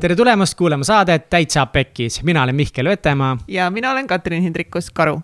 tere 0.00 0.14
tulemast 0.16 0.56
kuulama 0.56 0.84
saadet 0.84 1.26
Täitsa 1.30 1.66
Pekkis, 1.66 2.22
mina 2.24 2.42
olen 2.42 2.56
Mihkel 2.56 2.88
Vetemaa. 2.88 3.36
ja 3.48 3.70
mina 3.70 3.90
olen 3.90 4.06
Katrin 4.06 4.42
Hindrikus-Karu. 4.42 5.20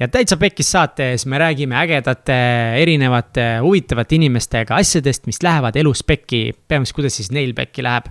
ja 0.00 0.08
Täitsa 0.08 0.36
Pekkis 0.36 0.72
saates 0.72 1.26
me 1.26 1.38
räägime 1.38 1.76
ägedate, 1.76 2.32
erinevate, 2.80 3.58
huvitavate 3.60 4.14
inimestega 4.14 4.74
asjadest, 4.74 5.26
mis 5.26 5.42
lähevad 5.42 5.76
elus 5.76 6.04
pekki. 6.04 6.54
peamiselt, 6.68 6.94
kuidas 6.94 7.16
siis 7.16 7.30
neil 7.30 7.52
pekki 7.54 7.82
läheb. 7.82 8.04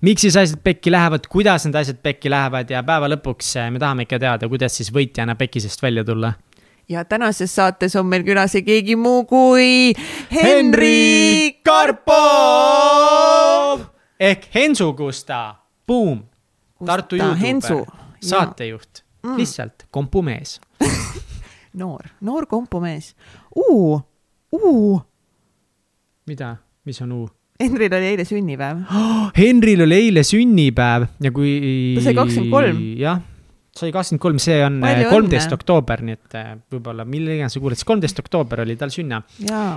miks 0.00 0.20
siis 0.20 0.36
asjad 0.36 0.60
pekki 0.64 0.90
lähevad, 0.90 1.26
kuidas 1.28 1.64
need 1.64 1.74
asjad 1.74 1.96
pekki 2.02 2.30
lähevad 2.30 2.70
ja 2.70 2.82
päeva 2.82 3.08
lõpuks 3.08 3.56
me 3.70 3.78
tahame 3.78 4.02
ikka 4.02 4.18
teada, 4.18 4.48
kuidas 4.48 4.76
siis 4.76 4.92
võitjana 4.92 5.34
pekisest 5.34 5.82
välja 5.82 6.04
tulla 6.04 6.32
ja 6.88 7.04
tänases 7.04 7.54
saates 7.54 7.96
on 7.96 8.06
meil 8.06 8.22
külas 8.28 8.54
ei 8.54 8.62
keegi 8.62 8.96
muu 8.96 9.24
kui 9.24 9.94
Henri 10.34 11.60
Karpov 11.64 13.39
ehk 14.20 14.48
Hensu 14.54 14.92
Gusta, 14.92 15.54
Boom, 15.86 16.22
Tartu 16.86 17.16
Youtuber, 17.16 17.86
saatejuht 18.20 19.02
mm., 19.24 19.36
lihtsalt 19.40 19.86
kompumees 19.90 20.58
noor, 21.80 22.12
noor 22.20 22.46
kompumees 22.46 23.14
uh,. 23.56 24.00
Uh. 24.52 25.00
mida, 26.26 26.56
mis 26.84 27.00
on 27.02 27.12
U? 27.12 27.26
Henril 27.60 27.92
oli 27.92 28.12
eile 28.12 28.24
sünnipäev 28.28 28.84
oh,. 28.84 29.32
Henril 29.40 29.86
oli 29.86 29.98
eile 30.04 30.24
sünnipäev 30.26 31.08
ja 31.20 31.32
kui. 31.32 31.56
ta 31.96 32.04
sai 32.08 32.16
kakskümmend 32.16 32.54
kolm. 32.54 32.86
jah 33.00 33.20
sai 33.80 33.92
kakskümmend 33.94 34.22
kolm, 34.22 34.40
see 34.42 34.58
on 34.66 34.80
kolmteist 35.08 35.52
oktoober, 35.54 36.02
nii 36.04 36.16
et 36.18 36.34
äh, 36.36 36.48
võib-olla 36.74 37.06
mille 37.08 37.38
iganes 37.38 37.54
sa 37.56 37.62
kuuled, 37.62 37.78
siis 37.78 37.88
kolmteist 37.88 38.18
oktoober 38.20 38.64
oli 38.66 38.74
tal 38.76 38.92
sünna. 38.92 39.22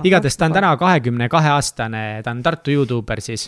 igatahes 0.04 0.36
ta 0.36 0.50
on 0.50 0.56
täna 0.56 0.72
kahekümne 0.80 1.30
kahe 1.32 1.52
aastane, 1.54 2.02
ta 2.24 2.34
on 2.34 2.42
Tartu 2.44 2.74
Youtuber 2.74 3.22
siis 3.24 3.46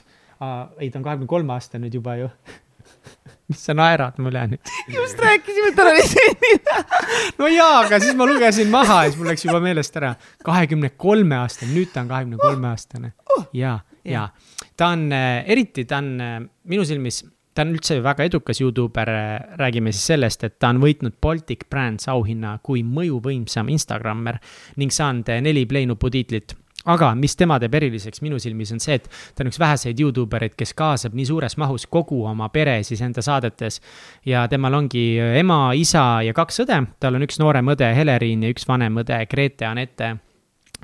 ei, 0.81 0.91
ta 0.91 0.99
on 0.99 1.05
kahekümne 1.05 1.31
kolme 1.31 1.57
aastane 1.57 1.87
nüüd 1.87 1.98
juba 1.98 2.17
ju 2.20 2.31
mis 3.48 3.62
sa 3.62 3.75
naerad 3.77 4.19
mulle 4.23 4.43
nüüd? 4.51 4.73
just 4.93 5.20
rääkisime, 5.23 5.70
et 5.70 5.78
tal 5.78 5.91
oli 5.93 6.03
sünnipäev. 6.11 6.97
no 7.41 7.51
jaa, 7.51 7.78
aga 7.84 8.01
siis 8.03 8.17
ma 8.19 8.27
lugesin 8.28 8.70
maha 8.73 9.05
ja 9.05 9.12
siis 9.12 9.20
mul 9.20 9.31
läks 9.31 9.47
juba 9.47 9.61
meelest 9.62 9.97
ära. 10.01 10.15
kahekümne 10.45 10.93
kolme 10.97 11.39
aastane, 11.43 11.73
nüüd 11.77 11.93
ta 11.95 12.03
on 12.05 12.11
kahekümne 12.12 12.43
kolme 12.43 12.70
aastane. 12.73 13.12
ja, 13.55 13.78
ja 14.05 14.28
ta 14.77 14.93
on 14.97 15.09
äh, 15.15 15.45
eriti, 15.47 15.87
ta 15.87 16.03
on 16.03 16.12
äh, 16.20 16.37
minu 16.65 16.84
silmis, 16.89 17.23
ta 17.55 17.65
on 17.65 17.75
üldse 17.77 18.00
väga 18.05 18.27
edukas 18.28 18.61
Youtuber. 18.61 19.11
Äh, 19.15 19.56
räägime 19.62 19.95
siis 19.95 20.11
sellest, 20.12 20.45
et 20.45 20.59
ta 20.59 20.73
on 20.75 20.83
võitnud 20.83 21.19
Baltic 21.23 21.69
Brands 21.71 22.11
auhinna 22.12 22.59
kui 22.62 22.83
mõjuvõimsam 22.87 23.71
Instagrammer 23.73 24.41
ning 24.77 24.95
saanud 24.95 25.31
neli 25.47 25.67
Play 25.71 25.89
nupu 25.89 26.11
tiitlit 26.12 26.56
aga 26.87 27.12
mis 27.19 27.37
tema 27.39 27.59
teeb 27.62 27.75
eriliseks 27.79 28.23
minu 28.25 28.39
silmis, 28.42 28.73
on 28.75 28.83
see, 28.83 28.98
et 29.01 29.09
ta 29.34 29.45
on 29.45 29.51
üks 29.51 29.61
väheseid 29.62 30.01
Youtube 30.01 30.39
ereid, 30.39 30.55
kes 30.59 30.75
kaasab 30.79 31.17
nii 31.19 31.27
suures 31.28 31.56
mahus 31.61 31.87
kogu 31.91 32.23
oma 32.31 32.48
pere 32.55 32.78
siis 32.87 33.03
enda 33.03 33.25
saadetes. 33.25 33.81
ja 34.27 34.47
temal 34.48 34.75
ongi 34.75 35.06
ema, 35.41 35.73
isa 35.75 36.23
ja 36.27 36.37
kaks 36.37 36.62
õde, 36.67 36.83
tal 37.01 37.19
on 37.19 37.27
üks 37.27 37.41
noorem 37.43 37.75
õde 37.75 37.91
Heleriin 37.97 38.47
ja 38.47 38.55
üks 38.55 38.69
vanem 38.69 39.03
õde 39.03 39.25
Grete 39.31 39.67
Anette 39.67 40.17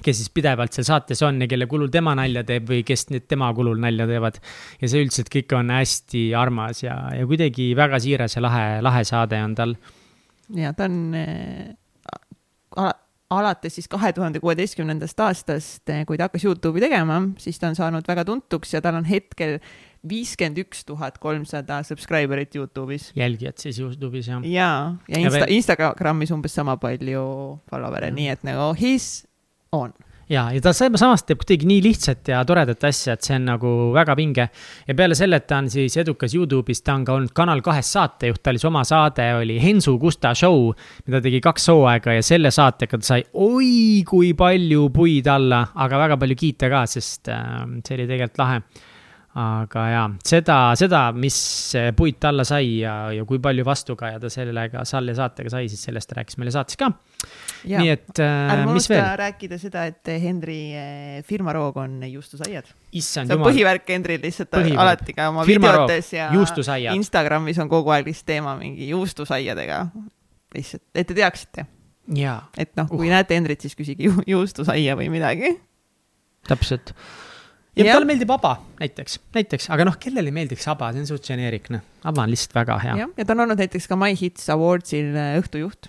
kes 0.03 0.19
siis 0.19 0.31
pidevalt 0.34 0.75
seal 0.75 0.86
saates 0.89 1.20
on 1.27 1.41
ja 1.42 1.48
kelle 1.50 1.67
kulul 1.70 1.91
tema 1.92 2.14
nalja 2.19 2.42
teeb 2.47 2.69
või 2.70 2.81
kes 2.87 3.06
nüüd 3.12 3.27
tema 3.31 3.50
kulul 3.55 3.78
nalja 3.83 4.06
teevad. 4.09 4.39
ja 4.81 4.89
see 4.89 5.05
üldiselt 5.05 5.31
kõik 5.33 5.53
on 5.59 5.70
hästi 5.75 6.22
armas 6.39 6.83
ja, 6.83 6.97
ja 7.16 7.27
kuidagi 7.28 7.72
väga 7.78 8.00
siiras 8.03 8.37
ja 8.37 8.42
lahe, 8.44 8.66
lahe 8.83 9.05
saade 9.05 9.42
on 9.44 9.55
tal. 9.59 9.77
ja 10.56 10.72
ta 10.77 10.89
on 10.89 10.98
äh, 11.19 12.91
alates 13.33 13.78
siis 13.78 13.88
kahe 13.91 14.12
tuhande 14.16 14.41
kuueteistkümnendast 14.42 15.20
aastast, 15.25 15.83
eh, 15.88 16.05
kui 16.08 16.19
ta 16.20 16.28
hakkas 16.28 16.44
Youtube'i 16.47 16.84
tegema, 16.84 17.20
siis 17.42 17.58
ta 17.61 17.70
on 17.70 17.78
saanud 17.78 18.08
väga 18.08 18.25
tuntuks 18.28 18.75
ja 18.75 18.83
tal 18.84 19.00
on 19.00 19.08
hetkel 19.08 19.58
viiskümmend 20.08 20.58
üks 20.64 20.84
tuhat 20.86 21.19
kolmsada 21.22 21.80
subscriber'it 21.86 22.56
Youtube'is. 22.58 23.12
jälgijad 23.16 23.58
siis 23.62 23.78
Youtube'is 23.80 24.28
jah? 24.28 24.44
jaa, 24.44 24.97
ja 25.09 25.19
Insta, 25.19 25.47
Instagramis 25.48 26.32
umbes 26.34 26.54
sama 26.54 26.76
palju 26.76 27.26
follower'e, 27.70 28.10
nii 28.15 28.32
et 28.34 28.43
nagu 28.47 28.72
he's 28.78 29.25
on 29.72 29.94
ja, 30.31 30.44
ja 30.55 30.60
ta 30.62 30.72
samas 30.75 31.25
teeb 31.27 31.43
kuidagi 31.43 31.69
nii 31.69 31.81
lihtsat 31.84 32.31
ja 32.33 32.43
toredat 32.49 32.84
asja, 32.88 33.16
et 33.16 33.27
see 33.27 33.37
on 33.38 33.49
nagu 33.50 33.72
väga 33.94 34.16
vinge. 34.19 34.49
ja 34.87 34.97
peale 34.99 35.16
selle, 35.19 35.41
et 35.43 35.49
ta 35.50 35.59
on 35.62 35.71
siis 35.72 35.97
edukas 36.03 36.37
Youtube'is, 36.37 36.83
ta 36.84 36.97
on 36.99 37.06
ka 37.09 37.16
olnud 37.16 37.34
Kanal 37.34 37.62
kahes 37.65 37.93
saatejuht, 37.97 38.43
tal 38.43 38.59
oli 38.59 38.69
oma 38.71 38.84
saade 38.88 39.28
oli 39.41 39.59
Hensu 39.62 39.99
Gusta 39.99 40.34
Show, 40.34 40.71
mida 41.06 41.22
tegi 41.25 41.41
kaks 41.44 41.69
hooaega 41.72 42.19
ja 42.19 42.22
selle 42.27 42.53
saatega 42.55 43.00
ta 43.00 43.12
sai 43.15 43.27
oi 43.34 44.03
kui 44.09 44.32
palju 44.38 44.88
puid 44.94 45.28
alla, 45.31 45.65
aga 45.75 46.06
väga 46.06 46.19
palju 46.22 46.38
kiita 46.38 46.71
ka, 46.72 46.87
sest 46.91 47.32
äh, 47.32 47.62
see 47.82 47.99
oli 47.99 48.09
tegelikult 48.11 48.43
lahe 48.43 48.62
aga 49.32 49.82
jaa, 49.88 50.09
seda, 50.28 50.56
seda, 50.76 51.00
mis 51.16 51.37
puit 51.97 52.25
alla 52.28 52.44
sai 52.44 52.82
ja, 52.82 52.94
ja 53.16 53.25
kui 53.28 53.38
palju 53.41 53.65
vastukaja 53.65 54.19
ta 54.20 54.28
sellega, 54.32 54.82
selle 54.88 55.15
saatega 55.16 55.53
sai, 55.54 55.70
siis 55.72 55.87
sellest 55.88 56.12
rääkis 56.19 56.37
meile 56.41 56.53
saates 56.53 56.76
ka. 56.81 56.91
nii 57.70 57.93
et 57.94 58.20
äh,, 58.20 58.65
mis 58.69 58.91
veel? 58.93 59.06
rääkida 59.22 59.56
seda, 59.60 59.87
et 59.88 60.12
Henri 60.20 60.59
äh, 60.76 61.16
firmaroog 61.25 61.81
on 61.81 61.97
juustusaiad. 62.10 62.69
see 62.93 63.25
on 63.25 63.32
jumal. 63.32 63.48
põhivärk 63.48 63.88
Henril 63.94 64.20
lihtsalt 64.26 64.53
põhivärk. 64.53 64.84
alati 64.84 65.16
ka 65.16 65.31
oma 65.32 65.49
firmaroog, 65.49 65.88
videotes 65.88 66.12
ja. 66.12 66.28
Instagramis 66.93 67.62
on 67.64 67.72
kogu 67.72 67.97
aeg 67.97 68.12
lihtsalt 68.12 68.28
teema 68.34 68.54
mingi 68.60 68.91
juustusaiadega. 68.93 69.87
lihtsalt, 70.59 70.84
et 70.93 71.09
te 71.09 71.16
teaksite. 71.16 71.66
et 72.12 72.76
noh, 72.76 72.93
kui 72.93 73.09
uh. 73.09 73.16
näete 73.16 73.41
Henrit, 73.41 73.64
siis 73.64 73.81
küsige 73.81 74.10
ju, 74.10 74.20
juustusaia 74.37 75.00
või 75.00 75.09
midagi. 75.14 75.56
täpselt 76.53 76.93
ja, 77.77 77.94
talle 77.94 78.09
meeldib 78.09 78.33
aba 78.34 78.56
näiteks, 78.81 79.19
näiteks, 79.37 79.71
aga 79.72 79.87
noh, 79.88 79.97
kellele 80.00 80.33
ei 80.33 80.37
meeldiks 80.43 80.69
aba, 80.72 80.93
see 80.93 81.05
on 81.05 81.09
suht 81.15 81.27
geneerik, 81.28 81.71
noh, 81.72 81.84
aba 82.09 82.27
on 82.27 82.33
lihtsalt 82.33 82.55
väga 82.60 82.78
hea. 82.84 83.09
ja 83.09 83.25
ta 83.25 83.34
on 83.37 83.47
olnud 83.47 83.60
näiteks 83.62 83.88
ka 83.88 83.99
My 83.99 84.16
Hits 84.19 84.49
Awardsil 84.53 85.16
äh, 85.16 85.34
õhtujuht. 85.41 85.88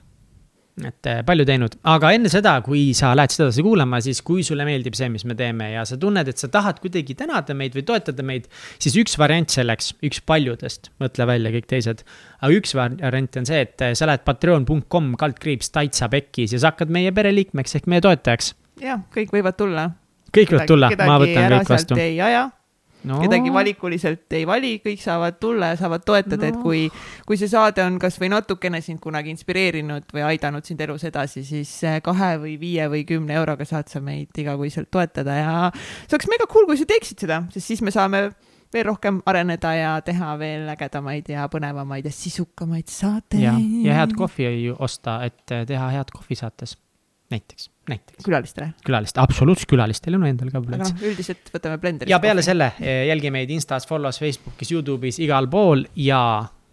et 0.87 1.09
äh, 1.09 1.19
palju 1.27 1.45
teinud, 1.45 1.75
aga 1.91 2.13
enne 2.15 2.31
seda, 2.31 2.55
kui 2.65 2.85
sa 2.97 3.11
lähed 3.17 3.33
seda 3.35 3.49
edasi 3.49 3.65
kuulama, 3.65 3.99
siis 4.05 4.23
kui 4.25 4.45
sulle 4.47 4.65
meeldib 4.67 4.95
see, 4.97 5.09
mis 5.11 5.25
me 5.27 5.35
teeme 5.37 5.69
ja 5.73 5.83
sa 5.89 5.99
tunned, 5.99 6.31
et 6.31 6.39
sa 6.39 6.49
tahad 6.53 6.79
kuidagi 6.83 7.17
tänada 7.19 7.55
meid 7.57 7.75
või 7.77 7.83
toetada 7.89 8.25
meid, 8.25 8.47
siis 8.81 8.95
üks 9.03 9.17
variant 9.19 9.51
selleks, 9.53 9.91
üks 10.07 10.23
paljudest, 10.25 10.89
mõtle 11.03 11.27
välja 11.29 11.51
kõik 11.57 11.67
teised. 11.73 12.05
aga 12.39 12.53
üks 12.61 12.77
variant 12.79 13.41
on 13.41 13.49
see, 13.49 13.65
et 13.67 13.83
äh, 13.85 13.97
sa 13.97 14.07
lähed 14.09 14.23
patreon.com 14.25 15.17
kaldkriips 15.19 15.73
täitsa 15.75 16.07
pekkis 16.13 16.55
ja 16.55 16.63
sa 16.63 16.71
hakkad 16.71 16.95
meie 16.95 17.11
pereliikmeks 17.11 17.75
ehk 17.81 17.91
meie 17.91 18.05
toetajaks. 18.07 18.55
jah, 18.81 19.03
kõik 19.13 19.35
võivad 19.35 19.59
tulla 19.59 19.91
kõik 20.33 20.53
võivad 20.55 20.67
tulla, 20.69 20.91
ma 20.97 21.21
võtan 21.21 21.57
kõik 21.59 21.73
vastu. 21.75 21.97
ei 22.01 22.19
aja 22.21 22.49
no., 23.07 23.19
kedagi 23.23 23.51
valikuliselt 23.53 24.35
ei 24.37 24.45
vali, 24.47 24.73
kõik 24.83 25.01
saavad 25.03 25.37
tulla 25.41 25.73
ja 25.73 25.79
saavad 25.79 26.05
toetada 26.07 26.47
no., 26.47 26.51
et 26.51 26.59
kui, 26.63 26.83
kui 27.27 27.39
see 27.39 27.51
saade 27.51 27.83
on 27.85 27.99
kasvõi 28.01 28.31
natukene 28.33 28.81
sind 28.83 29.01
kunagi 29.03 29.33
inspireerinud 29.33 30.07
või 30.15 30.25
aidanud 30.33 30.65
sind 30.67 30.81
elus 30.85 31.05
edasi, 31.09 31.43
siis 31.47 31.73
kahe 32.05 32.31
või 32.41 32.55
viie 32.61 32.87
või 32.91 33.03
kümne 33.09 33.35
euroga 33.39 33.67
saad 33.67 33.91
sa 33.91 34.01
meid 34.03 34.33
igakuiselt 34.43 34.91
toetada 34.93 35.37
ja 35.39 35.53
see 35.75 36.15
oleks 36.15 36.31
mega 36.31 36.49
cool, 36.51 36.67
kui 36.69 36.79
sa 36.79 36.87
teeksid 36.89 37.25
seda, 37.25 37.43
sest 37.53 37.73
siis 37.73 37.83
me 37.85 37.93
saame 37.93 38.29
veel 38.73 38.87
rohkem 38.87 39.19
areneda 39.29 39.73
ja 39.77 39.91
teha 40.05 40.31
veel 40.41 40.65
ägedamaid 40.73 41.27
ja 41.29 41.45
põnevamaid 41.51 42.07
ja 42.09 42.13
sisukamaid 42.13 42.89
saateid. 42.89 43.43
ja, 43.43 43.99
head 43.99 44.15
kohvi 44.17 44.71
osta, 44.73 45.19
et 45.27 45.45
teha 45.69 45.91
head 45.93 46.13
kohvi 46.15 46.39
saates 46.39 46.77
näiteks, 47.33 47.69
näiteks. 47.89 48.23
külalistele? 48.25 48.71
külalistele, 48.85 49.23
absoluutselt 49.23 49.69
külalistele, 49.69 50.17
no 50.19 50.27
endal 50.27 50.51
ka 50.53 50.61
aga 50.63 50.81
noh, 50.83 51.05
üldiselt 51.09 51.51
võtame 51.53 51.77
Blenderist. 51.81 52.11
ja 52.11 52.19
peale 52.23 52.41
kohvi. 52.41 52.49
selle 52.49 52.71
eh, 52.79 53.05
jälgi 53.09 53.31
meid 53.33 53.51
Instas, 53.53 53.87
Follows, 53.89 54.19
Facebookis, 54.23 54.71
Youtube'is, 54.71 55.19
igal 55.23 55.49
pool 55.51 55.85
ja 55.99 56.21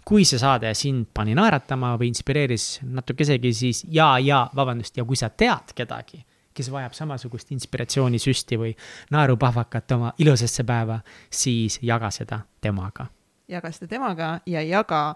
kui 0.07 0.25
see 0.27 0.41
saade 0.41 0.73
sind 0.79 1.11
pani 1.15 1.37
naeratama 1.39 1.95
või 2.01 2.11
inspireeris 2.11 2.81
natukesegi, 2.83 3.53
siis 3.55 3.85
ja, 3.95 4.13
ja 4.23 4.43
vabandust, 4.57 4.97
ja 4.97 5.07
kui 5.07 5.19
sa 5.19 5.31
tead 5.31 5.75
kedagi, 5.77 6.23
kes 6.57 6.71
vajab 6.73 6.95
samasugust 6.97 7.53
inspiratsioonisüsti 7.55 8.59
või 8.59 8.73
naerupahvakat 9.15 9.97
oma 9.97 10.15
ilusasse 10.19 10.65
päeva, 10.67 11.01
siis 11.31 11.79
jaga 11.83 12.11
seda 12.15 12.41
temaga. 12.61 13.07
jaga 13.51 13.71
seda 13.75 13.91
temaga 13.91 14.33
ja 14.47 14.63
jaga 14.63 15.15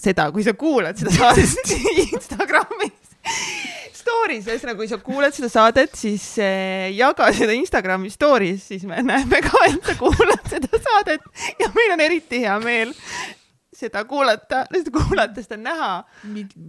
seda, 0.00 0.30
kui 0.32 0.42
sa 0.42 0.54
kuulad 0.54 0.96
seda 0.98 1.14
saadet 1.14 1.72
Instagramis 2.06 3.02
Story's, 4.12 4.48
ühesõnaga, 4.48 4.76
kui 4.76 4.88
sa 4.90 4.98
kuulad 5.00 5.36
seda 5.36 5.48
saadet, 5.52 5.94
siis 5.96 6.24
eh, 6.42 6.90
jaga 6.92 7.30
seda 7.34 7.54
Instagrami 7.56 8.10
story's, 8.12 8.66
siis 8.68 8.84
me 8.88 9.00
näeme 9.06 9.40
ka, 9.44 9.62
et 9.70 9.88
sa 9.88 9.96
kuulad 9.98 10.42
seda 10.52 10.80
saadet 10.84 11.24
ja 11.62 11.70
meil 11.72 11.94
on 11.94 12.04
eriti 12.04 12.42
hea 12.44 12.58
meel 12.62 12.92
seda 13.82 14.04
kuulata, 14.04 14.66
seda 14.74 14.92
kuulata, 14.94 15.42
seda 15.42 15.56
näha. 15.56 15.92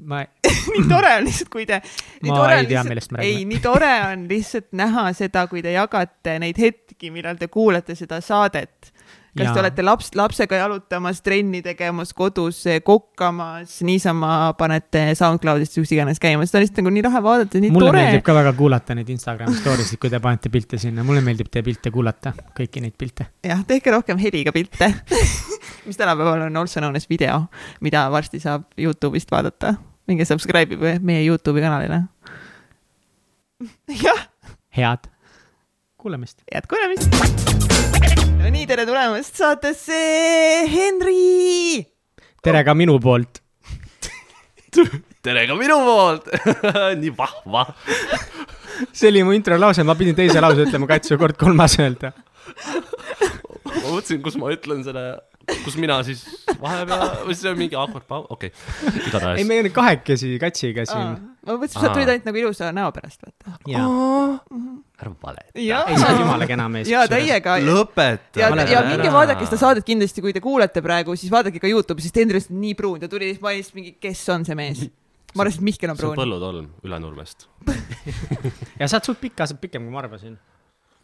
ma 0.07 0.23
nii 0.73 0.85
tore 0.89 1.11
on 1.17 1.27
lihtsalt, 1.27 1.51
kui 1.51 1.67
te. 1.69 1.81
ma 2.23 2.39
ei 2.55 2.67
tea, 2.71 2.83
millest 2.87 3.11
me 3.11 3.19
räägime. 3.19 3.39
ei, 3.41 3.45
nii 3.49 3.61
tore 3.63 3.91
on 4.07 4.25
lihtsalt 4.29 4.71
näha 4.79 5.09
seda, 5.17 5.45
kui 5.51 5.61
te 5.65 5.75
jagate 5.75 6.37
neid 6.41 6.59
hetki, 6.63 7.11
millal 7.13 7.37
te 7.41 7.51
kuulate 7.51 7.97
seda 7.99 8.21
saadet 8.23 8.92
kas 9.33 9.47
Jaa. 9.47 9.53
te 9.55 9.61
olete 9.63 9.83
laps, 9.85 10.11
lapsega 10.17 10.59
jalutamas, 10.59 11.21
trenni 11.25 11.63
tegemas, 11.65 12.11
kodus 12.17 12.61
kokkamas, 12.85 13.79
niisama 13.85 14.53
panete 14.59 15.05
SoundCloudist 15.17 15.79
kus 15.79 15.93
iganes 15.95 16.21
käima, 16.21 16.45
seda 16.45 16.59
on 16.59 16.65
lihtsalt 16.65 16.81
nagu 16.83 16.93
nii 16.93 17.05
lahe 17.07 17.21
vaadata, 17.25 17.61
nii 17.63 17.73
mulle 17.73 17.89
tore. 17.89 18.01
meeldib 18.03 18.25
ka 18.27 18.35
väga 18.37 18.53
kuulata 18.57 18.97
neid 18.97 19.09
Instagrami 19.13 19.57
story 19.57 19.87
sid, 19.87 20.01
kui 20.01 20.13
te 20.13 20.21
panete 20.23 20.51
pilte 20.53 20.77
sinna, 20.81 21.05
mulle 21.07 21.23
meeldib 21.25 21.49
teie 21.53 21.65
pilte 21.65 21.91
kuulata, 21.93 22.35
kõiki 22.57 22.83
neid 22.83 22.97
pilte. 22.99 23.29
jah, 23.47 23.63
tehke 23.69 23.95
rohkem 23.95 24.21
heliga 24.21 24.53
pilte, 24.55 24.91
mis 25.87 25.97
tänapäeval 25.99 26.45
on 26.49 26.61
also 26.61 26.83
known 26.83 26.99
as 26.99 27.09
video, 27.09 27.47
mida 27.81 28.05
varsti 28.13 28.41
saab 28.43 28.69
Youtube'ist 28.77 29.33
vaadata. 29.33 29.75
minge 30.07 30.27
subscribe 30.29 30.77
ige 30.77 30.99
meie 31.01 31.25
Youtube'i 31.25 31.65
kanalile. 31.65 32.03
jah, 34.05 34.29
head 34.77 35.12
kuulamist. 36.03 36.43
head 36.51 36.67
kuulamist. 36.67 37.07
no 38.39 38.49
nii, 38.51 38.65
tere 38.67 38.83
tulemast 38.89 39.39
saatesse, 39.39 39.99
Henri. 40.73 41.83
tere 42.43 42.63
ka 42.67 42.75
minu 42.75 42.97
poolt. 43.03 43.39
tere 45.23 45.45
ka 45.47 45.55
minu 45.59 45.79
poolt 45.87 46.27
nii 47.01 47.13
vahva. 47.19 47.63
see 48.91 49.13
oli 49.13 49.23
mu 49.23 49.35
intro 49.37 49.59
lause, 49.61 49.85
ma 49.87 49.95
pidin 49.99 50.17
teise 50.19 50.43
lause 50.43 50.67
ütlema, 50.67 50.89
katsu 50.91 51.19
kord 51.21 51.39
kolmas 51.39 51.77
öelda. 51.79 52.11
ma 53.63 53.87
mõtlesin, 53.87 54.19
kus 54.25 54.35
ma 54.41 54.51
ütlen 54.55 54.83
selle, 54.83 55.05
kus 55.63 55.75
mina 55.79 55.97
siis 56.07 56.23
vahepeal, 56.61 57.03
või 57.27 57.35
see 57.37 57.51
on 57.51 57.59
mingi 57.59 57.77
awkward 57.79 58.05
paus, 58.07 58.25
okei 58.31 58.51
okay., 58.53 58.89
ei, 58.89 59.07
igatahes. 59.09 59.47
me 59.47 59.59
olime 59.59 59.73
kahekesi 59.75 60.31
katsiga 60.41 60.85
siin. 60.87 61.17
ma 61.43 61.57
mõtlesin, 61.57 61.79
sa 61.79 61.91
tulid 61.91 62.11
ainult 62.13 62.29
nagu 62.29 62.41
ilusa 62.43 62.71
näo 62.75 62.91
pärast, 62.95 63.25
vaata. 63.25 63.55
ja, 63.71 63.83
ära 65.03 65.13
valeta. 65.23 65.53
Ei, 65.59 65.67
sa 65.99 66.09
oled 66.11 66.23
jumala 66.23 66.47
kena 66.49 66.67
mees. 66.71 66.91
ja. 66.91 67.03
täiega. 67.11 67.57
lõpeta. 67.63 68.39
ja, 68.39 68.51
ja 68.71 68.83
minge 68.87 69.11
vaadake 69.13 69.47
seda 69.49 69.59
saadet 69.65 69.87
kindlasti, 69.87 70.23
kui 70.23 70.35
te 70.35 70.43
kuulete 70.43 70.83
praegu, 70.85 71.17
siis 71.19 71.33
vaadake 71.33 71.61
ka 71.63 71.71
Youtube'i, 71.71 72.05
sest 72.05 72.21
Henri 72.21 72.43
on 72.43 72.61
nii 72.63 72.77
pruun, 72.79 73.01
ta 73.03 73.11
tuli 73.11 73.33
siis 73.33 73.43
ma 73.43 73.51
olin 73.51 73.63
lihtsalt 73.63 73.79
mingi, 73.81 73.95
kes 74.03 74.23
on 74.33 74.47
see 74.47 74.57
mees. 74.59 74.87
ma 75.33 75.43
arvasin, 75.45 75.63
et 75.63 75.67
Mihkel 75.71 75.91
on 75.91 75.99
see 75.99 76.07
on 76.07 76.15
pruun. 76.15 76.23
Põllutolm 76.23 76.71
Ülenurmest. 76.87 77.47
ja 78.79 78.87
sa 78.87 78.99
oled 78.99 79.11
suht 79.11 79.21
pikka, 79.23 79.47
sa 79.49 79.57
oled 79.57 79.63
pikem, 79.65 79.87
kui 79.87 79.95
ma 79.95 80.03
arvasin. 80.05 80.37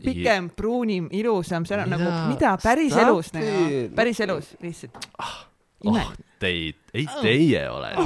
pikem, 0.04 0.50
pruunim, 0.56 1.10
ilusam, 1.12 1.68
seal 1.68 1.84
on 1.84 1.94
nagu 1.96 2.08
Mida?, 2.08 2.26
mida 2.32 2.56
päris 2.64 2.94
Stop 2.94 3.08
elus 3.08 3.34
nagu 3.36 3.68
it., 3.68 3.94
päris 3.96 4.20
elus 4.26 4.56
lihtsalt. 4.64 4.98
oh, 5.20 6.10
teid, 6.40 6.76
ei 6.94 7.06
teie 7.22 7.62
ole. 7.70 7.90
no 7.96 8.06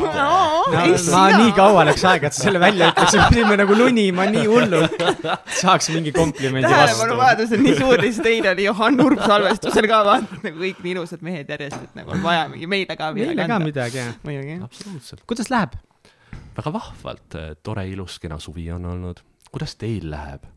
ma 1.14 1.24
nii 1.38 1.52
kaua 1.58 1.86
läks 1.88 2.04
aega, 2.10 2.30
et 2.30 2.38
sa 2.38 2.48
selle 2.48 2.62
välja 2.62 2.90
ütleksid, 2.92 3.22
me 3.22 3.28
pidime 3.34 3.58
nagu 3.62 3.78
lunima 3.78 4.26
nii 4.34 4.46
hullult. 4.50 4.98
saaks 5.62 5.92
mingi 5.94 6.14
komplimendi 6.16 6.70
vastu. 6.70 6.98
tähelepanuvajadus 6.98 7.56
on 7.58 7.64
nii 7.68 7.76
suur, 7.80 8.04
lihtsalt 8.06 8.30
eile 8.34 8.54
oli 8.56 8.68
Johan 8.68 9.02
Urb 9.06 9.22
salvestusel 9.26 9.90
ka 9.92 10.02
vaata 10.10 10.42
nagu 10.44 10.66
kõik 10.66 10.82
nii 10.86 10.96
ilusad 10.98 11.26
mehed 11.26 11.54
järjest, 11.56 11.90
et 11.90 12.00
nagu 12.02 12.16
on 12.16 12.26
vaja 12.26 12.48
mingi 12.54 12.70
meile 12.70 12.98
ka 12.98 13.12
midagi 13.14 13.34
meile 13.34 13.48
ka 13.48 13.60
anda. 13.60 13.70
midagi, 13.70 14.02
jah. 14.02 14.16
muidugi. 14.26 14.58
absoluutselt. 14.70 15.26
kuidas 15.30 15.54
läheb? 15.54 15.78
väga 16.58 16.74
vahvalt, 16.74 17.40
tore, 17.66 17.88
ilus, 17.90 18.20
kena 18.22 18.40
suvi 18.42 18.70
on 18.74 18.86
olnud. 18.96 19.22
kuidas 19.52 19.78
teil 19.78 20.10
läheb? 20.14 20.50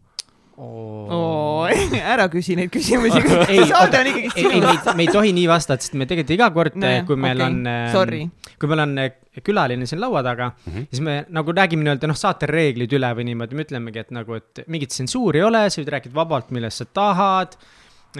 Oo, 0.56 1.66
ära 2.14 2.26
küsi 2.32 2.56
neid 2.58 2.72
küsimusi, 2.72 3.20
ei, 3.52 3.62
saade 3.68 4.00
on 4.00 4.10
me 4.10 4.24
sinu. 4.32 4.52
ei, 4.56 4.96
me 4.96 5.06
ei 5.06 5.12
tohi 5.12 5.32
nii 5.36 5.46
vastata, 5.50 5.84
sest 5.84 5.96
me 5.98 6.08
tegelikult 6.08 6.34
iga 6.36 6.50
kord 6.54 6.78
Nojah, 6.80 7.04
kui 7.08 7.20
meil 7.20 7.42
okei, 7.42 7.52
on, 7.52 7.72
sorry. 7.92 8.20
kui 8.56 8.72
meil 8.72 8.84
on 8.86 8.94
eh, 9.02 9.16
külaline 9.44 9.88
siin 9.88 10.00
laua 10.00 10.22
taga 10.24 10.50
mm. 10.52 10.72
-hmm. 10.72 10.86
siis 10.90 11.04
me 11.04 11.16
nagu 11.28 11.56
räägime 11.56 11.84
nii-öelda 11.86 12.10
noh, 12.10 12.18
saate 12.18 12.48
reeglid 12.50 12.92
üle 12.96 13.12
või 13.18 13.28
niimoodi, 13.30 13.58
me 13.58 13.66
ütlemegi, 13.68 14.04
et 14.06 14.14
nagu, 14.16 14.38
et 14.40 14.64
mingit 14.66 14.94
tsensuuri 14.94 15.42
ei 15.42 15.48
ole, 15.48 15.66
sa 15.70 15.82
võid 15.82 15.92
rääkida 15.96 16.16
vabalt, 16.16 16.50
millest 16.56 16.82
sa 16.82 16.88
tahad. 17.00 17.58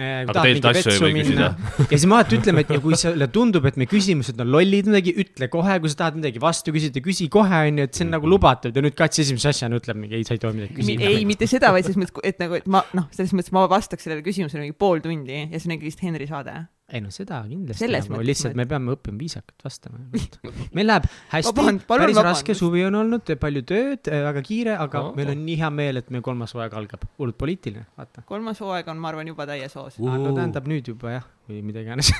Aga 0.03 0.45
teilt 0.45 0.67
asju 0.71 0.93
ei 0.93 1.01
või 1.01 1.13
küsida. 1.17 1.49
ja 1.79 1.89
siis 1.91 2.05
me 2.09 2.17
alati 2.17 2.37
ütleme, 2.39 2.63
et 2.63 2.73
ja 2.75 2.79
kui 2.83 2.99
sulle 2.99 3.27
tundub, 3.33 3.67
et 3.69 3.79
meie 3.81 3.89
küsimused 3.91 4.39
on 4.43 4.51
lollid 4.53 4.89
midagi, 4.91 5.15
ütle 5.23 5.49
kohe, 5.53 5.79
kui 5.83 5.93
sa 5.93 6.01
tahad 6.03 6.19
midagi 6.19 6.41
vastu 6.43 6.73
küsida, 6.75 7.03
küsi 7.03 7.29
kohe, 7.33 7.63
onju, 7.71 7.87
et 7.89 7.97
see 7.97 8.07
on 8.07 8.15
nagu 8.17 8.31
lubatud 8.31 8.75
ja 8.75 8.85
nüüd 8.85 8.97
Kats 8.97 9.23
esimese 9.23 9.51
asjana 9.53 9.81
ütleb 9.81 9.99
mingi, 9.99 10.19
ei, 10.19 10.27
sa 10.27 10.37
ei 10.37 10.43
tohi 10.43 10.59
midagi 10.59 10.79
küsida. 10.79 11.11
ei, 11.11 11.27
mitte 11.29 11.49
seda, 11.49 11.73
vaid 11.75 11.87
selles 11.87 11.99
mõttes, 12.01 12.17
et 12.27 12.41
nagu, 12.43 12.57
et 12.59 12.71
ma 12.71 12.83
noh, 12.97 13.09
selles 13.15 13.35
mõttes 13.37 13.55
ma 13.55 13.67
vastaks 13.71 14.07
sellele 14.07 14.25
küsimusele 14.25 14.65
mingi 14.65 14.77
pool 14.77 15.03
tundi 15.03 15.45
ja 15.45 15.59
see 15.59 15.69
on 15.71 15.77
ikkagist 15.77 16.03
Henri 16.05 16.29
saade. 16.29 16.57
Ei 16.87 17.01
no 17.03 17.09
seda 17.11 17.41
kindlasti 17.43 17.83
Selles, 17.83 18.05
nagu, 18.07 18.23
lihtsalt 18.23 18.55
me 18.55 18.63
peame 18.69 18.93
õppima 18.95 19.19
viisakalt 19.19 19.65
vastama. 19.65 19.99
meil 20.77 20.87
läheb 20.87 21.07
hästi 21.33 21.65
päris 21.89 22.19
raske 22.23 22.55
suvi 22.55 22.85
on 22.87 22.95
olnud, 23.01 23.27
palju 23.41 23.63
tööd, 23.67 24.07
väga 24.07 24.43
kiire, 24.45 24.77
aga 24.79 25.01
oh, 25.09 25.11
meil 25.17 25.33
on 25.33 25.41
nii 25.43 25.57
hea 25.59 25.71
meel, 25.81 25.99
et 25.99 26.07
meie 26.13 26.23
kolmas 26.23 26.55
hooaeg 26.55 26.77
algab, 26.79 27.03
hullult 27.19 27.37
poliitiline, 27.43 27.83
vaata. 27.99 28.23
kolmas 28.29 28.63
hooaeg 28.63 28.87
on, 28.93 29.01
ma 29.03 29.11
arvan, 29.11 29.27
juba 29.33 29.49
täies 29.49 29.75
hoos. 29.75 29.99
no 29.99 30.31
tähendab 30.31 30.71
nüüd 30.71 30.87
juba 30.93 31.17
jah, 31.17 31.27
või 31.51 31.59
mida 31.67 31.83
iganes. 31.83 32.13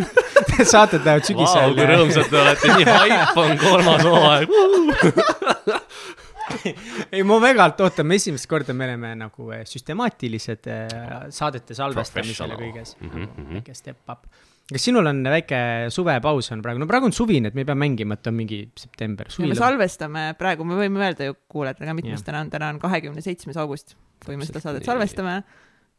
saated 0.72 1.02
lähevad 1.02 1.26
sügisel 1.26 1.74
kui. 1.74 1.90
rõõmsad 1.90 2.30
te 2.30 2.42
olete, 2.44 2.72
nii 2.78 2.86
haip 2.92 3.42
on 3.42 3.58
kolmas 3.64 4.06
hooaeg. 4.06 4.46
ei, 7.12 7.22
ma 7.26 7.36
väga 7.42 7.68
ootan, 7.84 8.06
me 8.06 8.16
esimest 8.20 8.48
korda 8.50 8.74
me 8.76 8.86
oleme 8.88 9.12
nagu 9.18 9.50
eh, 9.54 9.64
süstemaatilised 9.68 10.68
eh, 10.72 10.98
saadete 11.34 11.74
salvestamisel 11.78 12.52
ja 12.54 12.58
kõiges 12.60 12.96
Mhm, 13.00 13.24
mhm. 13.26 13.54
väike 13.58 13.74
step 13.74 14.10
up. 14.12 14.26
kas 14.70 14.82
sinul 14.88 15.06
on 15.06 15.22
väike 15.30 15.58
suvepaus 15.94 16.50
on 16.54 16.62
praegu, 16.62 16.80
no 16.82 16.88
praegu 16.90 17.06
on 17.10 17.14
suvine, 17.14 17.48
et 17.52 17.54
me 17.54 17.62
ei 17.62 17.68
pea 17.68 17.78
mängima, 17.78 18.18
et 18.18 18.26
on 18.26 18.34
mingi 18.34 18.60
september, 18.78 19.28
me 19.38 19.54
salvestame 19.58 20.26
praegu, 20.38 20.66
me 20.66 20.78
võime 20.80 21.02
öelda 21.04 21.28
ju 21.30 21.36
kuulajatele 21.48 21.86
ka, 21.90 21.94
mitmes 22.00 22.26
täna 22.26 22.42
on, 22.46 22.50
täna 22.50 22.72
on 22.74 22.82
kahekümne 22.82 23.22
seitsmes 23.22 23.56
august, 23.62 23.94
kui 24.24 24.36
me 24.36 24.48
seda 24.48 24.62
saadet 24.64 24.84
salvestame. 24.86 25.42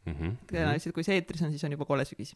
Mhm, 0.08 0.36
tõenäoliselt, 0.48 0.94
kui 0.96 1.04
see 1.04 1.18
eetris 1.20 1.42
on, 1.44 1.50
siis 1.52 1.64
on 1.68 1.74
juba 1.74 1.84
kole 1.88 2.04
sügis. 2.08 2.34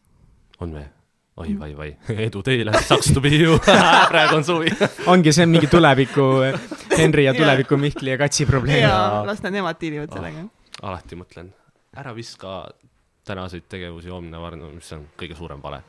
on 0.61 0.73
või? 0.73 0.85
oi, 1.35 1.53
vai, 1.57 1.73
vai, 1.75 1.89
edu 2.27 2.43
teile, 2.45 2.73
sucks 2.85 3.09
to 3.13 3.21
be 3.21 3.31
you. 3.35 3.57
praegu 4.11 4.37
on 4.37 4.45
suvi. 4.45 4.69
ongi 5.09 5.33
see 5.33 5.45
on 5.47 5.53
mingi 5.55 5.69
tuleviku 5.71 6.27
Henri 6.97 7.25
ja 7.25 7.33
tuleviku 7.33 7.77
Mihkli 7.77 8.13
ja 8.13 8.17
Katsi 8.21 8.45
probleem. 8.45 8.83
ja 8.85 9.23
las 9.25 9.41
nad 9.43 9.55
nemad 9.55 9.79
diilivad 9.81 10.13
sellega. 10.13 10.45
alati 10.81 11.17
mõtlen, 11.17 11.49
ära 11.97 12.13
viska 12.15 12.57
tänaseid 13.25 13.65
tegevusi 13.71 14.11
homne 14.13 14.39
varnu, 14.39 14.69
mis 14.75 14.91
on 14.93 15.07
kõige 15.17 15.37
suurem 15.39 15.61
vale. 15.63 15.81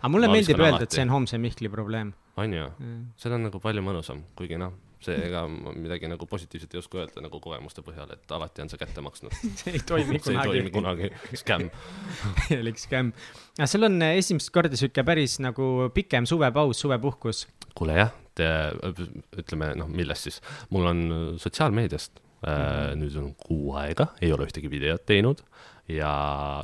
aga 0.00 0.08
mulle 0.08 0.30
Ma 0.30 0.38
meeldib 0.38 0.62
öelda, 0.62 0.84
et 0.86 0.96
see 0.96 1.04
on 1.04 1.16
homse 1.18 1.38
Mihkli 1.38 1.68
probleem. 1.68 2.14
on 2.36 2.54
ju? 2.56 2.70
see 3.16 3.34
on 3.36 3.48
nagu 3.50 3.60
palju 3.60 3.84
mõnusam, 3.84 4.24
kuigi 4.38 4.56
noh, 4.60 4.72
see 5.04 5.16
ega 5.26 5.44
ma 5.48 5.72
midagi 5.76 6.08
nagu 6.10 6.26
positiivset 6.28 6.74
ei 6.74 6.80
oska 6.82 7.02
öelda 7.02 7.24
nagu 7.24 7.40
kogemuste 7.42 7.84
põhjal, 7.84 8.12
et 8.14 8.34
alati 8.36 8.64
on 8.64 8.72
see 8.72 8.80
kätte 8.80 9.04
maksnud. 9.04 9.34
see 9.60 9.76
ei 9.78 9.84
toimi 9.86 10.20
see 10.20 10.36
ei 10.36 10.48
toimi 10.52 10.72
kunagi. 10.74 11.10
kunagi, 11.10 11.40
skämm. 11.42 11.70
täielik 12.46 12.80
skämm. 12.80 13.12
aga 13.58 13.70
sul 13.70 13.88
on 13.88 14.00
eh, 14.06 14.18
esimest 14.20 14.52
korda 14.54 14.78
sihuke 14.80 15.04
päris 15.06 15.38
nagu 15.42 15.90
pikem 15.96 16.28
suvepaus, 16.28 16.82
suvepuhkus. 16.84 17.46
kuule 17.78 17.96
jah, 18.00 18.14
ütleme 18.40 19.72
noh, 19.78 19.88
millest 19.90 20.28
siis, 20.28 20.40
mul 20.74 20.88
on 20.90 21.02
sotsiaalmeediast 21.40 22.20
äh, 22.46 22.92
nüüd 23.00 23.16
on 23.20 23.34
kuu 23.40 23.74
aega, 23.80 24.10
ei 24.22 24.32
ole 24.36 24.48
ühtegi 24.48 24.70
videot 24.72 25.04
teinud 25.08 25.42
ja 25.90 26.12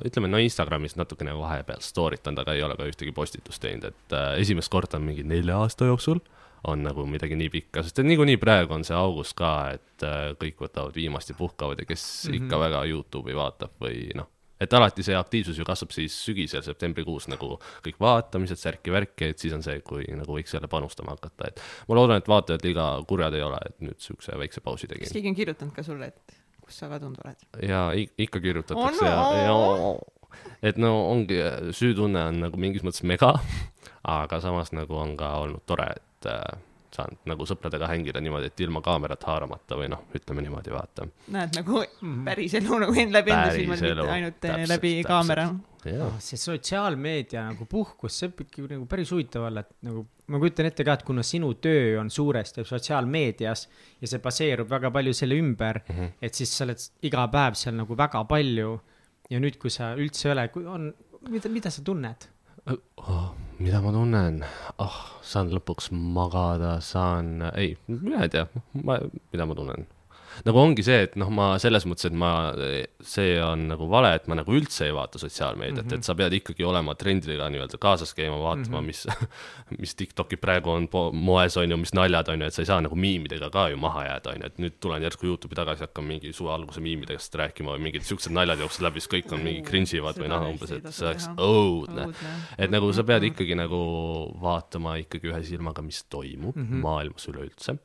ütleme 0.07 0.31
no 0.31 0.41
Instagramis 0.43 0.97
natukene 0.99 1.35
vahepeal 1.37 1.83
story 1.85 2.21
tanud, 2.23 2.45
aga 2.45 2.55
ei 2.57 2.63
ole 2.67 2.77
ka 2.79 2.87
ühtegi 2.89 3.15
postitust 3.17 3.63
teinud, 3.65 3.91
et 3.91 4.17
äh, 4.17 4.33
esimest 4.43 4.73
korda 4.73 5.01
mingi 5.03 5.25
nelja 5.27 5.59
aasta 5.65 5.89
jooksul 5.89 6.21
on 6.65 6.83
nagu 6.83 7.05
midagi 7.07 7.37
nii 7.39 7.51
pikka, 7.53 7.83
sest 7.87 8.01
et 8.01 8.09
niikuinii 8.09 8.39
praegu 8.43 8.75
on 8.75 8.85
see 8.85 8.97
august 8.97 9.37
ka, 9.39 9.53
et 9.77 10.07
äh, 10.07 10.33
kõik 10.41 10.65
võtavad 10.67 10.97
viimast 10.97 11.31
ja 11.31 11.37
puhkavad 11.39 11.79
ja 11.81 11.87
kes 11.89 12.03
mm. 12.07 12.33
-hmm. 12.33 12.45
ikka 12.45 12.59
väga 12.59 12.85
Youtube'i 12.91 13.37
vaatab 13.37 13.77
või 13.81 14.09
noh, 14.15 14.29
et 14.61 14.73
alati 14.73 15.05
see 15.05 15.17
aktiivsus 15.17 15.59
ju 15.59 15.65
kasvab 15.69 15.93
siis 15.93 16.17
sügisel, 16.25 16.63
septembrikuus 16.65 17.29
nagu 17.29 17.59
kõik 17.85 18.01
vaatamised, 18.01 18.61
särki-värki, 18.61 19.31
et 19.35 19.39
siis 19.39 19.53
on 19.57 19.63
see, 19.63 19.81
kui 19.85 20.05
nagu 20.17 20.39
võiks 20.39 20.55
jälle 20.55 20.69
panustama 20.69 21.17
hakata, 21.17 21.53
et 21.53 21.61
ma 21.89 21.99
loodan, 21.99 22.17
et 22.23 22.29
vaatajad 22.29 22.65
liiga 22.65 22.89
kurjad 23.09 23.35
ei 23.35 23.45
ole, 23.45 23.61
et 23.67 23.81
nüüd 23.85 24.01
siukse 24.03 24.39
väikse 24.39 24.61
pausi 24.65 24.87
kas 24.87 24.97
tegin. 24.97 25.13
keegi 25.13 25.29
on 25.29 25.39
kirjutanud 25.43 25.77
ka 25.77 25.83
sulle, 25.87 26.07
et 26.07 26.37
kus 26.65 26.79
sa 26.79 26.89
kadunud 26.89 27.21
oled? 27.25 27.47
ja 27.69 27.87
i- 27.95 28.11
ikka 28.19 28.41
kirjutatakse 28.41 29.05
Oh 29.05 29.07
ja, 29.07 29.47
no! 29.47 29.95
ja 29.95 30.17
et 30.63 30.77
no 30.81 30.93
ongi, 31.11 31.39
süütunne 31.77 32.25
on 32.31 32.41
nagu 32.47 32.61
mingis 32.61 32.85
mõttes 32.87 33.05
mega, 33.07 33.35
aga 34.07 34.41
samas 34.41 34.73
nagu 34.77 34.97
on 34.99 35.17
ka 35.17 35.33
olnud 35.45 35.65
tore, 35.69 35.89
et 35.97 36.06
äh, 36.27 36.57
saan 36.97 37.17
nagu 37.29 37.45
sõpradega 37.45 37.89
hängida 37.91 38.21
niimoodi, 38.25 38.47
et 38.49 38.61
ilma 38.65 38.81
kaamerat 38.81 39.25
haaramata 39.29 39.77
või 39.77 39.89
noh, 39.93 40.07
ütleme 40.17 40.41
niimoodi, 40.41 40.71
vaata. 40.73 41.05
näed 41.35 41.57
nagu 41.59 41.83
päris 42.25 42.55
elu 42.57 42.79
nagu 42.87 42.95
en- 43.03 43.13
läbi 43.13 43.31
enda 43.35 43.51
silmad, 43.53 43.81
mitte 43.83 44.07
ainult 44.15 44.35
eh, 44.45 44.51
Täpselt, 44.51 44.69
läbi 44.71 44.93
täpselt. 45.03 45.07
kaamera. 45.11 45.49
Ah, 45.87 46.17
see 46.19 46.37
sotsiaalmeedia 46.41 47.43
nagu 47.51 47.67
puhkus, 47.71 48.17
see 48.19 48.29
võib 48.31 48.41
ikka 48.47 48.65
nagu 48.73 48.87
päris 48.91 49.11
huvitav 49.13 49.45
olla, 49.51 49.61
et 49.61 49.75
nagu 49.87 50.07
ma 50.33 50.39
kujutan 50.43 50.67
ette 50.67 50.83
ka, 50.89 50.93
et 50.99 51.05
kuna 51.07 51.23
sinu 51.23 51.53
töö 51.63 52.01
on 52.01 52.09
suuresti 52.11 52.65
sotsiaalmeedias 52.67 53.69
ja 54.01 54.09
see 54.11 54.19
baseerub 54.25 54.71
väga 54.73 54.91
palju 54.91 55.13
selle 55.15 55.39
ümber 55.39 55.83
mm, 55.85 55.95
Mhm. 55.95 56.01
-hmm. 56.07 56.13
et 56.23 56.35
siis 56.35 56.57
sa 56.59 56.65
oled 56.65 56.79
iga 57.03 57.29
päev 57.29 57.55
seal 57.55 57.75
nagu 57.77 57.95
väga 57.97 58.25
palju 58.25 58.81
ja 59.31 59.39
nüüd, 59.39 59.59
kui 59.59 59.71
sa 59.71 59.95
üldse 59.95 60.29
ei 60.29 60.33
ole, 60.33 60.49
kui 60.49 60.65
on, 60.67 60.95
mida, 61.29 61.49
mida 61.49 61.71
sa 61.71 61.83
tunned? 61.83 62.27
oh, 62.97 63.35
mida 63.59 63.81
ma 63.81 63.93
tunnen 63.95 64.43
oh,, 64.83 64.97
saan 65.25 65.51
lõpuks 65.55 65.89
magada, 65.93 66.77
saan, 66.85 67.41
ei, 67.55 67.77
mina 67.89 68.25
ei 68.27 68.33
tea, 68.33 68.47
ma, 68.85 68.99
mida 69.33 69.47
ma 69.49 69.57
tunnen. 69.59 69.87
Nagu 70.45 70.61
ongi 70.61 70.85
see, 70.85 71.07
et 71.07 71.15
noh, 71.21 71.31
ma 71.33 71.47
selles 71.63 71.87
mõttes, 71.89 72.09
et 72.11 72.17
ma, 72.17 72.31
see 73.05 73.37
on 73.43 73.67
nagu 73.71 73.89
vale, 73.91 74.13
et 74.19 74.27
ma 74.31 74.37
nagu 74.39 74.57
üldse 74.57 74.89
ei 74.89 74.95
vaata 74.95 75.21
sotsiaalmeediat 75.23 75.85
mm, 75.85 75.91
-hmm. 75.91 76.03
et 76.03 76.09
sa 76.09 76.17
pead 76.19 76.37
ikkagi 76.37 76.67
olema 76.67 76.95
trendidega 76.99 77.49
nii-öelda 77.53 77.81
kaasas 77.81 78.13
käima, 78.15 78.37
vaatama 78.43 78.81
mm, 78.81 78.83
-hmm. 78.83 78.87
mis, 78.87 79.07
mis 79.83 79.95
TikToki 79.95 80.37
praegu 80.37 80.71
on 80.71 80.89
moes, 81.13 81.57
on 81.57 81.71
ju, 81.71 81.77
mis 81.77 81.95
naljad 81.95 82.29
on 82.29 82.41
ju, 82.41 82.47
et 82.47 82.55
sa 82.55 82.63
ei 82.63 82.71
saa 82.73 82.81
nagu 82.85 82.97
miimidega 82.97 83.51
ka 83.51 83.69
ju 83.73 83.81
maha 83.81 84.05
jääda, 84.05 84.35
on 84.35 84.43
ju, 84.43 84.47
et 84.47 84.59
nüüd 84.59 84.79
tulen 84.81 85.03
järsku 85.03 85.27
Youtube'i 85.27 85.57
tagasi, 85.57 85.87
hakkan 85.87 86.05
mingi 86.05 86.33
suve 86.33 86.53
alguse 86.53 86.81
miimidest 86.81 87.35
rääkima 87.35 87.77
või 87.77 87.89
mingid 87.89 88.05
siuksed 88.05 88.33
naljad 88.33 88.61
jooksevad 88.61 88.91
läbi, 88.91 89.01
siis 89.01 89.13
kõik 89.15 89.33
on 89.33 89.45
mingi 89.45 89.63
cringe 89.67 89.97
ivad 89.97 90.21
või 90.21 90.29
noh, 90.29 90.49
umbes, 90.51 90.73
et 90.73 90.91
see 90.93 91.09
oleks 91.09 91.29
õudne. 91.37 92.13
et 92.59 92.71
nagu 92.71 92.93
sa 92.93 93.05
pead 93.05 93.25
ikkagi 93.33 93.55
nagu 93.55 93.83
vaatama 94.41 94.97
ikkagi 95.05 95.33
ühe 95.33 95.43
silmaga, 95.43 95.83
mis 95.83 96.05
toimub 96.05 96.57
mm 96.57 96.67
-hmm. 96.67 96.83
maailmas 96.83 97.29
üleüldse. 97.29 97.79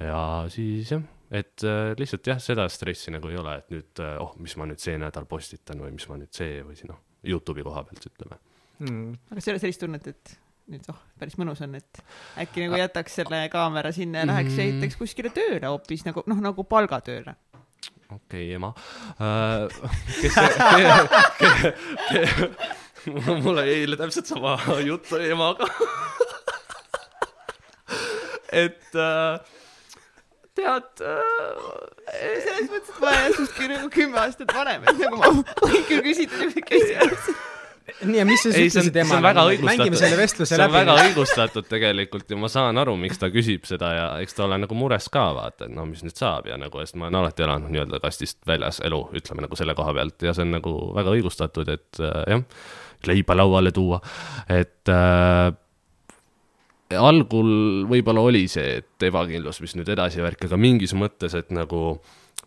ja 0.00 0.44
siis 0.48 0.90
jah 0.90 1.02
et 1.30 1.64
äh, 1.66 1.92
lihtsalt 1.98 2.28
jah, 2.30 2.40
seda 2.42 2.68
stressi 2.70 3.10
nagu 3.14 3.30
ei 3.32 3.38
ole, 3.40 3.56
et 3.60 3.70
nüüd 3.74 4.02
äh, 4.02 4.16
oh, 4.22 4.34
mis 4.42 4.54
ma 4.60 4.68
nüüd 4.70 4.82
see 4.82 4.96
nädal 5.00 5.26
postitan 5.30 5.80
või 5.82 5.94
mis 5.96 6.06
ma 6.10 6.18
nüüd 6.20 6.32
see 6.34 6.60
või 6.66 6.78
noh, 6.90 7.00
Youtube'i 7.26 7.64
koha 7.66 7.82
pealt 7.88 8.06
ütleme 8.10 8.38
mm.. 8.84 9.14
aga 9.30 9.38
kas 9.40 9.48
ei 9.48 9.54
ole 9.54 9.62
sellist 9.64 9.82
tunnet, 9.82 10.06
et 10.12 10.36
nüüd 10.70 10.86
oh, 10.92 11.00
päris 11.18 11.36
mõnus 11.40 11.62
on, 11.66 11.74
et 11.78 12.02
äkki 12.42 12.66
nagu 12.66 12.78
jätaks 12.80 13.18
selle 13.20 13.42
kaamera 13.52 13.92
sinna 13.94 14.22
ja 14.22 14.30
läheks 14.30 14.54
mm. 14.54 14.62
ehitaks 14.66 14.98
kuskile 15.00 15.30
tööle 15.34 15.66
hoopis 15.66 16.06
nagu 16.06 16.24
noh, 16.30 16.40
nagu 16.42 16.66
palgatööle? 16.66 17.36
okei 18.06 18.46
okay,, 18.46 18.54
ema 18.54 18.70
uh,. 19.18 19.66
kes 20.20 20.34
see, 22.10 22.30
mul 23.42 23.56
oli 23.56 23.80
eile 23.80 23.98
täpselt 23.98 24.30
sama 24.30 24.56
jutt 24.86 25.10
emaga 25.18 25.66
et 28.64 28.94
uh, 28.94 29.38
tead 30.56 31.04
äh,. 31.04 31.18
selles 32.44 32.70
mõttes, 32.70 32.94
et 32.94 33.02
ma 33.02 33.12
olen 33.12 33.36
sinust 33.36 33.60
nagu 33.74 33.92
kümme 33.98 34.22
aastat 34.22 34.56
vanem, 34.56 34.86
et 34.86 35.04
nagu 35.04 35.20
ma 35.20 35.34
võin 35.34 35.84
küll 35.90 36.02
küsida 36.06 36.40
niisuguseid 36.40 36.72
küsimusi 36.72 37.36
nii, 38.04 38.18
ja 38.18 38.24
mis 38.26 38.42
sa 38.42 38.52
siis 38.54 38.74
ütlesid 38.74 38.96
emale? 39.00 39.56
mängime 39.64 39.98
selle 39.98 40.18
vestluse 40.18 40.56
läbi. 40.58 40.62
see 40.62 40.66
on 40.66 40.74
väga 40.74 40.96
õigustatud 41.04 41.68
tegelikult 41.70 42.30
ja 42.30 42.38
ma 42.40 42.50
saan 42.52 42.80
aru, 42.82 42.96
miks 43.00 43.20
ta 43.22 43.30
küsib 43.32 43.66
seda 43.68 43.92
ja 43.94 44.06
eks 44.24 44.36
ta 44.36 44.46
ole 44.46 44.58
nagu 44.62 44.78
mures 44.78 45.08
ka 45.12 45.26
vaata, 45.36 45.68
et 45.68 45.76
no 45.76 45.86
mis 45.88 46.02
nüüd 46.06 46.16
saab 46.18 46.50
ja 46.50 46.58
nagu, 46.60 46.82
sest 46.82 46.98
ma 46.98 47.08
olen 47.08 47.20
alati 47.22 47.46
elanud 47.46 47.72
nii-öelda 47.72 48.00
kastist 48.02 48.40
väljas 48.48 48.80
elu, 48.86 49.02
ütleme 49.18 49.46
nagu 49.46 49.58
selle 49.58 49.76
koha 49.78 49.94
pealt 49.96 50.26
ja 50.26 50.34
see 50.36 50.46
on 50.46 50.56
nagu 50.58 50.74
väga 50.96 51.14
õigustatud, 51.18 51.70
et 51.76 52.02
äh, 52.02 52.18
jah, 52.34 52.44
leiba 53.06 53.38
lauale 53.38 53.72
tuua, 53.76 54.00
et 54.50 54.92
äh, 54.92 55.52
algul 56.94 57.84
võib-olla 57.90 58.22
oli 58.28 58.46
see, 58.50 58.78
et 58.80 59.06
ebakindlus, 59.08 59.60
mis 59.64 59.74
nüüd 59.78 59.90
edasi 59.96 60.22
värk, 60.22 60.46
aga 60.46 60.58
mingis 60.60 60.94
mõttes, 60.94 61.34
et 61.38 61.50
nagu 61.54 61.98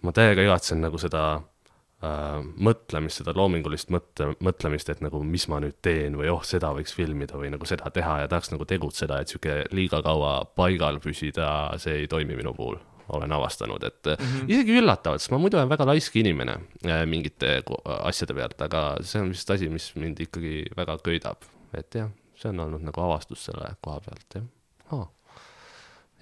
ma 0.06 0.14
täiega 0.16 0.46
igatsen 0.46 0.80
nagu 0.84 1.00
seda 1.02 1.24
äh, 1.36 2.38
mõtlemist, 2.40 3.20
seda 3.20 3.36
loomingulist 3.36 3.92
mõtte, 3.92 4.32
mõtlemist, 4.46 4.92
et 4.94 5.04
nagu 5.04 5.22
mis 5.28 5.48
ma 5.52 5.60
nüüd 5.64 5.80
teen 5.84 6.16
või 6.20 6.32
oh, 6.32 6.44
seda 6.48 6.72
võiks 6.76 6.96
filmida 6.96 7.40
või 7.40 7.52
nagu 7.52 7.68
seda 7.68 7.92
teha 7.94 8.22
ja 8.24 8.30
tahaks 8.32 8.54
nagu 8.54 8.68
tegutseda, 8.70 9.20
et 9.20 9.34
sihuke 9.34 9.66
liiga 9.76 10.00
kaua 10.06 10.40
paigal 10.56 11.02
püsida, 11.04 11.50
see 11.82 12.04
ei 12.04 12.08
toimi 12.12 12.40
minu 12.40 12.56
puhul 12.56 12.80
olen 13.10 13.32
avastanud, 13.34 13.82
et 13.84 14.06
mm 14.06 14.26
-hmm. 14.26 14.50
isegi 14.54 14.76
üllatavalt, 14.78 15.22
sest 15.22 15.32
ma 15.34 15.40
muidu 15.42 15.58
olen 15.58 15.70
väga 15.70 15.86
laisk 15.90 16.16
inimene 16.16 16.60
äh, 16.86 17.06
mingite 17.10 17.64
asjade 17.86 18.38
pealt, 18.38 18.62
aga 18.62 18.98
see 19.02 19.22
on 19.22 19.34
vist 19.34 19.50
asi, 19.50 19.70
mis 19.70 19.92
mind 19.96 20.22
ikkagi 20.22 20.68
väga 20.78 20.98
köidab, 21.02 21.48
et 21.74 21.96
jah 21.96 22.12
see 22.40 22.52
on 22.52 22.66
olnud 22.66 22.86
nagu 22.88 23.04
avastus 23.04 23.46
selle 23.50 23.74
koha 23.82 24.02
pealt, 24.06 24.38
jah 24.38 24.98
oh.. 24.98 25.08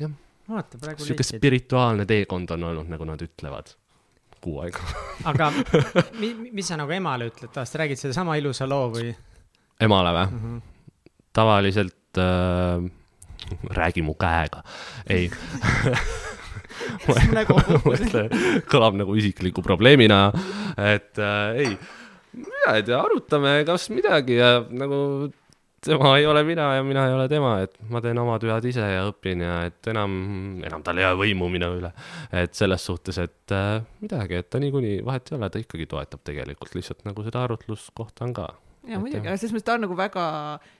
jah. 0.01 0.13
vaata, 0.49 0.79
praegu 0.81 1.05
sihuke 1.05 1.25
spirituaalne 1.27 2.07
teekond 2.09 2.55
on 2.57 2.69
olnud, 2.71 2.91
nagu 2.93 3.07
nad 3.09 3.21
ütlevad, 3.23 3.73
kuu 4.41 4.61
aega 4.65 4.85
aga 5.31 5.51
mi, 6.21 6.33
mis 6.51 6.69
sa 6.69 6.79
nagu 6.79 6.93
emale 6.95 7.29
ütled, 7.31 7.53
sa 7.57 7.83
räägid 7.83 8.01
sedasama 8.01 8.37
ilusa 8.41 8.69
loo 8.69 8.91
või? 8.95 9.11
emale 9.81 10.15
või 10.19 10.29
mm? 10.29 10.45
-hmm. 10.45 11.11
tavaliselt 11.37 12.23
äh, 12.23 12.87
räägi 13.77 14.03
mu 14.03 14.17
käega, 14.19 14.63
ei 15.09 15.29
mõtle, 17.87 18.27
kõlab 18.69 18.97
nagu 18.99 19.15
isikliku 19.17 19.63
probleemina, 19.65 20.27
et 20.77 21.19
äh, 21.21 21.61
ei, 21.63 21.73
mina 22.37 22.75
ei 22.77 22.85
tea, 22.87 22.99
arutame 22.99 23.59
kas 23.67 23.89
midagi 23.93 24.39
ja 24.39 24.59
nagu 24.69 25.29
tema 25.85 26.13
ei 26.17 26.25
ole 26.25 26.43
mina 26.43 26.67
ja 26.75 26.83
mina 26.83 27.07
ei 27.07 27.13
ole 27.13 27.27
tema, 27.29 27.57
et 27.65 27.75
ma 27.89 28.01
teen 28.01 28.17
omad 28.17 28.43
vead 28.43 28.65
ise 28.69 28.85
ja 28.91 29.05
õpin 29.09 29.43
ja 29.45 29.57
et 29.69 29.89
enam, 29.91 30.13
enam 30.65 30.85
tal 30.85 30.99
ei 30.99 31.07
ole 31.07 31.21
võimu 31.23 31.49
minu 31.53 31.71
üle. 31.79 31.91
et 32.31 32.53
selles 32.57 32.85
suhtes, 32.85 33.17
et 33.21 33.55
äh, 33.55 33.81
midagi, 34.01 34.41
et 34.41 34.49
ta 34.49 34.61
niikuinii, 34.63 35.01
vahet 35.05 35.31
ei 35.31 35.37
ole, 35.37 35.49
ta 35.49 35.61
ikkagi 35.61 35.89
toetab 35.89 36.23
tegelikult, 36.27 36.75
lihtsalt 36.77 37.05
nagu 37.07 37.25
seda 37.25 37.45
arutluskohta 37.45 38.25
on 38.27 38.33
ka 38.37 38.49
ja 38.87 38.99
muidugi, 39.01 39.25
aga 39.25 39.35
selles 39.39 39.53
mõttes 39.55 39.67
ta 39.67 39.75
on 39.77 39.83
nagu 39.85 39.97
väga 39.97 40.25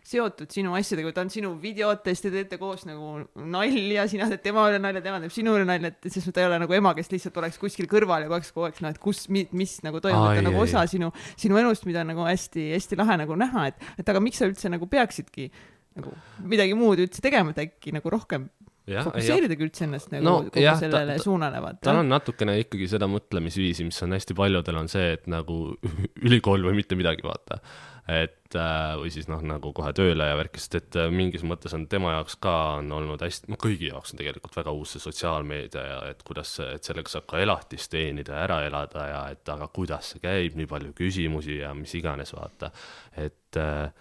seotud 0.07 0.53
sinu 0.53 0.75
asjadega, 0.77 1.11
ta 1.15 1.23
on 1.25 1.31
sinu 1.33 1.53
videotes, 1.61 2.23
te 2.23 2.31
teete 2.33 2.59
koos 2.61 2.85
nagu 2.87 3.23
nalja, 3.55 4.07
sina 4.11 4.29
teed 4.31 4.43
tema 4.45 4.67
üle 4.71 4.81
nalja, 4.83 5.03
tema 5.05 5.21
teeb 5.23 5.33
sinu 5.35 5.55
üle 5.57 5.67
nalja, 5.67 5.91
et 5.91 6.09
selles 6.09 6.29
mõttes 6.29 6.37
ta 6.37 6.43
ei 6.43 6.49
ole 6.49 6.59
nagu 6.63 6.77
ema, 6.77 6.93
kes 6.97 7.11
lihtsalt 7.13 7.39
oleks 7.43 7.59
kuskil 7.61 7.89
kõrval 7.91 8.25
ja 8.25 8.31
kogu 8.31 8.39
aeg 8.39 8.51
kogu 8.53 8.67
aeg 8.69 8.83
noh, 8.85 8.95
et 8.95 9.01
kus, 9.03 9.23
mis, 9.31 9.77
nagu 9.85 10.03
toimub, 10.03 10.29
ta 10.31 10.43
on 10.43 10.49
nagu 10.51 10.63
osa 10.63 10.85
sinu, 10.89 11.11
sinu 11.39 11.59
elust, 11.61 11.87
mida 11.89 12.03
on 12.05 12.13
nagu 12.13 12.27
hästi-hästi 12.27 12.99
lahe 12.99 13.19
nagu 13.23 13.39
näha, 13.39 13.69
et, 13.71 13.89
et 13.99 14.13
aga 14.13 14.23
miks 14.23 14.39
sa 14.41 14.49
üldse 14.49 14.71
nagu 14.71 14.89
peaksidki 14.91 15.51
nagu 15.97 16.13
midagi 16.45 16.77
muud 16.77 17.01
üldse 17.01 17.23
tegema, 17.25 17.53
et 17.53 17.65
äkki 17.67 17.95
nagu 17.95 18.11
rohkem 18.13 18.47
fokusseeridagi 18.87 19.65
üldse 19.67 19.85
ennast 19.87 20.11
nagu 20.13 20.23
no, 20.23 20.35
kogu 20.47 20.63
jah, 20.63 20.77
sellele 20.79 21.17
ta, 21.17 21.23
suunale, 21.23 21.59
vaata. 21.63 21.81
tal 21.89 22.01
on 22.03 22.11
natukene 22.11 22.55
ikkagi 22.61 22.87
seda 22.91 23.09
mõtlemisviisi, 23.11 23.87
mis 23.87 23.99
on 24.05 24.15
hästi 24.15 24.37
paljudel, 24.37 24.79
on 24.79 24.91
see, 24.91 25.09
et 25.17 25.27
nagu 25.31 25.59
ülikool 26.27 26.63
või 26.69 26.79
mitte 26.79 26.99
midagi, 26.99 27.25
vaata 27.27 27.59
et 28.07 28.55
äh, 28.55 28.93
või 28.95 29.09
siis 29.11 29.27
noh, 29.27 29.41
nagu 29.43 29.73
kohe 29.75 29.91
tööle 29.95 30.29
ja 30.29 30.37
värki, 30.39 30.61
sest 30.63 30.77
et 30.79 30.97
äh, 30.99 31.09
mingis 31.11 31.43
mõttes 31.47 31.73
on 31.75 31.83
tema 31.91 32.13
jaoks 32.15 32.37
ka 32.43 32.53
on 32.79 32.91
olnud 32.95 33.21
hästi, 33.23 33.51
no 33.51 33.59
kõigi 33.59 33.89
jaoks 33.91 34.13
on 34.13 34.21
tegelikult 34.21 34.55
väga 34.55 34.73
uus 34.75 34.95
see 34.95 35.03
sotsiaalmeedia 35.03 35.83
ja 35.83 35.97
et 36.13 36.23
kuidas, 36.27 36.53
et 36.63 36.87
sellega 36.87 37.11
saab 37.11 37.27
ka 37.27 37.41
elatist 37.43 37.91
teenida 37.91 38.37
ja 38.37 38.45
ära 38.45 38.61
elada 38.69 39.07
ja 39.11 39.21
et 39.35 39.51
aga 39.51 39.67
kuidas 39.75 40.13
see 40.13 40.23
käib, 40.23 40.55
nii 40.55 40.69
palju 40.71 40.93
küsimusi 40.95 41.59
ja 41.59 41.73
mis 41.75 41.97
iganes, 41.99 42.31
vaata. 42.37 42.71
et, 43.19 43.59
äh, 43.59 43.91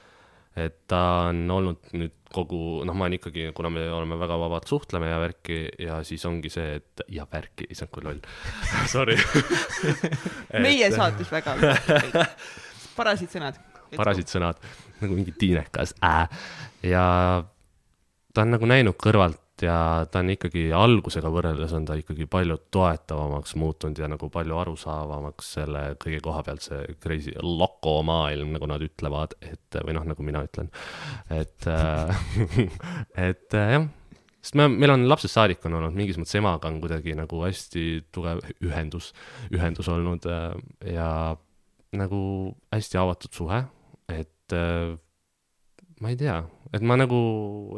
et 0.66 0.78
ta 0.86 1.02
on 1.32 1.42
olnud 1.58 1.90
nüüd 1.98 2.14
kogu, 2.32 2.60
noh, 2.86 2.94
ma 2.94 3.08
olen 3.08 3.18
ikkagi, 3.18 3.50
kuna 3.58 3.72
me 3.74 3.88
oleme 3.90 4.18
väga 4.22 4.38
vabad, 4.38 4.70
suhtleme 4.70 5.10
ja 5.10 5.18
värki 5.18 5.58
ja 5.82 5.98
siis 6.06 6.22
ongi 6.30 6.50
see, 6.52 6.78
et 6.78 7.02
ja 7.10 7.26
värki, 7.32 7.66
issand 7.74 7.90
kui 7.90 8.06
loll. 8.06 8.22
Sorry. 8.94 9.18
Meie 10.66 10.94
saates 10.94 11.34
väga 11.34 11.58
parasid 12.96 13.34
sõnad 13.34 13.58
parasid 13.94 14.30
sõnad, 14.32 14.62
nagu 15.02 15.12
mingi 15.14 15.34
tiinekas 15.38 15.94
äh. 16.04 16.24
ja 16.86 17.04
ta 18.34 18.44
on 18.44 18.56
nagu 18.56 18.68
näinud 18.68 18.98
kõrvalt 19.00 19.42
ja 19.64 20.04
ta 20.12 20.20
on 20.20 20.30
ikkagi 20.34 20.66
algusega 20.76 21.30
võrreldes 21.32 21.72
on 21.76 21.86
ta 21.88 21.96
ikkagi 21.96 22.26
palju 22.28 22.58
toetavamaks 22.74 23.54
muutunud 23.56 23.98
ja 23.98 24.08
nagu 24.12 24.28
palju 24.32 24.58
arusaavamaks 24.60 25.52
selle 25.56 25.84
kõige 26.02 26.20
koha 26.24 26.42
pealt, 26.44 26.64
see 26.66 26.96
crazy 27.02 27.32
loko 27.40 27.98
maailm, 28.06 28.52
nagu 28.56 28.68
nad 28.68 28.84
ütlevad, 28.84 29.36
et 29.40 29.78
või 29.80 29.96
noh, 29.96 30.04
nagu 30.12 30.26
mina 30.26 30.42
ütlen, 30.46 30.68
et 31.32 31.68
äh, 31.70 32.26
et 33.30 33.56
äh, 33.56 33.72
jah. 33.76 33.88
Sest 34.46 34.54
me, 34.60 34.68
meil 34.70 34.92
on 34.92 35.08
lapsest 35.10 35.34
saadik 35.34 35.64
on 35.66 35.74
olnud 35.80 35.96
mingis 35.96 36.20
mõttes 36.20 36.36
emaga 36.38 36.68
on 36.70 36.76
kuidagi 36.78 37.16
nagu 37.18 37.40
hästi 37.42 37.86
tugev 38.14 38.44
ühendus, 38.62 39.08
ühendus 39.50 39.88
olnud 39.90 40.28
äh, 40.30 40.52
ja 40.92 41.08
nagu 41.96 42.20
hästi 42.74 43.00
avatud 43.00 43.34
suhe 43.34 43.64
et 44.46 44.56
äh, 44.56 44.94
ma 46.02 46.12
ei 46.12 46.18
tea, 46.20 46.36
et 46.76 46.84
ma 46.84 46.96
nagu 46.98 47.18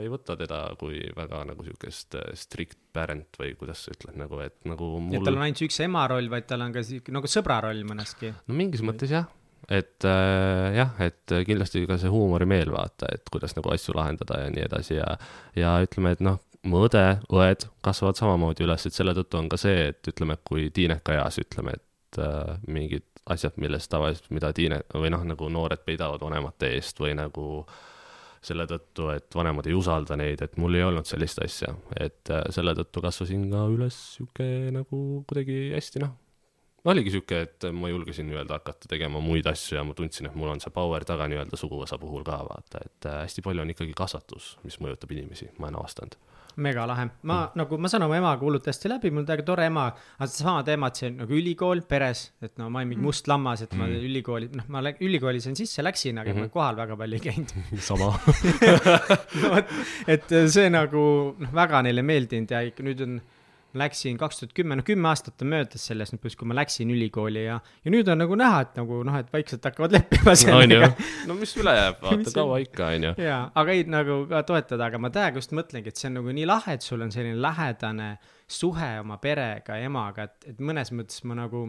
ei 0.02 0.10
võta 0.10 0.36
teda 0.38 0.62
kui 0.80 1.00
väga 1.16 1.44
nagu 1.48 1.64
siukest 1.66 2.18
äh, 2.18 2.30
strict 2.38 2.78
parent 2.94 3.38
või 3.40 3.54
kuidas 3.58 3.84
sa 3.86 3.94
ütled 3.94 4.18
nagu, 4.20 4.40
et 4.44 4.58
nagu 4.68 4.96
mul.... 5.00 5.18
et 5.18 5.26
tal 5.26 5.38
on 5.38 5.46
ainult 5.46 5.64
üks 5.68 5.80
ema 5.84 6.06
roll, 6.10 6.30
vaid 6.32 6.48
tal 6.50 6.64
on 6.66 6.74
ka 6.74 6.84
siuke 6.86 7.14
nagu 7.14 7.30
sõbra 7.30 7.60
roll 7.68 7.84
mõneski. 7.88 8.32
no 8.48 8.58
mingis 8.58 8.82
mõttes 8.86 9.14
jah, 9.14 9.30
et 9.68 10.08
äh, 10.08 10.66
jah, 10.80 10.92
et 11.04 11.36
kindlasti 11.46 11.86
ka 11.88 11.98
see 12.00 12.12
huumorimeel 12.12 12.74
vaata, 12.74 13.10
et 13.14 13.30
kuidas 13.32 13.56
nagu 13.58 13.72
asju 13.74 13.96
lahendada 13.98 14.42
ja 14.44 14.52
nii 14.54 14.66
edasi 14.66 14.98
ja, 14.98 15.14
ja 15.58 15.78
ütleme, 15.84 16.16
et 16.16 16.24
noh, 16.24 16.40
mu 16.66 16.82
õde, 16.88 17.04
õed 17.30 17.68
kasvavad 17.84 18.18
samamoodi 18.18 18.66
üles, 18.66 18.86
et 18.88 18.96
selle 18.96 19.14
tõttu 19.16 19.38
on 19.38 19.50
ka 19.52 19.60
see, 19.60 19.92
et 19.92 20.10
ütleme, 20.10 20.40
kui 20.44 20.72
tiineka 20.74 21.20
eas 21.20 21.38
ütleme, 21.42 21.78
et 21.78 22.20
äh, 22.24 22.58
mingid 22.66 23.06
asjad, 23.34 23.56
millest 23.60 23.90
tavaliselt, 23.92 24.30
mida 24.34 24.52
tiine- 24.56 24.84
või 24.94 25.12
noh, 25.14 25.24
nagu 25.28 25.48
noored 25.52 25.84
peidavad 25.86 26.22
vanemate 26.24 26.72
eest 26.76 27.00
või 27.00 27.14
nagu 27.18 27.66
selle 28.42 28.68
tõttu, 28.70 29.08
et 29.14 29.34
vanemad 29.34 29.66
ei 29.66 29.74
usalda 29.74 30.16
neid, 30.16 30.42
et 30.42 30.56
mul 30.56 30.78
ei 30.78 30.84
olnud 30.86 31.06
sellist 31.08 31.42
asja, 31.42 31.74
et 31.98 32.30
äh, 32.30 32.46
selle 32.54 32.74
tõttu 32.78 33.02
kasvasin 33.02 33.48
ka 33.50 33.66
üles 33.72 33.98
sihuke 34.14 34.46
nagu 34.74 35.02
kuidagi 35.26 35.72
hästi 35.74 36.04
noh, 36.04 36.14
oligi 36.88 37.12
sihuke, 37.12 37.40
et 37.44 37.66
ma 37.74 37.90
julgesin 37.90 38.28
nii-öelda 38.30 38.60
hakata 38.60 38.88
tegema 38.90 39.20
muid 39.20 39.46
asju 39.50 39.78
ja 39.78 39.84
ma 39.84 39.96
tundsin, 39.98 40.28
et 40.30 40.36
mul 40.38 40.52
on 40.52 40.62
see 40.62 40.72
power 40.74 41.04
taga 41.08 41.26
nii-öelda 41.30 41.58
suguvõsa 41.58 41.98
puhul 42.00 42.24
ka 42.26 42.38
vaata, 42.46 42.84
et 42.86 43.08
äh, 43.10 43.22
hästi 43.24 43.44
palju 43.44 43.64
on 43.64 43.74
ikkagi 43.74 43.96
kasvatus, 43.98 44.54
mis 44.64 44.78
mõjutab 44.84 45.12
inimesi, 45.16 45.50
ma 45.58 45.68
olen 45.68 45.80
avastanud. 45.82 46.16
Mega 46.64 46.84
lahe, 46.88 47.06
ma 47.22 47.38
mm. 47.38 47.58
nagu, 47.60 47.78
ma 47.78 47.90
saan 47.92 48.04
oma 48.06 48.18
emaga 48.18 48.44
hullult 48.44 48.66
hästi 48.70 48.90
läbi, 48.92 49.12
mul 49.12 49.22
on 49.22 49.28
täiega 49.28 49.46
tore 49.46 49.66
ema, 49.70 49.86
aga 50.18 50.28
sedasama 50.30 50.64
teemat 50.66 51.00
siin 51.00 51.16
nagu 51.22 51.36
ülikool 51.38 51.82
peres, 51.88 52.24
et 52.44 52.54
no 52.60 52.68
ma 52.72 52.82
olin 52.82 52.92
mingi 52.92 53.04
must 53.04 53.30
lammas, 53.30 53.62
et 53.66 53.74
ma 53.78 53.86
mm. 53.86 54.06
ülikooli, 54.10 54.50
noh, 54.58 54.68
ma 54.74 54.82
lä- 54.84 54.96
ülikooli 55.04 55.42
sain 55.44 55.56
sisse, 55.58 55.84
läksin, 55.86 56.18
aga 56.18 56.34
mm 56.34 56.38
-hmm. 56.38 56.50
ma 56.50 56.56
kohal 56.58 56.80
väga 56.82 56.96
palju 56.96 57.18
ei 57.18 57.24
käinud 57.28 57.54
sama. 57.90 58.12
no 59.42 59.54
vot, 59.54 59.74
et 60.06 60.38
see 60.54 60.68
nagu 60.70 61.04
noh, 61.38 61.52
väga 61.62 61.82
neile 61.86 62.02
meeldinud 62.02 62.50
ja 62.54 62.64
nüüd 62.84 63.04
on, 63.06 63.20
läksin 63.76 64.16
kaks 64.18 64.40
tuhat 64.40 64.52
kümme, 64.56 64.76
no 64.78 64.84
kümme 64.86 65.10
aastat 65.10 65.42
on 65.44 65.50
möödas 65.52 65.84
sellest 65.90 66.14
lõpus, 66.14 66.36
kui 66.38 66.48
ma 66.48 66.56
läksin 66.56 66.90
ülikooli 66.92 67.44
ja, 67.44 67.58
ja 67.84 67.92
nüüd 67.92 68.08
on 68.08 68.22
nagu 68.22 68.38
näha, 68.38 68.62
et 68.64 68.78
nagu 68.80 69.02
noh, 69.04 69.18
et 69.20 69.28
vaikselt 69.32 69.64
hakkavad 69.68 69.96
leppima 69.98 70.34
sellega., 70.38 70.92
no 71.28 71.36
mis 71.38 71.52
üle 71.60 71.74
jääb, 71.76 72.00
vaata 72.04 72.34
kaua 72.34 72.60
ikka, 72.64 72.92
on 72.96 73.08
ju. 73.10 73.12
jaa, 73.26 73.42
aga 73.60 73.76
ei 73.76 73.84
nagu 73.90 74.22
ka 74.30 74.42
toetada, 74.48 74.88
aga 74.88 75.02
ma 75.02 75.12
täiega 75.14 75.42
just 75.42 75.52
mõtlengi, 75.56 75.92
et 75.92 76.00
see 76.00 76.08
on 76.10 76.20
nagu 76.20 76.36
nii 76.40 76.48
lahe, 76.48 76.78
et 76.78 76.86
sul 76.86 77.04
on 77.04 77.12
selline 77.14 77.36
lähedane 77.44 78.14
suhe 78.48 78.94
oma 79.02 79.20
perega 79.20 79.76
emaga, 79.84 80.28
et, 80.30 80.50
et 80.54 80.64
mõnes 80.64 80.94
mõttes 80.96 81.20
ma 81.28 81.36
nagu 81.42 81.68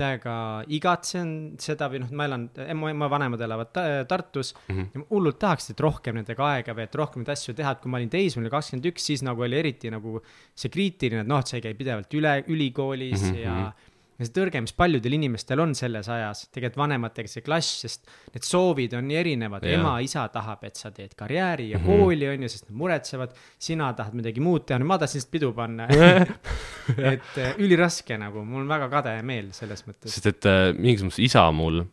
täiega 0.00 0.34
igatsen 0.72 1.32
seda 1.60 1.88
või 1.92 2.00
noh, 2.02 2.10
ma 2.16 2.26
elan, 2.28 2.48
mu 2.80 2.88
ema 2.90 3.08
vanemad 3.12 3.44
elavad 3.46 3.70
ta, 3.74 3.84
Tartus 4.08 4.54
mm 4.56 4.74
-hmm. 4.74 4.88
ja 4.94 5.02
ma 5.02 5.06
hullult 5.10 5.38
tahaks, 5.42 5.70
et 5.70 5.80
rohkem 5.80 6.16
nendega 6.20 6.46
aega 6.54 6.74
veeta, 6.76 6.98
rohkem 6.98 7.22
neid 7.22 7.34
asju 7.36 7.54
teha, 7.54 7.76
et 7.76 7.80
kui 7.84 7.90
ma 7.92 8.00
olin 8.00 8.10
teismeline, 8.10 8.50
kakskümmend 8.50 8.90
üks, 8.92 9.06
siis 9.12 9.22
nagu 9.26 9.42
oli 9.46 9.58
eriti 9.60 9.90
nagu 9.92 10.20
see 10.54 10.72
kriitiline, 10.72 11.22
et 11.22 11.30
noh, 11.30 11.38
et 11.40 11.46
sa 11.46 11.56
ei 11.56 11.64
käi 11.68 11.74
pidevalt 11.74 12.18
üle 12.18 12.34
ülikoolis 12.48 13.22
mm 13.22 13.30
Mhm, 13.30 13.36
-hmm. 13.36 13.44
ja 13.44 13.72
ja 14.20 14.28
see 14.28 14.34
tõrge, 14.36 14.60
mis 14.64 14.74
paljudel 14.76 15.16
inimestel 15.16 15.62
on 15.64 15.74
selles 15.78 16.08
ajas, 16.12 16.44
tegelikult 16.52 16.82
vanematega 16.82 17.30
see 17.32 17.44
klass, 17.44 17.80
sest 17.84 18.10
need 18.34 18.46
soovid 18.46 18.96
on 18.98 19.08
nii 19.08 19.20
erinevad, 19.22 19.64
Jaa. 19.66 19.80
ema, 19.80 19.94
isa 20.04 20.26
tahab, 20.32 20.64
et 20.68 20.76
sa 20.80 20.92
teed 20.94 21.16
karjääri 21.18 21.70
ja 21.70 21.78
mm 21.78 21.86
-hmm. 21.86 22.02
kooli, 22.04 22.28
on 22.28 22.42
ju, 22.46 22.52
sest 22.52 22.68
nad 22.68 22.78
muretsevad, 22.82 23.36
sina 23.58 23.92
tahad 23.96 24.14
midagi 24.14 24.44
muud 24.44 24.66
teha, 24.68 24.78
no 24.78 24.88
ma 24.90 24.98
tahtsin 24.98 25.18
lihtsalt 25.18 25.32
pidu 25.32 25.52
panna. 25.52 25.88
Et 27.12 27.38
äh, 27.38 27.54
üliraske 27.58 28.18
nagu, 28.18 28.44
mul 28.44 28.64
on 28.64 28.68
väga 28.68 28.88
kade 28.92 29.16
meel 29.22 29.52
selles 29.56 29.84
mõttes. 29.86 30.12
sest 30.14 30.26
et 30.26 30.46
äh, 30.46 30.70
mingis 30.76 31.04
mõttes 31.06 31.22
isa 31.22 31.46
mul, 31.54 31.84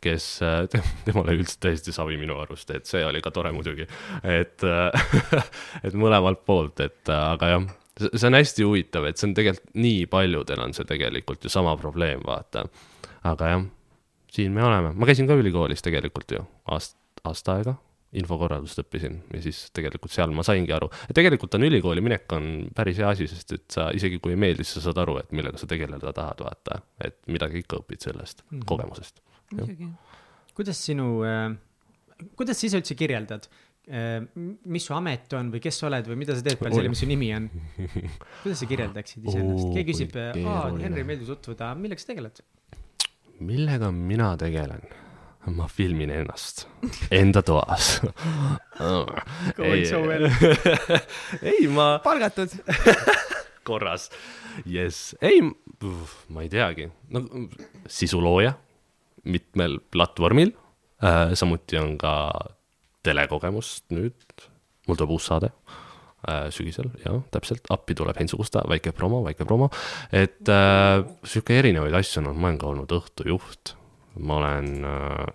kes 0.00 0.26
äh, 0.42 0.64
temale 1.06 1.36
üldse 1.38 1.58
täiesti 1.60 1.94
savi 1.94 2.18
minu 2.20 2.38
arust, 2.40 2.70
et 2.74 2.88
see 2.88 3.02
oli 3.06 3.22
ka 3.24 3.32
tore 3.34 3.52
muidugi, 3.56 3.86
et 4.24 4.64
äh, 4.64 5.44
et 5.86 5.96
mõlemalt 5.96 6.44
poolt, 6.46 6.80
et 6.84 7.12
äh, 7.12 7.26
aga 7.34 7.52
jah, 7.54 7.68
see 8.00 8.26
on 8.30 8.38
hästi 8.38 8.66
huvitav, 8.66 9.06
et 9.08 9.20
see 9.20 9.28
on 9.28 9.36
tegelikult 9.36 9.76
nii 9.80 10.06
paljudel 10.10 10.64
on 10.64 10.74
see 10.76 10.88
tegelikult 10.88 11.44
ju 11.44 11.52
sama 11.52 11.76
probleem, 11.80 12.22
vaata. 12.26 12.64
aga 13.28 13.52
jah, 13.54 13.68
siin 14.32 14.56
me 14.56 14.64
oleme, 14.64 14.94
ma 14.96 15.08
käisin 15.08 15.28
ka 15.28 15.36
ülikoolis 15.38 15.84
tegelikult 15.84 16.36
ju 16.36 16.42
aast-, 16.70 16.98
aasta 17.24 17.58
aega 17.60 17.76
infokorraldust 18.16 18.80
õppisin 18.82 19.20
ja 19.30 19.40
siis 19.44 19.58
tegelikult 19.76 20.10
seal 20.10 20.32
ma 20.34 20.42
saingi 20.46 20.72
aru, 20.74 20.88
et 21.06 21.14
tegelikult 21.14 21.54
on 21.54 21.66
ülikooli 21.68 22.02
minek 22.02 22.32
on 22.34 22.46
päris 22.74 22.98
hea 22.98 23.10
asi, 23.14 23.28
sest 23.30 23.54
et 23.54 23.66
sa 23.70 23.88
isegi 23.94 24.18
kui 24.22 24.34
ei 24.34 24.40
meeldi, 24.40 24.66
siis 24.66 24.80
sa 24.80 24.88
saad 24.88 24.98
aru, 25.04 25.20
et 25.22 25.30
millega 25.36 25.60
sa 25.60 25.68
tegeleda 25.70 26.12
tahad, 26.16 26.42
vaata, 26.42 26.80
et 27.06 27.20
midagi 27.30 27.62
ikka 27.62 27.78
õpid 27.84 28.02
sellest 28.08 28.42
mm. 28.42 28.56
-hmm. 28.58 28.66
kogemusest. 28.72 29.22
muidugi. 29.52 29.90
kuidas 30.54 30.84
sinu 30.86 31.22
äh,, 31.22 31.54
kuidas 32.36 32.60
sa 32.60 32.66
ise 32.66 32.82
üldse 32.82 32.98
kirjeldad 32.98 33.46
mis 33.90 34.86
su 34.86 34.94
amet 34.94 35.32
on 35.34 35.50
või 35.50 35.62
kes 35.64 35.80
sa 35.80 35.88
oled 35.88 36.06
või 36.06 36.20
mida 36.20 36.36
sa 36.38 36.44
teed 36.46 36.60
peale 36.60 36.76
selle, 36.78 36.92
mis 36.92 37.02
su 37.02 37.08
nimi 37.10 37.32
on? 37.34 37.48
kuidas 38.44 38.62
sa 38.62 38.68
kirjeldaksid 38.70 39.26
iseennast 39.26 39.74
keegi 39.74 39.90
küsib, 39.90 40.16
aa. 40.46 40.70
Henri 40.78 41.04
meeldib 41.08 41.30
tutvuda, 41.32 41.72
millega 41.78 42.02
sa 42.02 42.12
tegeled? 42.12 42.42
millega 43.40 43.90
mina 43.94 44.34
tegelen? 44.40 44.84
ma 45.56 45.66
filmin 45.72 46.10
ennast 46.12 46.66
enda 47.10 47.42
toas. 47.42 47.94
Well. 48.80 50.28
ei, 51.42 51.66
ma 51.72 51.94
palgatud. 52.04 52.52
korras, 53.66 54.10
jess, 54.68 55.14
ei, 55.24 55.40
ma 56.28 56.44
ei 56.44 56.50
teagi, 56.52 56.90
no 57.12 57.24
sisulooja 57.88 58.54
mitmel 59.28 59.78
platvormil 59.92 60.52
äh,, 61.04 61.34
samuti 61.36 61.76
on 61.80 61.96
ka 62.00 62.14
telekogemust 63.06 63.86
nüüd, 63.94 64.44
mul 64.88 64.98
tuleb 64.98 65.14
uus 65.16 65.28
saade 65.30 65.50
äh, 65.52 66.48
sügisel, 66.54 66.90
jah, 67.04 67.20
täpselt, 67.34 67.64
appi 67.72 67.96
tuleb 67.98 68.18
Hensu 68.20 68.40
Kusta, 68.40 68.64
väike 68.70 68.92
promo, 68.96 69.22
väike 69.26 69.46
promo, 69.48 69.70
et 70.12 70.50
äh, 70.52 71.00
sihuke 71.24 71.58
erinevaid 71.60 71.96
asju 72.00 72.22
on 72.22 72.32
olnud, 72.32 72.42
ma 72.42 72.50
olen 72.50 72.60
ka 72.60 72.70
olnud 72.74 72.96
õhtujuht, 73.00 73.74
ma 74.20 74.40
olen 74.42 74.70
äh,, 74.84 75.26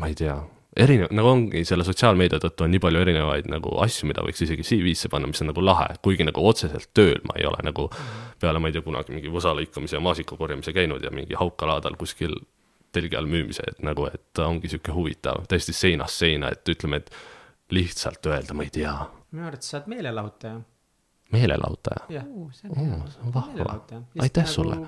ma 0.00 0.10
ei 0.10 0.18
tea, 0.18 0.38
erinev, 0.76 1.12
nagu 1.14 1.30
ongi 1.30 1.62
selle 1.68 1.86
sotsiaalmeedia 1.86 2.40
tõttu 2.42 2.66
on 2.66 2.72
nii 2.74 2.82
palju 2.82 3.02
erinevaid 3.04 3.48
nagu 3.50 3.76
asju, 3.84 4.08
mida 4.10 4.24
võiks 4.26 4.42
isegi 4.46 4.66
CV-sse 4.66 5.10
panna, 5.12 5.28
mis 5.30 5.42
on 5.44 5.52
nagu 5.52 5.62
lahe, 5.64 5.92
kuigi 6.04 6.26
nagu 6.26 6.42
otseselt 6.48 6.90
tööl 6.96 7.20
ma 7.28 7.36
ei 7.38 7.46
ole 7.48 7.62
nagu 7.66 7.88
peale 8.42 8.60
ma 8.60 8.70
ei 8.70 8.74
tea 8.76 8.84
kunagi 8.84 9.14
mingi 9.14 9.30
võsa 9.32 9.54
lõikamise 9.56 9.98
ja 9.98 10.02
maasika 10.04 10.38
korjamise 10.40 10.74
käinud 10.74 11.04
ja 11.04 11.12
mingi 11.14 11.38
haukalaadal 11.38 11.96
kuskil 12.00 12.34
telgi 12.94 13.18
all 13.18 13.28
müümise, 13.30 13.66
et 13.70 13.82
nagu, 13.86 14.06
et 14.10 14.42
ongi 14.44 14.70
sihuke 14.72 14.94
huvitav, 14.94 15.44
täiesti 15.50 15.74
seinast 15.76 16.22
seina, 16.22 16.52
et 16.54 16.74
ütleme, 16.74 17.02
et 17.02 17.10
lihtsalt 17.74 18.26
öelda, 18.30 18.56
ma 18.56 18.66
ei 18.66 18.72
tea, 18.74 18.94
minu 19.34 19.48
arvates 19.48 19.72
sa 19.72 19.80
oled 19.80 19.90
meelelahutaja. 19.94 20.60
meelelahutaja. 21.34 22.06
jah, 22.14 22.28
see 22.54 22.70
on 22.70 22.78
hea. 22.78 23.00
vahva, 23.24 23.46
meelelahutaja. 23.50 24.02
aitäh 24.26 24.48
sulle.. 24.50 24.78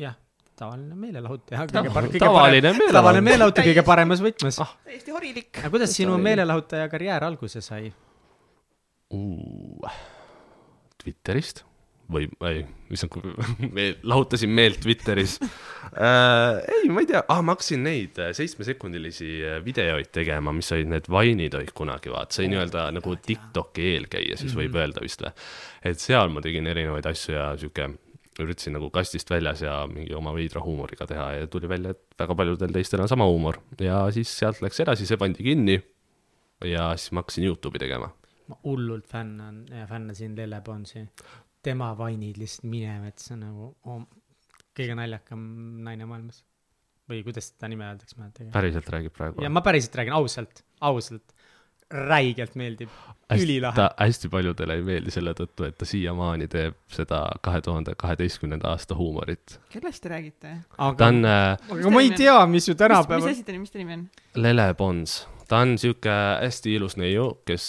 jah, 0.00 0.16
tavaline 0.56 0.98
meelelahutaja. 1.04 1.68
tavaline 1.72 2.10
meelelahutus. 2.16 2.92
tavaline 2.98 3.24
meelelahutaja 3.28 3.68
kõige 3.70 3.86
paremas 3.86 4.24
võtmes 4.24 4.60
ah.. 4.64 4.74
täiesti 4.88 5.16
horilik. 5.16 5.52
aga 5.60 5.72
kuidas 5.76 5.94
sinu 5.94 6.14
Tavaline. 6.14 6.30
meelelahutaja 6.30 6.90
karjäär 6.92 7.28
alguse 7.28 7.64
sai? 7.64 7.92
Twitterist 11.02 11.62
või, 12.12 12.28
ei, 12.46 12.62
issand, 12.94 13.16
me 13.76 13.86
lahutasin 14.06 14.52
meelt 14.54 14.80
Twitteris 14.82 15.36
äh,. 15.42 16.60
ei, 16.76 16.88
ma 16.92 17.02
ei 17.02 17.10
tea 17.10 17.22
ah,, 17.22 17.42
ma 17.44 17.56
hakkasin 17.56 17.82
neid 17.86 18.18
äh, 18.22 18.32
seitsmesekundilisi 18.36 19.30
äh, 19.42 19.58
videoid 19.64 20.12
tegema, 20.14 20.54
mis 20.54 20.70
olid 20.74 20.90
need 20.92 21.10
Vine'id 21.10 21.56
olid 21.58 21.72
kunagi, 21.76 22.12
vaat 22.14 22.36
see 22.36 22.48
nii-öelda 22.50 22.88
nagu 22.96 23.16
Tiktoki 23.26 23.90
eelkäija, 23.94 24.38
siis 24.40 24.54
võib 24.58 24.76
öelda 24.78 25.02
vist 25.04 25.24
või. 25.24 25.32
et 25.90 26.02
seal 26.02 26.30
ma 26.34 26.42
tegin 26.44 26.68
erinevaid 26.70 27.08
asju 27.10 27.34
ja 27.34 27.48
sihuke, 27.58 27.88
üritasin 28.42 28.76
nagu 28.76 28.90
kastist 28.92 29.30
väljas 29.32 29.64
ja 29.64 29.78
mingi 29.90 30.14
oma 30.14 30.34
veidra 30.36 30.60
huumoriga 30.62 31.08
teha 31.08 31.30
ja 31.40 31.48
tuli 31.50 31.70
välja, 31.70 31.94
et 31.96 32.20
väga 32.20 32.36
paljudel 32.38 32.74
teistel 32.76 33.02
on 33.02 33.10
sama 33.10 33.26
huumor 33.26 33.62
ja 33.80 34.04
siis 34.14 34.30
sealt 34.38 34.62
läks 34.62 34.84
edasi, 34.84 35.08
see 35.08 35.18
pandi 35.20 35.46
kinni. 35.46 35.80
ja 36.64 36.92
siis 36.96 37.12
ma 37.12 37.24
hakkasin 37.24 37.48
Youtube'i 37.48 37.82
tegema 37.82 38.12
ma 38.46 38.56
hullult 38.62 39.06
fännan, 39.06 39.66
fännasin 39.88 40.36
Lelle 40.36 40.60
Bonsi. 40.60 41.08
Tema 41.66 41.90
vainid 41.98 42.38
lihtsalt 42.40 42.68
minema, 42.70 43.10
et 43.10 43.22
see 43.22 43.34
on 43.36 43.42
nagu 43.46 43.70
oh, 43.90 44.04
kõige 44.76 44.98
naljakam 44.98 45.42
naine 45.86 46.08
maailmas. 46.08 46.44
või 47.06 47.22
kuidas 47.22 47.52
seda 47.52 47.68
nime 47.70 47.86
öeldakse, 47.86 48.16
ma 48.18 48.28
ei 48.28 48.36
tea. 48.36 48.52
päriselt 48.54 48.88
räägib 48.92 49.14
praegu 49.16 49.44
ja? 49.44 49.50
ma 49.52 49.62
päriselt 49.66 49.94
räägin 49.98 50.16
ausalt, 50.16 50.64
ausalt. 50.80 51.34
räigelt 51.86 52.56
meeldib, 52.58 52.90
ülilahe. 53.30 53.84
hästi 54.00 54.28
paljudele 54.28 54.74
ei 54.74 54.82
meeldi 54.82 55.12
selle 55.14 55.36
tõttu, 55.38 55.68
et 55.68 55.76
ta 55.78 55.86
siiamaani 55.86 56.48
teeb 56.50 56.74
seda 56.90 57.20
kahe 57.46 57.60
tuhande 57.62 57.94
kaheteistkümnenda 57.98 58.72
aasta 58.74 58.98
huumorit. 58.98 59.60
kellest 59.70 60.02
te 60.02 60.10
räägite? 60.10 60.56
ta 60.66 60.90
aga, 60.90 61.12
on 61.12 61.22
äh, 61.30 61.70
aga 61.78 61.94
ma 61.94 62.02
ei 62.02 62.10
tea, 62.10 62.40
mis 62.50 62.66
ju 62.68 62.74
mis 62.74 62.82
tänapäeval. 62.82 63.30
asi 63.30 63.46
ta 63.46 63.54
nimi, 63.54 63.68
mis 63.68 63.74
ta 63.74 63.78
nimi 63.78 63.98
on? 64.00 64.04
Lele 64.34 64.72
Pons, 64.74 65.20
ta 65.48 65.60
on 65.62 65.74
sihuke 65.80 66.12
hästi 66.12 66.74
ilus 66.76 66.96
neiu, 67.00 67.28
kes, 67.46 67.64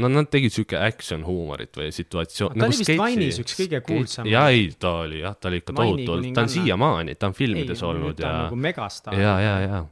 no 0.00 0.10
nad 0.10 0.28
tegid 0.32 0.54
sihuke 0.54 0.78
action 0.80 1.24
huumorit 1.26 1.76
või 1.78 1.90
situatsioon. 1.94 2.56
Ta 2.58 2.68
oli 2.68 2.78
vist 2.80 2.94
Vine'is 2.98 3.40
üks 3.42 3.58
kõige 3.58 3.80
kuulsam. 3.86 4.28
ja 4.30 4.46
ei, 4.52 4.68
ta 4.78 4.96
oli 5.04 5.22
jah, 5.22 5.36
ta 5.38 5.50
oli 5.50 5.62
ikka 5.62 5.76
tohutult, 5.78 6.30
ta 6.34 6.46
on 6.46 6.54
siiamaani, 6.56 7.18
ta 7.18 7.30
on 7.30 7.36
filmides 7.38 7.84
olnud 7.86 8.18
ta 8.18 8.26
ja 8.26 8.32
on 8.32 8.40
nagu, 8.48 8.62
megastaar. 8.66 9.18
ja, 9.20 9.36
ja, 9.42 9.54
ja. 9.62 9.84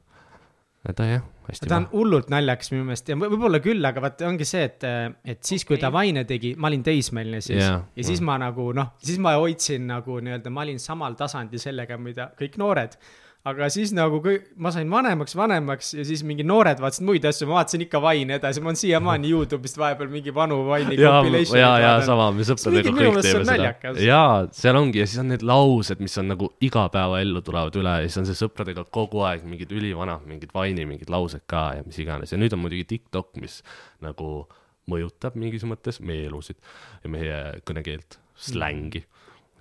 ta 0.96 1.06
jah, 1.06 1.24
hästi 1.46 1.70
ta 1.70 1.78
on 1.78 1.88
hullult 1.92 2.30
naljakas 2.32 2.72
minu 2.74 2.88
meelest 2.88 3.12
ja 3.12 3.18
võib- 3.18 3.36
võib-olla 3.36 3.62
küll, 3.62 3.86
aga 3.86 4.02
vaata 4.02 4.26
ongi 4.28 4.48
see, 4.48 4.66
et, 4.66 4.86
et 5.34 5.42
siis, 5.46 5.66
kui 5.68 5.78
ta 5.82 5.92
Vaine 5.94 6.26
tegi, 6.28 6.54
ma 6.58 6.72
olin 6.72 6.82
teismeline 6.86 7.42
siis 7.44 7.60
yeah. 7.60 7.84
ja 7.96 8.06
siis 8.10 8.22
ma 8.24 8.38
nagu 8.42 8.72
noh, 8.76 8.94
siis 9.02 9.22
ma 9.22 9.36
hoidsin 9.38 9.86
nagu 9.94 10.18
nii-öelda, 10.18 10.50
ma 10.54 10.66
olin 10.66 10.82
samal 10.82 11.14
tasandil 11.18 11.62
sellega, 11.62 11.98
mida 12.02 12.32
kõik 12.38 12.58
noored. 12.62 12.98
Aga 13.48 13.66
siis 13.74 13.90
nagu 13.94 14.20
kõik, 14.22 14.44
ma 14.62 14.70
sain 14.74 14.90
vanemaks, 14.90 15.34
vanemaks 15.34 15.88
ja 15.96 16.04
siis 16.06 16.20
mingi 16.26 16.44
noored 16.46 16.78
vaatasid 16.82 17.06
muid 17.06 17.24
asju, 17.26 17.48
ma 17.50 17.58
vaatasin 17.58 17.82
ikka 17.88 17.98
Vaine 18.02 18.36
edasi, 18.38 18.62
ma 18.62 18.70
olen 18.70 18.78
siiamaani 18.78 19.30
Youtube'ist 19.32 19.80
vahepeal 19.82 20.12
mingi 20.12 20.34
vanu 20.34 20.60
Vaini 20.68 20.94
ja, 21.00 21.16
compilation'id 21.18 21.58
ja, 21.58 21.72
ja 21.82 21.92
sama, 22.06 22.28
me 22.36 22.46
sõpradega 22.46 22.94
kõik 22.94 23.18
teeme 23.26 23.50
seda. 23.50 23.94
jaa, 24.06 24.46
seal 24.54 24.78
ongi 24.78 25.02
ja 25.02 25.08
siis 25.10 25.22
on 25.24 25.32
need 25.34 25.42
laused, 25.46 26.02
mis 26.04 26.14
on 26.22 26.30
nagu 26.30 26.52
igapäevaellu 26.62 27.42
tulevad 27.42 27.78
üle 27.82 27.98
ja 28.04 28.08
siis 28.08 28.22
on 28.22 28.30
see 28.30 28.38
sõpradega 28.38 28.86
kogu 28.94 29.26
aeg 29.26 29.46
mingid 29.48 29.74
ülivanad, 29.74 30.22
mingid 30.28 30.54
vaini, 30.54 30.86
mingid 30.88 31.10
laused 31.12 31.42
ka 31.50 31.68
ja 31.80 31.86
mis 31.86 31.98
iganes. 32.02 32.30
Ja 32.30 32.38
nüüd 32.38 32.54
on 32.54 32.62
muidugi 32.62 32.86
TikTok, 32.94 33.34
mis 33.42 33.60
nagu 34.04 34.44
mõjutab 34.90 35.34
mingis 35.38 35.66
mõttes 35.66 35.98
meie 36.02 36.28
elusid 36.30 36.58
ja 37.02 37.10
meie 37.10 37.38
kõnekeelt, 37.66 38.20
slängi. 38.38 39.02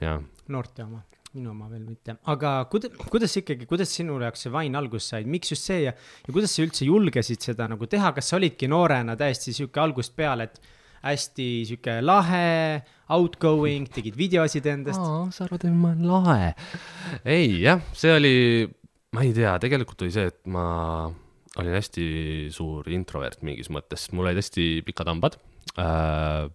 Ja 0.02 0.20
noorte 0.52 0.86
oma. 0.86 1.02
Minu 1.38 1.54
oma 1.54 1.70
veel 1.72 1.84
mitte, 1.86 2.18
aga 2.32 2.58
kuida-, 2.72 2.92
kuidas 3.12 3.38
ikkagi, 3.40 3.68
kuidas 3.70 3.94
sinu 3.96 4.18
jaoks 4.20 4.46
see 4.46 4.52
vain 4.52 4.76
alguse 4.76 5.14
sai, 5.14 5.24
miks 5.30 5.54
just 5.54 5.68
see 5.70 5.86
ja, 5.86 5.94
ja 5.96 6.36
kuidas 6.36 6.52
sa 6.56 6.66
üldse 6.66 6.88
julgesid 6.88 7.44
seda 7.46 7.70
nagu 7.72 7.88
teha, 7.90 8.12
kas 8.18 8.32
sa 8.32 8.38
olidki 8.40 8.68
noorena 8.72 9.16
täiesti 9.20 9.56
sihuke 9.56 9.80
algusest 9.84 10.18
peale, 10.20 10.50
et 10.50 10.60
hästi 11.02 11.48
sihuke 11.70 11.98
lahe, 12.04 12.82
outgoing, 13.16 13.88
tegid 13.96 14.20
videosid 14.20 14.68
endast? 14.70 15.02
sa 15.36 15.48
arvad, 15.48 15.66
et 15.66 15.74
ma 15.74 15.94
olen 15.94 16.12
lahe? 16.12 16.52
ei 17.24 17.62
jah, 17.64 17.82
see 17.98 18.14
oli, 18.18 18.36
ma 19.16 19.26
ei 19.26 19.34
tea, 19.36 19.56
tegelikult 19.64 20.06
oli 20.06 20.14
see, 20.14 20.30
et 20.34 20.42
ma 20.52 20.66
olin 21.60 21.76
hästi 21.76 22.06
suur 22.54 22.88
introvert 22.92 23.42
mingis 23.44 23.72
mõttes, 23.74 24.10
mul 24.16 24.30
olid 24.30 24.40
hästi 24.40 24.68
pikad 24.88 25.10
hambad. 25.12 25.36
Äh, 25.80 26.48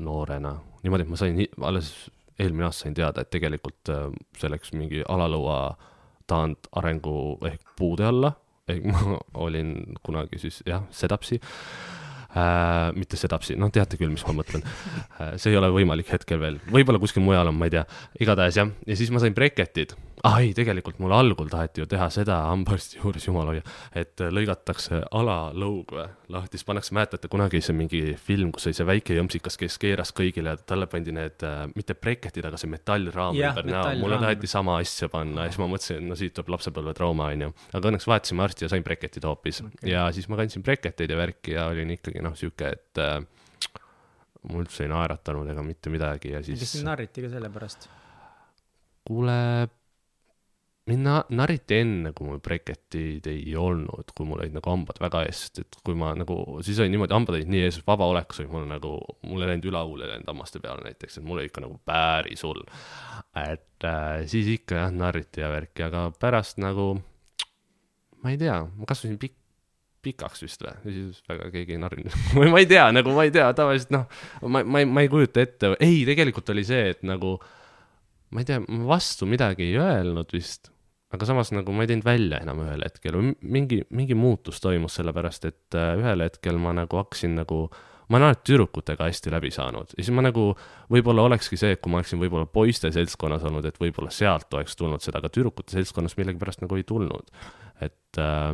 noorena, 0.00 0.56
niimoodi, 0.82 1.04
et 1.04 1.10
ma 1.12 1.18
sain 1.20 1.38
alles 1.66 1.92
eelmine 2.38 2.68
aasta 2.68 2.86
sain 2.86 2.96
teada, 2.96 3.22
et 3.22 3.32
tegelikult 3.32 3.90
äh, 3.92 4.06
see 4.38 4.50
läks 4.52 4.72
mingi 4.76 5.02
alalõua 5.08 5.58
taandarengu 6.30 7.16
ehk 7.50 7.74
puude 7.78 8.06
alla, 8.08 8.32
ehk 8.70 8.86
ma 8.92 9.18
olin 9.46 9.74
kunagi 10.06 10.40
siis 10.42 10.62
jah, 10.66 10.86
sedapsi. 10.90 11.40
Äh,. 12.34 12.88
mitte 12.98 13.14
sedapsi, 13.14 13.54
noh, 13.54 13.70
teate 13.70 13.94
küll, 13.94 14.10
mis 14.10 14.24
ma 14.26 14.32
mõtlen. 14.34 14.64
Äh,. 15.20 15.36
see 15.38 15.52
ei 15.52 15.58
ole 15.60 15.68
võimalik 15.70 16.08
hetkel 16.10 16.40
veel, 16.42 16.58
võib-olla 16.66 16.98
kuskil 16.98 17.22
mujal 17.22 17.46
on, 17.46 17.54
ma 17.54 17.68
ei 17.68 17.76
tea, 17.76 17.84
igatahes 18.18 18.58
jah, 18.58 18.72
ja 18.88 18.96
siis 18.98 19.12
ma 19.14 19.22
sain 19.22 19.36
breketid 19.36 19.94
ah 20.24 20.38
ei, 20.40 20.52
tegelikult 20.56 20.98
mul 21.02 21.12
algul 21.12 21.48
taheti 21.52 21.82
ju 21.82 21.86
teha 21.90 22.06
seda 22.12 22.38
hambaarsti 22.48 23.00
juures, 23.02 23.26
jumal 23.28 23.50
hoia, 23.52 23.64
et 23.96 24.22
lõigatakse 24.32 25.02
alalõug 25.14 25.92
või 25.94 26.06
lahti, 26.32 26.58
siis 26.58 26.66
pannakse, 26.68 26.94
mäletate 26.96 27.28
kunagi 27.32 27.60
see 27.64 27.76
mingi 27.76 28.00
film, 28.16 28.52
kus 28.54 28.68
oli 28.70 28.78
see 28.78 28.88
väike 28.88 29.18
jõmpsikas, 29.18 29.58
kes 29.60 29.76
keeras 29.82 30.14
kõigile, 30.16 30.56
talle 30.64 30.88
pandi 30.90 31.12
need 31.14 31.44
äh, 31.46 31.64
mitte 31.76 31.96
breketid, 31.98 32.46
aga 32.48 32.60
see 32.60 32.72
metallraam 32.72 33.36
ümber 33.36 33.68
näo, 33.68 33.92
mulle 34.00 34.20
taheti 34.22 34.50
sama 34.50 34.78
asja 34.80 35.10
panna 35.12 35.46
ja 35.46 35.52
siis 35.52 35.62
ma 35.62 35.68
mõtlesin, 35.74 36.00
et 36.00 36.08
no 36.08 36.18
siit 36.18 36.36
tuleb 36.38 36.54
lapsepõlvetrauma, 36.56 37.28
onju. 37.36 37.52
aga 37.74 37.92
õnneks 37.92 38.08
vahetasin 38.08 38.44
arsti 38.46 38.66
ja 38.66 38.72
sain 38.72 38.86
breketid 38.86 39.28
hoopis 39.28 39.60
okay. 39.66 39.92
ja 39.92 40.08
siis 40.16 40.30
ma 40.32 40.40
kandsin 40.40 40.64
breketeid 40.64 41.12
ja 41.12 41.20
värki 41.20 41.58
ja 41.58 41.68
olin 41.72 41.92
ikkagi 41.98 42.24
noh, 42.24 42.36
sihuke, 42.38 42.72
et 42.78 43.04
äh, 43.04 43.20
mul 44.48 44.64
üldse 44.64 44.84
ei 44.86 44.92
naeratanud 44.92 45.52
ega 45.52 45.64
mitte 45.64 45.92
midagi 45.92 46.32
ja 46.32 46.42
siis. 46.44 46.64
kas 46.64 46.76
sind 46.78 46.88
narriti 46.88 47.24
ka 47.24 47.32
selle 47.32 47.52
pärast? 47.52 47.88
kuule 49.04 49.36
mind 50.90 51.06
na-, 51.06 51.24
narriti 51.32 51.78
enne, 51.80 52.12
kui 52.16 52.26
mul 52.28 52.40
breketid 52.44 53.28
ei 53.30 53.54
olnud, 53.56 54.10
kui 54.16 54.26
mul 54.28 54.42
olid 54.42 54.56
nagu 54.56 54.72
hambad 54.72 54.98
väga 55.00 55.22
ees, 55.28 55.44
sest 55.46 55.62
et 55.62 55.78
kui 55.86 55.96
ma 55.98 56.10
nagu, 56.18 56.36
siis 56.66 56.80
oli 56.82 56.92
niimoodi, 56.92 57.16
hambad 57.16 57.38
olid 57.38 57.52
nii 57.52 57.62
ees, 57.68 57.78
vaba 57.86 58.08
olekus 58.12 58.42
oli 58.42 58.50
mul 58.52 58.66
nagu, 58.68 58.96
mul 59.24 59.44
ei 59.44 59.52
läinud 59.52 59.70
ülahuul 59.70 60.04
ei 60.04 60.12
läinud 60.12 60.28
hammaste 60.28 60.60
peale 60.64 60.84
näiteks, 60.84 61.18
et 61.18 61.26
mul 61.26 61.40
oli 61.40 61.48
ikka 61.48 61.64
nagu 61.64 61.78
päris 61.88 62.44
hull. 62.44 62.60
et 63.40 63.88
äh, 63.88 64.26
siis 64.30 64.50
ikka 64.58 64.82
jah, 64.82 64.92
narriti 64.92 65.40
ja 65.40 65.48
värki, 65.52 65.86
aga 65.88 66.10
pärast 66.20 66.60
nagu, 66.62 66.90
ma 68.20 68.34
ei 68.34 68.38
tea, 68.40 68.60
ma 68.68 68.90
kasvasin 68.90 69.16
pikk, 69.22 69.38
pikaks 70.04 70.44
vist 70.44 70.60
või, 70.60 70.92
siis 70.92 71.24
väga 71.24 71.48
keegi 71.48 71.78
ei 71.78 71.80
narrinud. 71.80 72.16
Või 72.36 72.50
ma 72.52 72.60
ei 72.60 72.68
tea, 72.68 72.84
nagu 72.92 73.16
ma 73.16 73.24
ei 73.24 73.32
tea, 73.32 73.48
tavaliselt 73.56 73.94
noh, 73.94 74.04
ma, 74.44 74.60
ma 74.60 74.84
ei, 74.84 74.88
ma 74.90 75.04
ei 75.06 75.08
kujuta 75.08 75.40
ette, 75.40 75.72
ei, 75.80 76.02
tegelikult 76.04 76.52
oli 76.52 76.66
see, 76.68 76.92
et 76.92 77.00
nagu 77.08 77.38
ma 78.34 78.44
ei 78.44 78.52
tea, 78.52 78.60
vastu 78.84 79.24
midagi 79.30 79.70
ei 79.70 79.80
öelnud 79.80 80.36
vist 80.36 80.73
aga 81.14 81.26
samas 81.28 81.50
nagu 81.54 81.74
ma 81.74 81.84
ei 81.84 81.90
teinud 81.90 82.06
välja 82.06 82.40
enam 82.42 82.62
ühel 82.64 82.84
hetkel 82.84 83.18
või 83.18 83.32
mingi, 83.56 83.80
mingi 83.94 84.16
muutus 84.18 84.60
toimus, 84.62 84.96
sellepärast 84.98 85.48
et 85.50 85.78
äh, 85.78 85.94
ühel 86.00 86.24
hetkel 86.24 86.58
ma 86.62 86.74
nagu 86.76 86.98
hakkasin 87.00 87.36
nagu, 87.38 87.58
ma 88.08 88.18
olen 88.18 88.30
alati 88.30 88.46
tüdrukutega 88.50 89.08
hästi 89.08 89.32
läbi 89.34 89.52
saanud 89.54 89.94
ja 89.94 90.00
siis 90.00 90.14
ma 90.14 90.24
nagu, 90.26 90.50
võib-olla 90.92 91.26
olekski 91.28 91.58
see, 91.60 91.74
et 91.76 91.82
kui 91.84 91.92
ma 91.92 92.00
oleksin 92.00 92.22
võib-olla 92.22 92.48
poiste 92.50 92.90
seltskonnas 92.94 93.46
olnud, 93.48 93.66
et 93.68 93.78
võib-olla 93.80 94.12
sealt 94.14 94.52
oleks 94.56 94.78
tulnud 94.80 95.04
seda, 95.04 95.22
aga 95.22 95.30
tüdrukute 95.32 95.76
seltskonnas 95.76 96.18
millegipärast 96.20 96.64
nagu 96.64 96.80
ei 96.80 96.86
tulnud. 96.88 97.30
et, 97.82 98.18
äh, 98.18 98.50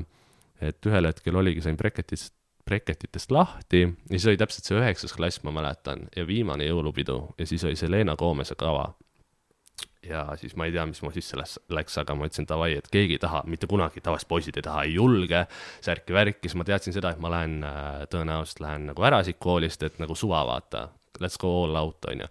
et 0.60 0.86
ühel 0.86 1.08
hetkel 1.08 1.36
oligi, 1.36 1.64
sain 1.64 1.78
breketist, 1.80 2.34
breketitest 2.68 3.30
lahti 3.32 3.86
ja 3.86 4.16
siis 4.16 4.26
oli 4.30 4.40
täpselt 4.40 4.68
see 4.68 4.76
üheksas 4.78 5.16
klass, 5.16 5.42
ma 5.46 5.54
mäletan, 5.54 6.08
ja 6.16 6.26
viimane 6.28 6.68
jõulupidu 6.68 7.22
ja 7.38 7.46
siis 7.48 7.64
oli 7.64 7.78
see 7.78 7.90
Leena 7.90 8.16
Koomese 8.20 8.54
kava 8.60 8.90
ja 10.08 10.24
siis 10.40 10.54
ma 10.56 10.66
ei 10.66 10.72
tea, 10.74 10.84
mis 10.88 11.02
mu 11.04 11.10
sisse 11.14 11.38
läks, 11.38 11.58
läks, 11.72 11.98
aga 12.00 12.14
ma 12.16 12.28
ütlesin 12.28 12.48
davai, 12.48 12.72
et 12.78 12.88
keegi 12.92 13.18
ei 13.18 13.22
taha, 13.22 13.42
mitte 13.50 13.68
kunagi, 13.70 14.02
tavaliselt 14.04 14.30
poisid 14.30 14.60
ei 14.60 14.64
taha, 14.66 14.84
ei 14.88 14.94
julge, 14.96 15.44
särki-värki, 15.84 16.48
siis 16.48 16.56
ma 16.58 16.66
teadsin 16.68 16.96
seda, 16.96 17.12
et 17.12 17.20
ma 17.22 17.32
lähen 17.32 17.60
äh,, 17.66 18.06
tõenäoliselt 18.12 18.64
lähen 18.64 18.88
nagu 18.92 19.06
ära 19.06 19.20
siit 19.26 19.40
koolist, 19.42 19.84
et 19.86 20.00
nagu 20.02 20.16
suva 20.16 20.42
vaata, 20.48 20.88
let's 21.20 21.38
go 21.40 21.52
all 21.64 21.76
out, 21.80 22.08
on 22.10 22.24
ju. 22.24 22.30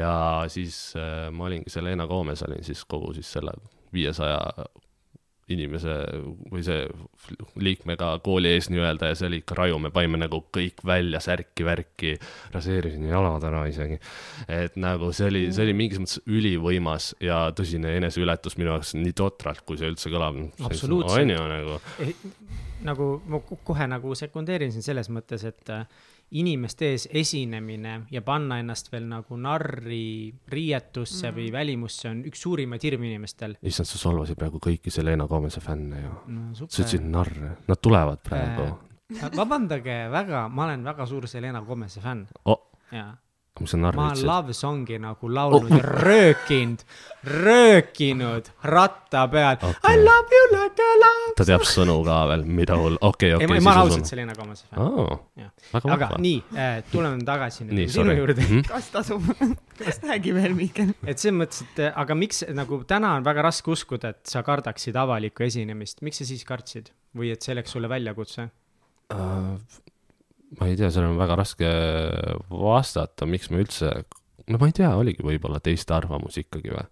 ja 0.00 0.14
siis 0.48 0.78
äh, 0.96 1.28
ma 1.32 1.50
olingi 1.50 1.72
seal 1.72 1.84
Leena 1.88 2.08
Koomes 2.08 2.42
olin 2.46 2.64
siis 2.64 2.84
kogu 2.88 3.12
siis 3.14 3.32
selle 3.36 3.52
viiesaja 3.92 4.40
inimese 5.52 5.94
või 6.50 6.62
see 6.64 6.84
liikmega 7.60 8.14
kooli 8.24 8.54
ees 8.54 8.70
nii-öelda 8.72 9.10
ja 9.10 9.18
see 9.18 9.28
oli 9.28 9.40
ikka 9.42 9.58
raju, 9.58 9.80
me 9.82 9.90
panime 9.94 10.20
nagu 10.22 10.40
kõik 10.54 10.80
välja, 10.86 11.20
särki-värki, 11.24 12.14
raseerisin 12.54 13.08
jalad 13.10 13.44
ära 13.44 13.64
isegi. 13.68 13.98
et 14.48 14.78
nagu 14.80 15.12
see 15.12 15.28
oli, 15.28 15.44
see 15.52 15.66
oli 15.66 15.76
mingis 15.76 16.00
mõttes 16.00 16.22
ülivõimas 16.24 17.12
ja 17.24 17.44
tõsine 17.56 17.96
eneseületus 17.98 18.58
minu 18.60 18.72
jaoks 18.72 18.94
nii 18.96 19.12
totralt, 19.16 19.64
kui 19.68 19.80
see 19.80 19.90
üldse 19.92 20.12
kõlab. 20.12 20.40
absoluutselt. 20.64 21.20
on 21.20 21.34
ju 21.36 21.46
nagu. 21.52 21.78
nagu 22.84 23.10
ma 23.28 23.40
kohe 23.44 23.88
nagu 23.88 24.16
sekundeerin 24.18 24.72
siin 24.72 24.84
selles 24.86 25.12
mõttes, 25.12 25.44
et 25.48 25.72
äh, 25.72 25.86
inimeste 26.30 26.90
ees 26.94 27.08
esinemine 27.12 27.94
ja 28.10 28.22
panna 28.22 28.58
ennast 28.62 28.90
veel 28.92 29.06
nagu 29.08 29.36
narri 29.36 30.32
riietusse 30.50 31.28
mm. 31.30 31.36
või 31.36 31.50
välimusse 31.52 32.08
on 32.10 32.22
üks 32.28 32.44
suurimaid 32.46 32.82
hirme 32.82 33.10
inimestel. 33.10 33.58
issand, 33.62 33.90
sa 33.90 34.00
solvasid 34.00 34.38
praegu 34.40 34.60
kõiki 34.62 34.92
Selena 34.94 35.28
Gomez'i 35.30 35.62
fänne 35.64 36.00
ju 36.02 36.14
no,. 36.34 36.46
sa 36.54 36.66
ütlesid 36.66 37.04
narre, 37.06 37.56
nad 37.68 37.82
tulevad 37.82 38.24
praegu 38.24 38.70
äh,. 38.70 39.28
vabandage 39.36 39.98
väga, 40.10 40.48
ma 40.48 40.66
olen 40.68 40.84
väga 40.84 41.06
suur 41.06 41.28
Selena 41.30 41.62
Gomez'i 41.66 42.02
fänn 42.04 42.26
oh.. 42.44 42.70
jaa 42.92 43.12
mis 43.60 43.70
sa 43.70 43.78
narri 43.78 43.98
ma 44.00 44.08
olen 44.10 44.26
Love 44.26 44.54
Songi 44.56 44.96
nagu 44.98 45.28
laulnud 45.30 45.70
oh. 45.70 45.78
ja 45.78 45.90
röökinud, 46.02 46.80
röökinud 47.22 48.48
ratta 48.66 49.28
peal 49.30 49.60
okay.. 49.60 49.94
I 49.94 50.00
love 50.02 50.34
you 50.34 50.48
like 50.50 50.82
a 50.82 50.96
love. 50.98 51.34
ta 51.38 51.46
teab 51.46 51.66
sõnu 51.70 52.00
ka 52.06 52.16
veel, 52.32 52.42
mida 52.58 52.74
hull, 52.80 52.98
okei 52.98 53.30
okei 53.36 53.46
ei, 53.46 53.62
ma 53.62 53.76
olen 53.76 53.82
ausalt 53.84 54.10
Selena 54.10 54.34
Gomez'i 54.34 54.66
fänn 54.72 54.82
oh,. 54.82 55.22
aga 55.94 56.10
nii 56.18 56.40
äh,, 56.50 56.80
tuleme 56.90 57.22
tagasi 57.28 57.68
nüüd 57.68 57.78
nii, 57.78 57.92
sinu 57.94 58.18
juurde 58.18 58.42
mm. 58.42 58.50
-hmm. 58.50 58.66
kas 58.72 58.90
tasub 58.96 59.30
kas 59.78 60.02
räägi 60.02 60.34
veel, 60.34 60.58
Mihkel. 60.58 60.90
et 61.06 61.22
selles 61.22 61.38
mõttes, 61.38 61.62
et 61.68 61.82
äh, 61.86 61.94
aga 62.02 62.18
miks 62.18 62.42
nagu 62.58 62.82
täna 62.90 63.14
on 63.20 63.30
väga 63.30 63.46
raske 63.46 63.70
uskuda, 63.70 64.16
et 64.16 64.34
sa 64.34 64.42
kardaksid 64.42 64.98
avalikku 64.98 65.46
esinemist, 65.46 66.02
miks 66.02 66.18
sa 66.18 66.26
siis 66.26 66.42
kartsid 66.48 66.90
või 67.14 67.30
et 67.30 67.46
see 67.46 67.54
oleks 67.54 67.78
sulle 67.78 67.92
väljakutse 67.92 68.50
uh,? 69.14 69.54
Ma 70.58 70.68
ei 70.68 70.76
tea, 70.78 70.90
sellele 70.92 71.14
on 71.14 71.20
väga 71.20 71.38
raske 71.38 71.70
vastata, 72.50 73.26
miks 73.28 73.50
ma 73.52 73.60
üldse, 73.62 73.90
no 74.50 74.60
ma 74.60 74.68
ei 74.68 74.76
tea, 74.76 74.90
oligi 74.98 75.24
võib-olla 75.26 75.60
teiste 75.64 75.94
arvamus 75.96 76.38
ikkagi 76.40 76.74
või. 76.74 76.84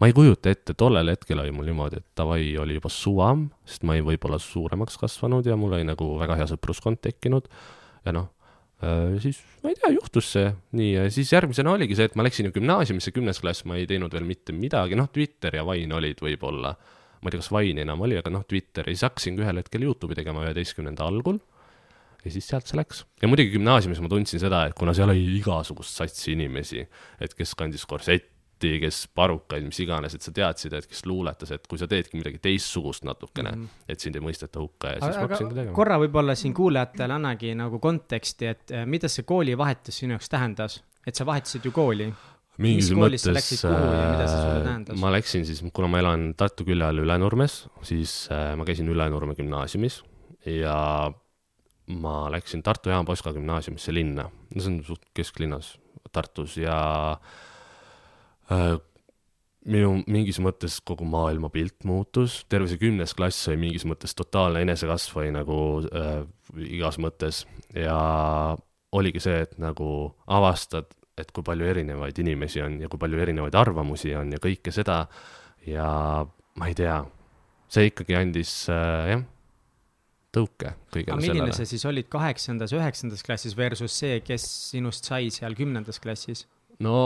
ma 0.00 0.10
ei 0.10 0.14
kujuta 0.16 0.52
ette, 0.52 0.76
tollel 0.78 1.12
hetkel 1.12 1.40
oli 1.42 1.54
mul 1.54 1.68
niimoodi, 1.70 2.00
et 2.02 2.06
davai, 2.18 2.46
oli 2.60 2.78
juba 2.78 2.90
suvam, 2.92 3.48
sest 3.68 3.84
ma 3.86 3.96
olin 3.96 4.08
võib-olla 4.08 4.40
suuremaks 4.42 4.98
kasvanud 5.00 5.46
ja 5.46 5.58
mul 5.58 5.76
oli 5.76 5.86
nagu 5.88 6.14
väga 6.20 6.38
hea 6.40 6.48
sõpruskond 6.50 7.00
tekkinud. 7.04 7.46
Ja 8.04 8.12
noh, 8.12 8.26
äh, 8.82 9.14
siis 9.22 9.38
ma 9.62 9.70
ei 9.72 9.78
tea, 9.78 9.92
juhtus 9.94 10.32
see 10.34 10.50
nii 10.76 10.90
ja 10.96 11.06
siis 11.14 11.30
järgmisena 11.32 11.72
oligi 11.76 11.96
see, 11.98 12.10
et 12.10 12.18
ma 12.18 12.26
läksin 12.26 12.50
ju 12.50 12.56
gümnaasiumisse, 12.58 13.14
kümnes 13.14 13.40
klass, 13.40 13.64
ma 13.68 13.78
ei 13.78 13.88
teinud 13.90 14.12
veel 14.12 14.26
mitte 14.28 14.56
midagi, 14.56 14.98
noh, 14.98 15.08
Twitter 15.14 15.60
ja 15.60 15.64
Vine 15.68 15.96
olid 16.00 16.20
võib-olla, 16.24 16.74
ma 16.74 17.30
ei 17.30 17.36
tea, 17.36 17.40
kas 17.40 17.52
Vine 17.54 17.86
enam 17.86 18.04
oli, 18.04 18.18
aga 18.20 18.34
noh, 18.34 18.44
Twitter 18.50 18.90
ja 18.90 18.96
siis 18.96 19.06
hakkasingi 19.06 19.46
ühel 19.46 19.62
hetkel 19.62 19.86
Youtube'i 19.86 20.18
tegema 20.18 20.44
üheteistkümnenda 20.44 21.06
algul 21.06 21.40
ja 22.24 22.32
siis 22.32 22.46
sealt 22.48 22.68
see 22.68 22.78
läks. 22.78 23.04
ja 23.22 23.30
muidugi 23.30 23.54
gümnaasiumis 23.56 24.00
ma 24.04 24.10
tundsin 24.12 24.42
seda, 24.42 24.64
et 24.68 24.78
kuna 24.78 24.94
seal 24.96 25.12
oli 25.12 25.26
igasugust 25.38 26.00
satsi 26.00 26.32
inimesi, 26.34 26.84
et 27.20 27.36
kes 27.36 27.54
kandis 27.58 27.84
korsetti, 27.88 28.78
kes 28.80 29.04
parukaid, 29.14 29.66
mis 29.66 29.80
iganes, 29.84 30.14
et 30.16 30.24
sa 30.24 30.32
teadsid, 30.34 30.76
et 30.78 30.86
kes 30.88 31.04
luuletas, 31.08 31.52
et 31.56 31.66
kui 31.68 31.80
sa 31.80 31.88
teedki 31.90 32.16
midagi 32.20 32.40
teistsugust 32.44 33.04
natukene 33.04 33.50
mm, 33.52 33.64
-hmm. 33.64 33.92
et 33.92 34.00
sind 34.00 34.16
ei 34.16 34.24
mõisteta 34.24 34.62
hukka 34.62 34.94
ja 34.94 35.00
siis 35.00 35.16
ma 35.16 35.26
hakkasingi 35.26 35.54
tegema. 35.54 35.76
korra 35.76 35.98
võib-olla 36.00 36.34
siin 36.38 36.54
kuulajatele 36.54 37.18
annagi 37.18 37.54
nagu 37.54 37.78
konteksti, 37.78 38.46
et 38.46 38.70
eh, 38.70 38.86
mida 38.86 39.08
see 39.08 39.26
koolivahetus 39.28 39.98
sinu 39.98 40.16
jaoks 40.16 40.28
tähendas, 40.28 40.82
et 41.06 41.14
sa 41.14 41.26
vahetasid 41.26 41.64
ju 41.64 41.72
kooli 41.72 42.12
mingis 42.62 42.90
mõttes 42.94 43.64
äh, 43.66 44.94
ma 45.00 45.10
läksin 45.10 45.46
siis, 45.46 45.62
kuna 45.74 45.88
ma 45.90 45.98
elan 45.98 46.32
Tartu 46.38 46.64
külje 46.64 46.86
all 46.86 47.02
Ülenurmes, 47.02 47.64
siis 47.82 48.28
äh, 48.30 48.54
ma 48.56 48.64
käisin 48.64 48.88
Ülenurme 48.88 49.34
gümnaasiumis 49.34 50.02
ja 50.46 51.10
ma 51.86 52.30
läksin 52.32 52.62
Tartu 52.64 52.90
Jaan 52.90 53.04
Poska 53.04 53.32
gümnaasiumisse 53.34 53.94
linna, 53.94 54.28
no 54.30 54.60
see 54.60 54.72
on 54.72 54.80
suht 54.86 55.04
kesklinnas 55.16 55.74
Tartus 56.12 56.56
ja 56.56 56.78
äh, 58.52 58.76
minu 59.64 59.98
mingis 60.06 60.40
mõttes 60.44 60.78
kogu 60.84 61.06
maailmapilt 61.08 61.84
muutus, 61.88 62.42
terve 62.48 62.68
see 62.70 62.80
kümnes 62.80 63.14
klass 63.16 63.48
oli 63.50 63.60
mingis 63.66 63.86
mõttes 63.88 64.16
totaalne 64.16 64.64
enesekasv 64.64 65.22
oli 65.22 65.32
nagu 65.34 65.58
äh, 65.88 66.20
igas 66.68 67.00
mõttes. 67.02 67.44
Ja 67.74 67.96
oligi 68.94 69.20
see, 69.20 69.40
et 69.42 69.56
nagu 69.58 69.88
avastad 70.30 70.92
et 71.18 71.30
kui 71.34 71.46
palju 71.46 71.66
erinevaid 71.70 72.18
inimesi 72.22 72.62
on 72.64 72.78
ja 72.82 72.90
kui 72.90 73.00
palju 73.00 73.20
erinevaid 73.22 73.54
arvamusi 73.58 74.14
on 74.18 74.32
ja 74.34 74.40
kõike 74.42 74.72
seda. 74.74 75.04
ja 75.66 75.86
ma 76.60 76.68
ei 76.68 76.74
tea, 76.76 76.98
see 77.72 77.88
ikkagi 77.88 78.16
andis 78.18 78.50
äh, 78.68 79.12
jah, 79.14 79.22
tõuke 80.34 80.74
kõigele 80.92 81.14
aga 81.14 81.20
milline 81.22 81.46
sellele. 81.46 81.56
sa 81.56 81.68
siis 81.68 81.84
olid 81.88 82.10
kaheksandas, 82.12 82.74
üheksandas 82.76 83.24
klassis 83.26 83.56
versus 83.58 83.94
see, 84.02 84.18
kes 84.24 84.46
sinust 84.72 85.08
sai 85.10 85.30
seal 85.34 85.56
kümnendas 85.58 86.00
klassis? 86.02 86.46
no 86.82 86.96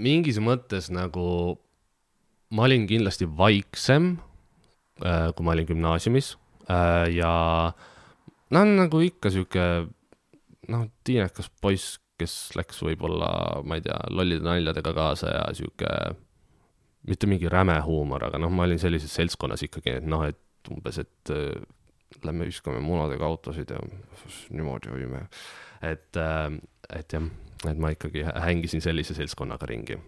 mingis 0.00 0.40
mõttes 0.42 0.90
nagu 0.94 1.58
ma 2.50 2.66
olin 2.66 2.86
kindlasti 2.90 3.28
vaiksem, 3.38 4.16
kui 5.00 5.46
ma 5.46 5.54
olin 5.54 5.68
gümnaasiumis 5.68 6.34
äh, 6.68 7.06
ja 7.14 7.32
noh, 8.50 8.70
nagu 8.76 9.02
ikka 9.04 9.32
sihuke 9.32 9.66
noh, 10.70 10.86
tiinekas 11.06 11.50
poiss, 11.62 11.98
kes 12.20 12.50
läks 12.58 12.82
võib-olla, 12.84 13.30
ma 13.64 13.78
ei 13.78 13.84
tea, 13.84 13.96
lollide 14.12 14.44
naljadega 14.44 14.92
kaasa 14.96 15.32
ja 15.32 15.44
sihuke, 15.56 15.88
mitte 17.08 17.28
mingi 17.30 17.48
räme 17.50 17.78
huumor, 17.86 18.26
aga 18.28 18.40
noh, 18.42 18.52
ma 18.52 18.66
olin 18.66 18.80
sellises 18.82 19.14
seltskonnas 19.16 19.64
ikkagi, 19.66 20.00
et 20.02 20.08
noh, 20.08 20.26
et 20.28 20.70
umbes, 20.70 21.00
et 21.00 21.32
äh, 21.34 21.54
lähme 22.24 22.48
viskame 22.48 22.80
munadega 22.84 23.26
autosid 23.26 23.70
ja 23.70 23.78
niimoodi 24.50 24.90
hoiame. 24.92 25.22
et, 25.82 26.18
et 26.96 27.12
jah, 27.12 27.30
et 27.70 27.78
ma 27.78 27.92
ikkagi 27.94 28.24
hängisin 28.26 28.82
sellise 28.84 29.14
seltskonnaga 29.14 29.68
ringi. 29.70 29.98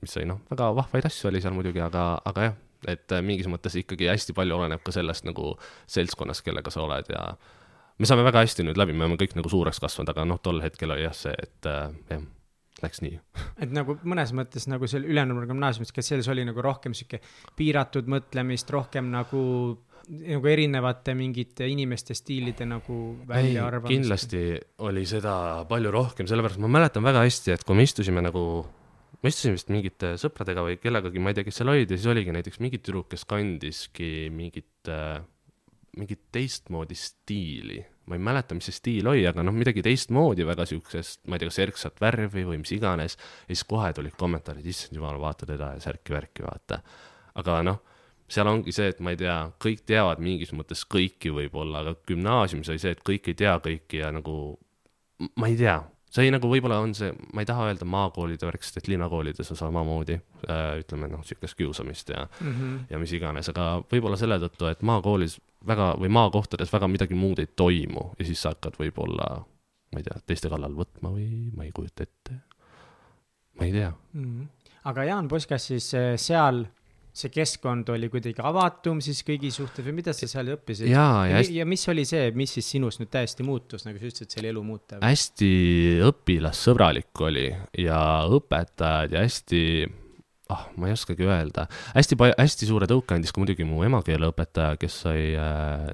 mis 0.00 0.12
sai 0.18 0.26
noh, 0.28 0.42
väga 0.50 0.72
vahvaid 0.74 1.06
asju 1.06 1.30
oli 1.30 1.40
seal 1.40 1.54
muidugi, 1.54 1.80
aga, 1.84 2.06
aga 2.24 2.48
jah, 2.48 2.60
et 2.88 3.16
mingis 3.22 3.48
mõttes 3.50 3.76
ikkagi 3.78 4.10
hästi 4.10 4.34
palju 4.36 4.58
oleneb 4.58 4.82
ka 4.84 4.94
sellest 4.94 5.26
nagu 5.28 5.54
seltskonnast, 5.86 6.44
kellega 6.44 6.72
sa 6.74 6.82
oled 6.82 7.10
ja 7.12 7.26
me 7.98 8.08
saame 8.08 8.24
väga 8.26 8.42
hästi 8.42 8.66
nüüd 8.66 8.78
läbi, 8.80 8.94
me 8.96 9.06
oleme 9.06 9.18
kõik 9.20 9.36
nagu 9.38 9.50
suureks 9.52 9.80
kasvanud, 9.82 10.10
aga 10.12 10.24
noh, 10.28 10.40
tol 10.42 10.62
hetkel 10.64 10.94
oli 10.94 11.04
jah 11.04 11.14
see, 11.16 11.34
et 11.38 11.68
äh, 11.70 11.92
jah, 12.10 12.24
läks 12.82 13.02
nii. 13.04 13.18
et 13.62 13.74
nagu 13.74 13.96
mõnes 14.02 14.32
mõttes 14.36 14.66
nagu 14.70 14.88
seal 14.90 15.06
Ülenurme 15.08 15.46
gümnaasiumis, 15.50 15.92
kas 15.94 16.10
selles 16.12 16.28
oli 16.32 16.46
nagu 16.48 16.64
rohkem 16.64 16.96
sihuke 16.96 17.20
piiratud 17.58 18.10
mõtlemist, 18.10 18.70
rohkem 18.74 19.10
nagu, 19.12 19.42
nagu 20.08 20.48
erinevate 20.50 21.14
mingite 21.18 21.66
inimeste 21.70 22.16
stiilide 22.18 22.66
nagu 22.68 22.98
väljaarvamist? 23.28 23.92
kindlasti 23.92 24.44
oli 24.86 25.04
seda 25.08 25.34
palju 25.70 25.92
rohkem, 25.94 26.28
sellepärast 26.30 26.62
ma 26.62 26.70
mäletan 26.78 27.04
väga 27.06 27.24
hästi, 27.26 27.54
et 27.56 27.66
kui 27.66 27.78
me 27.78 27.86
istusime 27.86 28.24
nagu 28.24 28.44
ma 29.22 29.30
istusin 29.30 29.54
vist 29.54 29.70
mingite 29.70 30.16
sõpradega 30.20 30.64
või 30.66 30.78
kellegagi, 30.82 31.22
ma 31.22 31.30
ei 31.30 31.38
tea, 31.38 31.46
kes 31.46 31.60
seal 31.60 31.70
olid 31.70 31.90
ja 31.90 31.98
siis 31.98 32.10
oligi 32.10 32.34
näiteks 32.34 32.58
mingi 32.62 32.80
tüdruk, 32.82 33.12
kes 33.12 33.24
kandiski 33.30 34.10
mingit 34.34 34.90
äh,, 34.90 35.22
mingit 35.98 36.24
teistmoodi 36.34 36.96
stiili. 36.98 37.78
ma 38.10 38.16
ei 38.18 38.22
mäleta, 38.26 38.56
mis 38.58 38.66
see 38.66 38.74
stiil 38.74 39.06
oli, 39.06 39.22
aga 39.30 39.44
noh, 39.46 39.54
midagi 39.54 39.84
teistmoodi, 39.86 40.42
väga 40.42 40.64
siuksest, 40.66 41.20
ma 41.30 41.36
ei 41.36 41.42
tea, 41.42 41.52
kas 41.52 41.58
erksat 41.62 42.00
värvi 42.02 42.42
või 42.48 42.58
mis 42.64 42.72
iganes. 42.74 43.14
ja 43.46 43.54
siis 43.54 43.62
kohe 43.68 43.92
tulid 43.94 44.16
kommentaarid, 44.18 44.66
issand 44.66 44.98
jumal, 44.98 45.20
vaata 45.22 45.46
teda 45.46 45.74
ja 45.76 45.84
särki-värki, 45.84 46.42
vaata. 46.42 46.80
aga 47.38 47.60
noh, 47.68 47.78
seal 48.32 48.48
ongi 48.48 48.72
see, 48.74 48.88
et 48.92 49.00
ma 49.04 49.12
ei 49.12 49.20
tea, 49.20 49.36
kõik 49.62 49.84
teavad 49.88 50.22
mingis 50.24 50.52
mõttes 50.56 50.84
kõiki 50.88 51.32
võib-olla, 51.34 51.82
aga 51.82 51.96
gümnaasiumis 52.08 52.70
oli 52.72 52.82
see, 52.82 52.94
et 52.96 53.02
kõik 53.06 53.32
ei 53.32 53.38
tea 53.38 53.56
kõiki 53.62 54.02
ja 54.02 54.12
nagu 54.14 54.36
ma 55.38 55.50
ei 55.50 55.58
tea, 55.58 55.78
see 56.12 56.32
nagu 56.32 56.48
võib-olla 56.50 56.80
on 56.82 56.92
see, 56.96 57.12
ma 57.32 57.42
ei 57.42 57.48
taha 57.48 57.70
öelda 57.70 57.86
maakoolide 57.88 58.48
värk, 58.48 58.64
sest 58.64 58.82
et 58.82 58.90
linnakoolides 58.92 59.52
on 59.54 59.58
samamoodi 59.58 60.18
äh, 60.18 60.64
ütleme 60.82 61.08
noh, 61.12 61.22
sihukest 61.26 61.56
kiusamist 61.58 62.12
ja 62.12 62.26
mm, 62.26 62.52
-hmm. 62.52 62.78
ja 62.90 63.00
mis 63.00 63.14
iganes, 63.16 63.48
aga 63.52 63.68
võib-olla 63.92 64.18
selle 64.20 64.38
tõttu, 64.42 64.68
et 64.68 64.82
maakoolis 64.82 65.38
väga 65.66 65.92
või 66.00 66.12
maakohtades 66.12 66.72
väga 66.72 66.88
midagi 66.88 67.16
muud 67.16 67.40
ei 67.40 67.48
toimu 67.56 68.10
ja 68.18 68.28
siis 68.28 68.42
sa 68.42 68.52
hakkad 68.52 68.76
võib-olla, 68.80 69.28
ma 69.92 70.00
ei 70.00 70.08
tea, 70.08 70.20
teiste 70.26 70.52
kallal 70.52 70.76
võtma 70.76 71.14
või 71.14 71.28
ma 71.56 71.64
ei 71.64 71.72
kujuta 71.72 72.04
ette. 72.04 72.40
ma 73.58 73.64
ei 73.64 73.72
tea 73.72 73.92
mm. 74.12 74.22
-hmm. 74.24 74.48
aga 74.84 75.04
Jaan 75.04 75.28
Poskas 75.28 75.66
siis 75.66 75.94
äh, 75.94 76.12
seal 76.16 76.66
see 77.12 77.28
keskkond 77.32 77.90
oli 77.92 78.08
kuidagi 78.12 78.40
avatum 78.40 79.02
siis 79.04 79.20
kõigi 79.26 79.50
suhtes 79.52 79.84
või 79.84 79.98
mida 79.98 80.14
sa 80.16 80.28
seal 80.30 80.48
õppisid? 80.54 80.88
ja, 80.88 81.06
ja, 81.28 81.40
hästi... 81.40 81.58
ja 81.60 81.66
mis 81.68 81.84
oli 81.92 82.06
see, 82.08 82.30
mis 82.36 82.54
siis 82.56 82.70
sinus 82.74 82.96
nüüd 83.00 83.10
täiesti 83.12 83.44
muutus, 83.44 83.84
nagu 83.84 84.00
sa 84.00 84.08
ütlesid, 84.08 84.32
see 84.32 84.40
oli 84.40 84.52
elu 84.52 84.62
muutev? 84.64 85.02
hästi 85.04 85.50
õpilassõbralik 86.08 87.24
oli 87.28 87.50
ja 87.82 87.98
õpetajad 88.32 89.12
ja 89.18 89.26
hästi, 89.26 89.60
ah, 90.56 90.64
ma 90.80 90.88
ei 90.88 90.96
oskagi 90.96 91.28
öelda, 91.28 91.66
hästi 91.92 92.18
palju, 92.22 92.38
hästi 92.40 92.70
suure 92.70 92.88
tõuke 92.88 93.18
andis 93.18 93.34
ka 93.34 93.44
muidugi 93.44 93.68
mu 93.68 93.84
emakeeleõpetaja, 93.84 94.80
kes 94.80 95.02
äh, 95.12 95.20
äh, 95.36 95.92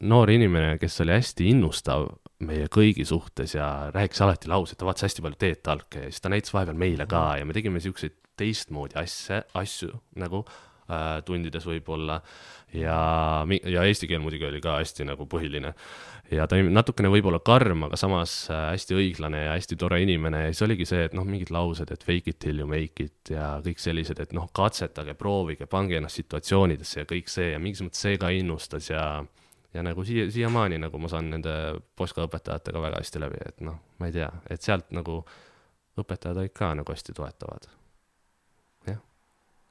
noor 0.00 0.30
inimene, 0.30 0.76
kes 0.78 1.00
oli 1.02 1.16
hästi 1.16 1.48
innustav 1.50 2.06
meie 2.46 2.68
kõigi 2.70 3.06
suhtes 3.06 3.56
ja 3.56 3.90
rääkis 3.94 4.22
alati 4.22 4.50
lause, 4.50 4.74
et 4.74 4.78
ta 4.78 4.86
vaatas 4.86 5.08
hästi 5.08 5.24
palju 5.24 5.38
Teet 5.38 5.62
Talke 5.66 6.04
ja 6.04 6.10
siis 6.10 6.22
ta 6.22 6.30
näitas 6.30 6.54
vahepeal 6.54 6.78
meile 6.78 7.06
ka 7.10 7.24
ja 7.40 7.46
me 7.46 7.54
tegime 7.56 7.82
siukseid 7.82 8.14
teistmoodi 8.38 8.96
asja, 8.98 9.42
asju 9.58 9.90
nagu 10.18 10.44
äh, 10.46 10.60
tundides 11.26 11.66
võib-olla. 11.68 12.20
Ja, 12.72 12.96
ja 13.68 13.82
eesti 13.84 14.08
keel 14.08 14.22
muidugi 14.24 14.46
oli 14.48 14.62
ka 14.64 14.78
hästi 14.78 15.04
nagu 15.04 15.26
põhiline. 15.28 15.74
ja 16.32 16.46
ta 16.48 16.56
oli 16.56 16.70
natukene 16.72 17.10
võib-olla 17.12 17.42
karm, 17.44 17.84
aga 17.84 17.98
samas 18.00 18.46
äh, 18.48 18.70
hästi 18.70 18.96
õiglane 18.96 19.42
ja 19.44 19.50
hästi 19.58 19.76
tore 19.76 19.98
inimene. 20.00 20.46
Ja 20.46 20.54
siis 20.54 20.64
oligi 20.64 20.86
see, 20.88 21.02
et 21.08 21.16
noh, 21.16 21.26
mingid 21.28 21.52
laused, 21.52 21.92
et 21.92 22.06
fake 22.06 22.32
it 22.32 22.38
till 22.40 22.62
you 22.62 22.68
make 22.68 23.04
it 23.04 23.34
ja 23.34 23.58
kõik 23.64 23.82
sellised, 23.82 24.22
et 24.24 24.32
noh, 24.32 24.48
katsetage, 24.56 25.14
proovige, 25.20 25.68
pange 25.68 25.98
ennast 26.00 26.22
situatsioonidesse 26.22 27.02
ja 27.02 27.10
kõik 27.12 27.28
see. 27.28 27.52
Ja 27.52 27.60
mingis 27.60 27.84
mõttes 27.84 28.00
see 28.06 28.16
ka 28.20 28.32
innustas 28.32 28.88
ja 28.90 29.04
ja 29.72 29.84
nagu 29.84 30.04
siia, 30.04 30.26
siiamaani 30.30 30.80
nagu 30.80 30.98
ma 31.00 31.08
saan 31.08 31.30
nende 31.32 31.52
Poska 31.96 32.26
õpetajatega 32.26 32.82
väga 32.82 33.00
hästi 33.00 33.22
läbi, 33.22 33.44
et 33.48 33.62
noh, 33.64 33.78
ma 34.00 34.08
ei 34.08 34.16
tea, 34.16 34.28
et 34.52 34.64
sealt 34.64 34.92
nagu 34.92 35.22
õpetajad 36.00 36.40
olid 36.40 36.56
ka 36.56 36.74
nagu 36.76 36.92
hästi 36.92 37.16
toetavad 37.16 37.68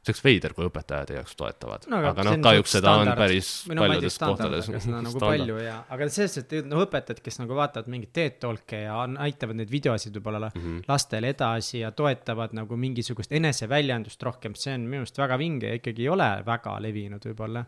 see 0.02 0.10
oleks 0.12 0.24
veider, 0.26 0.54
kui 0.58 0.66
õpetajad 0.66 1.12
ei 1.14 1.20
oleks 1.20 1.36
toetavad 1.38 1.86
no,, 1.92 2.00
aga, 2.00 2.12
aga 2.16 2.26
noh, 2.26 2.38
kahjuks 2.42 2.74
seda 2.78 2.94
on 2.98 3.12
päris 3.20 3.52
no, 3.70 3.84
paljudes 3.84 4.18
kohtades. 4.18 4.70
nagu 4.90 5.22
palju 5.22 5.60
ja, 5.62 5.76
aga 5.94 6.08
selles, 6.10 6.38
et 6.42 6.56
noh, 6.66 6.82
õpetajad, 6.88 7.22
kes 7.22 7.38
nagu 7.44 7.58
vaatavad 7.58 7.92
mingeid 7.94 8.14
TED 8.18 8.40
Talk'e 8.42 8.82
ja 8.88 8.98
näitavad 9.12 9.60
neid 9.60 9.72
videosid 9.74 10.18
võib-olla 10.18 10.50
mm 10.50 10.62
-hmm. 10.62 10.84
lastele 10.90 11.30
edasi 11.36 11.84
ja 11.84 11.94
toetavad 11.94 12.58
nagu 12.58 12.78
mingisugust 12.78 13.32
eneseväljendust 13.38 14.24
rohkem, 14.26 14.58
see 14.58 14.74
on 14.74 14.90
minu 14.90 15.06
arust 15.06 15.22
väga 15.22 15.38
vinge 15.38 15.70
ja 15.70 15.78
ikkagi 15.78 16.08
ei 16.08 16.10
ole 16.10 16.30
väga 16.46 16.78
levinud 16.82 17.30
võib-olla. 17.30 17.66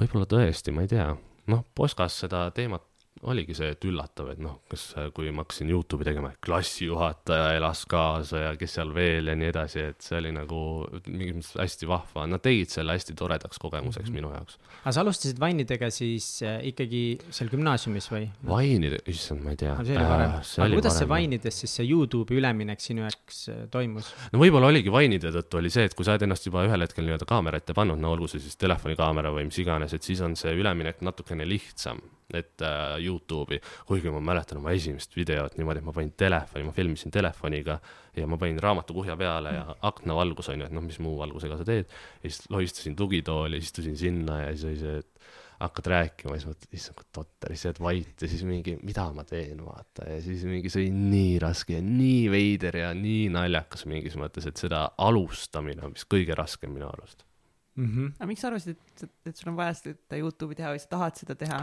võib-olla 0.00 0.30
tõesti, 0.30 0.70
ma 0.70 0.86
ei 0.86 0.94
tea, 0.94 1.10
noh, 1.50 1.64
Poskas 1.74 2.20
seda 2.22 2.50
teemat 2.54 2.86
oligi 3.22 3.54
see, 3.56 3.70
et 3.72 3.84
üllatav, 3.86 4.28
et 4.34 4.40
noh, 4.42 4.58
kas, 4.70 4.88
kui 5.16 5.30
ma 5.32 5.44
hakkasin 5.44 5.70
Youtube'i 5.72 6.06
tegema, 6.08 6.32
klassijuhataja 6.44 7.54
elas 7.56 7.84
kaasa 7.90 8.42
ja 8.42 8.52
kes 8.60 8.76
seal 8.78 8.92
veel 8.96 9.30
ja 9.30 9.36
nii 9.38 9.50
edasi, 9.52 9.84
et 9.92 10.04
see 10.04 10.18
oli 10.18 10.32
nagu 10.34 10.60
mingis 11.06 11.36
mõttes 11.38 11.54
hästi 11.62 11.88
vahva, 11.88 12.26
nad 12.30 12.42
tegid 12.44 12.72
selle 12.74 12.96
hästi 12.96 13.16
toredaks 13.18 13.60
kogemuseks 13.62 14.10
mm 14.10 14.16
-hmm. 14.16 14.20
minu 14.20 14.32
jaoks. 14.34 14.58
aga 14.82 14.92
sa 14.92 15.04
alustasid 15.04 15.40
Vainidega 15.40 15.90
siis 15.90 16.42
äh, 16.42 16.58
ikkagi 16.72 17.02
seal 17.30 17.50
gümnaasiumis 17.52 18.10
või? 18.12 18.28
Vainide, 18.48 18.98
issand, 19.06 19.44
ma 19.44 19.54
ei 19.54 19.56
tea. 19.62 19.76
see 19.84 19.96
oli 19.96 20.08
varem 20.10 20.30
äh,. 20.30 20.42
aga 20.58 20.74
kuidas 20.74 20.92
varem, 20.92 20.98
see 20.98 21.08
Vainides 21.08 21.60
siis 21.60 21.76
see 21.76 21.88
Youtube'i 21.88 22.40
üleminek 22.40 22.80
sinu 22.80 23.06
jaoks 23.06 23.48
äh, 23.48 23.62
toimus? 23.70 24.12
no 24.32 24.42
võib-olla 24.42 24.72
oligi 24.74 24.92
Vainide 24.92 25.32
tõttu 25.32 25.62
oli 25.62 25.70
see, 25.70 25.84
et 25.84 25.94
kui 25.94 26.04
sa 26.04 26.12
oled 26.12 26.26
ennast 26.28 26.46
juba 26.46 26.66
ühel 26.66 26.84
hetkel 26.84 27.06
nii-öelda 27.06 27.28
kaamera 27.28 27.62
ette 27.62 27.72
pannud, 27.74 27.98
no 27.98 28.12
olgu 28.12 28.28
see 28.28 28.42
siis 28.42 28.56
telefonikaamera 28.60 29.32
või 29.32 29.48
mis 29.48 29.58
iganes, 29.58 29.94
et 29.94 30.02
siis 30.02 30.20
on 30.20 30.36
see 30.36 30.52
üleminek 30.52 31.00
natukene 31.00 31.48
lihtsam 31.48 32.02
et 32.38 32.64
äh, 32.64 32.96
Youtube'i, 33.04 33.60
kuigi 33.88 34.12
ma 34.12 34.22
mäletan 34.24 34.60
oma 34.60 34.74
esimest 34.74 35.16
videot 35.16 35.58
niimoodi, 35.58 35.82
et 35.82 35.88
ma 35.88 35.94
panin 35.96 36.12
telefoni, 36.18 36.66
ma 36.68 36.74
filmisin 36.76 37.14
telefoniga 37.14 37.78
ja 38.16 38.28
ma 38.30 38.38
panin 38.40 38.60
raamatukuhja 38.62 39.16
peale 39.20 39.54
ja 39.56 39.64
aknavalgus 39.90 40.52
on 40.52 40.62
ju, 40.62 40.68
et 40.68 40.74
noh, 40.74 40.84
mis 40.84 41.00
muu 41.02 41.16
valgusega 41.20 41.58
sa 41.60 41.66
teed. 41.68 41.90
ja 42.22 42.30
siis 42.30 42.50
lohistasin 42.50 42.96
tugitooli, 42.96 43.62
istusin 43.62 43.96
sinna 43.98 44.40
ja 44.44 44.52
siis 44.52 44.70
oli 44.70 44.78
see, 44.82 45.02
et 45.02 45.14
hakkad 45.64 45.86
rääkima 45.90 46.34
ja 46.34 46.42
siis 46.42 46.50
mõtled, 46.50 46.76
issand 46.76 46.98
kui 46.98 47.06
totter, 47.14 47.54
siis 47.54 47.68
jääd 47.68 47.80
vait 47.84 48.24
ja 48.24 48.30
siis 48.30 48.42
mingi, 48.46 48.74
mida 48.86 49.04
ma 49.14 49.24
teen, 49.28 49.60
vaata, 49.64 50.08
ja 50.10 50.18
siis 50.24 50.42
mingi 50.48 50.72
see 50.72 50.84
oli 50.84 51.04
nii 51.12 51.36
raske 51.42 51.78
ja 51.78 51.84
nii 51.84 52.24
veider 52.32 52.80
ja 52.82 52.90
nii 52.98 53.28
naljakas 53.34 53.86
mingis 53.90 54.18
mõttes, 54.20 54.48
et 54.50 54.60
seda 54.60 54.86
alustamine 55.06 55.86
on 55.86 55.94
vist 55.94 56.10
kõige 56.10 56.36
raskem 56.38 56.74
minu 56.74 56.90
arust 56.90 57.24
mm. 57.74 57.88
-hmm. 57.88 58.12
aga 58.18 58.30
miks 58.30 58.44
sa 58.44 58.50
arvasid, 58.50 58.76
et, 58.76 59.10
et 59.30 59.36
sul 59.36 59.52
on 59.52 59.58
vaja 59.58 59.74
seda 59.78 60.20
Youtube'i 60.20 60.58
teha 60.58 60.74
või 60.74 60.82
sa 60.82 60.90
tahad 60.96 61.20
seda 61.22 61.38
teha? 61.38 61.60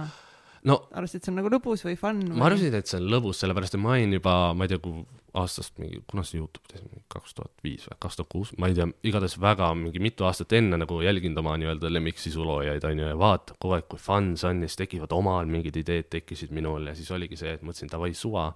No 0.68 0.78
arvasid, 0.94 1.22
et 1.22 1.26
see 1.28 1.34
on 1.34 1.40
nagu 1.40 1.50
lõbus 1.52 1.84
või 1.88 1.98
fun 2.00 2.22
või...? 2.26 2.38
ma 2.38 2.48
arvasin, 2.50 2.76
et 2.78 2.90
see 2.90 3.00
on 3.00 3.08
lõbus, 3.12 3.42
sellepärast 3.42 3.78
et 3.78 3.82
ma 3.82 3.96
olin 3.96 4.16
juba, 4.18 4.36
ma 4.58 4.68
ei 4.68 4.72
tea, 4.72 4.82
kui 4.84 5.04
aastast 5.42 5.78
mingi, 5.80 6.02
kuna 6.12 6.24
see 6.28 6.42
Youtube 6.42 6.68
tehti, 6.68 7.02
kaks 7.12 7.38
tuhat 7.38 7.64
viis 7.64 7.86
või 7.88 7.98
kaks 8.04 8.20
tuhat 8.20 8.30
kuus, 8.34 8.52
ma 8.60 8.68
ei 8.70 8.76
tea, 8.78 8.88
igatahes 9.08 9.38
väga 9.42 9.70
mingi 9.80 10.02
mitu 10.04 10.28
aastat 10.28 10.54
enne 10.58 10.80
nagu 10.82 11.00
jälginud 11.02 11.40
oma 11.40 11.56
nii-öelda 11.62 11.92
lemmiksisuloojaid, 11.94 12.84
on 12.90 13.00
ju, 13.00 13.08
ja 13.14 13.18
vaatad 13.20 13.56
kogu 13.58 13.78
aeg, 13.78 13.88
kui 13.92 14.02
fun 14.02 14.34
see 14.40 14.50
on 14.52 14.66
ja 14.66 14.70
siis 14.70 14.82
tekivad 14.84 15.16
omal 15.16 15.50
mingid 15.52 15.80
ideed 15.82 16.12
tekkisid 16.12 16.52
minul 16.56 16.92
ja 16.92 16.96
siis 16.98 17.10
oligi 17.16 17.40
see, 17.40 17.56
et 17.56 17.64
mõtlesin 17.64 17.92
davai 17.94 18.12
suva, 18.18 18.50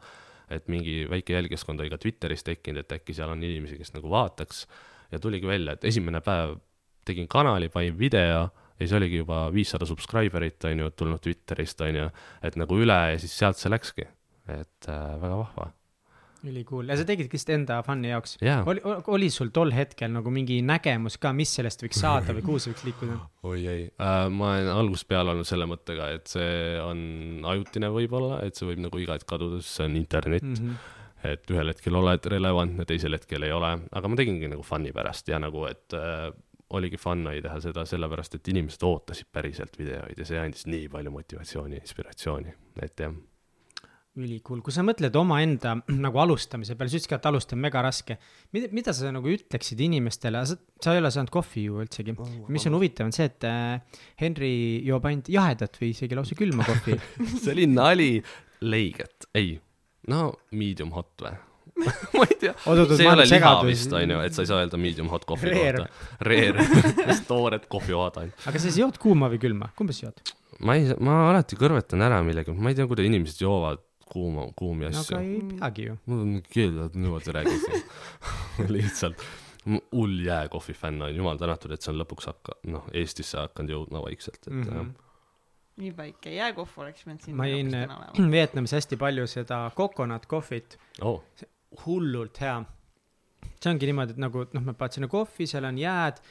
et 0.52 0.68
mingi 0.70 1.06
väike 1.10 1.38
jälgijaskond 1.38 1.82
oli 1.82 1.94
ka 1.94 2.02
Twitteris 2.02 2.44
tekkinud, 2.46 2.84
et 2.84 3.00
äkki 3.00 3.15
seal 3.15 3.32
on 3.32 3.41
inimesi, 3.44 3.80
kes 3.80 3.96
nagu 3.96 4.12
vaataks 4.12 4.65
ja 5.15 5.22
tuligi 5.24 5.48
välja, 5.48 5.78
et 5.78 5.88
esimene 5.88 6.22
päev 6.26 6.60
tegin 7.08 7.30
kanali, 7.32 7.70
panin 7.72 7.98
video 7.98 8.50
ja 8.75 8.83
siis 8.83 8.97
oligi 8.97 9.21
juba 9.23 9.45
viissada 9.55 9.88
subscriber'it, 9.88 10.59
on 10.67 10.83
ju, 10.83 10.91
tulnud 10.99 11.23
Twitterist, 11.23 11.81
on 11.85 12.01
ju, 12.01 12.11
et 12.43 12.59
nagu 12.59 12.77
üle 12.81 12.99
ja 13.13 13.17
siis 13.21 13.35
sealt 13.39 13.59
see 13.59 13.71
läkski, 13.71 14.07
et 14.51 14.89
äh, 14.91 15.03
väga 15.21 15.41
vahva. 15.41 15.71
ülikool 16.45 16.91
ja 16.91 16.97
sa 16.99 17.05
tegid 17.07 17.31
lihtsalt 17.33 17.55
enda 17.55 17.79
fun'i 17.81 18.11
jaoks 18.11 18.35
Jaa. 18.43 18.59
oli, 18.69 18.81
oli 19.09 19.31
sul 19.33 19.49
tol 19.55 19.71
hetkel 19.73 20.11
nagu 20.13 20.29
mingi 20.29 20.59
nägemus 20.61 21.15
ka, 21.17 21.31
mis 21.33 21.55
sellest 21.57 21.81
võiks 21.81 21.97
saada 22.03 22.35
või 22.38 22.43
kuhu 22.45 22.59
see 22.61 22.73
võiks 22.73 22.83
liikuda? 22.85 23.15
oi 23.49 23.63
ei 23.63 23.88
äh,, 23.88 24.27
ma 24.29 24.51
olen 24.57 24.69
algusest 24.75 25.07
peale 25.09 25.33
olnud 25.33 25.49
selle 25.49 25.65
mõttega, 25.71 26.11
et 26.19 26.29
see 26.29 26.75
on 26.83 27.47
ajutine 27.55 27.89
võib-olla, 27.95 28.43
et 28.45 28.59
see 28.59 28.69
võib 28.69 28.83
nagu 28.85 29.01
iga 29.01 29.17
hetk 29.17 29.31
kaduda, 29.31 29.63
sest 29.63 29.79
see 29.79 29.89
on 29.89 29.97
internet 29.97 30.45
mm. 30.45 30.59
-hmm. 30.59 31.31
et 31.31 31.55
ühel 31.55 31.73
hetkel 31.73 31.97
oled 32.03 32.29
relevantne, 32.35 32.85
teisel 32.91 33.17
hetkel 33.17 33.47
ei 33.47 33.55
ole, 33.55 33.71
aga 33.89 34.11
ma 34.11 34.19
tegingi 34.21 34.51
nagu 34.51 34.67
fun'i 34.67 34.93
pärast 34.93 35.31
ja 35.33 35.41
nagu, 35.41 35.65
et 35.71 35.97
äh, 35.97 36.29
oligi 36.73 36.97
fun 36.97 37.28
oli 37.30 37.43
teha 37.45 37.60
seda 37.62 37.86
sellepärast, 37.88 38.39
et 38.39 38.49
inimesed 38.54 38.84
ootasid 38.86 39.30
päriselt 39.34 39.78
videoid 39.78 40.19
ja 40.19 40.28
see 40.28 40.41
andis 40.41 40.65
nii 40.69 40.89
palju 40.91 41.13
motivatsiooni, 41.13 41.80
inspiratsiooni, 41.82 42.54
et 42.82 43.04
jah. 43.06 43.13
ülikool, 44.15 44.62
kui 44.65 44.73
sa 44.73 44.82
mõtled 44.88 45.15
omaenda 45.19 45.75
nagu 46.06 46.21
alustamise 46.23 46.78
peale, 46.78 46.89
sa 46.89 46.97
ütlesid 46.97 47.12
ka, 47.12 47.19
et 47.21 47.30
alustada 47.30 47.60
on 47.60 47.65
mega 47.67 47.84
raske. 47.86 48.17
mida, 48.56 48.71
mida 48.73 48.95
sa 48.97 49.12
nagu 49.13 49.30
ütleksid 49.30 49.84
inimestele, 49.86 50.41
sa, 50.49 50.58
sa 50.82 50.95
ei 50.95 51.04
ole 51.04 51.12
saanud 51.13 51.34
kohvi 51.34 51.67
ju 51.67 51.82
üldsegi. 51.86 52.15
mis 52.47 52.69
on 52.69 52.80
huvitav, 52.80 53.12
on 53.12 53.15
see, 53.15 53.30
et 53.30 53.45
äh, 53.49 54.01
Henry 54.21 54.54
joob 54.88 55.06
ainult 55.06 55.30
jahedat 55.30 55.78
või 55.82 55.93
isegi 55.93 56.17
lausa 56.17 56.39
külma 56.39 56.65
kohvi. 56.65 56.97
see 57.43 57.51
oli 57.54 57.69
nali, 57.69 58.13
leiget, 58.65 59.30
ei, 59.38 59.60
no 60.10 60.32
medium 60.56 60.95
hot 60.97 61.28
või? 61.28 61.38
ma 62.17 62.23
ei 62.23 62.38
tea, 62.39 62.53
see 62.55 63.03
ei 63.03 63.09
ole 63.11 63.25
liha 63.27 63.53
vist 63.67 63.95
onju, 63.99 64.19
et 64.25 64.38
sa 64.38 64.45
ei 64.45 64.51
saa 64.51 64.61
öelda 64.63 64.79
medium 64.79 65.09
hot 65.11 65.25
kohvi 65.27 65.51
kohta. 65.51 65.88
Rare, 66.23 66.67
toored 67.31 67.67
kohvijoad 67.71 68.21
ainult. 68.21 68.45
aga 68.47 68.61
sa 68.61 68.67
siis 68.69 68.79
jood 68.83 68.99
kuuma 69.01 69.29
või 69.33 69.41
külma, 69.43 69.71
kumba 69.77 69.95
sa 69.95 70.07
jood? 70.07 70.23
ma 70.63 70.77
ei, 70.79 70.88
ma 71.03 71.25
alati 71.31 71.59
kõrvetan 71.59 72.05
ära 72.05 72.21
millegi, 72.25 72.55
ma 72.55 72.71
ei 72.71 72.79
tea, 72.79 72.88
kuidas 72.89 73.09
inimesed 73.09 73.43
joovad 73.43 73.83
kuuma, 74.05 74.47
kuumi 74.55 74.88
asju 74.91 75.17
aga 75.17 75.23
ei 75.25 75.39
peagi 75.55 75.89
ju. 75.89 75.97
mul 76.05 76.21
on 76.21 76.29
mingi 76.35 76.53
keeled 76.53 76.99
niimoodi 76.99 77.35
räägid 77.35 78.69
lihtsalt 78.75 79.25
hull 79.65 80.19
jääkohvi 80.25 80.73
fänn 80.77 81.01
olen, 81.01 81.15
jumal 81.15 81.39
tänatud, 81.41 81.73
et 81.73 81.81
see 81.81 81.91
on 81.93 81.99
lõpuks 82.03 82.29
hakka-, 82.29 82.59
noh, 82.69 82.85
Eestisse 82.93 83.39
hakanud 83.41 83.73
jõudma 83.73 84.03
vaikselt, 84.05 84.41
et 84.43 84.53
mm. 84.53 84.67
-hmm. 84.69 84.91
nii 85.81 85.91
väike 85.97 86.35
jääkohv 86.35 86.77
oleks 86.83 87.03
pidanud 87.03 87.25
siin 87.25 87.38
ma 87.39 87.49
jõin 87.49 87.73
olema. 87.73 88.29
Vietnamis 88.31 88.75
hästi 88.77 88.99
palju 89.01 89.27
seda 89.27 89.63
coconut 89.77 90.29
kohvit, 90.29 90.77
oh, 91.01 91.23
hullult 91.83 92.39
hea. 92.43 92.57
see 93.59 93.71
ongi 93.71 93.88
niimoodi, 93.89 94.15
et 94.15 94.21
nagu 94.21 94.45
noh, 94.53 94.63
ma 94.65 94.73
panen 94.77 94.97
sinna 94.97 95.09
kohvi, 95.11 95.47
seal 95.49 95.65
on 95.65 95.77
jääd 95.81 96.21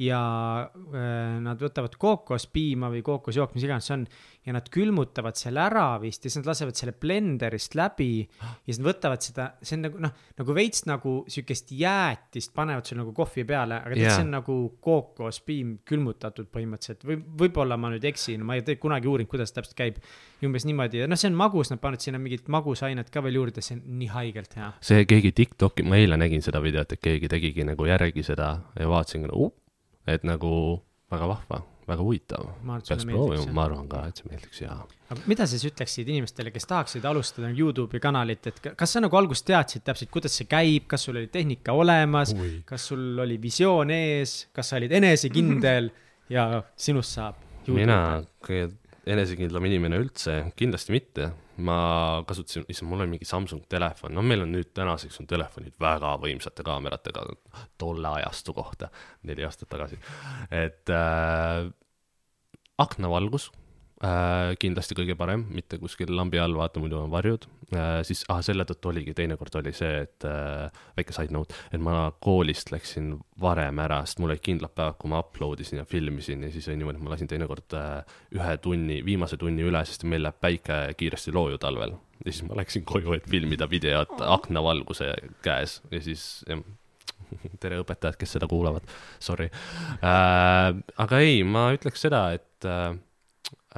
ja 0.00 0.20
äh, 0.64 1.38
nad 1.44 1.60
võtavad 1.60 1.96
kookospiima 2.00 2.88
või 2.92 3.02
kookosjook, 3.04 3.52
mis 3.56 3.66
iganes 3.66 3.88
see 3.90 3.98
on 3.98 4.06
ja 4.46 4.54
nad 4.56 4.68
külmutavad 4.72 5.36
selle 5.36 5.60
ära 5.60 5.98
vist 6.00 6.24
ja 6.24 6.30
siis 6.30 6.40
nad 6.40 6.48
lasevad 6.48 6.78
selle 6.78 6.94
blenderist 6.96 7.76
läbi 7.76 8.22
ja 8.22 8.54
siis 8.64 8.80
nad 8.80 8.88
võtavad 8.88 9.24
seda, 9.24 9.48
see 9.60 9.76
on 9.76 9.84
nagu 9.84 10.00
noh, 10.06 10.14
nagu 10.40 10.56
veits 10.56 10.86
nagu 10.88 11.12
sihukest 11.28 11.74
jäätist 11.76 12.54
panevad 12.56 12.88
sul 12.88 13.02
nagu 13.02 13.12
kohvi 13.16 13.44
peale, 13.48 13.82
aga 13.84 13.98
Jaa. 13.98 14.16
see 14.16 14.24
on 14.24 14.32
nagu 14.38 14.56
kookospiim 14.80 15.76
külmutatud 15.88 16.48
põhimõtteliselt 16.54 17.04
või 17.04 17.20
võib-olla 17.44 17.76
ma 17.80 17.92
nüüd 17.92 18.08
eksin, 18.08 18.44
ma 18.46 18.56
ei 18.56 18.80
kunagi 18.80 19.10
uurinud, 19.10 19.28
kuidas 19.28 19.52
täpselt 19.52 19.76
käib. 19.76 20.00
umbes 20.44 20.64
niimoodi 20.64 21.02
ja 21.02 21.10
noh, 21.10 21.20
see 21.20 21.28
on 21.28 21.36
magus, 21.36 21.68
nad 21.68 21.82
panevad 21.82 22.00
sinna 22.00 22.18
mingit 22.22 22.48
magusainet 22.48 23.12
ka 23.12 23.20
veel 23.26 23.36
juurde, 23.42 23.60
see 23.60 23.76
on 23.76 23.84
nii 24.00 24.08
haigelt 24.14 24.56
hea. 24.56 24.72
see 24.80 25.04
keegi 25.04 25.34
Tiktoki, 25.36 25.84
ma 25.84 26.00
eile 26.00 26.16
nägin 26.16 26.40
seda 26.40 26.64
videot, 26.64 26.96
et 26.96 27.04
keegi 27.04 27.28
tegigi 27.28 27.68
nagu 27.68 27.84
järgi 27.84 28.24
seda 28.24 28.54
ja 28.80 28.88
vaatasin 28.88 29.28
uh,, 29.28 29.52
et 30.06 30.24
nagu 30.24 30.80
väga 31.10 31.26
vahva, 31.28 31.60
väga 31.88 32.02
huvitav. 32.06 32.46
peaks 32.86 33.04
proovima, 33.04 33.52
ma 33.52 33.64
arvan 33.66 33.88
ka, 33.90 34.04
et 34.08 34.20
see 34.20 34.28
meeldiks 34.30 34.60
ja. 34.62 34.76
aga 35.10 35.26
mida 35.26 35.46
sa 35.46 35.58
siis 35.58 35.66
ütleksid 35.72 36.08
inimestele, 36.08 36.52
kes 36.54 36.68
tahaksid 36.70 37.04
alustada 37.04 37.50
Youtube'i 37.50 38.00
kanalit, 38.00 38.46
et 38.46 38.60
ka- 38.62 38.74
kas 38.78 38.94
sa 38.94 39.02
nagu 39.02 39.16
alguses 39.16 39.42
teadsid 39.48 39.82
täpselt, 39.86 40.10
kuidas 40.14 40.36
see 40.38 40.46
käib, 40.50 40.86
kas 40.90 41.04
sul 41.08 41.18
oli 41.18 41.26
tehnika 41.32 41.72
olemas, 41.74 42.34
kas 42.64 42.86
sul 42.92 43.18
oli 43.18 43.40
visioon 43.42 43.90
ees, 43.90 44.48
kas 44.54 44.70
sa 44.70 44.78
olid 44.78 44.92
enesekindel 45.00 45.90
ja 46.36 46.62
sinust 46.76 47.18
saab. 47.18 47.42
mina 47.66 48.22
enesekindlam 49.10 49.66
inimene 49.68 50.00
üldse, 50.00 50.36
kindlasti 50.58 50.94
mitte. 50.94 51.30
ma 51.60 52.22
kasutasin, 52.24 52.64
issand, 52.72 52.88
mul 52.88 53.02
oli 53.04 53.10
mingi 53.12 53.26
Samsung 53.28 53.66
telefon, 53.68 54.14
no 54.16 54.22
meil 54.24 54.46
on 54.46 54.54
nüüd 54.54 54.70
tänaseks 54.72 55.20
on 55.20 55.26
telefonid 55.28 55.74
väga 55.82 56.14
võimsate 56.22 56.64
kaameratega 56.64 57.26
tolle 57.76 58.14
ajastu 58.22 58.54
kohta, 58.56 58.88
neli 59.28 59.44
aastat 59.44 59.68
tagasi. 59.68 59.98
et 60.48 60.88
äh, 60.94 61.68
aknavalgus 62.80 63.50
äh, 64.04 64.52
kindlasti 64.60 64.96
kõige 64.98 65.16
parem, 65.18 65.44
mitte 65.54 65.78
kuskil 65.80 66.12
lambi 66.16 66.40
all, 66.40 66.56
vaata 66.56 66.82
muidu 66.82 66.98
on 67.02 67.12
varjud 67.12 67.46
äh,. 67.74 68.00
siis 68.06 68.22
ah, 68.32 68.40
selle 68.44 68.64
tõttu 68.68 68.92
oligi, 68.92 69.14
teinekord 69.16 69.60
oli 69.60 69.72
see, 69.76 70.04
et 70.06 70.26
äh, 70.28 70.82
väike 70.98 71.14
side 71.16 71.34
note, 71.36 71.56
et 71.72 71.82
ma 71.82 72.08
koolist 72.22 72.72
läksin 72.74 73.12
varem 73.40 73.80
ära, 73.82 74.00
sest 74.06 74.22
mul 74.22 74.32
olid 74.32 74.44
kindlad 74.44 74.74
päevad, 74.76 74.98
kui 75.00 75.12
ma 75.12 75.22
upload 75.24 75.64
isin 75.64 75.82
ja 75.82 75.86
filmisin 75.88 76.46
ja 76.46 76.52
siis 76.54 76.68
oli 76.70 76.80
niimoodi, 76.80 77.00
et 77.00 77.06
ma 77.06 77.14
lasin 77.14 77.30
teinekord 77.30 77.78
äh, 77.78 78.18
ühe 78.38 78.56
tunni, 78.64 79.00
viimase 79.06 79.40
tunni 79.40 79.66
üle, 79.66 79.84
sest 79.88 80.06
meil 80.08 80.24
läheb 80.26 80.40
päike 80.40 80.82
kiiresti 81.00 81.34
looju 81.36 81.60
talvel. 81.62 81.96
ja 82.24 82.32
siis 82.32 82.44
ma 82.48 82.58
läksin 82.60 82.84
koju, 82.88 83.14
et 83.16 83.28
filmida 83.30 83.68
videot 83.70 84.20
aknavalguse 84.26 85.14
käes 85.44 85.80
ja 85.90 86.04
siis 86.04 86.28
jah 86.48 86.64
tere 87.62 87.78
õpetajad, 87.82 88.16
kes 88.18 88.36
seda 88.36 88.48
kuulavad, 88.50 88.86
sorry 89.22 89.50
äh,. 90.02 90.72
aga 91.04 91.22
ei, 91.22 91.44
ma 91.46 91.68
ütleks 91.76 92.02
seda, 92.06 92.24
et 92.34 92.66
äh, 92.66 92.96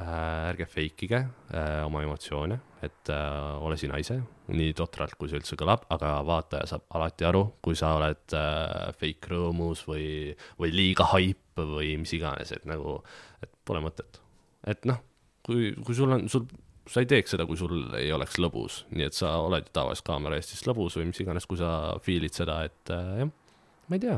ärge 0.01 0.65
fake 0.65 1.05
ige 1.05 1.19
äh, 1.19 1.83
oma 1.85 2.01
emotsioone, 2.01 2.57
et 2.81 3.09
äh, 3.13 3.63
ole 3.63 3.77
sina 3.77 3.99
ise, 4.01 4.17
nii 4.49 4.73
totralt, 4.77 5.13
kui 5.19 5.29
see 5.29 5.37
üldse 5.37 5.57
kõlab, 5.59 5.85
aga 5.93 6.15
vaataja 6.25 6.65
saab 6.71 6.87
alati 6.97 7.27
aru, 7.29 7.43
kui 7.63 7.77
sa 7.77 7.93
oled 7.99 8.35
äh, 8.37 8.89
fake 8.97 9.29
rõõmus 9.31 9.85
või, 9.87 10.07
või 10.59 10.73
liiga 10.73 11.07
haip 11.13 11.61
või 11.61 11.93
mis 12.01 12.13
iganes, 12.17 12.55
et 12.55 12.65
nagu, 12.69 12.99
et 13.45 13.53
pole 13.65 13.83
mõtet. 13.85 14.17
et 14.65 14.85
noh, 14.89 14.97
kui, 15.45 15.73
kui 15.85 15.95
sul 15.97 16.17
on, 16.17 16.25
sul, 16.31 16.47
sa 16.89 17.03
ei 17.03 17.09
teeks 17.09 17.35
seda, 17.35 17.45
kui 17.45 17.59
sul 17.59 17.93
ei 17.99 18.09
oleks 18.15 18.39
lõbus, 18.41 18.83
nii 18.95 19.07
et 19.11 19.17
sa 19.17 19.35
oled 19.43 19.69
ju 19.69 19.75
tavaliselt 19.77 20.09
kaamera 20.09 20.39
ees 20.39 20.49
siis 20.49 20.65
lõbus 20.67 20.97
või 20.97 21.11
mis 21.11 21.21
iganes, 21.23 21.45
kui 21.45 21.61
sa 21.61 21.93
feel'id 22.03 22.33
seda, 22.33 22.63
et 22.65 22.93
äh, 22.93 23.13
jah, 23.21 23.31
ma 23.87 23.99
ei 23.99 24.03
tea, 24.07 24.17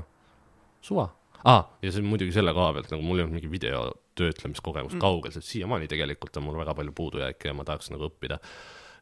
suva 0.86 1.10
ah,. 1.44 1.68
ja 1.84 1.92
see 1.94 2.06
muidugi 2.06 2.34
selle 2.36 2.54
koha 2.56 2.74
pealt 2.78 2.92
nagu 2.94 3.06
mul 3.06 3.20
ei 3.20 3.26
olnud 3.26 3.38
mingi 3.38 3.52
video 3.52 3.90
töötlemiskogemus 4.20 4.96
mm. 4.96 5.04
kaugel, 5.04 5.34
sest 5.36 5.52
siiamaani 5.52 5.90
tegelikult 5.92 6.38
on 6.40 6.48
mul 6.48 6.60
väga 6.62 6.76
palju 6.78 6.96
puudujääke 6.96 7.52
ja 7.52 7.58
ma 7.58 7.68
tahaks 7.68 7.92
nagu 7.94 8.10
õppida. 8.10 8.40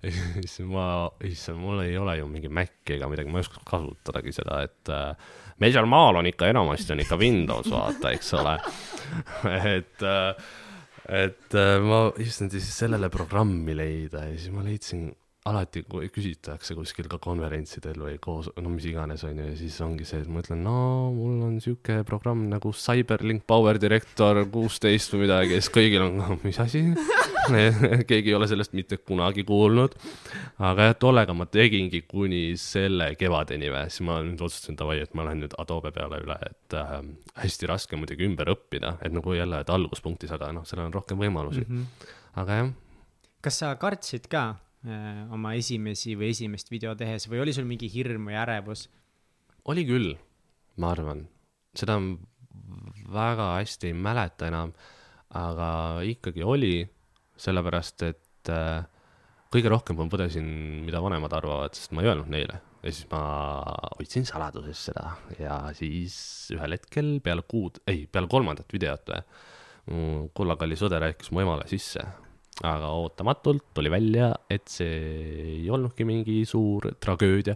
siis 0.44 0.58
ma, 0.68 0.86
issand, 1.24 1.62
mul 1.64 1.84
ei 1.86 1.96
ole 1.98 2.18
ju 2.20 2.28
mingi 2.28 2.52
Maci 2.52 2.98
ega 2.98 3.08
midagi, 3.12 3.32
ma 3.32 3.40
ei 3.40 3.46
oska 3.46 3.64
kasutadagi 3.68 4.34
seda, 4.36 4.60
et 4.68 4.92
äh, 4.92 5.32
meil 5.64 5.76
seal 5.76 5.88
maal 5.88 6.20
on 6.20 6.28
ikka 6.28 6.50
enamasti 6.52 6.96
on 6.96 7.04
ikka 7.06 7.20
Windows, 7.22 7.72
vaata, 7.72 8.12
eks 8.12 8.34
ole. 8.42 8.58
et 9.78 10.04
äh, 10.04 10.52
et 11.04 11.56
äh, 11.60 11.78
ma 11.84 12.06
issand 12.24 12.54
siis 12.56 12.70
sellele 12.78 13.10
programmi 13.12 13.76
leida 13.76 14.24
ja 14.30 14.38
siis 14.38 14.54
ma 14.56 14.64
leidsin 14.64 15.10
alati, 15.50 15.84
kui 15.90 16.08
küsitakse 16.14 16.76
kuskil 16.78 17.10
ka 17.12 17.18
konverentsidel 17.24 18.00
või 18.00 18.16
koos, 18.24 18.48
no 18.56 18.72
mis 18.72 18.86
iganes 18.88 19.26
on 19.28 19.42
ju, 19.42 19.48
ja 19.52 19.56
siis 19.60 19.76
ongi 19.84 20.06
see, 20.08 20.22
et 20.24 20.30
ma 20.32 20.44
ütlen, 20.44 20.62
no 20.64 20.76
mul 21.16 21.42
on 21.50 21.58
sihuke 21.64 22.00
programm 22.08 22.46
nagu 22.52 22.72
Cyberlink 22.78 23.44
Power 23.50 23.80
Director 23.82 24.40
kuusteist 24.54 25.12
või 25.14 25.26
midagi 25.26 25.58
ja 25.58 25.64
siis 25.64 25.74
kõigil 25.76 26.06
on, 26.06 26.22
mis 26.46 26.60
asi 26.64 26.86
keegi 28.10 28.32
ei 28.32 28.38
ole 28.38 28.48
sellest 28.48 28.76
mitte 28.78 29.02
kunagi 29.04 29.44
kuulnud. 29.48 29.98
aga 30.64 30.90
jah, 30.90 30.96
tollega 31.00 31.36
ma 31.36 31.48
tegingi 31.52 32.06
kuni 32.08 32.56
selle 32.60 33.12
kevadeni 33.20 33.72
või, 33.74 33.90
siis 33.92 34.08
ma 34.08 34.22
nüüd 34.24 34.40
otsustasin 34.40 34.80
davai, 34.80 35.02
et 35.04 35.18
ma 35.18 35.28
lähen 35.28 35.44
nüüd 35.44 35.58
Adobe 35.60 35.92
peale 35.96 36.22
üle, 36.24 36.40
et 36.48 36.78
äh, 36.80 36.96
hästi 37.44 37.68
raske 37.74 38.00
muidugi 38.00 38.30
ümber 38.30 38.54
õppida, 38.56 38.96
et 39.04 39.12
nagu 39.12 39.36
jälle, 39.36 39.60
et 39.60 39.76
alguspunktis, 39.76 40.32
aga 40.32 40.54
noh, 40.56 40.64
seal 40.70 40.86
on 40.86 40.96
rohkem 40.96 41.20
võimalusi 41.20 41.68
mm. 41.68 41.84
-hmm. 41.84 42.16
aga 42.46 42.62
jah 42.62 42.74
kas 43.44 43.60
sa 43.60 43.74
kartsid 43.76 44.30
ka 44.32 44.54
oma 44.84 45.54
esimesi 45.56 46.18
või 46.20 46.34
esimest 46.34 46.68
video 46.72 46.92
tehes 47.00 47.30
või 47.32 47.40
oli 47.40 47.54
sul 47.56 47.68
mingi 47.70 47.88
hirm 47.88 48.28
või 48.28 48.36
ärevus? 48.36 48.90
oli 49.72 49.86
küll, 49.88 50.10
ma 50.84 50.90
arvan, 50.92 51.22
seda 51.78 51.96
väga 53.14 53.54
hästi 53.60 53.92
ei 53.92 53.96
mäleta 53.96 54.50
enam, 54.50 54.74
aga 55.40 55.70
ikkagi 56.08 56.44
oli, 56.44 56.84
sellepärast 57.40 58.04
et 58.10 58.52
äh, 58.52 58.84
kõige 59.54 59.72
rohkem 59.72 59.98
ma 60.00 60.08
põdesin, 60.12 60.46
mida 60.88 61.02
vanemad 61.04 61.34
arvavad, 61.38 61.76
sest 61.78 61.94
ma 61.94 62.04
ei 62.04 62.12
öelnud 62.12 62.32
neile. 62.34 62.60
Ja 62.84 62.92
siis 62.92 63.08
ma 63.14 63.22
hoidsin 63.96 64.26
saladuses 64.28 64.82
seda 64.90 65.14
ja 65.40 65.60
siis 65.78 66.16
ühel 66.52 66.76
hetkel 66.76 67.14
peale 67.24 67.46
kuud, 67.48 67.80
ei, 67.88 68.04
peale 68.12 68.28
kolmandat 68.32 68.76
videot 68.76 69.14
mu 69.88 70.28
kullakallis 70.36 70.84
õde 70.84 71.00
rääkis 71.00 71.32
mu 71.32 71.42
emale 71.44 71.68
sisse, 71.72 72.04
aga 72.64 72.90
ootamatult 72.96 73.66
tuli 73.76 73.92
välja, 73.92 74.32
et 74.52 74.72
see 74.72 74.98
ei 75.58 75.70
olnudki 75.72 76.06
mingi 76.08 76.42
suur 76.48 76.94
tragöödia, 77.04 77.56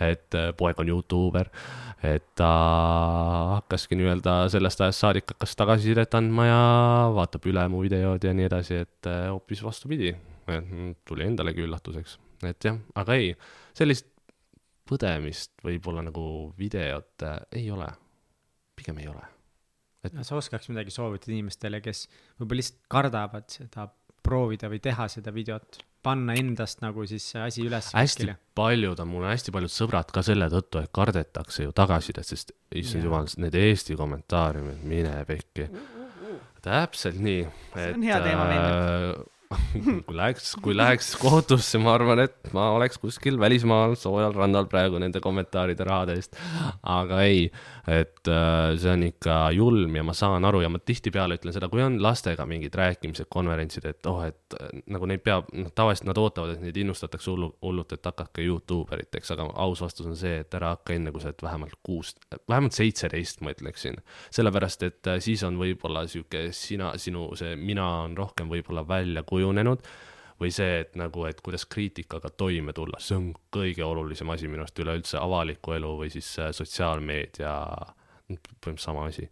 et 0.00 0.34
äh, 0.38 0.50
poeg 0.56 0.78
on 0.82 0.92
Youtuber, 0.92 1.50
et 2.06 2.28
ta 2.38 2.50
hakkaski 3.56 3.98
nii-öelda 3.98 4.36
sellest 4.52 4.84
ajast 4.84 5.02
saadik 5.02 5.32
hakkas 5.34 5.56
tagasisidet 5.58 6.14
andma 6.14 6.46
ja 6.46 6.60
vaatab 7.16 7.48
üle 7.50 7.64
mu 7.72 7.82
videod 7.82 8.22
ja 8.24 8.34
nii 8.36 8.46
edasi, 8.46 8.82
et 8.86 9.10
äh, 9.10 9.26
hoopis 9.32 9.64
vastupidi, 9.66 10.14
tuli 11.08 11.26
endalegi 11.26 11.66
üllatuseks, 11.66 12.18
et 12.46 12.70
jah, 12.70 12.78
aga 12.98 13.18
ei, 13.18 13.34
sellist 13.76 14.06
põdemist 14.88 15.58
võib-olla 15.66 16.06
nagu 16.06 16.24
videot 16.58 17.26
äh, 17.26 17.40
ei 17.60 17.68
ole, 17.74 17.90
pigem 18.78 19.02
ei 19.02 19.10
ole. 19.10 19.26
et 20.06 20.14
sa 20.22 20.38
oskaks 20.38 20.70
midagi 20.70 20.94
soovitada 20.94 21.34
inimestele, 21.34 21.82
kes 21.84 22.06
võib-olla 22.38 22.62
lihtsalt 22.62 22.84
kardavad 22.94 23.50
seda 23.50 23.90
proovida 24.22 24.70
või 24.70 24.80
teha 24.82 25.08
seda 25.12 25.32
videot, 25.34 25.80
panna 26.02 26.36
endast 26.38 26.82
nagu 26.84 27.06
siis 27.08 27.26
see 27.32 27.42
asi 27.42 27.64
üles. 27.66 27.90
hästi 27.94 28.28
paljud 28.58 29.00
on, 29.02 29.10
mul 29.12 29.28
hästi 29.28 29.54
paljud 29.54 29.72
sõbrad 29.72 30.12
ka 30.14 30.22
selle 30.26 30.50
tõttu, 30.52 30.82
et 30.82 30.92
kardetakse 30.94 31.66
ju 31.66 31.74
tagasisidet, 31.76 32.26
sest 32.26 32.52
issand 32.74 33.08
jumal, 33.08 33.30
need 33.38 33.56
Eesti 33.58 33.96
kommentaariumid, 33.98 34.84
mine 34.88 35.16
pekki. 35.28 35.68
täpselt 36.62 37.18
nii. 37.22 37.42
see 37.74 37.90
on 37.94 38.06
hea 38.10 38.22
teema 38.24 38.46
meeldib 38.50 39.18
äh, 39.18 39.26
kui 40.06 40.16
läheks, 40.16 40.50
kui 40.60 40.74
läheks 40.76 41.14
kohtusse, 41.16 41.78
ma 41.80 41.94
arvan, 41.96 42.20
et 42.26 42.50
ma 42.52 42.66
oleks 42.76 42.98
kuskil 43.00 43.38
välismaal 43.40 43.94
soojal 43.96 44.34
rannal 44.36 44.66
praegu 44.68 45.00
nende 45.00 45.22
kommentaaride 45.24 45.86
rahade 45.88 46.16
eest. 46.18 46.36
aga 46.84 47.22
ei, 47.24 47.46
et 47.88 48.28
äh, 48.28 48.74
see 48.76 48.92
on 48.92 49.06
ikka 49.06 49.36
julm 49.56 49.96
ja 49.96 50.04
ma 50.04 50.12
saan 50.16 50.44
aru 50.44 50.60
ja 50.60 50.68
ma 50.72 50.80
tihtipeale 50.82 51.38
ütlen 51.40 51.56
seda, 51.56 51.70
kui 51.72 51.80
on 51.80 51.96
lastega 52.04 52.44
mingid 52.48 52.76
rääkimised, 52.76 53.30
konverentsid, 53.32 53.86
et 53.88 54.10
oh, 54.10 54.20
et 54.26 54.58
äh, 54.60 54.82
nagu 54.92 55.08
neid 55.08 55.24
peab, 55.24 55.48
noh, 55.56 55.72
tavaliselt 55.72 56.10
nad 56.10 56.20
ootavad, 56.20 56.52
et 56.52 56.66
neid 56.66 56.76
innustatakse 56.84 57.32
hullu, 57.32 57.54
hullult, 57.64 57.96
et 57.96 58.10
hakake 58.10 58.44
Youtube 58.44 58.92
eriteks, 58.98 59.32
aga 59.32 59.48
aus 59.64 59.80
vastus 59.84 60.10
on 60.12 60.18
see, 60.18 60.42
et 60.44 60.58
ära 60.60 60.74
hakka 60.76 60.98
enne, 60.98 61.14
kui 61.14 61.24
sa 61.24 61.32
oled 61.32 61.46
vähemalt 61.48 61.80
kuus, 61.88 62.12
vähemalt 62.36 62.76
seitseteist, 62.76 63.40
ma 63.40 63.56
ütleksin. 63.56 63.96
sellepärast, 64.28 64.84
et 64.84 65.12
äh, 65.14 65.22
siis 65.24 65.46
on 65.48 65.56
võib-olla 65.56 66.04
sihuke 66.04 66.50
sina, 66.52 66.92
sinu 67.00 67.30
see 67.38 67.56
mina 67.56 67.88
on 68.04 68.20
rohkem 68.20 68.52
võib-olla 68.52 68.84
välja 68.84 69.24
kujunenud 69.24 69.37
kujunenud 69.38 69.86
või 70.38 70.52
see, 70.54 70.82
et 70.84 70.96
nagu, 70.98 71.24
et 71.26 71.40
kuidas 71.42 71.66
kriitikaga 71.70 72.30
toime 72.30 72.74
tulla, 72.76 73.00
see 73.02 73.18
on 73.18 73.30
kõige 73.54 73.84
olulisem 73.86 74.30
asi 74.30 74.50
minu 74.50 74.62
arust 74.64 74.78
üleüldse 74.78 75.18
avaliku 75.20 75.74
elu 75.78 75.94
või 76.02 76.10
siis 76.14 76.30
äh, 76.38 76.52
sotsiaalmeedia, 76.54 77.54
põhimõtteliselt 78.28 78.84
sama 78.84 79.06
asi, 79.08 79.26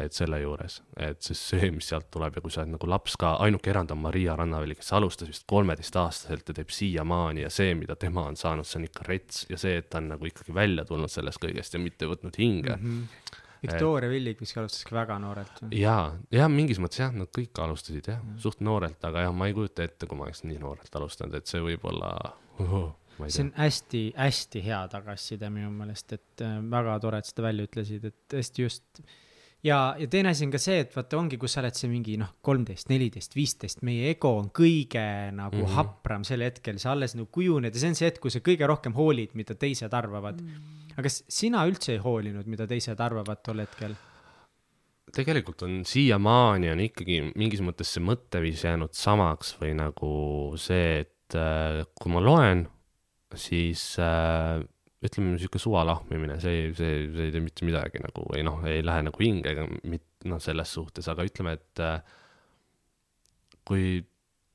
et 0.00 0.16
selle 0.16 0.40
juures, 0.40 0.78
et 1.00 1.20
siis 1.24 1.40
see, 1.52 1.70
mis 1.74 1.88
sealt 1.92 2.08
tuleb 2.12 2.36
ja 2.36 2.42
kui 2.44 2.52
sa 2.52 2.62
oled 2.62 2.74
nagu 2.74 2.88
laps 2.88 3.16
ka, 3.20 3.34
ainuke 3.44 3.72
erand 3.72 3.92
on 3.92 4.00
Maria 4.04 4.36
Rannaväli, 4.36 4.76
kes 4.78 4.92
alustas 4.96 5.28
vist 5.28 5.44
kolmeteistaastaselt 5.50 6.52
ja 6.52 6.56
teeb 6.56 6.72
siiamaani 6.72 7.44
ja 7.44 7.52
see, 7.52 7.74
mida 7.76 7.96
tema 8.00 8.24
on 8.28 8.36
saanud, 8.40 8.68
see 8.68 8.80
on 8.80 8.88
ikka 8.88 9.06
rets 9.08 9.44
ja 9.50 9.60
see, 9.60 9.76
et 9.80 9.90
ta 9.92 10.00
on 10.00 10.12
nagu 10.14 10.28
ikkagi 10.28 10.56
välja 10.56 10.86
tulnud 10.88 11.12
sellest 11.12 11.40
kõigest 11.42 11.76
ja 11.76 11.82
mitte 11.82 12.08
võtnud 12.10 12.40
hinge 12.40 12.76
mm. 12.76 12.90
-hmm 12.90 13.39
Victoria 13.62 14.10
Villig 14.10 14.40
vist 14.40 14.56
alustas 14.60 14.84
ka 14.88 14.96
väga 14.96 15.18
noorelt. 15.22 15.62
jaa, 15.76 16.04
jah, 16.32 16.50
mingis 16.52 16.80
mõttes 16.82 17.02
jah, 17.02 17.12
nad 17.16 17.30
kõik 17.36 17.62
alustasid 17.64 18.10
jah 18.12 18.20
mm., 18.22 18.38
suht 18.42 18.62
noorelt, 18.64 19.00
aga 19.04 19.26
jah, 19.26 19.34
ma 19.36 19.50
ei 19.50 19.56
kujuta 19.56 19.86
ette, 19.86 20.08
kui 20.08 20.18
ma 20.18 20.28
oleks 20.28 20.44
nii 20.46 20.60
noorelt 20.62 21.00
alustanud, 21.00 21.36
et 21.36 21.50
see 21.50 21.62
võib 21.64 21.86
olla 21.92 22.12
uh,. 22.60 22.90
see 23.26 23.46
on 23.46 23.54
hästi-hästi 23.56 24.64
hea 24.64 24.84
tagasiside 24.92 25.50
minu 25.52 25.72
meelest, 25.74 26.16
et 26.16 26.46
äh, 26.46 26.60
väga 26.76 27.00
tore, 27.04 27.20
et 27.20 27.28
seda 27.28 27.48
välja 27.50 27.68
ütlesid, 27.68 28.06
et 28.10 28.18
tõesti 28.32 28.68
just 28.68 29.04
ja, 29.66 29.78
ja 29.98 30.08
teine 30.10 30.32
asi 30.32 30.46
on 30.46 30.52
ka 30.54 30.60
see, 30.60 30.80
et 30.84 30.94
vaata, 30.96 31.18
ongi, 31.20 31.38
kus 31.40 31.54
sa 31.56 31.62
oled 31.62 31.76
see 31.76 31.90
mingi 31.92 32.16
noh, 32.20 32.32
kolmteist, 32.44 32.88
neliteist, 32.92 33.36
viisteist, 33.36 33.84
meie 33.86 34.10
ego 34.14 34.32
on 34.40 34.50
kõige 34.56 35.04
nagu 35.36 35.56
mm 35.58 35.64
-hmm. 35.64 35.76
hapram 35.76 36.24
sel 36.24 36.44
hetkel, 36.46 36.78
sa 36.78 36.94
alles 36.94 37.16
nagu 37.18 37.28
kujuned 37.32 37.74
ja 37.74 37.80
see 37.80 37.92
on 37.92 37.98
see 37.98 38.08
hetk, 38.08 38.22
kui 38.24 38.32
sa 38.32 38.40
kõige 38.40 38.66
rohkem 38.66 38.96
hoolid, 38.96 39.34
mida 39.34 39.54
teised 39.54 39.92
arvavad 39.94 40.40
mm. 40.40 40.48
-hmm. 40.48 40.79
Aga 41.00 41.08
kas 41.08 41.22
sina 41.32 41.64
üldse 41.68 41.96
ei 41.96 42.02
hoolinud, 42.04 42.48
mida 42.50 42.68
teised 42.70 43.00
arvavad 43.00 43.42
tol 43.44 43.64
hetkel? 43.64 43.96
tegelikult 45.10 45.64
on 45.66 45.80
siiamaani 45.88 46.68
on 46.70 46.82
ikkagi 46.84 47.16
mingis 47.34 47.62
mõttes 47.66 47.88
see 47.90 48.02
mõtteviis 48.06 48.62
jäänud 48.62 48.92
samaks 48.94 49.56
või 49.58 49.72
nagu 49.74 50.10
see, 50.60 51.00
et 51.02 51.34
äh, 51.34 51.80
kui 51.98 52.12
ma 52.14 52.22
loen, 52.22 52.62
siis 53.34 53.82
äh, 53.98 54.60
ütleme, 55.02 55.32
niisugune 55.34 55.64
suva 55.64 55.82
lahmimine, 55.88 56.38
see, 56.42 56.68
see, 56.78 57.08
see 57.10 57.26
ei 57.26 57.34
tee 57.34 57.42
mitte 57.42 57.66
midagi 57.66 58.02
nagu 58.04 58.22
või 58.28 58.44
noh, 58.46 58.62
ei 58.70 58.84
lähe 58.86 59.02
nagu 59.08 59.24
hinge 59.24 59.50
ega 59.50 59.66
mit-, 59.90 60.06
noh, 60.30 60.38
selles 60.42 60.76
suhtes, 60.78 61.10
aga 61.10 61.26
ütleme, 61.26 61.56
et 61.58 61.82
äh, 61.82 61.98
kui 63.66 63.98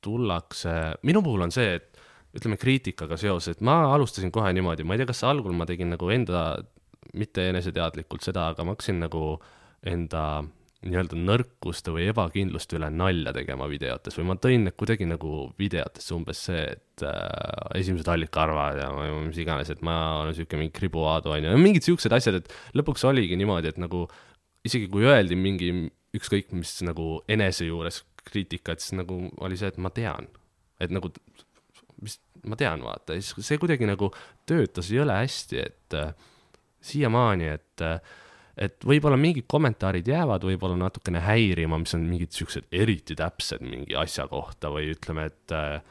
tullakse, 0.05 0.75
minu 1.03 1.23
puhul 1.25 1.47
on 1.47 1.53
see, 1.55 1.79
et 1.81 1.94
ütleme 2.35 2.57
kriitikaga 2.59 3.17
seoses, 3.19 3.61
ma 3.63 3.79
alustasin 3.93 4.33
kohe 4.35 4.51
niimoodi, 4.55 4.83
ma 4.83 4.95
ei 4.95 5.01
tea, 5.01 5.09
kas 5.11 5.23
algul 5.27 5.55
ma 5.55 5.67
tegin 5.69 5.93
nagu 5.93 6.09
enda, 6.11 6.45
mitte 7.15 7.47
eneseteadlikult 7.51 8.25
seda, 8.25 8.49
aga 8.51 8.65
ma 8.65 8.75
hakkasin 8.75 8.99
nagu 9.05 9.23
enda 9.87 10.43
nii-öelda 10.85 11.17
nõrkuste 11.17 11.93
või 11.93 12.09
ebakindluste 12.11 12.77
üle 12.77 12.91
nalja 12.93 13.31
tegema 13.33 13.65
videotes. 13.69 14.13
Või 14.19 14.27
ma 14.29 14.35
tõin 14.41 14.67
need 14.67 14.75
kuidagi 14.77 15.07
nagu 15.09 15.47
videotesse 15.57 16.13
umbes 16.13 16.43
see, 16.47 16.61
et 16.75 17.05
äh, 17.05 17.79
esimesed 17.79 18.09
allikaarvad 18.11 18.81
ja 18.83 18.89
mis 19.25 19.39
iganes, 19.41 19.71
et 19.73 19.81
ma 19.85 19.95
olen 20.21 20.35
sihuke 20.37 20.59
mingi 20.59 20.75
kribuaadu 20.75 21.33
onju, 21.33 21.55
mingid 21.61 21.87
siuksed 21.87 22.13
asjad, 22.13 22.37
et 22.41 22.77
lõpuks 22.77 23.05
oligi 23.09 23.39
niimoodi, 23.39 23.73
et 23.73 23.81
nagu 23.81 24.05
isegi 24.65 24.89
kui 24.91 25.07
öeldi 25.09 25.37
mingi 25.39 25.71
ükskõik 26.15 26.53
mis 26.55 26.77
nagu 26.85 27.19
enese 27.31 27.67
juures 27.67 28.03
kriitikat, 28.25 28.81
siis 28.81 28.97
nagu 28.99 29.25
oli 29.45 29.57
see, 29.57 29.71
et 29.73 29.81
ma 29.81 29.91
tean, 29.93 30.29
et 30.81 30.93
nagu 30.93 31.11
mis 32.03 32.19
ma 32.49 32.57
tean, 32.59 32.83
vaata, 32.85 33.17
siis 33.19 33.47
see 33.47 33.59
kuidagi 33.61 33.87
nagu 33.89 34.11
töötas 34.47 34.91
jõle 34.93 35.17
hästi, 35.17 35.63
et 35.63 35.97
äh, 35.97 36.13
siiamaani, 36.85 37.51
et 37.57 37.85
äh, 37.85 37.99
et 38.55 38.85
võib-olla 38.87 39.17
mingid 39.19 39.49
kommentaarid 39.51 40.07
jäävad 40.07 40.45
võib-olla 40.47 40.77
natukene 40.79 41.19
häirima, 41.25 41.79
mis 41.81 41.95
on 41.97 42.05
mingid 42.07 42.31
siuksed 42.35 42.69
eriti 42.71 43.17
täpsed 43.19 43.63
mingi 43.65 43.97
asja 43.99 44.29
kohta 44.31 44.71
või 44.71 44.93
ütleme, 44.93 45.27
et 45.27 45.55
äh, 45.55 45.81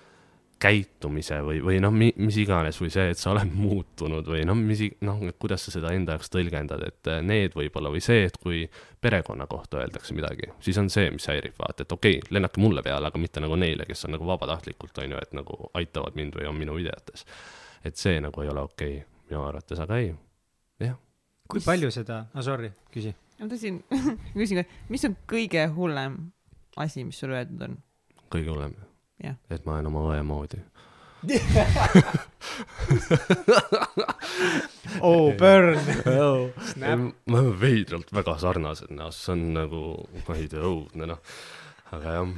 käitumise 0.64 1.38
või, 1.44 1.60
või 1.64 1.78
noh, 1.82 1.92
mis 1.94 2.38
iganes 2.40 2.78
või 2.80 2.90
see, 2.92 3.10
et 3.12 3.20
sa 3.20 3.32
oled 3.34 3.52
muutunud 3.64 4.28
või 4.30 4.44
noh, 4.48 4.58
mis, 4.58 4.82
noh, 5.04 5.20
kuidas 5.40 5.66
sa 5.66 5.74
seda 5.74 5.92
enda 5.96 6.16
jaoks 6.16 6.32
tõlgendad, 6.32 6.84
et 6.88 7.12
äh, 7.12 7.20
need 7.24 7.56
võib-olla 7.58 7.92
või 7.92 8.02
see, 8.04 8.24
et 8.30 8.38
kui 8.40 8.64
perekonna 9.04 9.46
kohta 9.50 9.82
öeldakse 9.82 10.16
midagi, 10.16 10.50
siis 10.64 10.80
on 10.80 10.88
see, 10.92 11.10
mis 11.14 11.28
häirib, 11.28 11.56
vaata, 11.60 11.84
et 11.84 11.96
okei 11.96 12.18
okay,, 12.18 12.34
lennake 12.34 12.62
mulle 12.62 12.84
peale, 12.86 13.10
aga 13.12 13.20
mitte 13.20 13.44
nagu 13.44 13.58
neile, 13.60 13.86
kes 13.88 14.06
on 14.08 14.16
nagu 14.16 14.28
vabatahtlikult, 14.28 15.02
on 15.04 15.16
ju, 15.16 15.20
et 15.20 15.36
nagu 15.36 15.58
aitavad 15.76 16.16
mind 16.18 16.40
või 16.40 16.48
on 16.50 16.58
minu 16.58 16.78
videotes. 16.80 17.26
et 17.84 18.00
see 18.00 18.20
nagu 18.24 18.40
ei 18.40 18.48
ole 18.48 18.64
okei 18.64 18.96
okay, 19.02 19.10
minu 19.28 19.44
arvates, 19.44 19.80
aga 19.84 20.00
ei, 20.00 20.14
jah 20.80 20.96
kui 21.48 21.60
mis... 21.60 21.68
palju 21.68 21.90
seda, 21.92 22.24
ah 22.32 22.44
sorry, 22.44 22.72
küsi. 22.94 23.12
ma 23.40 23.50
tahtsin 23.50 23.82
küsin, 24.38 24.64
mis 24.88 25.04
on 25.08 25.16
kõige 25.28 25.66
hullem 25.76 26.18
asi, 26.80 27.04
mis 27.04 27.20
sulle 27.20 27.42
öeldud 27.42 27.68
on? 27.68 27.78
kõige 28.32 28.52
hullem? 28.54 28.76
Et 29.50 29.66
ma 29.66 29.76
olen 29.76 29.90
oma 29.92 30.06
õe 30.12 30.22
moodi. 30.26 30.62
Oh, 35.00 35.32
burn. 35.36 35.78
Oh.. 36.06 36.50
me 36.76 36.90
oleme 36.92 37.54
veidralt 37.58 38.12
väga 38.14 38.36
sarnased, 38.38 38.92
noh, 38.94 39.10
see 39.14 39.32
on 39.32 39.42
nagu, 39.56 39.80
ma 40.28 40.36
ei 40.38 40.46
tea, 40.50 40.62
õudne, 40.64 41.08
noh. 41.10 41.32
aga 41.96 42.14
jah, 42.18 42.28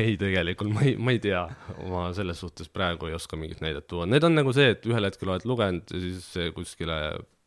ei, 0.00 0.14
tegelikult 0.20 0.72
ma 0.72 0.84
ei, 0.86 0.94
ma 0.96 1.14
ei 1.14 1.20
tea, 1.22 1.42
ma 1.90 2.06
selles 2.16 2.40
suhtes 2.40 2.70
praegu 2.72 3.10
ei 3.10 3.16
oska 3.18 3.38
mingit 3.40 3.60
näidet 3.64 3.88
tuua. 3.90 4.08
Need 4.08 4.24
on 4.26 4.38
nagu 4.38 4.54
see, 4.56 4.70
et 4.76 4.86
ühel 4.88 5.08
hetkel 5.08 5.32
oled 5.32 5.46
lugenud 5.48 5.92
ja 5.92 6.02
siis 6.02 6.54
kuskile 6.56 6.98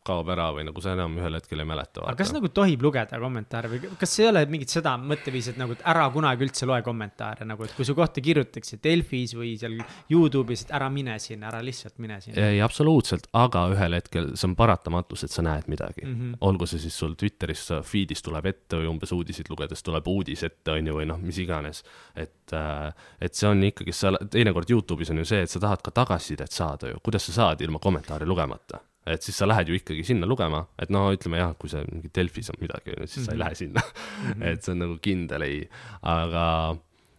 kaob 0.07 0.29
ära 0.33 0.49
või 0.55 0.65
nagu 0.67 0.81
sa 0.83 0.93
enam 0.97 1.15
ühel 1.19 1.37
hetkel 1.37 1.63
ei 1.63 1.67
mäleta. 1.67 2.03
aga 2.03 2.17
kas 2.19 2.33
nagu 2.35 2.49
tohib 2.53 2.83
lugeda 2.83 3.19
kommentaare 3.21 3.71
või 3.71 3.91
kas 3.99 4.15
ei 4.19 4.27
ole 4.29 4.43
mingit 4.51 4.73
seda 4.73 4.95
mõtteviisi, 4.99 5.53
et 5.53 5.59
nagu, 5.61 5.75
et 5.77 5.83
ära 5.89 6.05
kunagi 6.13 6.45
üldse 6.47 6.67
loe 6.69 6.81
kommentaare 6.85 7.47
nagu, 7.47 7.65
et 7.65 7.75
kui 7.77 7.87
su 7.87 7.95
kohta 7.97 8.23
kirjutatakse 8.23 8.79
Delfis 8.83 9.35
või 9.37 9.53
seal 9.59 9.79
Youtube'is, 10.11 10.65
et 10.67 10.75
ära 10.75 10.89
mine 10.93 11.17
sinna, 11.23 11.49
ära 11.51 11.63
lihtsalt 11.65 11.99
mine 12.03 12.19
sinna. 12.23 12.49
ei, 12.49 12.61
absoluutselt, 12.63 13.29
aga 13.39 13.65
ühel 13.73 13.97
hetkel 13.99 14.31
see 14.35 14.49
on 14.49 14.57
paratamatus, 14.59 15.25
et 15.27 15.35
sa 15.35 15.45
näed 15.45 15.69
midagi 15.71 16.05
mm. 16.05 16.15
-hmm. 16.15 16.37
olgu 16.49 16.67
see 16.69 16.83
siis 16.83 16.97
sul 16.99 17.17
Twitteris, 17.19 17.65
feed'is 17.87 18.23
tuleb 18.25 18.51
ette 18.51 18.79
või 18.79 18.89
umbes 18.91 19.11
uudiseid 19.15 19.49
lugedes 19.49 19.83
tuleb 19.83 20.07
uudis 20.07 20.43
ette, 20.43 20.71
on 20.71 20.87
ju, 20.87 20.95
või 20.99 21.07
noh, 21.09 21.19
mis 21.19 21.39
iganes. 21.39 21.83
et, 22.15 22.53
äh, 22.53 22.93
et 23.21 23.33
see 23.33 23.49
on 23.49 23.63
ikkagi, 23.63 23.93
sa 23.93 24.11
teinekord 24.17 24.69
Youtube'is 24.69 25.11
on 25.11 25.23
ju 25.23 25.25
see, 25.25 25.43
et 25.43 25.49
sa 25.49 25.59
tahad 25.59 25.81
ka 25.81 25.91
tagasisidet 25.91 26.51
saada 26.51 26.91
ju, 26.91 26.99
kuidas 27.03 27.25
sa 27.25 27.31
saad 27.31 27.61
ilma 27.61 27.79
kommentaare 27.79 28.25
lugemata 28.25 28.81
et 29.05 29.25
siis 29.25 29.35
sa 29.37 29.47
lähed 29.49 29.69
ju 29.69 29.75
ikkagi 29.77 30.05
sinna 30.07 30.27
lugema, 30.29 30.63
et 30.79 30.91
no 30.93 31.05
ütleme 31.13 31.41
jah, 31.41 31.53
kui 31.59 31.71
see 31.71 31.83
mingi 31.89 32.11
Delfis 32.15 32.51
on 32.53 32.59
midagi, 32.61 32.95
siis 33.03 33.17
mm 33.17 33.21
-hmm. 33.21 33.25
sa 33.25 33.31
ei 33.31 33.37
mhm. 33.37 33.43
lähe 33.43 33.55
sinna 33.55 33.81
mm. 33.81 34.31
-hmm. 34.31 34.47
et 34.51 34.63
see 34.63 34.71
on 34.71 34.79
nagu 34.79 34.97
kindel 35.01 35.41
ei, 35.41 35.69
aga 36.01 36.45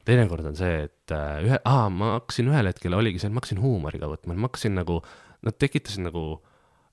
teinekord 0.04 0.46
on 0.46 0.56
see, 0.56 0.84
et 0.84 1.12
äh, 1.12 1.44
ühe, 1.44 1.58
aa, 1.64 1.88
ma 1.90 2.16
hakkasin 2.18 2.48
ühel 2.52 2.66
hetkel 2.66 2.94
oligi 2.94 3.18
see, 3.18 3.28
et 3.28 3.34
ma 3.34 3.40
hakkasin 3.40 3.60
huumoriga 3.60 4.08
võtma, 4.08 4.36
ma 4.36 4.48
hakkasin 4.48 4.74
nagu, 4.80 5.02
nad 5.42 5.58
tekitasid 5.58 6.04
nagu 6.08 6.24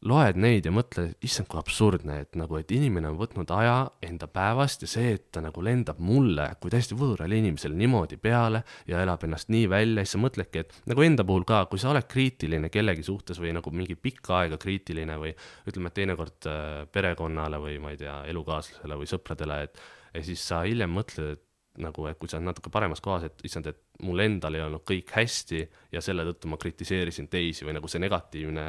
loed 0.09 0.37
neid 0.41 0.65
ja 0.65 0.71
mõtled, 0.73 1.13
issand, 1.25 1.45
kui 1.51 1.59
absurdne, 1.59 2.15
et 2.23 2.37
nagu, 2.39 2.57
et 2.57 2.71
inimene 2.73 3.11
on 3.11 3.19
võtnud 3.19 3.51
aja 3.53 3.75
enda 4.05 4.25
päevast 4.31 4.85
ja 4.85 4.89
see, 4.89 5.11
et 5.17 5.27
ta 5.33 5.43
nagu 5.45 5.61
lendab 5.61 5.99
mulle 6.01 6.47
kui 6.61 6.73
täiesti 6.73 6.97
võõrale 6.97 7.37
inimesele 7.37 7.77
niimoodi 7.77 8.17
peale 8.21 8.63
ja 8.89 9.03
elab 9.05 9.27
ennast 9.27 9.51
nii 9.53 9.67
välja, 9.69 10.05
siis 10.05 10.15
sa 10.17 10.23
mõtledki, 10.23 10.63
et 10.63 10.73
nagu 10.89 11.05
enda 11.05 11.25
puhul 11.27 11.45
ka, 11.45 11.63
kui 11.69 11.81
sa 11.81 11.91
oled 11.91 12.07
kriitiline 12.09 12.71
kellegi 12.73 13.05
suhtes 13.05 13.41
või 13.41 13.53
nagu 13.57 13.73
mingi 13.75 13.97
pikka 13.99 14.39
aega 14.39 14.57
kriitiline 14.61 15.19
või 15.21 15.35
ütleme, 15.69 15.91
et 15.91 15.97
teinekord 15.99 16.49
äh, 16.49 16.65
perekonnale 16.91 17.61
või 17.61 17.77
ma 17.83 17.93
ei 17.93 18.01
tea, 18.01 18.23
elukaaslasele 18.31 18.97
või 18.97 19.09
sõpradele, 19.09 19.61
et 19.67 19.83
ja 20.15 20.23
siis 20.25 20.47
sa 20.49 20.63
hiljem 20.65 20.97
mõtled, 20.97 21.37
et 21.37 21.47
nagu, 21.81 22.07
et 22.09 22.17
kui 22.19 22.27
sa 22.27 22.39
oled 22.39 22.49
natuke 22.49 22.71
paremas 22.73 22.99
kohas, 23.03 23.27
et 23.29 23.45
issand, 23.47 23.69
et 23.69 23.77
mul 24.03 24.19
endal 24.25 24.57
ei 24.57 24.65
olnud 24.65 24.83
kõik 24.87 25.13
hästi 25.13 25.61
ja 25.93 26.01
selle 26.03 26.25
tõttu 26.27 26.49
ma 26.49 26.57
kritiseerisin 26.59 27.29
teisi 27.31 27.67
või 27.67 27.77
nagu 27.77 27.91
see 27.91 28.01
negatiivne 28.01 28.65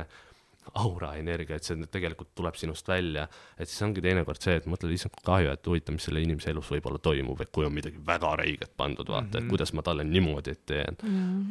aura 0.79 1.13
energia, 1.19 1.57
et 1.59 1.67
see 1.67 1.89
tegelikult 1.93 2.33
tuleb 2.39 2.57
sinust 2.59 2.89
välja, 2.89 3.27
et 3.59 3.69
siis 3.69 3.83
ongi 3.85 4.03
teinekord 4.05 4.41
see, 4.43 4.57
et 4.61 4.69
mõtled 4.71 4.93
lihtsalt 4.93 5.19
kahju, 5.27 5.51
et 5.53 5.69
huvitav, 5.69 5.97
mis 5.97 6.07
selle 6.09 6.23
inimese 6.25 6.53
elus 6.53 6.71
võib-olla 6.73 7.01
toimub, 7.03 7.41
et 7.43 7.51
kui 7.55 7.67
on 7.67 7.75
midagi 7.75 8.01
väga 8.07 8.35
räiget 8.41 8.73
pandud, 8.77 9.09
vaata 9.09 9.27
mm, 9.27 9.31
-hmm. 9.31 9.37
Mhm. 9.37 9.45
et 9.45 9.51
kuidas 9.51 9.73
ma 9.73 9.83
talle 9.83 10.05
niimoodi 10.05 10.51
ette 10.51 10.75
jään. 10.83 10.97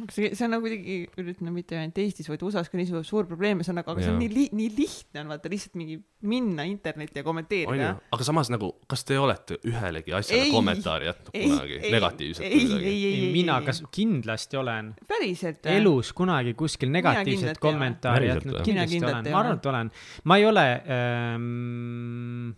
aga 0.02 0.12
see, 0.12 0.34
see 0.34 0.44
on 0.44 0.50
nagu 0.56 0.66
kuidagi, 0.66 0.96
ütleme 1.18 1.52
mitte 1.52 1.78
ainult 1.78 1.98
Eestis, 1.98 2.28
vaid 2.28 2.42
USA-s 2.42 2.70
ka 2.70 2.78
nii 2.78 2.86
suur, 2.86 3.04
suur 3.04 3.26
probleem 3.26 3.62
see 3.62 3.72
on 3.72 3.80
nagu, 3.80 3.90
aga 3.90 4.02
see 4.02 4.12
on 4.12 4.18
nii 4.18 4.32
li-, 4.32 4.50
nii 4.52 4.72
lihtne 4.78 5.20
on 5.20 5.28
vaata 5.34 5.52
lihtsalt 5.52 5.74
mingi 5.78 6.00
minna 6.22 6.62
internetti 6.62 7.18
ja 7.18 7.24
kommenteerida. 7.26 7.94
Aga 8.12 8.24
samas 8.24 8.50
nagu, 8.52 8.72
kas 8.90 9.04
te 9.04 9.18
olete 9.18 9.58
ühelegi 9.68 10.14
asjale 10.14 10.48
Ei. 10.48 10.52
kommentaari 10.54 11.06
jätnud 11.06 11.32
kunagi? 11.32 11.78
ei, 11.82 11.92
negatiivset 11.92 12.44
ei, 12.46 12.60
ei, 12.72 12.84
ei, 12.84 13.04
ei, 13.26 13.32
mina 13.32 13.60
kas 13.66 13.82
kindlasti 13.90 14.56
olen 14.56 14.92
päriselt? 15.08 15.66
elus 15.66 16.12
kunagi 16.16 16.54
kuskil 16.54 16.92
negatiivset 16.94 17.58
kommentaari 17.62 18.30
jätnud, 18.30 18.60
kindlasti 18.64 19.01
Kindlalt 19.02 19.26
olen, 19.26 19.32
ma 19.34 19.44
arvan, 19.44 19.60
et 19.60 19.70
olen. 19.72 19.94
ma 20.24 20.38
ei 20.40 20.48
ole 20.48 20.66
ähm,, 20.96 22.52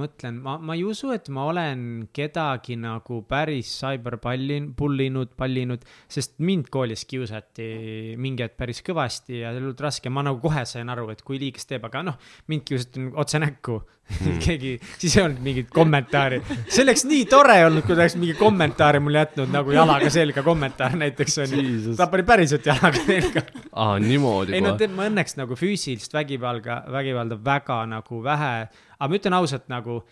mõtlen, 0.00 0.38
ma, 0.42 0.56
ma 0.62 0.76
ei 0.78 0.84
usu, 0.86 1.10
et 1.14 1.28
ma 1.34 1.46
olen 1.50 1.82
kedagi 2.14 2.76
nagu 2.80 3.20
päris 3.28 3.72
cyberpallin-, 3.80 4.70
pullinud, 4.78 5.34
pallinud, 5.38 5.86
sest 6.10 6.38
mind 6.42 6.70
koolis 6.72 7.04
kiusati 7.10 7.70
mingi 8.20 8.46
hetk 8.46 8.58
päris 8.60 8.82
kõvasti 8.86 9.40
ja 9.40 9.50
see 9.50 9.58
oli 9.58 9.66
hullult 9.66 9.84
raske, 9.86 10.12
ma 10.12 10.24
nagu 10.26 10.42
kohe 10.42 10.64
sain 10.68 10.90
aru, 10.92 11.08
et 11.14 11.24
kui 11.26 11.40
liigest 11.42 11.70
teeb, 11.72 11.86
aga 11.90 12.04
noh, 12.06 12.20
mind 12.50 12.66
kiusati 12.68 13.10
otse 13.18 13.42
näkku 13.42 13.80
mm. 14.10 14.38
keegi, 14.44 14.72
siis 14.98 15.16
ei 15.16 15.24
olnud 15.24 15.42
mingit 15.44 15.70
kommentaari. 15.74 16.40
see 16.68 16.84
oleks 16.84 17.04
nii 17.08 17.26
tore 17.30 17.58
olnud, 17.66 17.84
kui 17.86 17.94
ta 17.94 18.04
oleks 18.04 18.16
mingi 18.20 18.36
kommentaari 18.38 19.02
mulle 19.02 19.24
jätnud 19.24 19.52
nagu 19.54 19.74
jalaga 19.74 20.10
selga 20.12 20.44
kommentaar 20.46 20.96
näiteks 21.00 21.38
on 21.44 21.54
ju. 21.56 21.66
Jesus. 21.66 21.98
ta 22.00 22.08
pani 22.12 22.26
päriselt 22.28 22.66
jalaga 22.66 23.04
selga. 23.06 23.44
aa, 23.72 23.98
niimoodi 24.02 24.56
ei 24.56 24.64
no 24.64 24.74
kohe. 24.74 24.82
tead, 24.82 24.96
ma 24.96 25.06
õnneks 25.10 25.38
nagu 25.40 25.58
füüsilist 25.58 26.16
vägivalga, 26.16 26.82
vägivalda 26.92 27.38
väga 27.44 27.84
nagu 27.90 28.24
vähe, 28.24 28.56
aga 28.98 29.12
ma 29.12 29.20
ütlen 29.20 29.38
ausalt 29.38 29.70
nagu, 29.72 30.02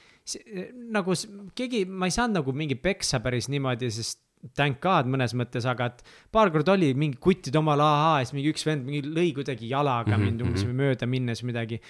nagu 0.95 1.19
keegi, 1.59 1.85
ma 1.89 2.09
ei 2.09 2.15
saanud 2.15 2.43
nagu 2.43 2.57
mingi 2.57 2.79
peksa 2.81 3.23
päris 3.25 3.51
niimoodi, 3.53 3.93
sest 3.95 4.23
thank 4.55 4.79
god 4.85 5.09
mõnes 5.11 5.35
mõttes, 5.37 5.67
aga 5.69 5.91
et 5.91 6.05
paar 6.35 6.53
korda 6.55 6.77
oli 6.77 6.93
mingi 6.99 7.19
kuttid 7.23 7.57
omal 7.59 7.81
ahaa 7.83 8.21
ja 8.21 8.29
siis 8.29 8.37
mingi 8.37 8.53
üks 8.55 8.67
vend 8.69 8.87
mingi 8.87 9.03
lõi 9.03 9.33
kuidagi 9.37 9.71
jalaga 9.71 10.15
Mhm, 10.19 10.25
mind 10.25 10.45
umbes 10.47 10.65
mhm. 10.65 10.71
või 10.71 10.79
mööda 10.83 11.09
minnes 11.11 11.43
midagi. 11.47 11.81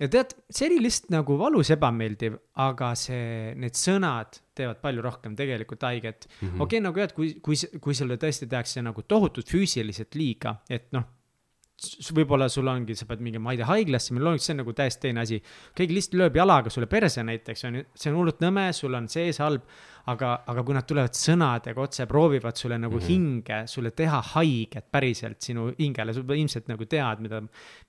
Ja 0.00 0.08
tead, 0.08 0.34
see 0.48 0.68
oli 0.70 0.80
lihtsalt 0.86 1.12
nagu 1.12 1.36
valus 1.40 1.70
ebameeldiv, 1.74 2.38
aga 2.64 2.92
see, 2.98 3.52
need 3.60 3.76
sõnad 3.78 4.40
teevad 4.56 4.80
palju 4.82 5.04
rohkem 5.04 5.36
tegelikult 5.38 5.84
haiget 5.88 6.26
mm. 6.26 6.34
-hmm.. 6.40 6.60
okei 6.60 6.78
okay,, 6.78 6.84
nagu 6.88 7.02
jah, 7.02 7.10
et 7.10 7.16
kui, 7.16 7.32
kui, 7.44 7.58
kui 7.80 7.96
sulle 7.96 8.16
tõesti 8.20 8.48
tehakse 8.50 8.82
nagu 8.84 9.04
tohutut 9.04 9.48
füüsiliselt 9.48 10.16
liiga, 10.18 10.56
et 10.70 10.88
noh, 10.96 11.06
võib-olla 12.16 12.48
sul 12.52 12.68
ongi, 12.68 12.96
sa 12.96 13.06
pead 13.08 13.22
mingi, 13.24 13.40
ma 13.40 13.54
ei 13.54 13.60
tea, 13.60 13.68
haiglasse 13.70 14.12
minema, 14.12 14.28
loomulikult 14.28 14.46
see 14.46 14.54
on 14.54 14.60
nagu 14.62 14.74
täiesti 14.76 15.06
teine 15.06 15.22
asi. 15.24 15.38
keegi 15.76 15.96
lihtsalt 15.96 16.18
lööb 16.20 16.36
jalaga 16.36 16.72
sulle 16.72 16.88
perse 16.90 17.24
näiteks 17.24 17.64
on 17.68 17.80
ju, 17.80 17.86
see 17.94 18.12
on 18.12 18.18
hullult 18.20 18.44
nõme, 18.44 18.66
sul 18.76 18.96
on 18.98 19.08
sees 19.08 19.40
halb. 19.40 19.64
aga, 20.06 20.32
aga 20.46 20.64
kui 20.64 20.74
nad 20.74 20.86
tulevad 20.88 21.16
sõnadega 21.16 21.82
otse, 21.82 22.06
proovivad 22.10 22.56
sulle 22.56 22.78
nagu 22.78 22.96
mm. 22.96 23.00
-hmm. 23.00 23.08
hinge, 23.08 23.62
sulle 23.66 23.90
teha 23.90 24.20
haiget 24.34 24.86
päriselt 24.90 25.40
sinu 25.42 25.70
hingele, 25.78 26.14
sa 26.14 26.20
ilmselt 26.20 26.68
nagu 26.68 26.84
tead, 26.84 27.20
mida, 27.20 27.42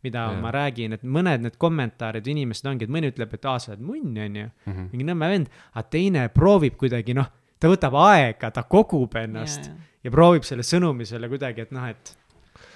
mida 0.03 0.25
yeah. 0.31 0.41
ma 0.41 0.51
räägin, 0.51 0.93
et 0.93 1.03
mõned 1.03 1.45
need 1.47 1.57
kommentaarid 1.57 2.27
inimesed 2.27 2.67
ongi, 2.67 2.87
et 2.87 2.91
mõni 2.91 3.11
ütleb, 3.11 3.33
et 3.33 3.45
aa, 3.45 3.59
sa 3.59 3.71
oled 3.71 3.85
munn, 3.85 4.17
on 4.17 4.35
ju. 4.35 4.49
Mhm. 4.65 4.89
mingi 4.91 5.05
nõme 5.07 5.29
vend, 5.29 5.53
aga 5.73 5.87
teine 5.89 6.27
proovib 6.29 6.77
kuidagi 6.77 7.13
noh, 7.13 7.29
ta 7.59 7.69
võtab 7.69 7.95
aega, 8.01 8.51
ta 8.51 8.63
kogub 8.63 9.15
ennast 9.15 9.69
ja, 9.69 9.77
ja 10.03 10.11
proovib 10.11 10.43
selle 10.47 10.65
sõnumi 10.65 11.05
sulle 11.05 11.29
kuidagi, 11.31 11.61
et 11.61 11.71
noh, 11.75 11.87
et, 11.87 12.15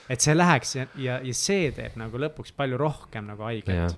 et 0.10 0.22
see 0.22 0.36
läheks 0.36 0.76
ja, 0.76 0.88
ja, 1.02 1.20
ja 1.26 1.34
see 1.34 1.72
teeb 1.76 1.98
nagu 2.00 2.22
lõpuks 2.22 2.54
palju 2.56 2.78
rohkem 2.78 3.26
nagu 3.32 3.48
haiget 3.50 3.76
jah, 3.76 3.96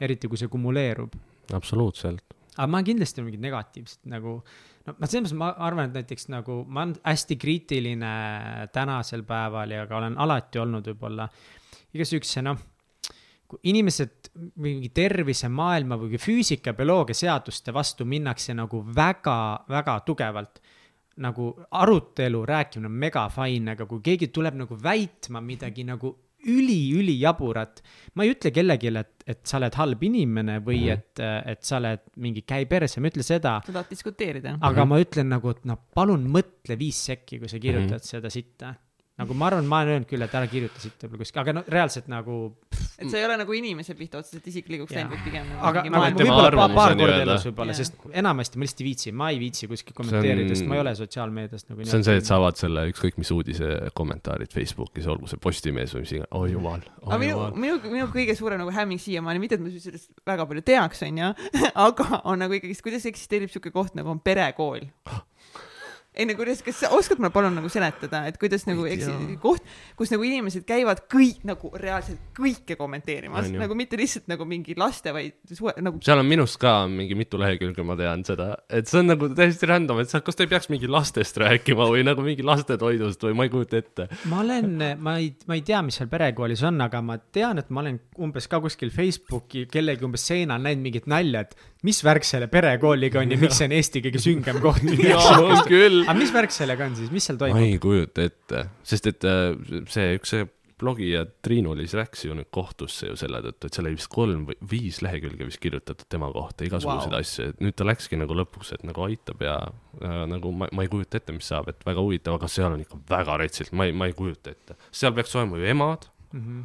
eriti 0.00 0.28
kui 0.28 0.40
see 0.40 0.48
kumuleerub. 0.48 1.14
absoluutselt. 1.52 2.39
Aga 2.56 2.66
ma 2.70 2.82
kindlasti 2.86 3.22
mingit 3.24 3.42
negatiivset 3.44 4.10
nagu, 4.10 4.38
no 4.86 4.96
ma 4.96 5.08
selles 5.08 5.30
mõttes 5.30 5.38
ma 5.38 5.52
arvan, 5.66 5.90
et 5.90 6.00
näiteks 6.00 6.28
nagu 6.32 6.62
ma 6.66 6.86
olen 6.86 6.96
hästi 7.04 7.38
kriitiline 7.40 8.12
tänasel 8.74 9.24
päeval 9.28 9.76
ja 9.76 9.86
ka 9.90 10.00
olen 10.00 10.18
alati 10.20 10.62
olnud 10.62 10.90
võib-olla 10.92 11.28
iga 11.94 12.06
siukse 12.06 12.42
noh, 12.44 12.58
kui 13.50 13.62
inimesed 13.72 14.30
mingi 14.62 14.92
tervise, 14.94 15.50
maailma 15.50 15.98
või 15.98 16.18
füüsika, 16.22 16.74
bioloogia 16.78 17.18
seaduste 17.18 17.74
vastu 17.74 18.06
minnakse 18.06 18.54
nagu 18.54 18.84
väga-väga 18.94 19.96
tugevalt. 20.06 20.60
Nagu 21.20 21.50
arutelu, 21.76 22.44
rääkimine 22.46 22.88
on 22.88 22.94
mega 23.02 23.26
fine, 23.34 23.74
aga 23.74 23.84
kui 23.90 24.00
keegi 24.04 24.30
tuleb 24.32 24.54
nagu 24.62 24.78
väitma 24.80 25.42
midagi 25.44 25.84
nagu 25.84 26.14
üli-ülijaburat, 26.48 27.82
ma 28.14 28.24
ei 28.24 28.34
ütle 28.34 28.52
kellelegi, 28.54 28.92
et, 28.96 29.24
et 29.28 29.40
sa 29.48 29.58
oled 29.58 29.76
halb 29.76 30.04
inimene 30.08 30.58
või 30.64 30.80
mm. 30.80 30.88
-hmm. 30.88 31.24
et, 31.26 31.54
et 31.54 31.64
sa 31.66 31.78
oled 31.80 32.04
mingi 32.16 32.44
käi 32.48 32.68
perse, 32.70 33.00
ma 33.00 33.10
ei 33.10 33.14
ütle 33.14 33.26
seda, 33.26 33.58
sa 33.66 33.72
tahad 33.72 33.90
diskuteerida? 33.90 34.56
aga 34.60 34.86
ma 34.88 35.00
ütlen 35.02 35.28
nagu, 35.34 35.52
et 35.56 35.64
no 35.68 35.76
palun 35.94 36.24
mõtle 36.32 36.78
viis 36.80 37.00
sekki, 37.10 37.40
kui 37.42 37.48
sa 37.48 37.58
kirjutad 37.58 37.98
mm 37.98 38.04
-hmm. 38.04 38.14
seda 38.14 38.30
sitta. 38.30 38.74
Nagu 39.20 39.34
ma 39.36 39.46
arvan, 39.50 39.66
ma 39.68 39.80
olen 39.82 39.90
öelnud 39.98 40.08
küll, 40.08 40.22
et 40.24 40.34
ära 40.38 40.46
kirjuta 40.48 40.80
sitta 40.80 41.04
võib-olla 41.08 41.24
kuskil, 41.26 41.40
aga 41.42 41.52
no 41.52 41.62
reaalselt 41.68 42.06
nagu, 42.08 42.36
et 42.96 43.10
sa 43.12 43.18
ei 43.18 43.24
ole 43.26 43.34
nagu 43.42 43.52
inimese 43.52 43.92
pihta 43.98 44.20
otseselt 44.22 44.46
isiklikuks 44.48 44.94
läinud, 44.96 45.12
vaid 45.12 45.24
pigem 45.26 45.50
aga 45.60 45.82
nagu 45.92 46.22
võib-olla 46.22 46.52
paar, 46.56 46.74
paar 46.78 46.94
on 46.94 47.02
korda 47.02 47.18
elus 47.26 47.44
võib-olla, 47.50 47.74
sest 47.76 47.98
enamasti 48.22 48.56
ma 48.60 48.64
lihtsalt 48.64 48.80
ei 48.80 48.86
viitsi, 48.88 49.12
ma 49.12 49.28
ei 49.34 49.40
viitsi 49.42 49.68
kuskil 49.68 49.96
kommenteerida, 49.98 50.54
sest 50.54 50.64
ma 50.70 50.78
ei 50.78 50.80
on- 50.80 50.86
ole 50.86 50.94
sotsiaalmeedias 51.02 51.66
nagu. 51.68 51.84
see 51.90 51.98
on 52.00 52.06
see, 52.08 52.16
et 52.22 52.30
sa 52.30 52.38
avad 52.40 52.56
selle 52.62 52.86
ükskõik 52.94 53.18
mis 53.20 53.30
uudise 53.36 53.70
kommentaarid 53.98 54.54
Facebookis, 54.56 55.06
olgu 55.12 55.28
see 55.28 55.36
Postimees 55.42 55.92
või 55.98 56.06
mis 56.06 56.14
iganes, 56.16 56.32
oi 56.40 56.52
jumal, 56.54 56.80
aga 57.04 57.12
oi 57.18 57.20
minu, 57.26 57.34
jumal. 57.36 57.52
minu, 57.66 57.80
minu 57.92 58.08
kõige 58.14 58.38
suurem 58.40 58.62
nagu 58.64 58.72
hämming 58.72 59.00
siiamaani, 59.04 59.42
mitte 59.44 59.58
et 59.60 59.64
ma 59.66 59.68
sellest 59.76 60.14
väga 60.32 60.46
palju 60.48 60.64
teaks, 60.72 61.02
onju, 61.10 61.34
aga 61.88 62.22
on 62.24 62.40
nagu 62.46 62.56
ikkagist, 62.56 62.80
kuidas 62.88 63.04
eksisteerib 63.12 63.52
siuke 63.52 63.68
koht 63.74 63.92
nagu 64.00 64.08
on 64.16 64.20
perekool. 64.24 64.88
Ei 66.20 66.28
no 66.28 66.36
kuidas, 66.36 66.60
kas 66.64 66.82
sa 66.82 66.90
oskad 66.96 67.20
mulle 67.20 67.32
palun 67.32 67.54
nagu 67.56 67.70
seletada, 67.72 68.22
et 68.28 68.36
kuidas 68.40 68.66
nagu 68.68 68.84
tea., 68.84 69.14
koht, 69.40 69.64
kus 69.98 70.12
nagu 70.12 70.24
inimesed 70.26 70.66
käivad 70.68 71.04
kõik 71.10 71.44
nagu 71.48 71.70
reaalselt 71.80 72.20
kõike 72.36 72.76
kommenteerimas, 72.78 73.48
nagu 73.54 73.76
mitte 73.78 73.98
lihtsalt 74.00 74.28
nagu 74.30 74.44
mingi 74.48 74.76
laste, 74.78 75.14
vaid 75.16 75.38
suve, 75.48 75.74
nagu 75.80 76.02
seal 76.04 76.20
on 76.20 76.28
minust 76.28 76.60
ka 76.60 76.74
mingi 76.90 77.16
mitu 77.18 77.40
lehekülge, 77.40 77.84
ma 77.86 77.96
tean 77.98 78.24
seda, 78.26 78.50
et 78.68 78.90
see 78.90 79.00
on 79.00 79.10
nagu 79.14 79.30
täiesti 79.36 79.70
random, 79.70 80.02
et 80.04 80.12
sa, 80.12 80.20
kas 80.24 80.36
te 80.36 80.44
ei 80.44 80.52
peaks 80.52 80.70
mingi 80.72 80.90
lastest 80.90 81.40
rääkima 81.40 81.88
või 81.88 82.04
nagu 82.06 82.24
mingi 82.26 82.44
lastetoidust 82.46 83.24
või 83.28 83.38
ma 83.38 83.48
ei 83.48 83.54
kujuta 83.54 83.80
ette. 83.80 84.08
ma 84.30 84.44
olen, 84.44 84.76
ma 85.00 85.16
ei, 85.22 85.32
ma 85.48 85.56
ei 85.58 85.64
tea, 85.66 85.80
mis 85.86 86.00
seal 86.00 86.12
perekoolis 86.12 86.64
on, 86.68 86.80
aga 86.84 87.02
ma 87.04 87.16
tean, 87.32 87.62
et 87.62 87.72
ma 87.72 87.84
olen 87.84 88.00
umbes 88.20 88.48
ka 88.50 88.60
kuskil 88.60 88.92
Facebooki 88.92 89.66
kellegi 89.72 90.04
umbes 90.04 90.28
seinal 90.28 90.60
näinud 90.60 90.84
mingit 90.84 91.08
nalja, 91.10 91.46
et 91.46 91.56
mis 91.86 92.00
värk 92.04 92.26
selle 92.28 92.48
perekooliga 92.52 93.22
on 93.22 93.30
ja 93.32 93.38
miks 93.40 93.56
see 93.60 93.68
on 93.70 93.74
Eesti 93.76 94.02
kõige 94.04 94.20
süngem 94.20 94.58
koht. 94.60 94.84
jaa, 95.00 95.38
on 95.40 95.62
küll. 95.68 96.02
Aga 96.10 96.18
mis 96.20 96.32
värk 96.34 96.54
sellega 96.54 96.88
on 96.90 96.96
siis, 96.98 97.10
mis 97.14 97.26
seal 97.28 97.38
ma 97.38 97.46
toimub? 97.46 97.66
ei 97.66 97.76
kujuta 97.82 98.24
ette, 98.26 98.64
sest 98.86 99.10
et 99.12 99.28
äh, 99.28 99.52
see 99.90 100.16
üks 100.18 100.34
see 100.34 100.48
blogija 100.80 101.26
Triinu-Liis 101.44 101.92
läks 101.92 102.24
ju 102.24 102.32
nüüd 102.36 102.48
kohtusse 102.54 103.10
ju 103.10 103.16
selle 103.20 103.42
tõttu, 103.44 103.68
et 103.68 103.76
seal 103.76 103.88
oli 103.88 103.98
vist 103.98 104.08
kolm 104.12 104.46
või 104.48 104.56
viis 104.70 105.00
lehekülge 105.04 105.48
vist 105.48 105.60
kirjutatud 105.60 106.08
tema 106.08 106.30
kohta, 106.32 106.64
igasuguseid 106.64 107.12
wow. 107.12 107.20
asju, 107.20 107.48
et 107.52 107.60
nüüd 107.60 107.76
ta 107.76 107.84
läkski 107.84 108.16
nagu 108.20 108.36
lõpuks, 108.38 108.72
et 108.76 108.86
nagu 108.88 109.04
aitab 109.04 109.44
ja 109.44 109.58
äh, 110.00 110.22
nagu 110.30 110.54
ma, 110.56 110.70
ma 110.72 110.86
ei 110.86 110.92
kujuta 110.92 111.20
ette, 111.20 111.36
mis 111.36 111.50
saab, 111.52 111.68
et 111.72 111.84
väga 111.86 112.04
huvitav, 112.04 112.38
aga 112.40 112.48
seal 112.48 112.72
on 112.72 112.84
ikka 112.86 113.02
väga 113.12 113.36
retsilt, 113.44 113.74
ma 113.76 113.90
ei, 113.90 113.92
ma 113.96 114.08
ei 114.08 114.16
kujuta 114.16 114.54
ette. 114.56 114.78
seal 115.02 115.12
peaks 115.16 115.36
olema 115.36 115.60
ju 115.60 115.68
emad, 115.74 116.08
Mhm. 116.30 116.60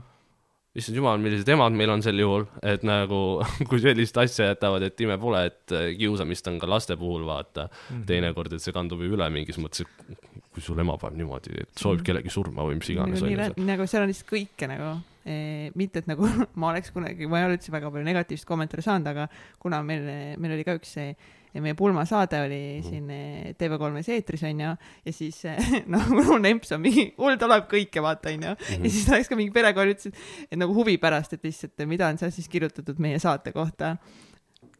Issand 0.75 0.99
jumal, 0.99 1.19
millised 1.23 1.49
emad 1.53 1.75
meil 1.77 1.91
on 1.93 2.03
sel 2.03 2.19
juhul, 2.19 2.45
et 2.65 2.83
nagu 2.87 3.19
kui 3.69 3.81
sellist 3.83 4.17
asja 4.19 4.51
jätavad, 4.51 4.83
et 4.87 5.03
ime 5.05 5.17
pole, 5.21 5.45
et 5.49 5.75
äh, 5.75 5.89
kiusamist 5.99 6.49
on 6.51 6.59
ka 6.61 6.69
laste 6.69 6.97
puhul, 6.99 7.23
vaata 7.27 7.67
mm. 7.67 7.83
-hmm. 7.87 8.05
teinekord, 8.11 8.53
et 8.53 8.63
see 8.63 8.75
kandub 8.75 9.03
ju 9.03 9.15
üle 9.15 9.29
mingis 9.31 9.59
mõttes, 9.61 9.85
et 9.85 10.41
kui 10.51 10.63
sul 10.63 10.79
ema 10.79 10.97
paneb 10.99 11.21
niimoodi, 11.21 11.55
et 11.63 11.79
soovib 11.79 12.03
kellegi 12.07 12.31
surma 12.31 12.67
või 12.67 12.79
mis 12.79 12.91
iganes 12.91 13.23
nagu, 13.23 13.53
nii, 13.55 13.67
nagu 13.71 13.87
seal 13.87 14.03
on 14.03 14.11
lihtsalt 14.11 14.31
kõike 14.31 14.69
nagu 14.71 14.91
eh,, 15.25 15.71
mitte 15.75 16.03
et 16.03 16.11
nagu 16.11 16.27
ma 16.59 16.73
oleks 16.73 16.91
kunagi, 16.95 17.27
ma 17.31 17.41
ei 17.41 17.49
ole 17.49 17.57
üldse 17.59 17.71
väga 17.75 17.91
palju 17.91 18.07
negatiivset 18.11 18.47
kommentaare 18.47 18.85
saanud, 18.85 19.11
aga 19.11 19.27
kuna 19.59 19.81
meil, 19.83 20.11
meil 20.39 20.57
oli 20.57 20.67
ka 20.67 20.77
üks 20.79 20.95
see 20.99 21.15
meie 21.63 21.75
pulmasaade 21.77 22.41
oli 22.45 22.59
Mhm. 22.79 22.89
siin 22.89 23.09
eh, 23.09 23.53
TV3-s 23.59 24.09
eetris 24.15 24.43
onju 24.43 24.71
ja 25.05 25.13
siis 25.13 25.43
eh, 25.45 25.57
noh, 25.93 26.07
mul 26.09 26.45
emps 26.45 26.71
on 26.75 26.81
mingi, 26.81 27.13
hull 27.17 27.37
ta 27.37 27.47
loeb 27.47 27.67
kõike 27.71 28.01
vaata 28.03 28.29
onju 28.33 28.55
Mhm. 28.55 28.83
ja 28.85 28.89
siis 28.91 29.05
ta 29.05 29.15
läks 29.17 29.29
ka 29.29 29.35
mingi 29.39 29.51
perekooli 29.55 29.95
ütles, 29.95 30.13
et 30.51 30.57
nagu 30.59 30.73
huvi 30.73 30.97
pärast, 30.97 31.33
et 31.33 31.43
lihtsalt, 31.43 31.85
mida 31.87 32.07
on 32.11 32.17
seal 32.17 32.31
siis 32.31 32.47
kirjutatud 32.51 32.99
meie 32.99 33.19
saate 33.19 33.51
kohta. 33.55 33.97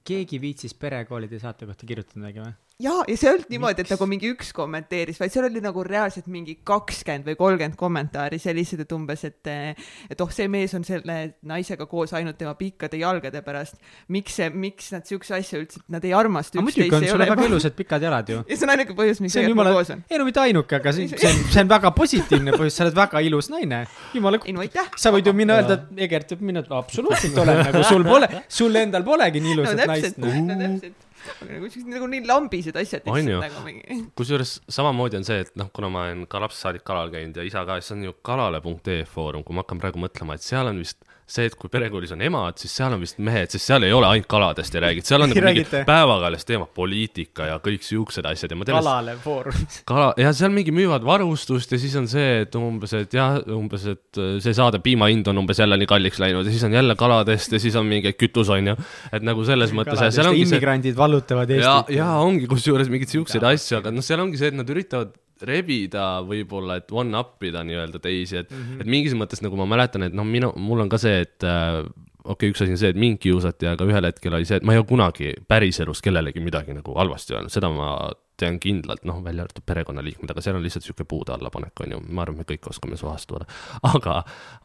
keegi 0.05 0.37
viitsis 0.41 0.73
perekoolide 0.77 1.39
saate 1.41 1.65
kohta 1.65 1.85
kirjutada 1.89 2.19
midagi 2.21 2.39
või? 2.43 2.53
ja, 2.79 2.91
ja 3.07 3.15
see 3.15 3.29
ei 3.29 3.31
olnud 3.31 3.51
niimoodi, 3.53 3.83
et 3.85 3.91
nagu 3.93 4.05
mingi 4.09 4.29
üks 4.33 4.49
kommenteeris, 4.55 5.19
vaid 5.21 5.31
seal 5.31 5.47
oli 5.47 5.61
nagu 5.63 5.83
reaalselt 5.85 6.27
mingi 6.31 6.57
kakskümmend 6.67 7.27
või 7.29 7.37
kolmkümmend 7.39 7.77
kommentaari 7.79 8.39
sellised, 8.41 8.81
et 8.83 8.95
umbes, 8.95 9.23
et 9.27 9.51
et 10.11 10.23
oh, 10.23 10.31
see 10.33 10.49
mees 10.51 10.73
on 10.75 10.83
selle 10.87 11.15
naisega 11.47 11.87
koos 11.87 12.11
ainult 12.17 12.37
tema 12.39 12.55
pikkade 12.59 12.99
jalgade 12.99 13.41
pärast. 13.45 13.79
miks 14.11 14.35
see, 14.41 14.49
miks 14.49 14.91
nad 14.91 15.07
siukse 15.07 15.37
asja 15.37 15.61
üldse, 15.61 15.79
nad 15.91 16.03
ei 16.03 16.11
armasta 16.17 16.59
aga 16.59 16.65
muidugi 16.67 16.91
on 16.91 17.07
sul 17.07 17.15
ole 17.15 17.29
väga 17.29 17.47
ilusad 17.47 17.77
pikad 17.79 18.03
jalad 18.03 18.33
ju. 18.33 18.41
ja 18.49 18.57
see 18.57 18.67
on 18.67 18.75
ainuke 18.75 18.97
põhjus, 18.99 19.23
miks 19.23 19.37
see 19.37 19.45
on 19.45 19.55
jumala 19.55 19.75
on., 19.79 20.03
ei 20.11 20.19
no 20.19 20.27
mitte 20.27 20.43
ainuke, 20.43 20.81
aga 20.81 20.95
see, 20.97 21.07
see 21.15 21.31
on, 21.31 21.41
see 21.55 21.63
on 21.63 21.71
väga 21.71 21.93
positiivne 21.95 22.57
põhjus, 22.59 22.75
sa 22.75 22.87
oled 22.89 22.99
väga 22.99 23.23
ilus 23.29 23.51
naine. 23.53 23.85
jumala, 24.17 24.43
ei 24.43 24.57
no 24.57 24.65
aitäh. 24.65 24.91
sa 24.99 25.15
võid 25.15 25.31
ju 25.31 25.37
minna 25.37 25.61
öelda, 25.61 25.79
et 25.79 26.05
Egert 26.09 26.35
et 26.35 26.71
absoluutselt 26.75 27.37
olen 27.39 27.63
nagu 27.69 27.87
sul 27.87 28.03
pole, 28.03 28.29
sul 28.51 28.83
endal 28.83 29.07
polegi 29.07 29.39
nii 29.39 29.53
no 29.53 29.61
ilusat 29.61 29.85
naist 29.87 30.11
täpselt, 30.11 30.23
no 30.25 30.59
täpselt. 30.59 31.04
Nagu 31.49 31.69
siuksed 31.71 31.91
nagu 31.91 32.09
nii 32.11 32.23
lambised 32.29 32.77
asjad 32.81 33.07
lihtsalt 33.07 33.45
nagu 33.47 33.63
mingi. 33.65 33.99
kusjuures 34.19 34.57
samamoodi 34.77 35.19
on 35.21 35.27
see, 35.27 35.41
et 35.45 35.51
noh, 35.59 35.71
kuna 35.75 35.89
ma 35.93 36.05
olen 36.07 36.25
ka 36.31 36.41
lapsest 36.43 36.67
saadik 36.67 36.85
kalal 36.87 37.13
käinud 37.13 37.37
ja 37.39 37.45
isa 37.47 37.65
ka, 37.67 37.79
siis 37.81 37.95
on 37.97 38.05
ju 38.07 38.15
kalale.ee 38.25 39.03
foorum, 39.09 39.45
kui 39.45 39.57
ma 39.57 39.65
hakkan 39.65 39.81
praegu 39.83 40.01
mõtlema, 40.01 40.37
et 40.37 40.45
seal 40.45 40.71
on 40.71 40.81
vist 40.81 41.01
see, 41.25 41.47
et 41.49 41.55
kui 41.57 41.71
perekoolis 41.73 42.11
on 42.13 42.21
emad, 42.21 42.59
siis 42.61 42.73
seal 42.77 42.93
on 42.93 43.01
vist 43.01 43.17
mehed, 43.23 43.49
sest 43.49 43.71
seal 43.71 43.85
ei 43.87 43.93
ole 43.95 44.05
ainult 44.05 44.27
kaladest 44.29 44.75
ei 44.77 44.83
räägita, 44.83 45.09
seal 45.09 45.25
on 45.25 45.31
nagu 45.31 45.41
mingi 45.41 45.63
Räägite. 45.63 45.81
päevakajalist 45.87 46.47
teema, 46.51 46.67
poliitika 46.79 47.47
ja 47.49 47.55
kõik 47.65 47.85
siuksed 47.85 48.27
asjad 48.29 48.53
ja 48.53 48.59
ma 48.59 48.67
tean, 48.67 48.77
kalale 48.77 49.15
foorum. 49.23 49.65
kala 49.89 50.11
ja 50.21 50.33
seal 50.37 50.53
mingi 50.53 50.73
müüvad 50.75 51.07
varustust 51.07 51.73
ja 51.73 51.81
siis 51.81 51.95
on 51.97 52.05
see, 52.11 52.43
et 52.43 52.59
umbes, 52.59 52.93
et 52.99 53.17
jah, 53.17 53.39
umbes, 53.57 53.87
et 53.89 54.21
äh, 54.21 54.37
see 54.45 54.53
saade 54.57 54.83
piima 54.85 55.09
hind 55.09 55.25
on 55.33 55.41
umbes 55.41 55.63
jälle 55.63 55.79
nii 55.81 55.89
kalliks 55.89 56.21
läinud 56.21 56.45
ja 56.45 56.53
siis 56.53 56.67
on 56.69 56.77
jälle 56.77 56.97
kaladest 56.99 57.57
ja 57.57 57.63
siis 57.63 57.77
on 57.81 57.89
mingi 57.89 58.13
kütus 58.13 58.53
on 58.53 58.73
ju, 58.73 58.77
et 59.09 59.25
nagu 59.25 59.49
selles 59.49 59.73
mõttes 59.73 59.97
ja 60.05 60.29
ongi 60.29 60.45
see 60.45 60.45
immigrandid 60.45 60.97
vallutavad 60.99 61.49
ja, 61.49 61.79
Eestit. 61.79 61.95
ja 61.97 62.13
ongi 62.21 62.45
kusjuures 62.51 62.91
mingeid 62.93 63.17
siukseid 63.17 63.49
asju, 63.49 63.81
aga 63.81 63.93
noh, 63.95 64.05
seal 64.05 64.21
ongi 64.21 64.37
see, 64.37 64.53
et 64.53 64.61
nad 64.61 64.69
üritavad 64.69 65.15
rebida 65.43 66.21
võib-olla, 66.25 66.79
et 66.79 66.91
one 66.95 67.17
up 67.19 67.43
ida 67.43 67.63
nii-öelda 67.67 67.99
teisi, 68.03 68.39
et 68.39 68.51
mm, 68.51 68.63
-hmm. 68.63 68.81
et 68.81 68.91
mingis 68.91 69.15
mõttes 69.17 69.43
nagu 69.43 69.57
ma 69.59 69.67
mäletan, 69.67 70.07
et 70.07 70.13
noh, 70.15 70.27
minu, 70.27 70.53
mul 70.55 70.85
on 70.85 70.89
ka 70.89 70.99
see, 71.01 71.21
et 71.25 71.43
äh, 71.43 71.81
okei 72.25 72.49
okay,, 72.49 72.53
üks 72.53 72.63
asi 72.63 72.75
on 72.75 72.81
see, 72.81 72.91
et 72.93 72.99
mind 72.99 73.19
kiusati, 73.21 73.67
aga 73.69 73.87
ühel 73.87 74.07
hetkel 74.07 74.33
oli 74.33 74.47
see, 74.47 74.59
et 74.61 74.65
ma 74.65 74.73
ei 74.73 74.81
ole 74.81 74.87
kunagi 74.89 75.33
päriselus 75.47 76.01
kellelegi 76.05 76.43
midagi 76.43 76.73
nagu 76.73 76.95
halvasti 76.97 77.35
öelnud, 77.35 77.53
seda 77.53 77.69
ma 77.73 77.89
tean 78.39 78.57
kindlalt, 78.59 79.05
noh, 79.07 79.21
välja 79.23 79.45
arvatud 79.45 79.63
perekonnaliikmed, 79.67 80.31
aga 80.31 80.43
seal 80.43 80.57
on 80.57 80.65
lihtsalt 80.65 80.83
sihuke 80.83 81.05
puude 81.07 81.31
allapanek, 81.35 81.79
on 81.85 81.95
ju, 81.95 82.01
ma 82.09 82.25
arvan, 82.25 82.41
me 82.41 82.47
kõik 82.47 82.67
oskame 82.71 82.99
suhestuda. 82.99 83.47
aga 83.93 84.17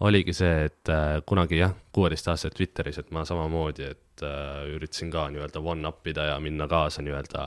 oligi 0.06 0.34
see, 0.36 0.66
et 0.70 0.90
äh, 0.90 1.20
kunagi 1.26 1.60
jah, 1.60 1.76
kuueteistaastaselt 1.94 2.56
Twitteris, 2.58 2.98
et 3.02 3.14
ma 3.14 3.24
samamoodi, 3.28 3.92
et 3.94 4.26
äh, 4.26 4.66
üritasin 4.74 5.12
ka 5.14 5.28
nii-öelda 5.30 5.62
one 5.62 5.88
up 5.88 6.06
ida 6.10 6.32
ja 6.32 6.40
minna 6.42 6.66
kaasa 6.70 7.04
nii-öelda 7.06 7.46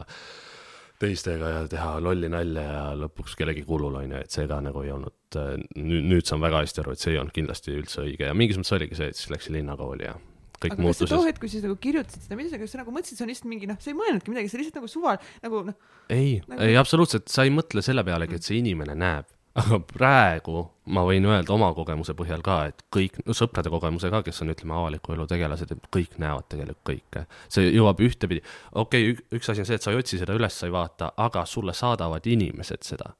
teistega 1.03 1.53
ja 1.57 1.63
teha 1.71 1.95
lolli 2.03 2.29
nalja 2.31 2.63
ja 2.63 2.83
lõpuks 2.97 3.37
kellegi 3.39 3.65
kulul 3.67 3.99
on 4.01 4.15
ju, 4.15 4.21
et 4.23 4.35
see 4.35 4.49
ka 4.49 4.59
nagu 4.63 4.83
ei 4.85 4.93
olnud, 4.95 5.39
nüüd, 5.77 6.07
nüüd 6.09 6.29
saan 6.29 6.43
väga 6.43 6.63
hästi 6.63 6.83
aru, 6.83 6.95
et 6.95 7.03
see 7.03 7.13
ei 7.13 7.21
olnud 7.21 7.35
kindlasti 7.35 7.75
üldse 7.75 8.05
õige 8.05 8.29
ja 8.29 8.37
mingis 8.37 8.59
mõttes 8.59 8.77
oligi 8.77 8.99
see, 8.99 9.11
et 9.13 9.19
siis 9.19 9.33
läksin 9.33 9.57
linnakooli 9.59 10.07
ja 10.07 10.15
kõik 10.63 10.75
aga 10.75 10.79
sa 10.79 10.87
muutuses 10.87 11.11
too 11.11 11.27
hetk, 11.27 11.41
kui 11.43 11.51
sa 11.51 11.61
nagu 11.65 11.77
kirjutasid 11.83 12.25
seda 12.25 12.39
midagi, 12.39 12.61
kas 12.63 12.73
sa 12.75 12.81
nagu 12.81 12.95
mõtlesid, 12.95 13.19
see 13.19 13.25
on 13.25 13.31
lihtsalt 13.33 13.49
mingi 13.51 13.69
noh, 13.69 13.79
sa 13.83 13.91
ei 13.91 13.97
mõelnudki 13.99 14.33
midagi, 14.33 14.51
see 14.51 14.61
lihtsalt 14.61 14.79
nagu 14.79 14.91
suval 14.91 15.19
nagu 15.43 15.63
noh, 15.69 15.79
ei 16.13 16.35
nagu..., 16.47 16.59
ei 16.65 16.77
absoluutselt, 16.79 17.27
sa 17.31 17.47
ei 17.47 17.53
mõtle 17.53 17.83
selle 17.85 18.05
pealegi, 18.07 18.39
et 18.39 18.47
see 18.47 18.59
inimene 18.61 18.95
näeb. 18.99 19.27
Aga 19.61 19.79
praegu 19.85 20.63
ma 20.93 21.03
võin 21.05 21.25
öelda 21.29 21.53
oma 21.53 21.69
kogemuse 21.77 22.15
põhjal 22.17 22.41
ka, 22.45 22.57
et 22.71 22.83
kõik, 22.93 23.19
no 23.27 23.35
sõprade 23.37 23.71
kogemuse 23.71 24.09
ka, 24.11 24.23
kes 24.25 24.41
on, 24.43 24.51
ütleme, 24.53 24.75
avaliku 24.75 25.13
elu 25.15 25.27
tegelased, 25.29 25.73
et 25.75 25.89
kõik 25.93 26.17
näevad 26.21 26.47
tegelikult 26.51 26.83
kõike. 26.89 27.25
see 27.53 27.69
jõuab 27.69 28.01
ühtepidi, 28.03 28.41
okei 28.81 29.11
okay,, 29.13 29.27
üks 29.37 29.51
asi 29.53 29.63
on 29.63 29.69
see, 29.69 29.77
et 29.79 29.85
sa 29.85 29.93
ei 29.93 29.99
otsi 30.01 30.19
seda 30.21 30.35
üles, 30.37 30.57
sa 30.57 30.69
ei 30.69 30.73
vaata, 30.73 31.13
aga 31.21 31.45
sulle 31.49 31.75
saadavad 31.77 32.25
inimesed 32.25 32.83
seda. 32.87 33.13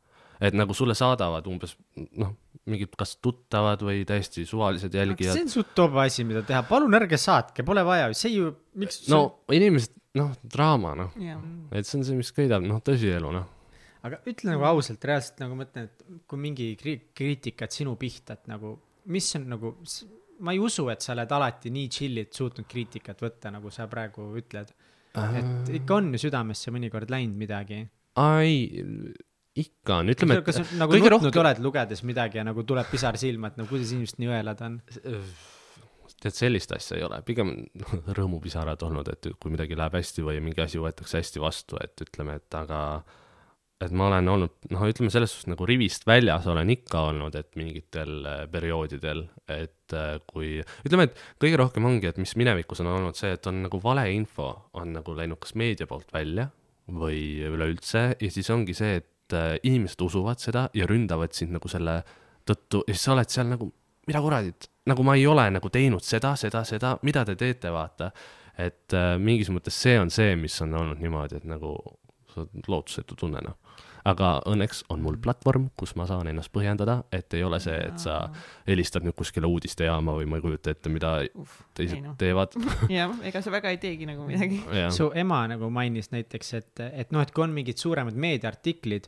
et 0.44 0.58
nagu 0.58 0.74
sulle 0.76 0.96
saadavad 0.98 1.46
umbes 1.48 1.78
noh, 2.20 2.34
mingid 2.68 2.98
kas 3.00 3.16
tuttavad 3.24 3.82
või 3.86 4.02
täiesti 4.08 4.44
suvalised 4.48 4.94
jälgijad 4.96 5.38
see 5.38 5.46
on 5.46 5.52
suht 5.52 5.72
tobe 5.78 6.02
asi, 6.04 6.26
mida 6.28 6.42
teha, 6.48 6.64
palun 6.68 6.98
ärge 6.98 7.20
saatke, 7.22 7.64
pole 7.64 7.86
vaja, 7.86 8.10
see 8.18 8.34
ju, 8.40 8.50
miks 8.82 9.04
no 9.14 9.44
inimesed, 9.54 9.94
noh, 10.20 10.34
draama, 10.44 10.96
noh, 10.98 11.16
jah. 11.22 11.40
et 11.72 11.88
see 11.88 12.02
on 12.02 12.08
see, 12.10 12.18
mis 12.18 12.34
köidab, 12.36 12.66
noh, 12.66 12.82
tõsielu, 12.84 13.32
noh. 13.38 13.52
Aga 14.04 14.20
ütle 14.30 14.52
nagu 14.54 14.66
ausalt, 14.68 15.06
reaalselt 15.08 15.40
nagu 15.44 15.58
mõtlen, 15.60 15.88
et 15.90 16.06
kui 16.28 16.42
mingi 16.42 16.74
kri- 16.80 17.00
kriitikat 17.16 17.76
sinu 17.76 17.96
pihta, 18.00 18.36
et 18.40 18.50
nagu, 18.52 18.76
mis 19.14 19.30
on 19.40 19.48
nagu, 19.56 19.74
ma 20.44 20.56
ei 20.56 20.60
usu, 20.64 20.88
et 20.92 21.06
sa 21.06 21.14
oled 21.16 21.32
alati 21.38 21.72
nii 21.74 21.92
chill'ilt 21.98 22.34
suutnud 22.36 22.68
kriitikat 22.70 23.24
võtta, 23.24 23.52
nagu 23.54 23.72
sa 23.72 23.88
praegu 23.92 24.32
ütled. 24.40 24.74
et 25.14 25.70
ikka 25.80 26.00
on 26.02 26.12
ju 26.16 26.24
südamesse 26.26 26.74
mõnikord 26.74 27.12
läinud 27.14 27.38
midagi. 27.38 27.84
ai, 28.20 28.84
ikka 29.56 30.00
on, 30.02 30.10
ütleme, 30.10 30.40
kas 30.46 30.60
et 30.60 30.70
sa 30.72 30.78
nagu 30.82 30.98
nutnud 30.98 31.12
rohkem- 31.30 31.42
oled 31.46 31.60
lugedes 31.62 32.04
midagi 32.04 32.42
ja 32.42 32.44
nagu 32.48 32.64
tuleb 32.64 32.90
pisar 32.92 33.18
silma, 33.22 33.54
et 33.54 33.58
no 33.62 33.66
kuidas 33.70 33.92
inimesed 33.94 34.20
nii 34.20 34.32
õelad 34.34 34.64
on? 34.66 34.80
tead, 36.24 36.36
sellist 36.36 36.72
asja 36.72 36.98
ei 36.98 37.04
ole, 37.04 37.20
pigem 37.28 37.52
rõõmupisarad 38.18 38.84
olnud, 38.88 39.10
et 39.12 39.28
kui 39.40 39.52
midagi 39.54 39.76
läheb 39.78 39.98
hästi 40.00 40.24
või 40.26 40.40
mingi 40.44 40.62
asi 40.64 40.80
võetakse 40.82 41.20
hästi 41.20 41.42
vastu, 41.44 41.78
et 41.84 42.00
ütleme, 42.06 42.38
et 42.40 42.56
aga 42.58 42.80
et 43.84 43.94
ma 43.96 44.08
olen 44.10 44.30
olnud, 44.32 44.54
noh, 44.74 44.84
ütleme 44.90 45.12
selles 45.14 45.34
suhtes 45.34 45.50
nagu 45.52 45.66
rivist 45.68 46.06
väljas 46.08 46.48
olen 46.50 46.72
ikka 46.74 47.06
olnud, 47.10 47.36
et 47.40 47.52
mingitel 47.60 48.26
äh, 48.30 48.42
perioodidel, 48.52 49.26
et 49.52 49.96
äh, 49.98 50.18
kui, 50.30 50.58
ütleme, 50.88 51.08
et 51.10 51.24
kõige 51.42 51.60
rohkem 51.60 51.88
ongi, 51.90 52.10
et 52.10 52.20
mis 52.22 52.36
minevikus 52.40 52.84
on 52.84 52.92
olnud 52.94 53.18
see, 53.20 53.34
et 53.38 53.50
on 53.50 53.64
nagu 53.66 53.80
valeinfo 53.84 54.50
on 54.80 54.94
nagu 54.98 55.16
läinud 55.18 55.42
kas 55.44 55.56
meedia 55.60 55.90
poolt 55.90 56.12
välja 56.14 56.50
või 56.94 57.44
üleüldse 57.48 58.06
ja 58.20 58.34
siis 58.34 58.52
ongi 58.54 58.76
see, 58.78 59.00
et 59.02 59.38
äh, 59.38 59.56
inimesed 59.64 60.04
usuvad 60.06 60.44
seda 60.44 60.68
ja 60.78 60.88
ründavad 60.90 61.36
sind 61.36 61.56
nagu 61.56 61.72
selle 61.72 62.02
tõttu 62.48 62.84
ja 62.88 62.96
siis 62.96 63.08
sa 63.08 63.16
oled 63.16 63.34
seal 63.34 63.50
nagu, 63.52 63.72
mida 64.08 64.22
kuradit, 64.24 64.70
nagu 64.90 65.06
ma 65.08 65.18
ei 65.20 65.28
ole 65.30 65.48
nagu 65.56 65.72
teinud 65.72 66.04
seda, 66.04 66.36
seda, 66.40 66.66
seda, 66.68 66.98
mida 67.08 67.24
te 67.28 67.38
teete, 67.40 67.72
vaata. 67.72 68.12
et 68.60 68.94
mingis 69.18 69.50
mõttes 69.50 69.74
see 69.74 69.96
on 69.98 70.12
see, 70.14 70.36
mis 70.38 70.54
on 70.62 70.76
olnud 70.78 71.00
niimoodi, 71.02 71.40
et 71.40 71.46
nagu 71.50 71.72
lootusetu 72.68 73.16
tunne, 73.16 73.42
noh. 73.44 73.58
Aga 74.10 74.30
õnneks 74.50 74.84
on 74.92 75.02
mul 75.04 75.18
platvorm, 75.24 75.70
kus 75.80 75.94
ma 76.00 76.06
saan 76.10 76.28
ennast 76.32 76.52
põhjendada, 76.56 77.00
et 77.14 77.34
ei 77.38 77.44
ole 77.48 77.60
see, 77.64 77.78
et 77.88 78.00
sa 78.02 78.18
helistad 78.68 79.06
nüüd 79.06 79.16
kuskile 79.20 79.48
uudistejaama 79.48 80.16
või 80.18 80.28
ma 80.30 80.40
ei 80.40 80.46
kujuta 80.46 80.74
ette, 80.74 80.92
mida 80.92 81.14
teised 81.78 81.98
ei 81.98 82.04
noh. 82.04 82.18
teevad. 82.20 82.58
jah, 82.98 83.14
ega 83.24 83.44
sa 83.44 83.54
väga 83.54 83.72
ei 83.74 83.80
teegi 83.82 84.08
nagu 84.10 84.28
midagi. 84.28 84.60
su 84.96 85.10
ema 85.16 85.46
nagu 85.52 85.70
mainis 85.74 86.12
näiteks, 86.16 86.54
et, 86.60 86.84
et 86.90 87.16
noh, 87.16 87.24
et 87.24 87.32
kui 87.32 87.46
on 87.46 87.56
mingid 87.56 87.80
suuremad 87.80 88.18
meediaartiklid, 88.20 89.08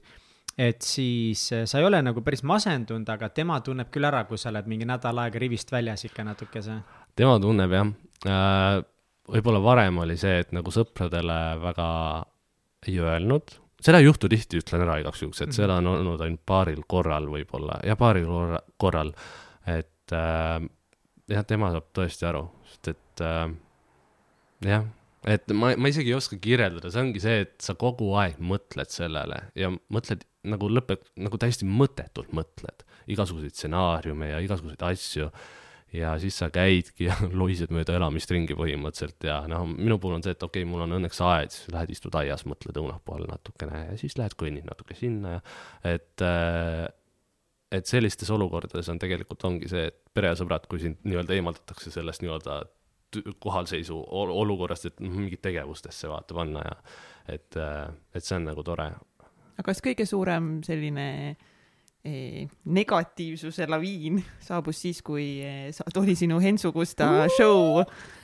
et 0.56 0.88
siis 0.88 1.50
äh, 1.52 1.66
sa 1.68 1.82
ei 1.82 1.88
ole 1.90 2.00
nagu 2.06 2.24
päris 2.24 2.46
masendunud, 2.48 3.10
aga 3.12 3.30
tema 3.36 3.60
tunneb 3.64 3.92
küll 3.92 4.08
ära, 4.08 4.24
kui 4.30 4.40
sa 4.40 4.54
oled 4.54 4.70
mingi 4.72 4.88
nädal 4.88 5.20
aega 5.26 5.42
rivist 5.42 5.74
väljas 5.76 6.08
ikka 6.08 6.24
natukese. 6.24 6.80
tema 7.16 7.36
tunneb 7.44 7.76
jah 7.76 7.92
äh,, 8.32 8.80
võib-olla 9.28 9.60
varem 9.64 10.00
oli 10.06 10.16
see, 10.20 10.40
et 10.46 10.56
nagu 10.56 10.72
sõpradele 10.72 11.40
väga 11.60 11.90
ei 12.88 13.00
öelnud, 13.02 13.58
seda 13.86 14.02
ei 14.02 14.08
juhtu 14.08 14.30
tihti, 14.32 14.62
ütlen 14.64 14.84
ära 14.86 14.98
igaks 15.02 15.22
juhuks, 15.24 15.44
et 15.46 15.56
seda 15.56 15.78
on 15.82 15.92
olnud 15.92 16.22
ainult 16.26 16.44
paaril 16.48 16.82
korral 16.90 17.30
võib-olla. 17.32 17.80
Ja 17.86 17.98
paaril 18.00 18.28
korra, 18.30 18.62
korral, 18.82 19.14
et 19.70 20.16
äh, 20.16 20.60
jah, 21.32 21.48
tema 21.48 21.72
saab 21.74 21.92
tõesti 21.96 22.30
aru, 22.30 22.46
sest 22.72 22.94
et 22.96 23.26
äh, 23.26 23.44
jah, 24.66 24.88
et 25.30 25.54
ma, 25.58 25.74
ma 25.78 25.92
isegi 25.92 26.14
ei 26.14 26.18
oska 26.18 26.40
kirjeldada, 26.42 26.92
see 26.94 27.04
ongi 27.04 27.22
see, 27.24 27.44
et 27.46 27.56
sa 27.66 27.78
kogu 27.80 28.12
aeg 28.22 28.42
mõtled 28.42 28.92
sellele 28.94 29.42
ja 29.58 29.72
mõtled 29.74 30.26
nagu 30.46 30.70
lõpeb, 30.70 31.06
nagu 31.26 31.40
täiesti 31.42 31.66
mõttetult 31.66 32.34
mõtled 32.38 32.86
igasuguseid 33.10 33.56
stsenaariume 33.56 34.32
ja 34.32 34.42
igasuguseid 34.46 34.84
asju 34.86 35.30
ja 35.94 36.16
siis 36.22 36.38
sa 36.42 36.50
käidki 36.54 37.10
ja 37.10 37.16
lohised 37.42 37.72
mööda 37.74 37.96
elamist 38.00 38.32
ringi 38.32 38.58
põhimõtteliselt 38.58 39.28
ja 39.28 39.42
noh, 39.52 39.66
minu 39.70 40.00
puhul 40.02 40.18
on 40.18 40.26
see, 40.26 40.36
et 40.36 40.44
okei 40.44 40.64
okay,, 40.64 40.72
mul 40.72 40.86
on 40.88 40.98
õnneks 40.98 41.22
aed, 41.26 41.54
siis 41.54 41.72
lähed 41.74 41.94
istud 41.96 42.16
aias, 42.20 42.46
mõtled 42.50 42.78
õunapuu 42.82 43.18
all 43.18 43.28
natukene 43.30 43.86
ja 43.92 43.98
siis 44.02 44.18
lähed 44.20 44.38
kõnnid 44.40 44.68
natuke 44.68 44.98
sinna 44.98 45.38
ja 45.38 45.42
et 45.96 46.26
äh, 46.26 46.86
et 47.76 47.90
sellistes 47.90 48.30
olukordades 48.32 48.88
on 48.92 49.00
tegelikult 49.02 49.44
ongi 49.48 49.70
see, 49.72 49.90
et 49.90 49.98
pere 50.16 50.32
ja 50.32 50.40
sõbrad, 50.40 50.68
kui 50.70 50.82
sind 50.82 51.02
nii-öelda 51.04 51.36
eemaldatakse 51.36 51.92
sellest 51.94 52.24
nii-öelda 52.24 52.62
kohalseisu 53.44 53.98
ol- 53.98 54.34
olukorrast, 54.34 54.90
et 54.90 55.04
noh, 55.04 55.14
mingit 55.16 55.42
tegevustesse 55.44 56.10
vaata 56.12 56.38
panna 56.38 56.64
ja 56.66 56.78
et, 57.36 57.58
et 57.58 58.24
see 58.24 58.38
on 58.38 58.48
nagu 58.50 58.64
tore. 58.66 58.90
aga 59.56 59.68
kas 59.70 59.82
kõige 59.84 60.08
suurem 60.10 60.58
selline 60.68 61.08
eh, 61.32 61.52
negatiivsuse 62.66 63.66
laviin 63.68 64.20
saabus 64.40 64.82
siis, 64.82 65.02
kui 65.02 65.42
eh, 65.42 65.72
tuli 65.94 66.16
sinu 66.16 66.40
Hensu 66.40 66.72
Kusta 66.74 67.08
show. 67.38 67.82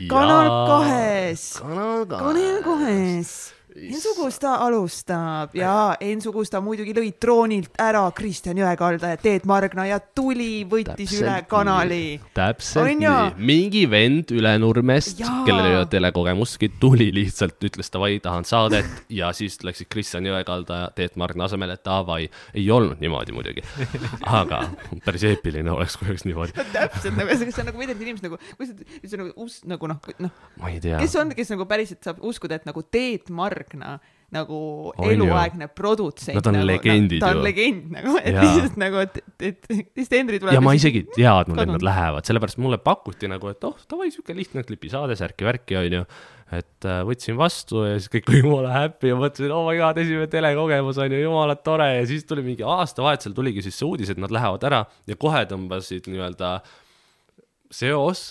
Kanal 0.09 0.51
kahes, 0.67 1.47
kanal 1.57 2.05
Kanal 2.05 2.61
kahes. 2.65 3.33
Ensu 3.71 4.11
Kusta 4.15 4.55
alustab 4.55 5.53
ja 5.55 5.95
Ensu 6.03 6.33
Kusta 6.35 6.59
muidugi 6.59 6.91
lõi 6.91 7.13
troonilt 7.15 7.77
ära 7.79 8.01
Kristjan 8.15 8.57
Jõekalda 8.59 9.13
ja 9.13 9.19
Teet 9.21 9.45
Margna 9.47 9.85
ja 9.87 9.99
tuli, 10.01 10.65
võttis 10.67 11.13
üle 11.15 11.37
kanali. 11.47 12.19
täpselt 12.35 12.89
nii, 12.99 13.29
mingi 13.39 13.85
vend 13.87 14.33
Ülenurmest, 14.35 15.21
kellel 15.47 15.69
ei 15.69 15.77
ole 15.77 15.87
telekogemustki, 15.91 16.73
tuli 16.81 17.07
lihtsalt, 17.15 17.63
ütles 17.69 17.93
davai, 17.93 18.17
tahan 18.23 18.47
saadet 18.49 18.89
ja 19.21 19.31
siis 19.35 19.55
läksid 19.63 19.87
Kristjan 19.93 20.27
Jõekalda 20.27 20.81
ja 20.81 20.91
Teet 20.97 21.15
Margna 21.15 21.47
asemele, 21.47 21.79
davai. 21.79 22.27
ei 22.53 22.67
olnud 22.71 22.99
niimoodi 22.99 23.37
muidugi, 23.37 23.63
aga 24.27 24.65
päris 25.05 25.23
eepiline 25.31 25.71
oleks, 25.71 25.95
kui 25.95 26.11
oleks 26.11 26.27
niimoodi 26.27 26.57
täpselt 26.75 27.15
nagu, 27.15 27.39
see 27.39 27.63
on 27.63 27.71
nagu 27.71 27.85
veiderd 27.85 28.03
inimesed 28.03 28.27
nagu, 28.27 28.41
kuidas 28.59 28.75
see 29.07 29.23
nagu, 29.23 29.49
nagu 29.77 29.93
noh, 29.95 30.13
noh. 30.27 30.37
ma 30.59 30.75
ei 30.75 30.83
tea. 30.83 30.99
kes 30.99 31.15
on, 31.23 31.31
kes 31.39 31.55
nagu 31.55 31.71
päriselt 31.71 32.03
saab 32.03 32.19
uskuda, 32.19 32.59
et 32.59 32.67
nagu 32.67 32.83
Teet 32.83 33.31
Margna 33.31 33.60
Margna 33.61 33.99
nagu 34.31 34.57
on 34.95 35.09
eluaegne 35.11 35.67
ju. 35.67 35.71
produtsent. 35.75 36.37
Nad 36.37 36.47
on 36.47 36.55
nagu, 36.55 36.67
legendid 36.69 37.19
ta 37.19 37.33
on 37.33 37.41
ju. 37.41 37.45
legend 37.45 37.89
nagu, 37.91 38.13
et 38.21 38.37
lihtsalt 38.37 38.77
nagu, 38.79 39.01
et, 39.03 39.17
et, 39.43 39.71
siis 39.99 40.11
Henri 40.13 40.39
tuleb. 40.39 40.55
ja 40.55 40.61
ma 40.63 40.75
isegi 40.77 41.03
ei 41.03 41.17
teadnud, 41.17 41.59
et 41.59 41.71
nad 41.73 41.83
lähevad, 41.83 42.27
sellepärast 42.27 42.61
mulle 42.63 42.79
pakuti 42.81 43.27
nagu, 43.31 43.51
et 43.51 43.67
oh, 43.67 43.75
davai, 43.91 44.07
sihuke 44.13 44.35
lihtne 44.37 44.63
klipisaade, 44.67 45.19
särki-värki, 45.19 45.75
onju. 45.81 46.05
et 46.55 46.87
äh, 46.87 47.01
võtsin 47.07 47.35
vastu 47.39 47.83
ja 47.83 47.99
siis 47.99 48.11
kõik 48.11 48.31
olid 48.31 48.47
jumala 48.47 48.73
happy 48.75 49.11
ja 49.11 49.19
mõtlesin, 49.19 49.51
oh 49.55 49.67
my 49.67 49.75
god, 49.79 49.99
esimene 49.99 50.31
telekogemus 50.31 50.99
on 51.03 51.15
ju 51.15 51.21
jumala 51.25 51.59
tore 51.59 51.89
ja 51.97 52.07
siis 52.07 52.27
tuli 52.27 52.43
mingi 52.47 52.63
aastavahetusel 52.67 53.35
tuligi 53.35 53.63
siis 53.67 53.79
see 53.79 53.87
uudis, 53.87 54.11
et 54.11 54.19
nad 54.19 54.31
lähevad 54.31 54.63
ära 54.67 54.85
ja 55.11 55.19
kohe 55.19 55.43
tõmbasid 55.51 56.07
nii-öelda 56.11 56.57
seos 57.71 58.29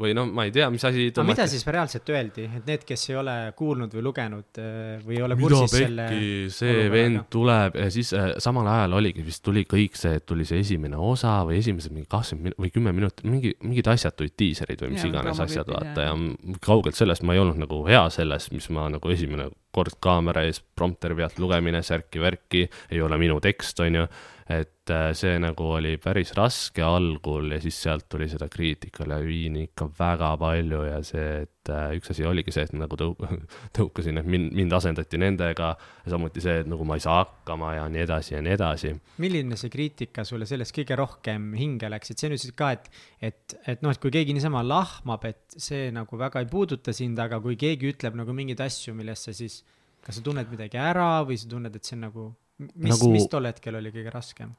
või 0.00 0.14
noh, 0.16 0.28
ma 0.32 0.46
ei 0.48 0.52
tea, 0.54 0.70
mis 0.72 0.84
asi 0.88 1.10
aga 1.10 1.24
mida 1.28 1.44
siis 1.50 1.66
reaalselt 1.68 2.08
öeldi, 2.08 2.46
et 2.58 2.68
need, 2.68 2.84
kes 2.88 3.02
ei 3.10 3.16
ole 3.20 3.34
kuulnud 3.56 3.92
või 3.92 4.04
lugenud 4.06 4.60
äh, 4.62 5.02
või 5.04 5.18
ei 5.18 5.24
ole 5.26 5.36
kursis 5.36 5.74
selle 5.74 6.06
see 6.54 6.86
vend 6.92 7.26
tuleb 7.32 7.76
ja 7.76 7.90
siis 7.92 8.14
äh, 8.16 8.30
samal 8.42 8.70
ajal 8.72 8.96
oligi, 9.02 9.24
vist 9.26 9.44
tuli 9.44 9.66
kõik 9.68 9.98
see, 10.00 10.16
et 10.16 10.26
tuli 10.28 10.48
see 10.48 10.62
esimene 10.64 10.96
osa 10.96 11.38
või 11.48 11.60
esimesed 11.60 11.92
mingi 11.92 12.08
kakskümmend 12.12 12.56
või 12.56 12.72
kümme 12.72 12.96
minutit, 12.96 13.24
mingi, 13.28 13.52
mingid 13.60 13.92
asjad 13.92 14.16
tulid, 14.16 14.36
diiserid 14.40 14.80
või 14.86 14.94
mis 14.94 15.04
ja, 15.04 15.12
iganes 15.12 15.44
asjad, 15.44 15.68
vaata, 15.68 16.08
ja 16.08 16.56
kaugelt 16.64 16.96
sellest 16.96 17.26
ma 17.28 17.36
ei 17.36 17.44
olnud 17.44 17.60
nagu 17.60 17.84
hea 17.88 18.06
selles, 18.14 18.48
mis 18.56 18.70
ma 18.72 18.88
nagu 18.92 19.12
esimene 19.12 19.50
kord 19.76 20.00
kaamera 20.04 20.46
ees, 20.48 20.60
prompteri 20.76 21.16
pealt 21.20 21.36
lugemine, 21.40 21.84
särki-värki, 21.84 22.66
ei 22.92 23.04
ole 23.04 23.20
minu 23.20 23.38
tekst, 23.44 23.80
on 23.84 24.02
ju 24.02 24.08
et 24.52 24.90
äh, 24.90 25.10
see 25.16 25.36
nagu 25.40 25.66
oli 25.76 25.94
päris 26.02 26.32
raske 26.36 26.82
algul 26.84 27.54
ja 27.54 27.58
siis 27.62 27.76
sealt 27.84 28.08
tuli 28.10 28.26
seda 28.30 28.48
kriitikale 28.50 29.20
viini 29.24 29.66
ikka 29.68 29.86
väga 29.98 30.32
palju 30.40 30.80
ja 30.88 30.98
see, 31.06 31.44
et 31.44 31.70
äh, 31.72 31.94
üks 31.96 32.12
asi 32.12 32.26
oligi 32.26 32.54
see, 32.54 32.64
et 32.66 32.74
nagu 32.76 32.98
tõu-, 32.98 33.14
tõukasin, 33.78 34.20
et 34.20 34.28
mind, 34.28 34.50
mind 34.58 34.76
asendati 34.76 35.20
nendega 35.22 35.72
samuti 36.10 36.42
see, 36.44 36.58
et 36.64 36.70
nagu 36.70 36.86
ma 36.88 36.98
ei 36.98 37.04
saa 37.04 37.20
hakkama 37.22 37.74
ja 37.78 37.86
nii 37.92 38.04
edasi 38.04 38.34
ja 38.34 38.42
nii 38.44 38.56
edasi. 38.58 38.92
milline 39.22 39.58
see 39.60 39.72
kriitika 39.72 40.26
sulle 40.28 40.48
sellest 40.50 40.76
kõige 40.76 40.98
rohkem 40.98 41.52
hinge 41.58 41.90
läks, 41.92 42.12
et 42.12 42.26
nüüd 42.26 42.42
siis 42.42 42.56
ka, 42.58 42.72
et, 42.76 42.90
et, 43.22 43.58
et 43.66 43.86
noh, 43.86 43.94
et 43.94 44.02
kui 44.02 44.12
keegi 44.14 44.36
niisama 44.36 44.64
lahmab, 44.66 45.26
et 45.30 45.58
see 45.60 45.90
nagu 45.94 46.18
väga 46.18 46.42
ei 46.42 46.50
puuduta 46.50 46.94
sind, 46.96 47.20
aga 47.22 47.40
kui 47.44 47.58
keegi 47.60 47.94
ütleb 47.94 48.18
nagu 48.18 48.34
mingeid 48.36 48.60
asju, 48.66 48.96
millest 48.98 49.30
sa 49.30 49.36
siis, 49.36 49.62
kas 50.02 50.18
sa 50.18 50.26
tunned 50.26 50.50
midagi 50.50 50.80
ära 50.82 51.20
või 51.26 51.38
sa 51.38 51.50
tunned, 51.50 51.76
et 51.78 51.86
see 51.86 52.00
on 52.00 52.08
nagu 52.10 52.30
mis 52.60 52.94
nagu,, 52.94 53.10
mis 53.12 53.28
tol 53.30 53.48
hetkel 53.48 53.78
oli 53.80 53.92
kõige 53.94 54.12
raskem? 54.14 54.54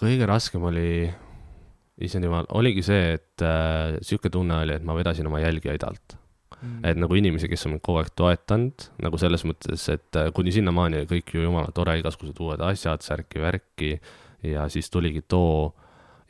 kõige 0.00 0.26
raskem 0.28 0.64
oli, 0.66 1.06
issand 2.02 2.26
jumal, 2.26 2.48
oligi 2.58 2.82
see, 2.86 3.14
et 3.18 3.44
äh, 3.46 3.96
sihuke 4.04 4.32
tunne 4.32 4.62
oli, 4.64 4.76
et 4.78 4.86
ma 4.86 4.96
vedasin 4.98 5.28
oma 5.30 5.42
jälgijaid 5.42 5.86
alt 5.86 6.16
mm.. 6.60 6.80
et 6.90 7.00
nagu 7.00 7.18
inimesi, 7.18 7.48
kes 7.50 7.66
on 7.68 7.76
mind 7.76 7.84
kogu 7.84 8.02
aeg 8.02 8.12
toetanud, 8.18 8.88
nagu 9.04 9.20
selles 9.20 9.46
mõttes, 9.48 9.86
et 9.92 10.20
äh, 10.20 10.30
kuni 10.34 10.54
sinnamaani 10.54 11.02
oli 11.02 11.10
kõik 11.14 11.34
ju 11.36 11.46
jumala 11.46 11.74
tore, 11.76 11.96
igasugused 12.00 12.40
uued 12.42 12.64
asjad, 12.66 13.04
särki-värki 13.06 13.96
ja 14.50 14.68
siis 14.72 14.90
tuligi 14.92 15.24
too 15.28 15.72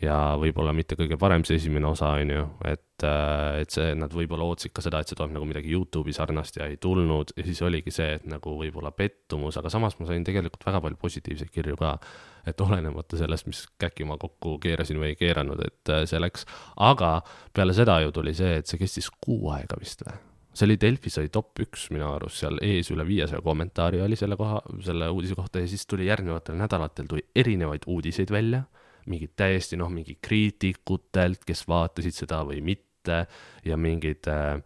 ja 0.04 0.16
võib-olla 0.40 0.74
mitte 0.76 0.96
kõige 0.98 1.16
parem 1.20 1.44
see 1.46 1.58
esimene 1.58 1.88
osa, 1.88 2.12
on 2.20 2.32
ju, 2.32 2.44
et, 2.68 3.04
äh, 3.06 3.60
et 3.62 3.74
see, 3.74 3.94
nad 3.98 4.12
võib-olla 4.14 4.46
ootasid 4.48 4.74
ka 4.76 4.84
seda, 4.84 5.00
et 5.00 5.10
see 5.10 5.18
tuleb 5.18 5.34
nagu 5.36 5.48
midagi 5.48 5.72
Youtube'i 5.72 6.14
sarnast 6.16 6.58
ja 6.60 6.68
ei 6.70 6.76
tulnud. 6.80 7.34
Ja 7.38 7.46
siis 7.46 7.62
oligi 7.64 7.94
see, 7.94 8.18
et 8.18 8.28
nagu 8.30 8.56
võib-olla 8.60 8.92
pettumus, 8.96 9.58
aga 9.60 9.72
samas 9.72 9.96
ma 10.00 10.08
sain 10.10 10.26
tegelikult 10.26 10.66
väga 10.66 10.82
palju 10.84 11.00
positiivseid 11.00 11.52
kirju 11.54 11.80
ka. 11.80 11.96
et 12.44 12.60
olenemata 12.60 13.16
sellest, 13.16 13.46
mis 13.48 13.62
käki 13.80 14.04
ma 14.04 14.18
kokku 14.20 14.58
keerasin 14.60 14.98
või 15.00 15.14
ei 15.14 15.16
keeranud, 15.16 15.62
et 15.64 15.88
äh, 15.88 16.02
see 16.04 16.20
läks, 16.20 16.44
aga 16.76 17.22
peale 17.56 17.72
seda 17.72 18.02
ju 18.04 18.12
tuli 18.12 18.34
see, 18.36 18.58
et 18.60 18.68
see 18.68 18.76
kestis 18.82 19.08
kuu 19.08 19.48
aega 19.54 19.80
vist 19.80 20.04
või? 20.04 20.18
See 20.54 20.68
oli 20.68 20.76
Delfis 20.78 21.16
oli 21.18 21.32
top 21.34 21.58
üks 21.64 21.88
minu 21.90 22.04
arust, 22.12 22.42
seal 22.42 22.60
ees 22.62 22.92
üle 22.94 23.02
viiesaja 23.08 23.40
kommentaari 23.42 24.02
oli 24.04 24.14
selle 24.14 24.36
koha, 24.38 24.60
selle 24.84 25.08
uudise 25.10 25.34
kohta 25.34 25.64
ja 25.64 25.66
siis 25.66 25.82
tuli 25.88 26.06
järgnevatel 26.06 26.54
nädalatel 26.60 27.08
tuli 27.10 27.24
erinevaid 27.34 27.88
uudiseid 27.90 28.30
välja 28.30 28.62
mingid 29.10 29.34
täiesti 29.36 29.78
noh, 29.80 29.90
mingi 29.92 30.16
kriitikutelt, 30.22 31.44
kes 31.46 31.66
vaatasid 31.68 32.16
seda 32.24 32.42
või 32.46 32.60
mitte 32.64 33.24
ja 33.64 33.76
mingeid 33.80 34.28
äh, 34.32 34.60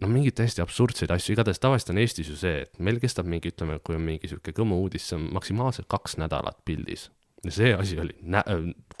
no 0.00 0.10
mingeid 0.10 0.36
täiesti 0.40 0.64
absurdseid 0.64 1.12
asju, 1.14 1.36
igatahes 1.36 1.62
tavaliselt 1.62 1.94
on 1.94 2.02
Eestis 2.02 2.32
ju 2.32 2.36
see, 2.40 2.64
et 2.66 2.82
meil 2.82 3.00
kestab 3.02 3.28
mingi, 3.28 3.52
ütleme, 3.52 3.78
kui 3.84 3.98
on 3.98 4.04
mingi 4.04 4.30
sihuke 4.30 4.54
kõmu 4.56 4.80
uudis, 4.84 5.08
see 5.08 5.18
on 5.18 5.30
maksimaalselt 5.36 5.88
kaks 5.90 6.18
nädalat 6.20 6.60
pildis 6.68 7.08
ja 7.44 7.52
see 7.54 7.74
asi 7.74 8.00
oli 8.00 8.16
nä-, 8.22 8.44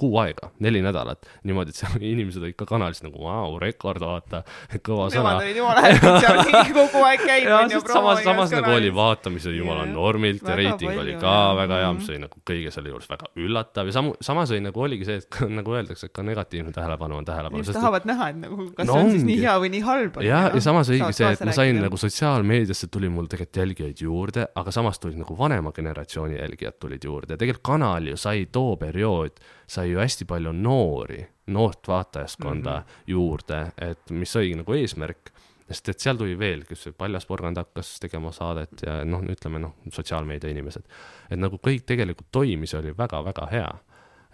kuu 0.00 0.16
aega, 0.18 0.48
neli 0.64 0.80
nädalat, 0.82 1.28
niimoodi, 1.44 1.74
et 1.74 1.80
seal 1.80 2.04
inimesed 2.12 2.42
olid 2.42 2.56
ka 2.58 2.66
kanalis 2.68 3.02
nagu 3.04 3.20
vau, 3.20 3.58
rekord, 3.60 4.00
vaata, 4.04 4.42
kõva 4.86 5.08
sõna. 5.12 5.34
Olid 5.42 5.58
jumala 5.60 5.84
hästi, 5.84 6.12
seal 6.24 6.72
kogu 6.78 7.02
aeg 7.04 7.24
käib. 7.26 7.50
samas, 7.84 8.22
samas 8.24 8.54
nagu 8.54 8.72
oli 8.76 8.92
vaatamisel 8.96 9.58
jumala 9.58 9.84
normilt 9.90 10.46
ja 10.46 10.56
reiting 10.56 10.94
oli 10.94 11.16
ka 11.20 11.34
jah. 11.34 11.50
väga 11.58 11.82
hea, 11.82 11.90
mis 11.98 12.06
mhm. 12.06 12.14
oli 12.14 12.22
nagu 12.24 12.42
kõige 12.50 12.72
selle 12.74 12.94
juures 12.94 13.10
väga 13.10 13.28
üllatav 13.40 13.90
ja 13.90 13.96
samu, 13.98 14.14
samas 14.24 14.54
oli 14.54 14.64
nagu 14.64 14.86
oligi 14.86 15.08
see, 15.08 15.20
et 15.20 15.40
nagu 15.60 15.76
öeldakse, 15.76 16.08
et 16.08 16.16
ka 16.16 16.24
negatiivne 16.24 16.72
tähelepanu 16.76 17.20
on 17.20 17.28
tähelepanu. 17.28 17.60
inimesed 17.60 17.76
tahavad 17.80 18.08
näha, 18.08 18.30
et 18.32 18.40
nagu 18.46 18.70
kas 18.78 18.88
no, 18.88 18.96
see 18.96 19.04
on 19.04 19.14
siis 19.16 19.28
nii 19.28 19.38
hea 19.44 19.58
või 19.66 19.72
nii 19.76 19.84
halb. 19.90 20.20
ja, 20.24 20.42
ja 20.54 20.64
samas 20.64 20.92
oligi 20.94 21.20
see, 21.20 21.34
et 21.36 21.44
ma 21.44 21.56
sain 21.60 21.82
nagu 21.84 22.00
sotsiaalmeediasse 22.00 22.88
tuli 22.88 23.12
mul 23.12 23.28
tegelikult 23.28 23.60
jälgijaid 23.60 24.04
juurde, 24.06 24.48
aga 24.56 24.72
samas 24.72 25.02
tulid 25.02 25.20
nagu 25.20 25.36
vanema 25.36 25.74
generatsiooni 25.76 26.40
jälgijad 26.40 26.80
tulid 26.80 27.04
juurde 27.04 27.36
ja 27.36 27.40
tegelikult 27.40 27.66
kanal 27.74 28.08
ju 28.08 28.16
sai 28.20 28.29
too 28.52 28.76
periood 28.80 29.40
sai 29.70 29.90
ju 29.92 30.00
hästi 30.00 30.26
palju 30.28 30.52
noori, 30.56 31.20
noort 31.54 31.88
vaatajaskonda 31.88 32.76
mm 32.76 32.82
-hmm. 32.82 33.04
juurde, 33.06 33.60
et 33.78 34.10
mis 34.10 34.36
oligi 34.36 34.58
nagu 34.62 34.74
eesmärk. 34.74 35.30
sest 35.70 35.88
et 35.88 36.00
seal 36.02 36.16
tuli 36.18 36.38
veel, 36.38 36.64
kes 36.66 36.88
Paljas 36.98 37.26
porgand 37.26 37.56
hakkas 37.56 38.00
tegema 38.02 38.32
saadet 38.34 38.82
ja 38.82 39.04
noh, 39.04 39.22
ütleme 39.22 39.60
noh, 39.62 39.76
sotsiaalmeedia 39.92 40.50
inimesed. 40.50 40.82
et 41.30 41.38
nagu 41.38 41.60
kõik 41.66 41.84
tegelikult 41.86 42.26
toimis, 42.32 42.74
oli 42.74 42.96
väga-väga 42.96 43.46
hea, 43.50 43.68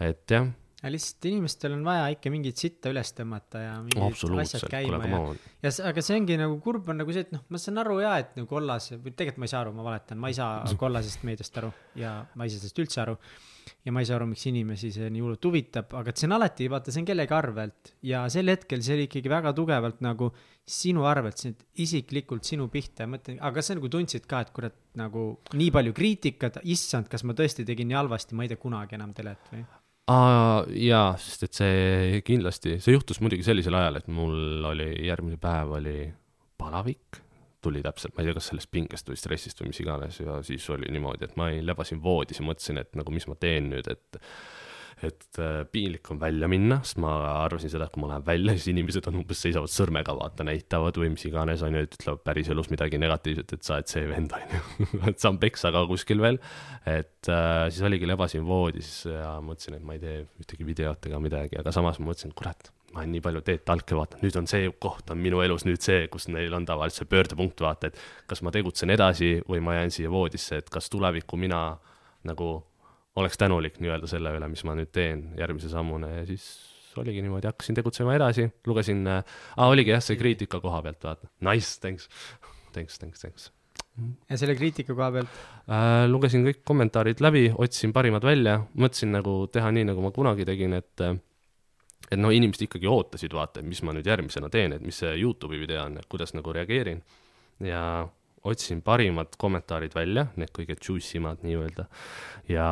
et 0.00 0.30
jah. 0.30 0.46
Ja 0.82 0.90
lihtsalt 0.90 1.24
inimestel 1.24 1.72
on 1.72 1.84
vaja 1.84 2.08
ikka 2.08 2.30
mingit 2.30 2.56
sitta 2.56 2.88
üles 2.92 3.12
tõmmata 3.16 3.58
ja 3.58 3.74
mingid 3.82 4.40
asjad 4.40 4.68
käima 4.70 5.06
ja, 5.08 5.20
ja 5.62 5.70
aga 5.88 6.02
see 6.02 6.16
ongi 6.20 6.36
nagu 6.36 6.60
kurb 6.60 6.88
on 6.88 6.96
nagu 7.00 7.12
see, 7.12 7.20
et 7.20 7.32
noh, 7.32 7.42
ma 7.48 7.58
saan 7.58 7.78
aru 7.78 8.00
ja, 8.00 8.18
et 8.18 8.36
nagu 8.36 8.48
kollas, 8.48 8.92
või 8.92 9.12
tegelikult 9.12 9.38
ma 9.38 9.44
ei 9.44 9.52
saa 9.52 9.60
aru, 9.60 9.72
ma 9.72 9.82
valetan, 9.82 10.18
ma 10.18 10.28
ei 10.28 10.34
saa 10.34 10.64
kollasest 10.84 11.22
meediast 11.28 11.58
aru 11.58 11.72
ja 12.00 12.14
ma 12.34 12.44
ei 12.44 12.50
saa 12.50 12.64
sellest 12.64 12.84
üldse 12.84 13.04
aru 13.04 13.16
ja 13.86 13.92
ma 13.94 14.02
ei 14.02 14.08
saa 14.08 14.18
aru, 14.18 14.26
miks 14.32 14.42
inimesi 14.50 14.90
see 14.94 15.08
nii 15.14 15.22
hullult 15.22 15.46
huvitab, 15.46 15.92
aga 15.94 16.10
et 16.10 16.18
see 16.18 16.26
on 16.26 16.34
alati, 16.36 16.66
vaata, 16.72 16.92
see 16.92 17.04
on 17.04 17.08
kellegi 17.08 17.34
arvelt 17.36 17.92
ja 18.06 18.24
sel 18.32 18.50
hetkel 18.50 18.82
see 18.82 18.96
oli 18.96 19.06
ikkagi 19.06 19.30
väga 19.30 19.52
tugevalt 19.56 20.02
nagu 20.04 20.32
sinu 20.66 21.06
arvelt, 21.06 21.38
see 21.38 21.54
isiklikult 21.84 22.46
sinu 22.48 22.66
pihta 22.72 23.06
ja 23.06 23.10
mõtlen, 23.12 23.38
aga 23.38 23.60
kas 23.60 23.70
sa 23.70 23.76
nagu 23.78 23.90
tundsid 23.92 24.26
ka, 24.26 24.42
et 24.42 24.50
kurat, 24.56 24.74
nagu 24.98 25.26
nii 25.54 25.70
palju 25.74 25.94
kriitikat, 25.96 26.58
issand, 26.66 27.06
kas 27.12 27.22
ma 27.22 27.36
tõesti 27.38 27.66
tegin 27.68 27.92
nii 27.92 28.00
halvasti, 28.00 28.34
ma 28.34 28.46
ei 28.46 28.50
tee 28.50 28.62
kunagi 28.62 28.98
enam 28.98 29.14
telet 29.16 29.52
või? 29.52 29.62
jaa, 30.86 31.06
sest 31.18 31.46
et 31.46 31.58
see 31.58 32.18
kindlasti, 32.26 32.80
see 32.82 32.94
juhtus 32.94 33.22
muidugi 33.22 33.46
sellisel 33.46 33.74
ajal, 33.78 34.00
et 34.00 34.10
mul 34.10 34.66
oli 34.66 34.90
järgmine 35.06 35.38
päev 35.42 35.78
oli 35.78 36.00
palavik 36.58 37.25
tuli 37.64 37.82
täpselt, 37.84 38.14
ma 38.16 38.22
ei 38.22 38.30
tea, 38.30 38.36
kas 38.38 38.50
sellest 38.52 38.70
pingest 38.72 39.08
või 39.10 39.18
stressist 39.20 39.62
või 39.62 39.72
mis 39.72 39.82
iganes 39.82 40.20
ja 40.20 40.38
siis 40.46 40.68
oli 40.74 40.90
niimoodi, 40.92 41.26
et 41.26 41.36
ma 41.40 41.50
lebasin 41.54 42.02
voodis 42.02 42.40
ja 42.40 42.46
mõtlesin, 42.46 42.82
et 42.82 42.94
nagu 42.98 43.14
mis 43.14 43.26
ma 43.30 43.38
teen 43.40 43.72
nüüd, 43.72 43.90
et 43.92 44.22
et 45.04 45.38
äh, 45.44 45.64
piinlik 45.68 46.08
on 46.08 46.20
välja 46.20 46.48
minna, 46.48 46.78
sest 46.80 46.96
ma 47.04 47.10
arvasin 47.42 47.68
seda, 47.68 47.84
et 47.84 47.92
kui 47.92 48.00
ma 48.00 48.08
lähen 48.14 48.24
välja, 48.24 48.54
siis 48.56 48.70
inimesed 48.72 49.08
on 49.10 49.18
umbes 49.20 49.42
seisavad 49.44 49.68
sõrmega, 49.68 50.14
vaata, 50.16 50.46
näitavad 50.48 50.96
või 50.96 51.10
mis 51.12 51.26
iganes, 51.28 51.64
on 51.66 51.76
ju, 51.76 51.82
et 51.84 51.98
ütlevad 51.98 52.22
päriselus 52.24 52.70
midagi 52.72 53.00
negatiivset, 53.02 53.52
et 53.58 53.66
sa 53.66 53.76
oled 53.76 53.92
see 53.92 54.06
vend, 54.08 54.32
on 54.32 54.56
ju 54.56 54.88
et 55.12 55.20
saan 55.20 55.40
peksa 55.42 55.72
ka 55.74 55.84
kuskil 55.90 56.24
veel. 56.24 56.40
et 56.88 57.28
äh, 57.28 57.66
siis 57.68 57.84
oligi, 57.84 58.08
lebasin 58.08 58.46
voodis 58.48 59.02
ja 59.10 59.36
mõtlesin, 59.44 59.76
et 59.76 59.84
ma 59.84 59.98
ei 59.98 60.02
tee 60.06 60.22
ühtegi 60.40 60.68
videot 60.68 61.10
ega 61.10 61.20
midagi, 61.20 61.60
aga 61.60 61.76
samas 61.76 62.00
ma 62.00 62.08
mõtlesin, 62.08 62.32
kurat 62.36 62.72
ma 62.96 63.02
olen 63.02 63.12
nii 63.12 63.22
palju 63.24 63.42
Teet 63.44 63.64
Talke 63.68 63.96
vaadanud, 63.96 64.24
nüüd 64.24 64.36
on 64.40 64.46
see 64.48 64.70
koht 64.80 65.10
on 65.12 65.20
minu 65.20 65.42
elus 65.44 65.66
nüüd 65.68 65.82
see, 65.84 66.06
kus 66.12 66.30
neil 66.32 66.54
on 66.56 66.64
tavaliselt 66.68 67.04
see 67.04 67.10
pöördepunkt, 67.10 67.60
vaata, 67.60 67.90
et 67.90 67.98
kas 68.30 68.40
ma 68.46 68.52
tegutsen 68.54 68.92
edasi 68.94 69.34
või 69.44 69.60
ma 69.64 69.76
jään 69.76 69.92
siia 69.92 70.12
voodisse, 70.12 70.62
et 70.62 70.72
kas 70.72 70.88
tulevikku 70.92 71.36
mina 71.40 71.60
nagu 72.26 72.54
oleks 73.20 73.36
tänulik 73.40 73.76
nii-öelda 73.82 74.08
selle 74.08 74.32
üle, 74.36 74.48
mis 74.52 74.64
ma 74.64 74.76
nüüd 74.78 74.92
teen 74.96 75.28
järgmise 75.36 75.68
sammuna 75.72 76.14
ja 76.14 76.24
siis 76.28 76.48
oligi 76.96 77.20
niimoodi, 77.20 77.50
hakkasin 77.50 77.76
tegutsema 77.76 78.16
edasi, 78.16 78.48
lugesin 78.66 79.04
äh,, 79.12 79.36
oligi 79.66 79.92
jah, 79.92 80.00
see 80.04 80.16
kriitika 80.16 80.62
koha 80.64 80.80
pealt, 80.86 81.04
vaata, 81.04 81.28
nice, 81.44 81.76
thanks, 81.84 82.08
thanks, 82.72 82.96
thanks, 82.96 83.20
thanks 83.20 83.50
ja 84.30 84.40
selle 84.40 84.56
kriitika 84.56 84.96
koha 84.96 85.10
pealt? 85.18 85.38
äh,. 85.68 86.06
lugesin 86.08 86.48
kõik 86.48 86.64
kommentaarid 86.64 87.20
läbi, 87.24 87.50
otsisin 87.52 87.92
parimad 87.96 88.24
välja, 88.24 88.62
mõtlesin 88.72 89.12
nagu 89.12 89.42
teha 89.52 89.68
nii, 89.76 89.90
nagu 89.92 90.04
ma 90.04 90.12
kunagi 90.16 90.48
tegin, 90.48 90.80
et 90.80 91.04
et 92.10 92.20
no 92.20 92.30
inimesed 92.34 92.66
ikkagi 92.68 92.88
ootasid, 92.90 93.34
vaata, 93.34 93.60
et 93.60 93.66
mis 93.66 93.82
ma 93.82 93.94
nüüd 93.96 94.06
järgmisena 94.06 94.50
teen, 94.52 94.76
et 94.76 94.84
mis 94.84 94.98
see 95.02 95.16
Youtube'i 95.20 95.60
video 95.62 95.84
on, 95.84 95.98
kuidas 96.08 96.34
nagu 96.36 96.54
reageerin. 96.54 97.02
ja 97.64 98.06
otsisin 98.46 98.82
parimad 98.82 99.34
kommentaarid 99.38 99.94
välja, 99.94 100.26
need 100.36 100.50
kõige 100.54 100.76
juicy 100.88 101.20
mad 101.20 101.42
nii-öelda. 101.42 101.86
ja 102.48 102.66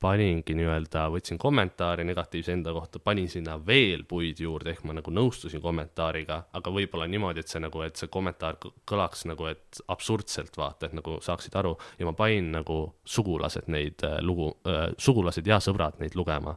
paningi 0.00 0.54
nii-öelda, 0.56 1.02
võtsin 1.12 1.38
kommentaari 1.38 2.06
negatiivse 2.08 2.54
enda 2.56 2.72
kohta, 2.72 2.98
panin 3.04 3.28
sinna 3.28 3.58
veel 3.66 4.06
puid 4.08 4.40
juurde, 4.40 4.72
ehk 4.72 4.86
ma 4.88 4.96
nagu 4.96 5.12
nõustusin 5.12 5.60
kommentaariga, 5.60 6.38
aga 6.56 6.72
võib-olla 6.72 7.08
niimoodi, 7.10 7.44
et 7.44 7.52
see 7.52 7.60
nagu, 7.60 7.82
et 7.84 8.00
see 8.00 8.08
kommentaar 8.08 8.56
kõlaks 8.88 9.26
nagu, 9.28 9.50
et 9.50 9.82
absurdselt 9.92 10.56
vaata, 10.56 10.88
et 10.88 10.96
nagu 10.96 11.18
saaksid 11.20 11.58
aru 11.60 11.74
ja 11.98 12.08
ma 12.08 12.16
panin 12.16 12.48
nagu 12.56 12.80
sugulased 13.04 13.68
neid 13.68 14.06
äh, 14.08 14.18
lugu 14.24 14.54
äh,, 14.64 14.88
sugulased 14.98 15.46
ja 15.46 15.60
sõbrad 15.60 16.00
neid 16.00 16.16
lugema. 16.16 16.56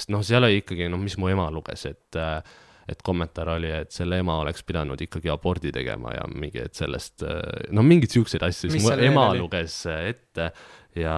Sest 0.00 0.10
noh, 0.12 0.24
seal 0.26 0.48
oli 0.48 0.62
ikkagi, 0.62 0.88
noh, 0.90 1.00
mis 1.00 1.16
mu 1.20 1.30
ema 1.30 1.46
luges, 1.52 1.86
et 1.90 2.18
äh, 2.18 2.40
et 2.90 3.02
kommentaar 3.06 3.52
oli, 3.54 3.70
et 3.70 3.92
selle 3.94 4.18
ema 4.18 4.40
oleks 4.42 4.64
pidanud 4.66 5.00
ikkagi 5.04 5.30
abordi 5.30 5.70
tegema 5.74 6.10
ja 6.16 6.26
mingi, 6.32 6.64
et 6.64 6.74
sellest, 6.74 7.22
no 7.76 7.84
mingeid 7.86 8.10
siukseid 8.16 8.42
asju, 8.46 8.72
siis 8.72 8.82
mu 8.82 8.94
ema 8.96 9.28
oli? 9.30 9.42
luges 9.44 9.76
ette 9.92 10.48
ja. 10.98 11.14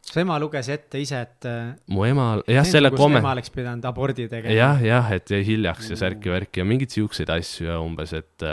su 0.00 0.22
ema 0.22 0.38
luges 0.40 0.70
ette 0.72 1.02
ise, 1.02 1.20
et. 1.26 1.48
mu 1.92 2.06
ema, 2.08 2.30
jah, 2.48 2.64
selle 2.64 2.92
komme-. 2.94 3.20
ema 3.20 3.34
oleks 3.34 3.52
pidanud 3.52 3.90
abordi 3.90 4.28
tegema. 4.30 4.54
jah, 4.56 4.80
jah, 4.86 5.10
et 5.18 5.34
jäi 5.34 5.42
hiljaks 5.52 5.92
ja 5.92 6.00
särki-värki 6.06 6.62
ja 6.62 6.68
mingeid 6.68 6.96
siukseid 6.96 7.32
asju 7.36 7.68
ja 7.68 7.80
umbes, 7.84 8.16
et 8.16 8.48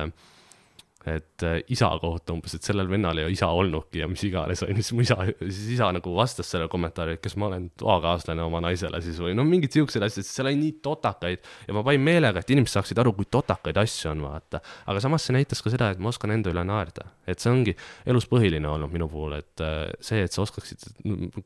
et 1.08 1.44
äh, 1.46 1.60
isa 1.72 1.88
kohta 2.02 2.34
umbes, 2.36 2.58
et 2.58 2.66
sellel 2.66 2.90
vennal 2.92 3.22
ei 3.22 3.32
isa 3.32 3.48
olnudki 3.56 4.02
ja 4.02 4.08
mis 4.12 4.24
iganes, 4.28 4.64
onju, 4.66 4.82
siis 4.82 4.96
mu 4.96 5.06
isa, 5.06 5.16
siis 5.46 5.78
isa 5.78 5.88
nagu 5.96 6.12
vastas 6.18 6.50
sellele 6.52 6.68
kommentaari, 6.72 7.16
et 7.16 7.24
kas 7.24 7.38
ma 7.40 7.48
olen 7.48 7.70
toakaaslane 7.80 8.44
oma 8.44 8.60
naisele 8.66 9.00
siis 9.06 9.22
või 9.24 9.36
no 9.38 9.46
mingid 9.48 9.76
siuksed 9.76 10.04
asjad, 10.04 10.26
sest 10.26 10.40
seal 10.40 10.50
oli 10.50 10.60
nii 10.60 10.74
totakaid 10.84 11.48
ja 11.70 11.78
ma 11.78 11.86
panin 11.88 12.04
meelega, 12.04 12.44
et 12.44 12.52
inimesed 12.56 12.76
saaksid 12.76 13.00
aru, 13.04 13.16
kui 13.16 13.30
totakaid 13.32 13.80
asju 13.80 14.12
on, 14.12 14.26
vaata. 14.28 14.62
aga 14.92 15.04
samas 15.04 15.28
see 15.28 15.38
näitas 15.38 15.64
ka 15.64 15.72
seda, 15.74 15.94
et 15.94 16.04
ma 16.04 16.12
oskan 16.12 16.36
enda 16.36 16.52
üle 16.52 16.66
naerda, 16.68 17.08
et 17.30 17.44
see 17.44 17.54
ongi 17.54 17.78
elus 18.10 18.28
põhiline 18.32 18.68
olnud 18.68 18.92
minu 18.92 19.08
puhul, 19.12 19.38
et 19.40 19.64
äh, 19.64 19.88
see, 20.04 20.26
et 20.28 20.36
sa 20.36 20.44
oskaksid, 20.44 20.90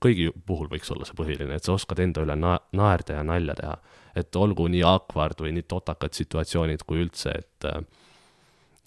kõigi 0.02 0.32
puhul 0.48 0.72
võiks 0.74 0.90
olla 0.96 1.06
see 1.06 1.18
põhiline, 1.18 1.54
et 1.58 1.68
sa 1.68 1.78
oskad 1.78 2.02
enda 2.02 2.26
üle 2.26 2.40
na 2.40 2.58
naerda 2.78 3.22
ja 3.22 3.26
nalja 3.28 3.58
teha. 3.62 3.80
et 4.16 4.36
olgu 4.36 4.66
nii 4.68 4.82
awkward 4.84 5.40
või 5.40 5.54
nii 5.56 5.64
totakad 5.72 6.12
situatsioonid 6.12 6.82
kui 6.84 7.00
üldse, 7.06 7.32
et 7.32 7.68
äh, 7.70 7.84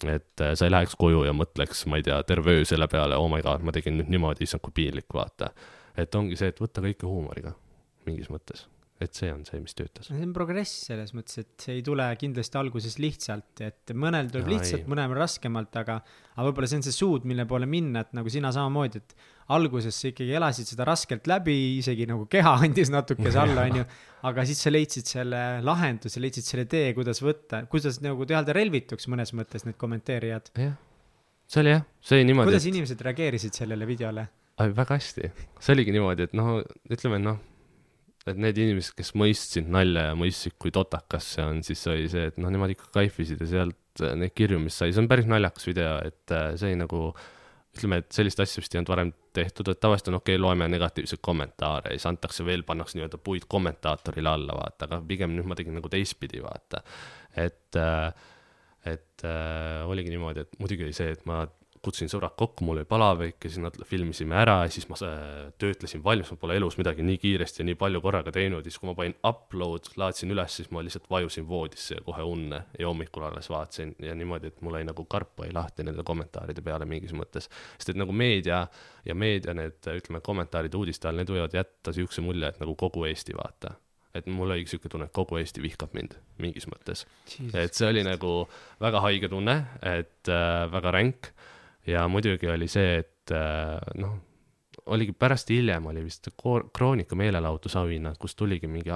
et 0.03 0.43
äh, 0.43 0.53
sa 0.55 0.67
ei 0.67 0.73
läheks 0.73 0.97
koju 0.99 1.23
ja 1.27 1.33
mõtleks, 1.35 1.85
ma 1.89 1.99
ei 1.99 2.05
tea, 2.05 2.19
terve 2.27 2.59
öö 2.59 2.67
selle 2.67 2.87
peale, 2.91 3.17
oh 3.17 3.29
my 3.31 3.41
god, 3.45 3.63
ma 3.63 3.73
tegin 3.75 3.99
nüüd 4.01 4.11
niimoodi, 4.11 4.43
issand 4.43 4.63
kui 4.65 4.75
piinlik, 4.75 5.07
vaata. 5.13 5.53
et 5.97 6.15
ongi 6.15 6.35
see, 6.35 6.51
et 6.51 6.61
võtta 6.61 6.83
kõike 6.83 7.07
huumoriga, 7.07 7.55
mingis 8.05 8.29
mõttes 8.33 8.67
et 9.03 9.11
see 9.17 9.27
on 9.27 9.41
see, 9.43 9.59
mis 9.59 9.75
töötas. 9.75 10.07
see 10.07 10.23
on 10.23 10.31
progress 10.35 10.71
selles 10.87 11.11
mõttes, 11.15 11.41
et 11.41 11.65
see 11.65 11.79
ei 11.79 11.83
tule 11.83 12.05
kindlasti 12.19 12.59
alguses 12.59 12.95
lihtsalt, 13.03 13.61
et 13.65 13.91
mõnel 13.91 14.29
tuleb 14.31 14.47
Ai. 14.47 14.53
lihtsalt, 14.55 14.85
mõnel 14.91 15.11
raskemalt, 15.17 15.75
aga, 15.81 15.97
aga 16.31 16.45
võib-olla 16.47 16.69
see 16.71 16.79
on 16.79 16.85
see 16.85 16.95
suund, 16.95 17.25
mille 17.27 17.43
poole 17.49 17.67
minna, 17.67 18.05
et 18.05 18.13
nagu 18.15 18.31
sina 18.31 18.53
samamoodi, 18.55 19.01
et 19.03 19.33
alguses 19.55 19.99
sa 19.99 20.11
ikkagi 20.13 20.37
elasid 20.39 20.69
seda 20.71 20.87
raskelt 20.87 21.27
läbi, 21.27 21.55
isegi 21.81 22.07
nagu 22.07 22.23
keha 22.31 22.53
andis 22.65 22.91
natukese 22.93 23.41
alla, 23.41 23.65
onju. 23.67 23.83
aga 24.31 24.45
siis 24.47 24.63
sa 24.63 24.71
leidsid 24.71 25.11
selle 25.11 25.41
lahenduse, 25.65 26.21
leidsid 26.23 26.47
selle 26.47 26.65
tee, 26.71 26.93
kuidas 26.95 27.19
võtta, 27.25 27.65
kuidas 27.71 27.99
nagu 28.05 28.27
teha 28.29 28.45
ta 28.47 28.55
relvituks 28.55 29.09
mõnes 29.11 29.35
mõttes, 29.35 29.67
need 29.67 29.75
kommenteerijad. 29.81 30.53
jah, 30.55 30.77
see 31.51 31.65
oli 31.65 31.75
jah, 31.75 31.83
see 31.99 32.21
oli 32.21 32.29
niimoodi. 32.31 32.53
kuidas 32.53 32.63
et... 32.63 32.71
inimesed 32.71 33.03
reageerisid 33.09 33.59
sellele 33.59 33.89
videole? 33.91 34.23
väga 34.55 34.95
hästi, 34.95 35.33
see 35.59 35.75
oligi 35.75 35.91
niimoodi, 35.91 36.29
et 36.29 36.39
noh, 36.39 36.61
ütleme 36.95 37.19
noh 37.19 37.43
et 38.31 38.39
need 38.41 38.57
inimesed, 38.57 38.95
kes 38.97 39.13
mõistsid 39.17 39.67
nalja 39.71 40.09
ja 40.09 40.17
mõistsid, 40.17 40.55
kui 40.61 40.73
totakas 40.73 41.27
see 41.35 41.45
on, 41.45 41.61
siis 41.65 41.83
oli 41.91 42.07
see, 42.11 42.29
et 42.31 42.39
noh, 42.41 42.51
nemad 42.53 42.73
ikka 42.73 42.89
kaifisid 42.95 43.41
ja 43.43 43.49
sealt 43.51 44.03
äh, 44.03 44.15
neid 44.17 44.33
kirju, 44.37 44.59
mis 44.63 44.77
sai, 44.81 44.93
see 44.93 45.03
on 45.03 45.09
päris 45.11 45.29
naljakas 45.29 45.67
video, 45.69 45.97
et 46.05 46.33
äh, 46.33 46.53
see 46.57 46.71
oli 46.71 46.79
nagu, 46.81 47.01
ütleme, 47.75 47.99
et 48.01 48.15
sellist 48.15 48.41
asja 48.41 48.63
vist 48.63 48.73
ei 48.73 48.81
olnud 48.81 48.93
varem 48.93 49.11
tehtud, 49.35 49.69
et 49.69 49.81
tavaliselt 49.83 50.09
on 50.13 50.19
okei 50.21 50.37
okay,, 50.37 50.41
loeme 50.41 50.69
negatiivseid 50.71 51.21
kommentaare 51.25 51.91
ja 51.91 51.99
siis 51.99 52.07
antakse 52.09 52.45
veel, 52.47 52.63
pannakse 52.67 52.97
nii-öelda 52.97 53.19
puid 53.21 53.45
kommentaatorile 53.51 54.31
alla, 54.31 54.55
vaata, 54.57 54.87
aga 54.87 55.01
pigem 55.09 55.35
nüüd 55.35 55.49
ma 55.51 55.59
tegin 55.59 55.77
nagu 55.77 55.91
teistpidi, 55.91 56.41
vaata. 56.45 56.81
et, 57.35 57.77
äh, 57.77 58.09
et 58.95 59.27
äh, 59.27 59.85
oligi 59.85 60.13
niimoodi, 60.13 60.47
et 60.47 60.57
muidugi 60.61 60.87
oli 60.87 60.97
see, 60.97 61.13
et 61.13 61.25
ma 61.29 61.43
kutsusin 61.85 62.09
sõbrad 62.11 62.33
kokku, 62.39 62.65
mul 62.65 62.79
oli 62.79 62.87
palavik 62.89 63.45
ja 63.45 63.51
siis 63.51 63.61
nad 63.63 63.77
filmisime 63.87 64.37
ära 64.39 64.57
ja 64.65 64.71
siis 64.73 64.87
ma 64.89 64.97
äh, 65.05 65.51
töötlesin 65.61 66.03
valmis, 66.03 66.31
ma 66.33 66.39
pole 66.41 66.57
elus 66.57 66.79
midagi 66.79 67.05
nii 67.05 67.19
kiiresti 67.21 67.61
ja 67.61 67.67
nii 67.69 67.77
palju 67.79 68.01
korraga 68.03 68.33
teinud 68.35 68.65
ja 68.65 68.71
siis, 68.71 68.79
kui 68.81 68.89
ma 68.89 68.95
panin 68.97 69.15
upload, 69.27 69.91
laadsin 70.01 70.33
üles, 70.33 70.57
siis 70.59 70.71
ma 70.73 70.83
lihtsalt 70.85 71.07
vajusin 71.11 71.47
voodisse 71.49 71.99
ja 71.99 72.03
kohe 72.05 72.25
unne 72.25 72.63
ja 72.79 72.89
hommikul 72.89 73.27
alles 73.29 73.49
vaatasin 73.53 73.95
ja 74.03 74.17
niimoodi, 74.17 74.53
et 74.53 74.65
mul 74.65 74.79
jäi 74.79 74.87
nagu 74.89 75.05
karp 75.09 75.45
jäi 75.45 75.53
lahti 75.55 75.85
nende 75.85 76.05
kommentaaride 76.07 76.65
peale 76.65 76.89
mingis 76.89 77.13
mõttes. 77.15 77.49
sest 77.77 77.93
et 77.93 78.01
nagu 78.01 78.15
meedia 78.15 78.65
ja 79.05 79.15
meedia 79.15 79.53
need, 79.57 79.79
ütleme, 79.85 80.21
kommentaarid 80.25 80.73
uudiste 80.75 81.09
all, 81.09 81.21
need 81.21 81.31
võivad 81.31 81.53
jätta 81.53 81.93
siukse 81.95 82.25
mulje, 82.25 82.49
et 82.49 82.61
nagu 82.63 82.75
kogu 82.79 83.05
Eesti 83.05 83.37
vaata 83.37 83.75
et 84.15 84.27
mul 84.31 84.53
oli 84.55 84.63
siuke 84.69 84.89
tunne, 84.89 85.09
et 85.09 85.15
kogu 85.15 85.37
Eesti 85.41 85.61
vihkab 85.63 85.93
mind 85.95 86.15
mingis 86.41 86.69
mõttes. 86.71 87.03
et 87.53 87.75
see 87.75 87.89
oli 87.89 88.03
nagu 88.07 88.45
väga 88.81 89.01
haige 89.03 89.29
tunne, 89.31 89.57
et 89.83 90.31
äh, 90.31 90.65
väga 90.71 90.93
ränk 90.95 91.31
ja 91.87 92.07
muidugi 92.11 92.49
oli 92.51 92.67
see, 92.71 93.01
et 93.03 93.33
äh, 93.33 93.75
noh, 94.01 94.15
oligi 94.93 95.15
pärast 95.17 95.49
hiljem 95.49 95.85
oli 95.89 96.03
vist 96.05 96.29
Kroonika 96.37 97.17
meelelahutusauhinnad, 97.17 98.17
kus 98.21 98.35
tuligi 98.35 98.69
mingi 98.69 98.93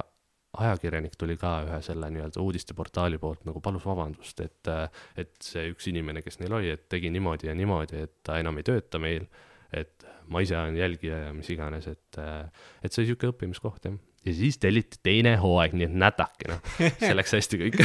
ajakirjanik 0.60 1.14
tuli 1.18 1.36
ka 1.38 1.60
ühe 1.66 1.78
selle 1.86 2.08
nii-öelda 2.10 2.42
uudisteportaali 2.42 3.20
poolt 3.22 3.44
nagu 3.46 3.62
palus 3.62 3.86
vabandust, 3.86 4.42
et, 4.42 4.70
äh, 4.70 5.04
et 5.22 5.34
see 5.44 5.70
üks 5.70 5.90
inimene, 5.90 6.24
kes 6.26 6.40
neil 6.42 6.56
oli, 6.58 6.72
et 6.74 6.88
tegi 6.90 7.12
niimoodi 7.14 7.50
ja 7.50 7.54
niimoodi, 7.58 8.04
et 8.08 8.16
ta 8.26 8.40
enam 8.42 8.58
ei 8.58 8.66
tööta 8.66 9.02
meil, 9.02 9.28
et 9.70 10.06
ma 10.30 10.42
ise 10.42 10.58
olen 10.58 10.78
jälgija 10.78 11.24
ja 11.26 11.34
mis 11.34 11.50
iganes, 11.54 11.86
et, 11.90 12.18
äh, 12.18 12.48
et 12.82 12.90
see 12.90 13.04
oli 13.04 13.12
niisugune 13.12 13.34
õppimiskoht 13.34 13.86
jah. 13.86 13.98
ja 14.26 14.34
siis 14.34 14.58
telliti 14.62 14.98
teine 15.06 15.36
hooaeg, 15.42 15.78
nii 15.78 15.90
et 15.90 15.96
nädake 16.06 16.50
noh, 16.50 16.74
see 17.02 17.14
läks 17.14 17.38
hästi 17.38 17.62
kõik 17.64 17.80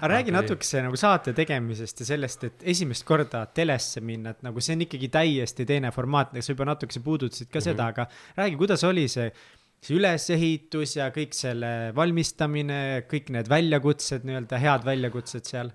aga 0.00 0.10
räägi 0.12 0.34
natukese 0.34 0.82
nagu 0.84 0.98
saate 1.00 1.34
tegemisest 1.36 2.02
ja 2.02 2.08
sellest, 2.12 2.46
et 2.48 2.64
esimest 2.74 3.06
korda 3.08 3.44
telesse 3.56 4.02
minna, 4.04 4.34
et 4.34 4.42
nagu 4.46 4.62
see 4.64 4.76
on 4.76 4.86
ikkagi 4.86 5.10
täiesti 5.12 5.66
teine 5.68 5.92
formaat, 5.94 6.34
sa 6.40 6.52
juba 6.52 6.68
natukese 6.68 7.00
puudutasid 7.04 7.48
ka 7.48 7.58
mm 7.58 7.60
-hmm. 7.60 7.68
seda, 7.70 7.86
aga 7.86 8.06
räägi, 8.36 8.56
kuidas 8.56 8.84
oli 8.84 9.08
see, 9.08 9.30
see 9.80 9.96
ülesehitus 9.96 10.96
ja 10.96 11.10
kõik 11.10 11.32
selle 11.32 11.92
valmistamine, 11.96 13.06
kõik 13.10 13.30
need 13.30 13.48
väljakutsed, 13.48 14.24
nii-öelda 14.24 14.58
head 14.58 14.84
väljakutsed 14.84 15.44
seal? 15.44 15.72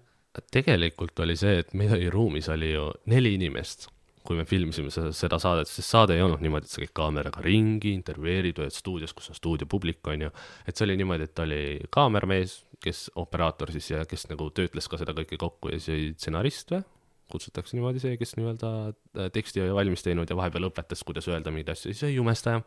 tegelikult 0.51 1.19
oli 1.19 1.35
see, 1.35 1.57
et 1.59 1.73
meil 1.73 1.91
oli 1.93 2.09
ruumis 2.09 2.47
oli 2.49 2.71
ju 2.71 2.91
neli 3.05 3.33
inimest 3.35 3.89
kui 4.27 4.37
me 4.37 4.45
filmisime 4.45 4.91
seda, 4.93 5.39
saadet, 5.41 5.69
sest 5.69 5.89
saade 5.89 6.15
ei 6.15 6.23
olnud 6.23 6.43
niimoodi, 6.43 6.67
et 6.67 6.73
sa 6.73 6.81
käid 6.83 6.93
kaameraga 6.97 7.43
ringi, 7.45 7.93
intervjueerid, 7.97 8.61
oled 8.61 8.75
stuudios, 8.75 9.15
kus 9.17 9.31
on 9.33 9.37
stuudiopublik, 9.37 10.01
on 10.13 10.27
ju. 10.27 10.31
et 10.67 10.77
see 10.77 10.85
oli 10.87 10.97
niimoodi, 11.01 11.29
et 11.29 11.43
oli 11.43 11.61
kaameramees, 11.93 12.61
kes, 12.81 13.07
operaator 13.21 13.73
siis 13.73 13.91
ja 13.93 14.05
kes 14.09 14.27
nagu 14.31 14.49
töötles 14.55 14.89
ka 14.89 14.99
seda 15.01 15.15
kõike 15.17 15.37
kokku 15.41 15.73
ja 15.73 15.79
siis 15.79 15.93
oli 15.95 16.11
stsenarist 16.17 16.75
või? 16.75 16.83
kutsutakse 17.31 17.77
niimoodi 17.77 18.01
see, 18.03 18.17
kes 18.19 18.35
nii-öelda 18.35 18.69
äh, 18.91 19.31
teksti 19.33 19.63
oli 19.63 19.75
valmis 19.77 20.03
teinud 20.03 20.29
ja 20.29 20.35
vahepeal 20.35 20.67
õpetas, 20.67 21.03
kuidas 21.07 21.29
öelda 21.31 21.53
mingeid 21.53 21.71
asju, 21.73 21.93
siis 21.93 22.03
oli 22.09 22.17
jumestaja. 22.17 22.59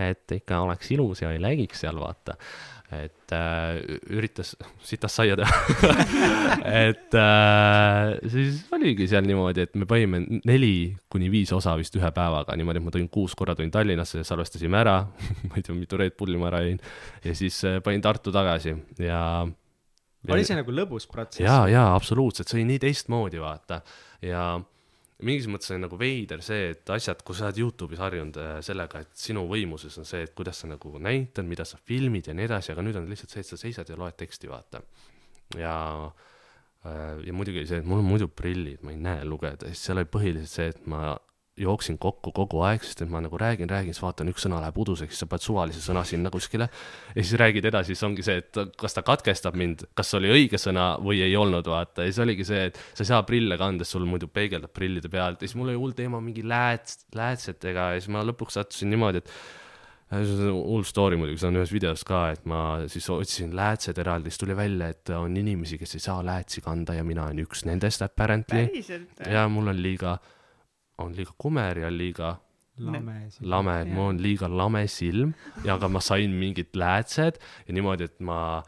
Et 0.00 0.38
ikka 0.38 0.62
oleks 0.64 0.90
ilus 0.94 1.22
ja 1.22 1.32
ei 1.34 1.42
läigiks 1.42 1.84
seal, 1.84 1.98
vaata. 2.00 2.36
et 2.94 3.32
äh, 3.34 3.78
üritas 4.12 4.52
sitast 4.84 5.18
saia 5.18 5.34
teha 5.38 5.54
et 6.84 7.16
äh, 7.18 8.10
siis 8.30 8.60
oligi 8.76 9.08
seal 9.10 9.26
niimoodi, 9.26 9.64
et 9.64 9.74
me 9.80 9.88
panime 9.90 10.20
neli 10.44 10.94
kuni 11.10 11.30
viis 11.32 11.50
osa 11.56 11.74
vist 11.80 11.96
ühe 11.98 12.10
päevaga, 12.14 12.54
niimoodi, 12.58 12.82
et 12.82 12.86
ma 12.86 12.94
tulin 12.94 13.08
kuus 13.10 13.34
korra 13.38 13.56
tulin 13.58 13.72
Tallinnasse, 13.74 14.22
salvestasime 14.26 14.78
ära 14.82 15.00
ma 15.48 15.58
ei 15.58 15.64
tea, 15.64 15.76
mitu 15.78 15.98
Red 15.98 16.18
Bulli 16.18 16.38
ma 16.38 16.50
ära 16.52 16.62
jõin 16.66 16.78
ja 17.24 17.34
siis 17.34 17.62
äh, 17.66 17.80
panin 17.84 18.04
Tartu 18.04 18.34
tagasi 18.34 18.76
ja 19.02 19.24
oli 20.32 20.46
see 20.46 20.56
nagu 20.56 20.72
lõbus 20.72 21.08
protsess? 21.10 21.44
jaa, 21.44 21.66
jaa, 21.72 21.88
absoluutselt, 21.96 22.48
see 22.48 22.60
oli 22.60 22.68
nii 22.74 22.84
teistmoodi, 22.86 23.40
vaata. 23.42 23.80
ja 24.24 24.46
mingis 25.22 25.46
mõttes 25.50 25.70
on 25.74 25.84
nagu 25.84 25.98
veider 25.98 26.42
see, 26.42 26.72
et 26.72 26.90
asjad, 26.90 27.22
kui 27.26 27.36
sa 27.38 27.48
oled 27.48 27.60
Youtube'is 27.62 28.02
harjunud 28.02 28.38
äh, 28.40 28.54
sellega, 28.66 29.04
et 29.04 29.12
sinu 29.18 29.44
võimuses 29.50 29.94
on 30.00 30.08
see, 30.08 30.24
et 30.26 30.34
kuidas 30.36 30.62
sa 30.62 30.70
nagu 30.70 30.94
näitad, 30.98 31.46
mida 31.46 31.66
sa 31.68 31.78
filmid 31.78 32.30
ja 32.30 32.34
nii 32.34 32.48
edasi, 32.48 32.72
aga 32.74 32.84
nüüd 32.86 32.98
on 32.98 33.06
lihtsalt 33.10 33.34
see, 33.34 33.44
et 33.44 33.50
sa 33.52 33.60
seisad 33.60 33.90
ja 33.90 33.98
loed 34.00 34.18
teksti, 34.18 34.50
vaata. 34.50 34.82
ja 35.60 35.76
äh, 36.86 37.22
ja 37.28 37.36
muidugi 37.36 37.66
see, 37.68 37.78
et 37.84 37.86
mul 37.86 38.02
on 38.02 38.10
muidu 38.10 38.28
prillid, 38.28 38.82
ma 38.82 38.94
ei 38.94 38.98
näe 39.00 39.28
lugeda, 39.28 39.70
siis 39.70 39.86
seal 39.86 40.02
oli 40.02 40.10
põhiliselt 40.10 40.50
see, 40.50 40.74
et 40.74 40.90
ma 40.90 41.14
jooksin 41.60 41.98
kokku 42.02 42.32
kogu 42.34 42.62
aeg, 42.66 42.82
sest 42.82 43.04
et 43.04 43.10
ma 43.10 43.20
nagu 43.22 43.38
räägin, 43.38 43.68
räägin, 43.70 43.94
siis 43.94 44.02
vaatan, 44.02 44.30
üks 44.32 44.42
sõna 44.46 44.58
läheb 44.62 44.78
uduseks, 44.82 45.14
siis 45.14 45.22
sa 45.22 45.28
paned 45.30 45.44
suvalise 45.44 45.82
sõna 45.84 46.02
sinna 46.08 46.32
kuskile 46.34 46.66
ja 46.66 47.16
siis 47.20 47.34
räägid 47.38 47.68
edasi, 47.70 47.94
siis 47.94 48.02
ongi 48.06 48.26
see, 48.26 48.40
et 48.42 48.60
kas 48.80 48.96
ta 48.96 49.04
katkestab 49.06 49.58
mind, 49.58 49.86
kas 49.94 50.10
oli 50.18 50.32
õige 50.34 50.58
sõna 50.58 50.94
või 51.02 51.22
ei 51.22 51.36
olnud, 51.38 51.68
vaata, 51.70 52.02
ja 52.02 52.10
siis 52.10 52.22
oligi 52.26 52.46
see, 52.48 52.68
et 52.70 52.80
sa 52.90 53.04
ei 53.04 53.10
saa 53.12 53.22
prille 53.28 53.58
kandes, 53.60 53.92
sul 53.94 54.06
muidu 54.08 54.26
peegeldab 54.34 54.74
prillide 54.74 55.10
pealt. 55.12 55.42
Ja 55.42 55.50
siis 55.50 55.58
mul 55.60 55.70
oli 55.70 55.78
hull 55.78 55.94
teema 55.94 56.18
mingi 56.24 56.42
lääts, 56.42 57.04
läätsetega 57.14 57.92
ja 57.94 58.02
siis 58.02 58.10
ma 58.14 58.26
lõpuks 58.26 58.58
sattusin 58.58 58.90
niimoodi, 58.90 59.22
et 59.22 59.30
see 60.10 60.50
on 60.50 60.58
hull 60.58 60.84
story 60.86 61.16
muidugi, 61.18 61.40
see 61.40 61.50
on 61.50 61.58
ühes 61.62 61.72
videos 61.74 62.04
ka, 62.06 62.26
et 62.34 62.44
ma 62.50 62.60
siis 62.90 63.06
otsisin 63.14 63.54
läätsed 63.56 63.98
eraldi, 64.02 64.30
siis 64.32 64.42
tuli 64.42 64.56
välja, 64.58 64.90
et 64.90 65.14
on 65.16 65.36
inimesi, 65.38 65.78
kes 65.80 65.96
ei 65.98 66.04
saa 66.04 66.18
läätsi 66.26 66.62
kanda 66.64 66.98
ja 66.98 67.06
mina 67.06 67.28
olen 67.28 67.44
üks 67.46 67.64
nendest 67.68 68.02
apparently. 68.02 68.66
ja 69.30 69.46
mul 69.48 69.70
on 69.72 69.82
liiga, 69.82 70.18
on 70.98 71.14
liiga 71.16 71.34
kumer 71.38 71.78
ja 71.84 71.90
liiga 71.90 72.36
lame. 72.78 73.18
lame, 73.40 73.74
et 73.82 73.90
mul 73.90 74.12
on 74.12 74.22
liiga 74.22 74.48
lame 74.50 74.86
silm 74.90 75.34
ja 75.64 75.76
aga 75.78 75.90
ma 75.90 76.02
sain 76.04 76.32
mingid 76.38 76.74
läätsed 76.78 77.38
ja 77.68 77.76
niimoodi, 77.76 78.08
et 78.10 78.20
ma 78.24 78.62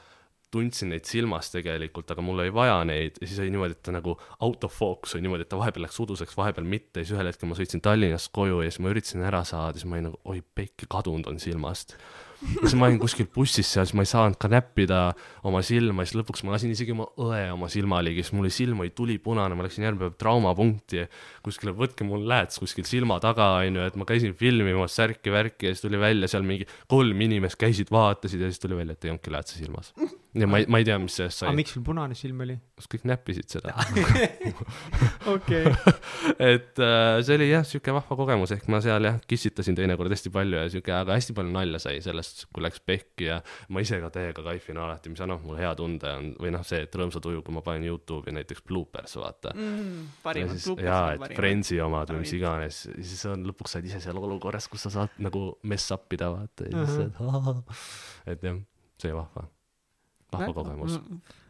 tundsin 0.54 0.92
neid 0.92 1.04
silmas 1.08 1.50
tegelikult, 1.52 2.10
aga 2.12 2.22
mul 2.24 2.44
oli 2.44 2.52
vaja 2.54 2.78
neid 2.88 3.18
ja 3.20 3.26
siis 3.26 3.40
oli 3.42 3.52
niimoodi, 3.52 3.76
et 3.76 3.82
ta 3.84 3.94
nagu 3.94 4.14
autofookus 4.46 5.16
oli 5.16 5.26
niimoodi, 5.26 5.46
et 5.46 5.50
ta 5.52 5.58
vahepeal 5.60 5.86
läks 5.86 5.98
uduseks, 6.04 6.36
vahepeal 6.38 6.68
mitte 6.68 7.02
ja 7.02 7.08
siis 7.08 7.16
ühel 7.16 7.30
hetkel 7.30 7.50
ma 7.50 7.58
sõitsin 7.58 7.82
Tallinnast 7.84 8.30
koju 8.36 8.62
ja 8.62 8.70
siis 8.70 8.82
ma 8.84 8.92
üritasin 8.94 9.26
ära 9.26 9.42
saada, 9.48 9.76
siis 9.76 9.88
ma 9.88 9.98
olin 9.98 10.08
nagu 10.12 10.22
oi 10.32 10.40
pekki, 10.54 10.88
kadunud 10.90 11.28
on 11.30 11.42
silmast. 11.42 11.96
Ja 12.42 12.62
siis 12.62 12.76
ma 12.78 12.88
olin 12.88 12.98
kuskil 13.00 13.28
bussis 13.32 13.68
seal, 13.72 13.86
siis 13.88 13.96
ma 13.96 14.04
ei 14.04 14.10
saanud 14.10 14.38
ka 14.40 14.50
näppida 14.52 15.00
oma 15.46 15.62
silma, 15.66 16.04
siis 16.06 16.18
lõpuks 16.18 16.44
ma 16.46 16.54
lasin 16.54 16.74
isegi 16.74 16.94
oma 16.94 17.08
õe 17.22 17.46
oma 17.54 17.70
silma 17.72 18.02
ligi, 18.04 18.24
siis 18.24 18.36
mul 18.36 18.46
oli 18.46 18.54
silm 18.54 18.82
oli 18.84 18.92
tulipunane, 18.96 19.56
ma 19.56 19.66
läksin 19.66 19.86
järgmine 19.86 20.10
päev 20.10 20.18
traumapunkti 20.20 21.06
kuskile, 21.46 21.74
võtke 21.76 22.06
mul 22.08 22.26
lääts 22.28 22.60
kuskil 22.62 22.86
silma 22.88 23.18
taga, 23.24 23.54
onju, 23.64 23.86
et 23.88 23.98
ma 24.00 24.08
käisin 24.08 24.36
filmimas 24.38 24.98
särki-värki 25.00 25.70
ja 25.70 25.74
siis 25.74 25.86
tuli 25.86 26.00
välja 26.00 26.30
seal 26.30 26.46
mingi 26.46 26.68
kolm 26.90 27.26
inimest 27.28 27.58
käisid, 27.60 27.92
vaatasid 27.94 28.44
ja 28.44 28.52
siis 28.52 28.62
tuli 28.62 28.78
välja, 28.78 28.96
et 28.96 29.08
ei 29.08 29.14
olnudki 29.14 29.34
läätse 29.34 29.60
silmas. 29.60 29.94
Ja 30.36 30.46
ma 30.50 30.58
ei, 30.60 30.66
ma 30.70 30.80
ei 30.80 30.86
tea, 30.86 30.96
mis 31.00 31.14
sellest 31.16 31.42
aga 31.42 31.52
sai, 31.52 31.56
miks 31.58 31.72
sul 31.76 31.84
punane 31.86 32.16
silm 32.18 32.40
oli? 32.44 32.56
kas 32.76 32.88
kõik 32.92 33.06
näppisid 33.08 33.52
seda? 33.56 33.72
Okei. 35.34 35.70
et 36.42 36.80
äh, 36.82 37.18
see 37.24 37.38
oli 37.38 37.48
jah, 37.48 37.64
sihuke 37.66 37.94
vahva 37.96 38.18
kogemus, 38.18 38.52
ehk 38.56 38.66
ma 38.72 38.80
seal 38.84 39.08
jah, 39.08 39.16
kissitasin 39.30 39.78
teinekord 39.78 40.12
hästi 40.12 40.32
palju 40.34 40.60
ja 40.60 40.66
sihuke, 40.72 40.92
aga 40.96 41.16
hästi 41.16 41.36
palju 41.36 41.54
nalja 41.54 41.80
sai 41.82 42.02
sellest, 42.04 42.46
kui 42.52 42.64
läks 42.64 42.82
pehki 42.84 43.30
ja 43.30 43.38
ma 43.72 43.84
ise 43.84 44.00
ka 44.02 44.10
täiega 44.14 44.44
kaifin 44.46 44.80
alati, 44.82 45.12
mis 45.14 45.24
annab 45.24 45.46
mulle 45.46 45.62
hea 45.64 45.72
tunde 45.78 46.12
on, 46.18 46.30
või 46.42 46.52
noh, 46.54 46.66
see, 46.68 46.82
et 46.86 47.00
rõõmsa 47.00 47.22
tuju, 47.24 47.42
kui 47.46 47.56
ma 47.56 47.64
panen 47.66 47.88
Youtube'i 47.88 48.36
näiteks 48.36 48.64
bloopers, 48.68 49.16
vaata. 49.22 49.54
Mm, 49.56 50.06
parimad 50.24 50.60
siis 50.60 50.84
jaa, 50.84 51.16
et. 51.16 51.36
Friendsi 51.36 51.80
omad 51.84 52.12
või 52.12 52.24
mis 52.26 52.36
iganes, 52.36 52.84
siis 52.96 53.26
on 53.30 53.44
lõpuks 53.48 53.76
saad 53.76 53.88
ise 53.88 54.02
seal 54.04 54.20
olukorras, 54.20 54.68
kus 54.72 54.86
sa 54.86 54.94
saad 55.00 55.20
nagu 55.22 55.48
mess 55.68 55.92
up 55.94 56.12
ida, 56.16 56.30
vaata, 56.34 56.68
ja 56.70 56.86
siis 56.88 57.12
saad, 57.16 57.76
et 58.32 58.48
jah, 58.50 58.64
see 59.02 59.14
vahva, 59.16 59.48
vahva 60.32 60.52
kogemus. 60.56 61.00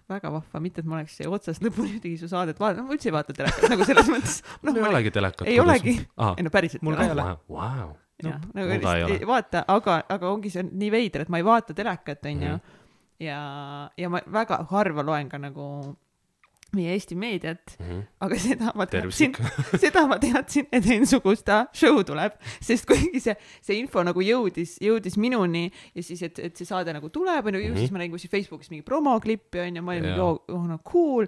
väga 0.08 0.30
vahva, 0.30 0.60
mitte 0.62 0.80
et 0.82 0.86
ma 0.86 0.98
oleks 1.00 1.18
otsast 1.26 1.62
lõpuni 1.64 1.96
ühtegi 1.96 2.18
su 2.20 2.28
saadet 2.30 2.58
vaadanud, 2.62 2.86
ma 2.88 2.94
üldse 2.96 3.08
ei 3.10 3.14
vaata 3.16 3.34
telekat 3.36 3.68
nagu 3.72 3.86
selles 3.88 4.10
mõttes. 4.12 4.36
mul 4.62 4.76
ei 4.78 4.88
olegi 4.90 5.10
telekat 5.16 5.50
ei 5.50 5.60
olegi, 5.62 5.94
ei 6.36 6.46
no 6.46 6.52
päriselt 6.54 6.82
Mul 6.86 6.98
ka 6.98 7.06
ei 7.08 7.14
ole. 7.16 7.28
vau, 7.50 7.90
jah, 8.22 8.40
nagu 8.54 8.70
lihtsalt 8.72 9.14
ei 9.16 9.28
vaata, 9.28 9.64
aga, 9.74 10.00
aga 10.16 10.30
ongi 10.30 10.52
see 10.54 10.62
nii 10.66 10.90
veider, 10.94 11.26
et 11.26 11.32
ma 11.32 11.42
ei 11.42 11.46
vaata 11.46 11.74
telekat, 11.76 12.22
onju 12.30 12.52
Mhm.. 12.54 12.74
ja, 13.26 13.38
ja 13.96 14.08
ma 14.12 14.20
väga 14.30 14.60
harva 14.70 15.02
loen 15.02 15.28
ka 15.32 15.38
nagu 15.42 15.96
meie 16.76 16.92
Eesti 16.94 17.16
meediat, 17.18 17.74
aga 18.22 18.38
seda 18.40 18.72
ma 18.78 18.86
teadsin 18.90 19.34
seda 19.84 20.04
ma 20.10 20.18
teadsin, 20.22 20.68
et 20.72 20.86
Ensu 20.96 21.18
Gusta 21.24 21.62
show 21.76 21.98
tuleb, 22.06 22.36
sest 22.64 22.86
kuigi 22.88 23.20
see, 23.24 23.34
see 23.64 23.78
info 23.80 24.04
nagu 24.06 24.22
jõudis, 24.24 24.76
jõudis 24.84 25.16
minuni 25.20 25.66
ja 25.96 26.02
siis, 26.06 26.22
et, 26.28 26.38
et 26.50 26.56
see 26.56 26.68
saade 26.68 26.92
nagu 26.96 27.08
tuleb, 27.12 27.48
onju, 27.50 27.64
Mhm. 27.66 27.76
siis 27.80 27.90
ma 27.94 27.98
nägin 28.04 28.14
kuskil 28.14 28.30
Facebookis 28.36 28.70
mingi 28.72 28.84
promoklippi, 28.86 29.64
onju, 29.66 29.82
ma 29.82 29.96
olin 29.96 30.20
oo, 30.20 30.32
oh 30.54 30.64
no 30.68 30.78
cool. 30.86 31.26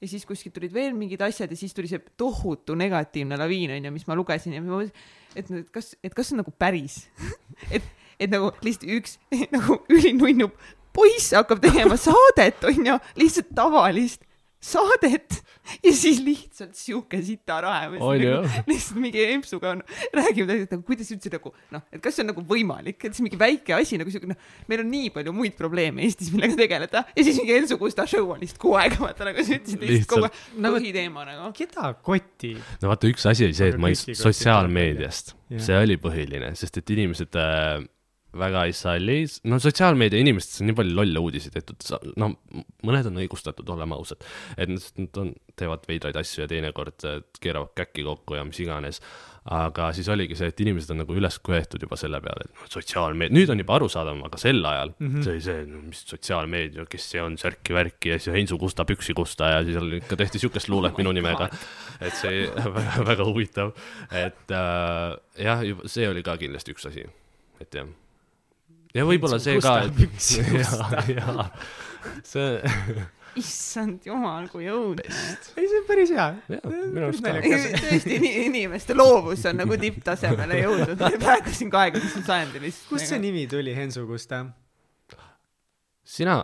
ja 0.00 0.08
siis 0.10 0.26
kuskilt 0.28 0.52
tulid 0.56 0.72
veel 0.76 0.92
mingid 0.92 1.22
asjad 1.24 1.48
ja 1.50 1.56
siis 1.56 1.72
tuli 1.72 1.88
see 1.88 2.00
tohutu 2.20 2.74
negatiivne 2.76 3.38
laviin, 3.40 3.70
onju, 3.78 3.92
mis 3.94 4.04
ma 4.08 4.16
lugesin 4.18 4.52
ja 4.52 4.60
ma 4.60 4.74
mõtlesin, 4.74 4.92
et 5.36 5.50
et 5.62 5.70
kas, 5.72 5.94
et 6.04 6.12
kas 6.16 6.28
see 6.28 6.36
on 6.36 6.42
nagu 6.42 6.52
päris, 6.58 6.98
et, 7.74 7.86
et 8.20 8.28
nagu 8.32 8.50
lihtsalt 8.64 8.90
üks 8.98 9.16
nagu 9.56 9.78
ülinunnu 9.92 10.50
poiss 10.96 11.32
hakkab 11.36 11.60
tegema 11.64 11.96
saadet, 12.00 12.60
onju, 12.64 12.98
lihtsalt 13.20 13.50
tavalist 13.56 14.22
saadet 14.62 15.42
ja 15.84 15.90
siis 15.94 16.20
lihtsalt 16.24 16.76
sihuke 16.78 17.18
sita 17.24 17.58
rahe. 17.64 17.88
On 18.02 18.20
ju? 18.20 18.36
lihtsalt 18.70 19.00
mingi 19.02 19.24
empsuga 19.34 19.72
on, 19.74 19.82
räägime, 20.14 20.56
et 20.64 20.72
nagu 20.74 20.84
kuidas 20.86 21.10
üldse 21.14 21.30
nagu 21.32 21.52
noh, 21.74 21.82
et 21.92 22.02
kas 22.02 22.16
see 22.16 22.24
on 22.24 22.30
nagu 22.32 22.44
võimalik, 22.48 22.98
et 23.08 23.16
see 23.16 23.26
mingi 23.26 23.38
väike 23.40 23.74
asi 23.76 23.98
nagu 24.00 24.12
siuke 24.12 24.30
noh, 24.30 24.38
meil 24.70 24.82
on 24.84 24.90
nii 24.92 25.10
palju 25.14 25.34
muid 25.36 25.56
probleeme 25.58 26.04
Eestis, 26.06 26.30
millega 26.34 26.58
tegeleda 26.58 27.04
ja 27.10 27.26
siis 27.26 27.40
mingi 27.42 27.56
Enso 27.58 27.78
Gusta 27.80 28.06
show 28.10 28.30
on 28.34 28.40
lihtsalt 28.42 28.62
kuu 28.62 28.76
aega, 28.80 29.00
vaata 29.02 29.28
nagu 29.28 29.44
sa 29.46 29.58
ütlesid, 29.58 29.82
lihtsalt 29.82 30.12
kogu 30.14 30.28
aeg 30.30 30.40
Nagu- 30.66 30.78
põhiteema 30.80 31.26
nagu. 31.28 31.50
keda 31.56 31.92
kotib? 32.06 32.62
no 32.82 32.92
vaata, 32.92 33.10
üks 33.12 33.26
asi 33.30 33.46
oli 33.48 33.58
see, 33.58 33.72
et 33.74 33.80
ma 33.82 33.92
ei, 33.92 33.98
sotsiaalmeediast, 34.22 35.34
see 35.66 35.78
oli 35.82 35.98
põhiline, 36.00 36.54
sest 36.58 36.80
et 36.82 36.94
inimesed 36.96 37.36
äh, 37.42 37.82
väga 38.38 38.64
ei 38.68 38.74
salli, 38.76 39.18
no 39.50 39.60
sotsiaalmeedia 39.62 40.22
inimestest 40.24 40.62
on 40.62 40.70
nii 40.70 40.78
palju 40.80 40.96
lolle 40.98 41.22
uudiseid 41.22 41.56
tehtud, 41.56 41.86
no 42.20 42.32
mõned 42.86 43.10
on 43.10 43.22
õigustatud, 43.24 43.68
oleme 43.76 43.96
ausad, 43.98 44.26
et 44.56 44.70
nad, 44.72 45.22
on, 45.22 45.32
teevad 45.56 45.86
veidraid 45.88 46.18
asju 46.20 46.44
ja 46.44 46.50
teinekord 46.50 47.08
äh, 47.08 47.22
keeravad 47.40 47.72
käkki 47.78 48.04
kokku 48.06 48.36
ja 48.36 48.44
mis 48.46 48.60
iganes, 48.60 49.00
aga 49.46 49.92
siis 49.94 50.08
oligi 50.10 50.34
see, 50.38 50.48
et 50.50 50.60
inimesed 50.64 50.90
on 50.90 51.00
nagu 51.04 51.14
üles 51.14 51.36
köetud 51.46 51.82
juba 51.82 51.98
selle 52.00 52.18
peale, 52.22 52.48
et 52.48 52.54
noh, 52.56 52.68
sotsiaalmeedia, 52.70 53.34
nüüd 53.36 53.52
on 53.52 53.62
juba 53.62 53.76
arusaadav, 53.78 54.22
aga 54.26 54.40
sel 54.42 54.58
ajal 54.58 54.92
mm 54.96 55.10
-hmm. 55.10 55.22
see 55.22 55.32
oli 55.32 55.44
see, 55.44 55.66
no 55.70 55.82
mis 55.84 56.02
sotsiaalmeedia, 56.10 56.86
kes 56.90 57.10
see 57.12 57.22
on, 57.22 57.36
särki-värki 57.38 58.10
ja 58.10 58.18
siis 58.18 58.34
Heinzu 58.34 58.58
Kusta, 58.58 58.84
Püksi 58.84 59.14
Kusta 59.14 59.52
ja 59.54 59.64
siis 59.64 59.76
oli 59.76 60.02
ikka 60.02 60.16
tehti 60.16 60.42
siukest 60.42 60.68
luulet 60.68 60.98
minu 60.98 61.12
nimega. 61.12 61.48
et 62.00 62.14
see 62.14 62.50
väga, 62.78 63.06
väga 63.06 63.24
huvitav, 63.24 63.70
et 64.10 64.50
äh, 64.50 65.14
jah, 65.44 65.62
see 65.86 66.08
oli 66.08 66.22
ka 66.22 66.36
kindlasti 66.36 66.74
üks 66.74 66.88
asi, 66.90 67.06
et 67.60 67.74
jah. 67.74 67.86
Ja 68.96 69.04
võib-olla 69.08 69.38
see 69.42 69.60
ka, 69.62 69.78
et 69.86 70.00
ja, 70.56 70.72
ja 71.12 71.48
see, 72.24 73.04
issand 73.36 74.06
jumal, 74.08 74.46
kui 74.52 74.68
õudne. 74.72 75.06
ei, 75.06 75.66
see 75.68 75.80
on 75.80 75.88
päris 75.88 76.12
hea. 76.16 76.28
tõesti, 76.48 78.20
inimeste 78.46 78.96
loovus 78.96 79.44
on 79.50 79.60
nagu 79.60 79.78
tipptasemele 79.80 80.62
jõudnud. 80.62 81.08
Praegu 81.22 81.56
siin 81.56 81.72
kahekümnendal 81.72 82.24
sajandil 82.26 82.70
kust 82.90 83.10
see 83.10 83.20
nimi 83.22 83.46
tuli, 83.50 83.76
Hensu 83.76 84.06
Gusta? 84.08 84.46
sina, 86.06 86.36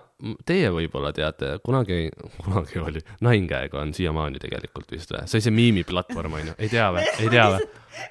teie 0.46 0.70
võib-olla 0.74 1.12
teate, 1.14 1.54
kunagi, 1.64 2.08
kunagi 2.42 2.80
oli, 2.82 3.02
Ninegag 3.22 3.74
on 3.78 3.92
siiamaani 3.94 4.42
tegelikult 4.42 4.90
vist 4.90 5.12
või? 5.14 5.22
see 5.30 5.38
oli 5.38 5.46
see 5.46 5.54
miimiplatvorm 5.54 6.34
onju, 6.40 6.56
ei 6.58 6.72
tea 6.72 6.88
või, 6.94 7.04
ei 7.22 7.30
tea 7.30 7.46
või? 7.54 7.68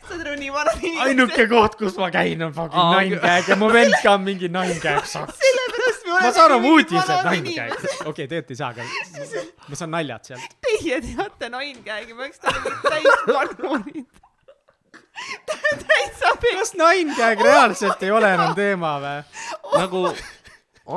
saad 0.07 0.23
aru, 0.23 0.37
nii 0.39 0.53
vana 0.55 0.75
inimene. 0.77 1.03
ainuke 1.09 1.47
koht, 1.51 1.75
kus 1.81 1.99
ma 1.99 2.07
käin, 2.13 2.41
on 2.47 2.55
fucking 2.55 2.79
Aa, 2.79 3.01
Nine 3.01 3.19
Gag 3.19 3.51
ja 3.51 3.59
mu 3.59 3.71
vend 3.73 3.97
ka 3.99 4.15
on 4.15 4.25
mingi 4.29 4.47
Nine 4.51 4.79
Gag 4.83 5.03
saks. 5.11 5.43
sellepärast 5.43 6.07
me 6.07 6.15
ma 6.15 6.33
saan 6.39 6.55
oma 6.55 6.63
nii 6.63 6.73
uudised 6.77 7.11
vanad 7.11 7.31
Nine 7.35 7.55
Gag 7.59 7.75
inimesed.. 7.75 8.09
okei, 8.13 8.31
tegelikult 8.31 8.55
ei 8.55 8.61
saa, 8.63 8.71
aga 8.71 9.67
ma 9.67 9.79
saan 9.83 9.95
naljad 9.97 10.31
sealt. 10.31 10.57
Teie 10.67 11.03
teate 11.03 11.51
Nine 11.51 11.85
Gag'i, 11.85 12.15
ma 12.15 12.27
oleks 12.27 12.43
täis 12.87 13.25
vannurid. 13.27 14.05
täitsa 15.83 16.35
kas 16.39 16.77
Nine 16.79 17.17
Gag 17.17 17.43
reaalselt 17.43 18.03
ei 18.07 18.11
ole 18.15 18.31
enam 18.39 18.55
teema 18.55 18.99
või? 19.03 19.17
nagu 19.75 20.11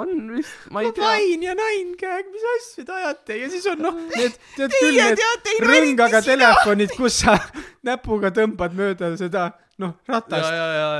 on 0.02 0.14
vist, 0.34 0.54
ma 0.74 0.84
ei 0.84 0.92
tea. 0.96 1.10
Vine 1.18 1.48
ja 1.48 1.56
Nine 1.58 1.98
Gag, 2.00 2.30
mis 2.32 2.46
asju 2.54 2.86
te 2.86 2.96
ajate 2.98 3.40
ja 3.40 3.50
siis 3.52 3.66
on 3.72 3.84
noh, 3.84 4.00
need, 4.14 4.38
tead 4.56 4.74
Teie 4.74 4.86
küll 4.86 5.00
need 5.00 5.68
rõngaga 5.70 6.22
telefonid, 6.26 6.94
kus 6.96 7.20
sa 7.24 7.36
näpuga 7.86 8.32
tõmbad 8.34 8.74
mööda 8.76 9.12
seda 9.20 9.50
noh, 9.82 9.94
ratast. 10.08 10.50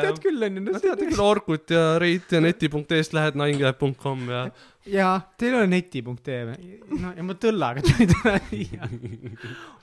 tead. 0.05 0.21
küll 0.23 0.47
onju, 0.49 0.63
no 0.63 0.75
no 0.75 0.83
teate 0.83 1.09
küll 1.09 1.25
Orkut 1.25 1.75
ja 1.75 1.95
Reit 2.03 2.33
ja 2.35 2.43
neti.ee-st 2.45 3.17
lähed 3.17 3.39
ninegag.com 3.39 4.29
ja 4.31 4.47
jaa, 4.91 5.15
teil 5.41 5.55
ei 5.55 5.59
ole 5.63 5.69
neti.ee 5.73 6.41
või? 6.49 6.75
no 7.01 7.13
ja 7.17 7.25
ma 7.25 7.37
tõllaga 7.41 7.85
tulin 7.85 8.11
täna 8.13 8.35
siia. 8.51 8.89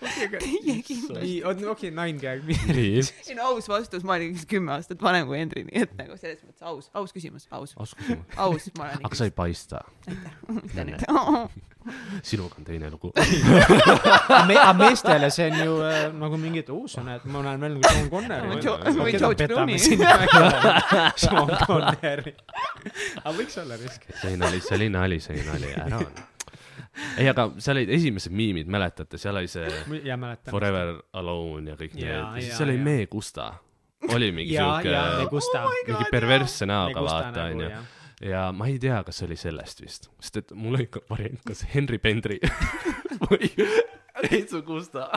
Teie 0.01 0.77
kindlasti. 0.85 1.41
okei 1.41 1.71
okay,, 1.73 1.89
Nine 1.89 2.21
Gag, 2.21 2.45
ei 2.75 3.37
no 3.37 3.51
aus 3.51 3.69
vastus, 3.71 4.05
ma 4.07 4.19
olin 4.19 4.37
kümme 4.49 4.75
aastat 4.77 5.01
vanem 5.01 5.27
kui 5.29 5.39
Henri, 5.41 5.65
nii 5.69 5.85
et 5.87 5.97
nagu 5.97 6.17
selles 6.19 6.43
mõttes 6.45 6.67
aus, 6.69 6.91
aus 6.93 7.15
küsimus, 7.15 7.47
aus, 7.49 7.73
oskusime. 7.81 8.23
aus, 8.37 8.69
ma 8.77 8.89
olen 8.89 9.09
aga 9.09 9.21
sa 9.21 9.29
ei 9.29 9.35
paista, 9.35 9.83
ikka. 10.11 11.49
sinuga 12.23 12.55
on 12.59 12.65
teine 12.65 12.89
lugu. 12.93 13.11
aga 14.37 14.73
meestele 14.77 15.31
see 15.33 15.47
on 15.49 15.57
ju 15.57 15.77
äh, 15.87 16.13
nagu 16.13 16.37
mingi, 16.37 16.61
et 16.61 16.69
oo, 16.69 16.85
sa 16.91 17.01
näed, 17.05 17.25
ma 17.31 17.41
näen 17.45 17.63
veel 17.63 17.77
nagu 17.77 17.89
Sean 17.89 18.09
Connery. 18.11 18.47
Või 18.99 19.15
George 19.17 19.47
Clooney. 19.49 19.79
Sean 21.17 21.49
Connery. 21.67 22.35
aga 23.23 23.33
võiks 23.37 23.57
olla 23.61 23.79
risk. 23.81 24.05
see 24.21 24.37
oli 24.37 24.61
see 24.61 24.77
oli 24.77 24.90
nali, 24.93 25.19
see 25.23 25.37
oli 25.37 25.47
nali, 25.47 25.71
ära 25.85 26.01
on. 26.01 26.21
ei, 27.17 27.27
aga 27.31 27.47
seal 27.57 27.79
olid 27.79 27.93
esimesed 27.97 28.35
miimid, 28.35 28.69
mäletate, 28.71 29.19
seal 29.21 29.39
oli 29.39 29.51
see 29.51 29.69
ja 30.07 30.19
mäletan. 30.19 30.51
Forever 30.53 30.97
Alone 31.21 31.73
ja 31.73 31.79
kõik 31.79 31.97
need 31.99 32.41
siis 32.41 32.57
seal 32.57 32.73
oli. 32.73 32.83
Mee 32.85 33.07
Gusta. 33.11 33.53
oli 34.09 34.31
mingi 34.35 34.55
ja, 34.57 34.67
ja 34.81 34.83
siuke, 34.83 35.23
Negusta. 35.23 35.65
mingi 35.87 36.11
perversse 36.11 36.67
näoga 36.69 37.03
vaata 37.05 37.49
nägu, 37.49 37.65
onju 37.65 37.81
ja 38.21 38.51
ma 38.53 38.67
ei 38.69 38.77
tea, 38.81 39.01
kas 39.05 39.17
see 39.17 39.29
oli 39.29 39.37
sellest 39.39 39.81
vist, 39.81 40.09
sest 40.21 40.37
et 40.43 40.53
mul 40.57 40.77
oli 40.77 40.87
ka 40.93 41.01
variant, 41.09 41.41
kas 41.47 41.63
Henry 41.73 41.97
Pendri 42.01 42.37
või 43.25 43.49
Heisu 44.21 44.61
Gusta. 44.65 45.07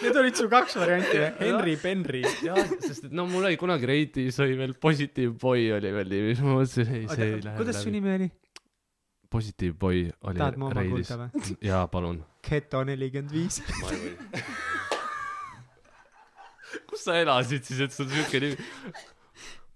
Need 0.00 0.16
olid 0.16 0.38
su 0.38 0.46
kaks 0.48 0.78
varianti 0.78 1.18
või? 1.18 1.30
Henry 1.42 1.74
Penry. 1.80 2.22
jah, 2.46 2.60
sest 2.84 3.08
et 3.08 3.16
no 3.16 3.26
mul 3.28 3.44
oli 3.50 3.58
kunagi 3.60 3.88
Reitis 3.88 4.38
oli 4.44 4.56
veel 4.58 4.74
Positive 4.80 5.34
Boy 5.40 5.68
oli 5.76 5.92
veel 5.92 6.12
nimi, 6.12 6.32
siis 6.32 6.44
ma 6.46 6.54
mõtlesin, 6.60 6.94
ei 6.94 7.08
see 7.10 7.28
ei 7.34 7.42
lähe 7.44 7.60
kuidas 7.60 7.82
su 7.84 7.92
nimi 7.92 8.14
oli? 8.14 8.30
Positive 9.30 9.76
Boy 9.76 10.08
oli 10.24 10.38
tahad 10.38 10.56
mu 10.56 10.68
oma 10.70 10.80
Reidis 10.80 11.10
kuulda. 11.10 11.28
või? 11.34 11.56
jaa, 11.68 11.84
palun. 11.92 12.22
Geto 12.48 12.80
nelikümmend 12.88 13.32
viis. 13.34 13.60
ma 13.82 13.92
ei 13.92 13.98
või. 14.04 14.42
kus 16.88 17.04
sa 17.04 17.16
elasid 17.20 17.64
siis, 17.68 17.80
et 17.84 17.92
sul 17.96 18.08
siuke 18.12 18.40
nimi? 18.44 18.68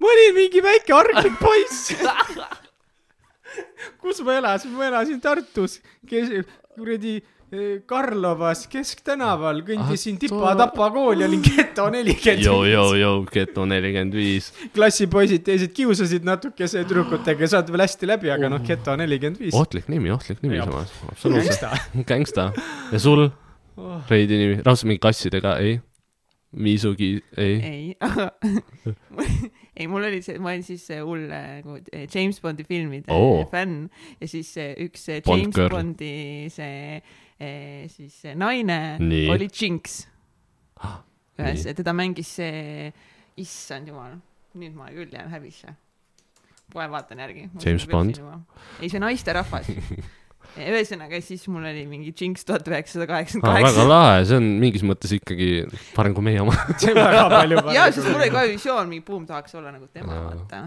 ma 0.00 0.10
olin 0.14 0.34
mingi 0.40 0.64
väike 0.64 0.96
arglik 0.96 1.36
poiss. 1.40 1.92
kus 4.02 4.22
ma 4.24 4.38
elasin, 4.40 4.72
ma 4.76 4.88
elasin 4.88 5.20
Tartus, 5.20 5.78
kes, 6.08 6.32
kuradi 6.76 7.18
Karlovas 7.86 8.64
Kesktänaval, 8.72 9.60
kõndisin 9.66 10.16
Ah, 10.16 10.22
Tipa-Tapa 10.22 10.88
kooli, 10.94 11.26
olin 11.26 11.42
geto 11.44 11.88
nelikümmend 11.92 12.40
Jou, 12.46 12.62
jou, 12.64 12.86
viis. 12.92 13.00
jou, 13.02 13.26
Geto 13.32 13.66
nelikümmend 13.68 14.16
viis. 14.16 14.48
klassipoisid 14.72 15.44
teised 15.44 15.74
kiusasid 15.76 16.24
natukese 16.24 16.80
tüdrukutega, 16.86 17.48
saad 17.52 17.68
veel 17.68 17.84
hästi 17.84 18.08
läbi, 18.08 18.32
aga 18.32 18.48
noh, 18.52 18.64
geto 18.64 18.96
nelikümmend 18.96 19.40
viis. 19.44 19.54
ohtlik 19.54 19.88
nimi, 19.92 20.10
ohtlik 20.14 20.40
nimi 20.42 20.62
samas, 20.62 20.92
absoluutselt. 21.12 22.04
gängsta. 22.08 22.52
ja 22.92 22.98
sul, 23.02 23.28
Oh. 23.76 24.02
Reidi 24.10 24.36
nimi, 24.36 24.58
raudselt 24.60 24.90
mingi 24.90 25.00
kassidega, 25.00 25.54
ei? 25.64 25.78
Miisugi, 26.52 27.22
ei? 27.40 27.54
ei, 27.64 27.84
aga 28.04 28.26
ei, 29.72 29.86
mul 29.88 30.04
oli 30.04 30.18
see, 30.20 30.36
ma 30.36 30.50
olin 30.52 30.64
siis 30.66 30.82
see 30.90 30.98
hull 31.00 31.22
äh, 31.32 31.62
nagu 31.62 31.78
eh, 31.88 32.04
James 32.12 32.36
Bondi 32.44 32.66
filmide 32.68 33.08
oh. 33.08 33.46
fänn 33.48 33.86
ja 34.20 34.28
siis 34.28 34.50
see 34.58 34.74
üks 34.84 35.06
see 35.08 35.22
Bond 35.24 35.40
James 35.46 35.56
girl. 35.56 35.72
Bondi 35.72 36.12
see 36.52 37.00
siis 37.92 38.14
see 38.24 38.34
naine 38.38 38.78
Nii. 39.02 39.28
oli 39.34 39.48
Jinx. 39.60 40.02
ühes 41.42 41.64
teda 41.76 41.92
mängis 41.96 42.28
see, 42.38 42.90
issand 43.40 43.88
jumal, 43.88 44.18
nüüd 44.58 44.74
ma 44.76 44.90
küll 44.94 45.12
jään 45.14 45.30
häbisse. 45.32 45.74
kohe 46.72 46.88
vaatan 46.90 47.18
järgi. 47.20 47.48
James 47.64 47.86
Bond? 47.90 48.18
ei, 48.80 48.88
see 48.88 49.00
naisterahvas. 49.02 49.66
ühesõnaga, 50.52 51.16
siis 51.24 51.46
mul 51.48 51.64
oli 51.64 51.86
mingi 51.88 52.10
Jinx 52.12 52.42
tuhat 52.44 52.66
üheksasada 52.68 53.06
Ah, 53.06 53.10
kaheksakümmend 53.14 53.54
väga 53.56 53.68
kaheksa. 53.70 53.86
lahe, 53.88 54.24
see 54.28 54.36
on 54.36 54.48
mingis 54.60 54.82
mõttes 54.84 55.14
ikkagi 55.16 55.48
parem 55.96 56.12
kui 56.16 56.24
meie 56.26 56.42
oma. 56.44 56.52
see 56.82 56.92
on 56.92 56.98
väga 57.00 57.22
palju 57.32 57.56
parem. 57.62 57.74
ja, 57.78 57.86
sest 57.94 58.08
mul 58.10 58.20
oli 58.20 58.30
ka 58.34 58.42
visioon, 58.50 58.90
mingi 58.90 59.04
buum 59.06 59.24
tahaks 59.28 59.54
olla 59.56 59.72
nagu 59.72 59.88
tema, 59.92 60.12
Jaa. 60.12 60.24
vaata. 60.28 60.62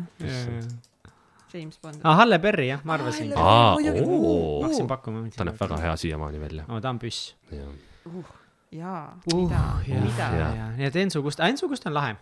James 1.56 1.80
Bond. 1.82 2.02
aa, 2.04 2.16
Halle 2.22 2.40
Berry 2.44 2.68
jah, 2.70 2.82
ma 2.84 2.94
arvasin. 3.00 3.32
Aa, 3.36 3.44
aa, 3.56 3.74
muidugi. 3.80 4.04
oo 4.06 4.62
ma, 4.62 4.68
hakkasin 4.68 4.88
pakkuma. 4.92 5.24
ta 5.36 5.48
näeb 5.48 5.60
väga. 5.64 5.78
hea 5.88 5.96
siiamaani 6.04 6.40
välja. 6.44 6.66
oo, 6.70 6.82
ta 6.84 6.90
on 6.94 7.00
püss. 7.00 7.36
jaa, 8.76 9.04
Uh, 9.34 9.40
mida, 9.42 9.62
mida 9.88 10.26
ja, 10.36 10.48
ja, 10.78 10.90
Ensu 11.02 11.22
Kust, 11.24 11.40
Ensu 11.40 11.68
Kust 11.72 11.86
on 11.88 11.94
lahe. 11.96 12.16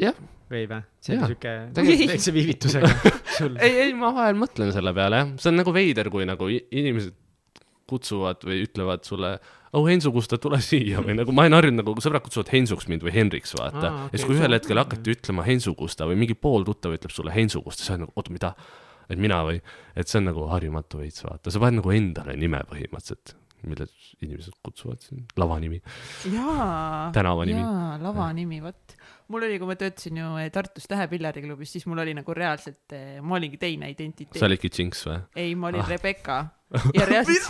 Jah. 0.00 0.14
või 0.50 0.64
või? 0.70 0.80
see 1.00 1.14
Jaa. 1.14 1.22
on 1.24 1.30
siuke 1.32 1.52
Tegelikult- 1.76 2.10
väikse 2.14 2.32
viivitusega 2.34 2.88
sul. 3.38 3.54
ei, 3.62 3.76
ei, 3.86 3.92
ma 3.98 4.10
vahel 4.14 4.36
mõtlen 4.40 4.72
selle 4.74 4.92
peale 4.96 5.20
jah, 5.22 5.30
see 5.40 5.50
on 5.52 5.56
nagu 5.60 5.72
veider, 5.74 6.10
kui 6.12 6.26
nagu 6.28 6.48
i- 6.52 6.64
inimesed 6.80 7.14
kutsuvad 7.90 8.44
või 8.46 8.62
ütlevad 8.64 9.04
sulle, 9.06 9.34
oh 9.74 9.88
Hensu, 9.88 10.12
kus 10.14 10.30
ta 10.30 10.38
tule 10.40 10.60
siia 10.64 11.02
või 11.04 11.18
nagu 11.18 11.34
ma 11.34 11.44
olen 11.44 11.58
harjunud 11.58 11.82
nagu 11.82 12.04
sõbrad 12.04 12.24
kutsuvad 12.24 12.52
Hensuks 12.54 12.88
mind 12.90 13.04
või 13.06 13.14
Henriks 13.16 13.54
vaata 13.58 13.82
Aa, 13.82 13.90
ah,. 13.90 14.00
okei, 14.06 14.14
ja 14.14 14.20
siis, 14.20 14.28
kui 14.28 14.38
ühel 14.38 14.56
hetkel 14.56 14.80
hakati 14.80 15.14
ütlema 15.16 15.46
Hensu 15.46 15.74
Kusta 15.78 16.08
või 16.10 16.18
mingi 16.22 16.36
pooltuttav 16.38 16.96
ütleb 16.96 17.14
sulle 17.14 17.34
Hensu 17.34 17.62
Kusta, 17.64 17.84
siis 17.84 17.94
on 17.96 18.04
nagu 18.06 18.16
oota, 18.16 18.34
mida? 18.34 18.54
et 19.10 19.20
mina 19.20 19.40
või, 19.46 19.60
et 19.96 20.10
see 20.10 20.20
on 20.20 20.30
nagu 20.30 20.46
harjumatu 20.48 21.00
veits 21.02 21.24
vaata, 21.24 21.52
sa 21.52 21.62
paned 21.62 21.82
nagu 21.82 21.92
endale 21.94 22.36
nime 22.40 22.62
põhimõtteliselt, 22.70 23.34
mille 23.64 23.86
inimesed 24.24 24.56
kutsuvad 24.64 25.04
sind, 25.04 25.32
lavanimi, 25.40 25.80
jaa, 26.32 27.10
tänavanimi. 27.16 27.60
jaa, 27.60 27.98
lava 28.02 28.30
nimi, 28.36 28.60
vot. 28.64 28.96
Mul 29.32 29.42
oli, 29.48 29.56
kui 29.58 29.68
ma 29.70 29.76
töötasin 29.80 30.16
ju 30.20 30.26
eh, 30.42 30.50
Tartus 30.52 30.86
Tähe 30.90 31.06
pillariklubis, 31.08 31.72
siis 31.76 31.86
mul 31.90 31.98
oli 32.04 32.12
nagu 32.16 32.34
reaalselt, 32.36 32.92
ma 33.24 33.32
olingi 33.38 33.58
teine 33.62 33.88
identiteet 33.92 34.38
sa. 34.40 34.46
olidki 34.48 34.68
Jinx 34.78 35.06
või? 35.08 35.18
ei, 35.36 35.54
ma 35.54 35.66
olin 35.72 35.80
Ah. 35.84 35.88
Rebecca 35.94 36.36
ja 36.98 37.04
reaalselt 37.08 37.44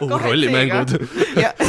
oh, 0.00 0.16
rollimängud. 0.24 0.90
ja 1.40 1.50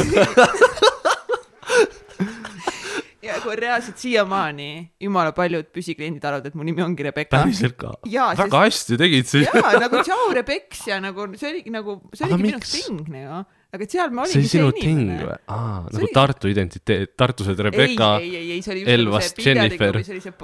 ja 3.28 3.36
kui 3.44 3.56
reaalselt 3.60 3.98
siiamaani 4.00 4.68
jumala 5.04 5.32
paljud 5.36 5.68
püsikliendid 5.76 6.24
arvavad, 6.28 6.46
et 6.48 6.56
mu 6.56 6.64
nimi 6.68 6.82
ongi 6.86 7.04
Rebecca. 7.08 7.42
päriselt 7.42 7.76
ka? 7.80 7.92
Jaa, 8.08 8.30
sest- 8.36 8.44
väga 8.46 8.62
hästi 8.64 8.98
tegid 9.02 9.28
siis. 9.30 9.48
jaa, 9.52 9.72
nagu 9.84 10.00
tšau, 10.06 10.30
Rebeks 10.38 10.86
ja 10.88 11.00
nagu 11.04 11.26
see 11.36 11.50
oligi 11.52 11.74
nagu, 11.74 11.98
see 12.16 12.28
oligi 12.30 12.44
minu 12.48 12.60
ting 12.64 13.02
nagu, 13.12 13.42
aga 13.76 13.84
seal 13.92 14.10
ma 14.16 14.22
see 14.26 14.40
olingi 14.40 14.46
oli 14.46 14.50
sinu 14.54 14.68
see 14.72 14.82
ting 14.86 15.00
inimene. 15.04 15.24
või? 15.28 15.38
aa, 15.52 15.78
See 15.88 15.94
nagu 15.98 16.06
oli- 16.08 16.16
Tartu 16.18 16.46
identiteet, 16.54 17.10
tartused 17.20 17.58
Rebecca. 17.68 18.08
ei, 18.22 18.30
ei, 18.30 18.36
ei, 18.42 18.48
ei, 18.58 18.62
see 18.66 18.74
oli 18.76 18.82
just 18.86 18.94
Elvast 18.96 19.34
nagu 19.38 19.44
see 19.44 19.54
Jennifer. 19.54 19.94
see 20.04 20.14
oli 20.16 20.24
see 20.24 20.34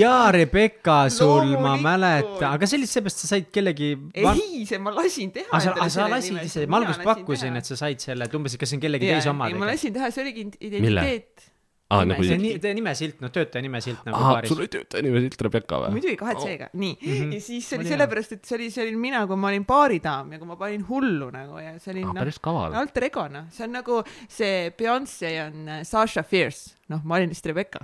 jaa, 0.00 0.30
Rebecca 0.32 1.08
sul, 1.10 1.54
ma 1.62 1.76
mäletan, 1.80 2.52
aga 2.54 2.68
see 2.68 2.78
oli 2.80 2.88
seepärast, 2.90 3.22
sa 3.24 3.30
said 3.34 3.48
kellegi. 3.54 3.92
ei, 4.14 4.64
see 4.68 4.78
ma 4.82 4.92
lasin 4.94 5.32
teha. 5.34 5.48
aga 5.52 5.88
sa, 5.88 5.94
sa 5.94 6.08
lasid 6.12 6.40
ise, 6.42 6.66
ma 6.70 6.80
alguses 6.82 7.00
pakkusin, 7.06 7.56
et 7.60 7.70
sa 7.70 7.78
said 7.80 8.02
selle, 8.02 8.28
et 8.28 8.34
umbes, 8.36 8.56
et 8.56 8.60
kas 8.60 8.72
see 8.72 8.78
on 8.80 8.84
kellegi 8.84 9.10
teise 9.10 9.32
oma 9.32 9.48
ei, 9.48 9.56
ma. 9.58 9.70
lasin 9.72 9.96
teha, 9.96 10.10
see 10.14 10.26
oligi 10.26 10.46
identiteet. 10.58 11.48
Nime- 11.90 12.14
nagu 12.14 12.24
see 12.26 12.36
on 12.36 12.42
nii, 12.44 12.58
teie 12.62 12.74
nimesilt, 12.78 13.16
noh, 13.24 13.32
töötaja 13.34 13.64
nimesilt 13.64 14.04
nagu 14.06 14.18
aa, 14.18 14.34
baaris 14.36 14.52
sul. 14.52 14.62
oli 14.62 14.70
töötaja 14.70 15.02
nimi 15.06 15.22
silt 15.24 15.44
Rebecca 15.46 15.80
või? 15.82 15.92
muidugi 15.96 16.16
kahe 16.20 16.36
C-ga, 16.38 16.68
nii 16.72 16.92
mm. 16.94 17.16
-hmm. 17.16 17.32
ja 17.34 17.40
siis 17.46 17.66
see 17.66 17.80
Oli 17.80 17.90
sellepärast, 17.90 18.36
et 18.36 18.44
see 18.46 18.58
oli, 18.58 18.70
see 18.70 18.84
olin 18.86 19.00
mina, 19.02 19.24
kui 19.26 19.40
ma 19.40 19.50
olin 19.50 19.66
baaridaam 19.66 20.30
ja 20.32 20.38
kui 20.38 20.50
ma 20.52 20.58
panin 20.60 20.86
hullu 20.86 21.30
nagu 21.34 21.58
ja 21.58 21.74
see 21.82 21.94
oli 21.96 22.06
noh, 22.06 22.14
päris 22.20 22.38
kaval. 22.42 22.76
alter 22.78 23.08
ego 23.10 23.26
noh, 23.28 23.50
see 23.50 23.66
on 23.66 23.74
nagu 23.80 24.02
see 24.28 24.70
Beyonce 24.78 25.32
on 25.48 25.68
äh, 25.68 25.82
Sasha 25.88 26.22
Fierce, 26.22 26.76
noh, 26.94 27.02
ma 27.04 27.18
olin 27.18 27.34
vist 27.34 27.50
Rebecca. 27.50 27.82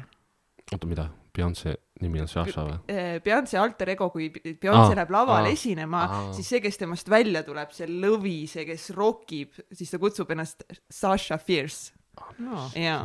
oota, 0.70 0.86
mida? 0.86 1.10
Beyonce 1.36 1.74
nimi 2.00 2.20
on 2.22 2.28
Sasha 2.30 2.64
või? 2.64 2.78
Beyonce 3.24 3.58
alter 3.60 3.90
ego, 3.92 4.08
kui 4.12 4.30
Beyonce 4.30 4.92
Aa, 4.92 4.96
läheb 5.00 5.12
lavale 5.12 5.50
aa, 5.50 5.56
esinema 5.56 6.02
aa., 6.06 6.22
siis 6.36 6.48
see, 6.52 6.62
kes 6.64 6.80
temast 6.80 7.10
välja 7.12 7.42
tuleb, 7.46 7.72
see 7.76 7.88
lõvi, 7.90 8.38
see, 8.50 8.64
kes 8.68 8.90
rokib, 8.96 9.56
siis 9.72 9.92
ta 9.92 10.00
kutsub 10.02 10.32
ennast 10.32 10.64
Sasha 10.92 11.38
Fierce. 11.42 11.95
no,. 12.38 12.66
jaa, 12.74 13.04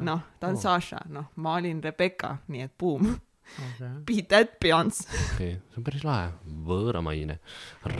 noh, 0.00 0.20
ta 0.40 0.50
on 0.52 0.58
Oo. 0.58 0.60
Sasha, 0.62 1.00
noh, 1.12 1.30
ma 1.36 1.56
olin 1.58 1.80
Rebecca, 1.84 2.36
nii 2.48 2.62
et 2.68 2.74
boom, 2.78 3.16
Okay. 3.48 3.88
beat 4.04 4.26
that 4.28 4.58
Beyonce, 4.60 5.06
okei, 5.08 5.54
see 5.72 5.78
on 5.80 5.84
päris 5.86 6.02
lahe. 6.04 6.26
võõramaine. 6.68 7.38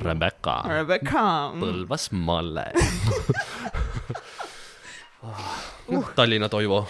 Rebecca. 0.04 0.58
Rebecca. 0.68 1.22
Põlvas 1.56 2.10
Malle. 2.12 2.66
Tallinna 6.14 6.48
Toivo. 6.52 6.82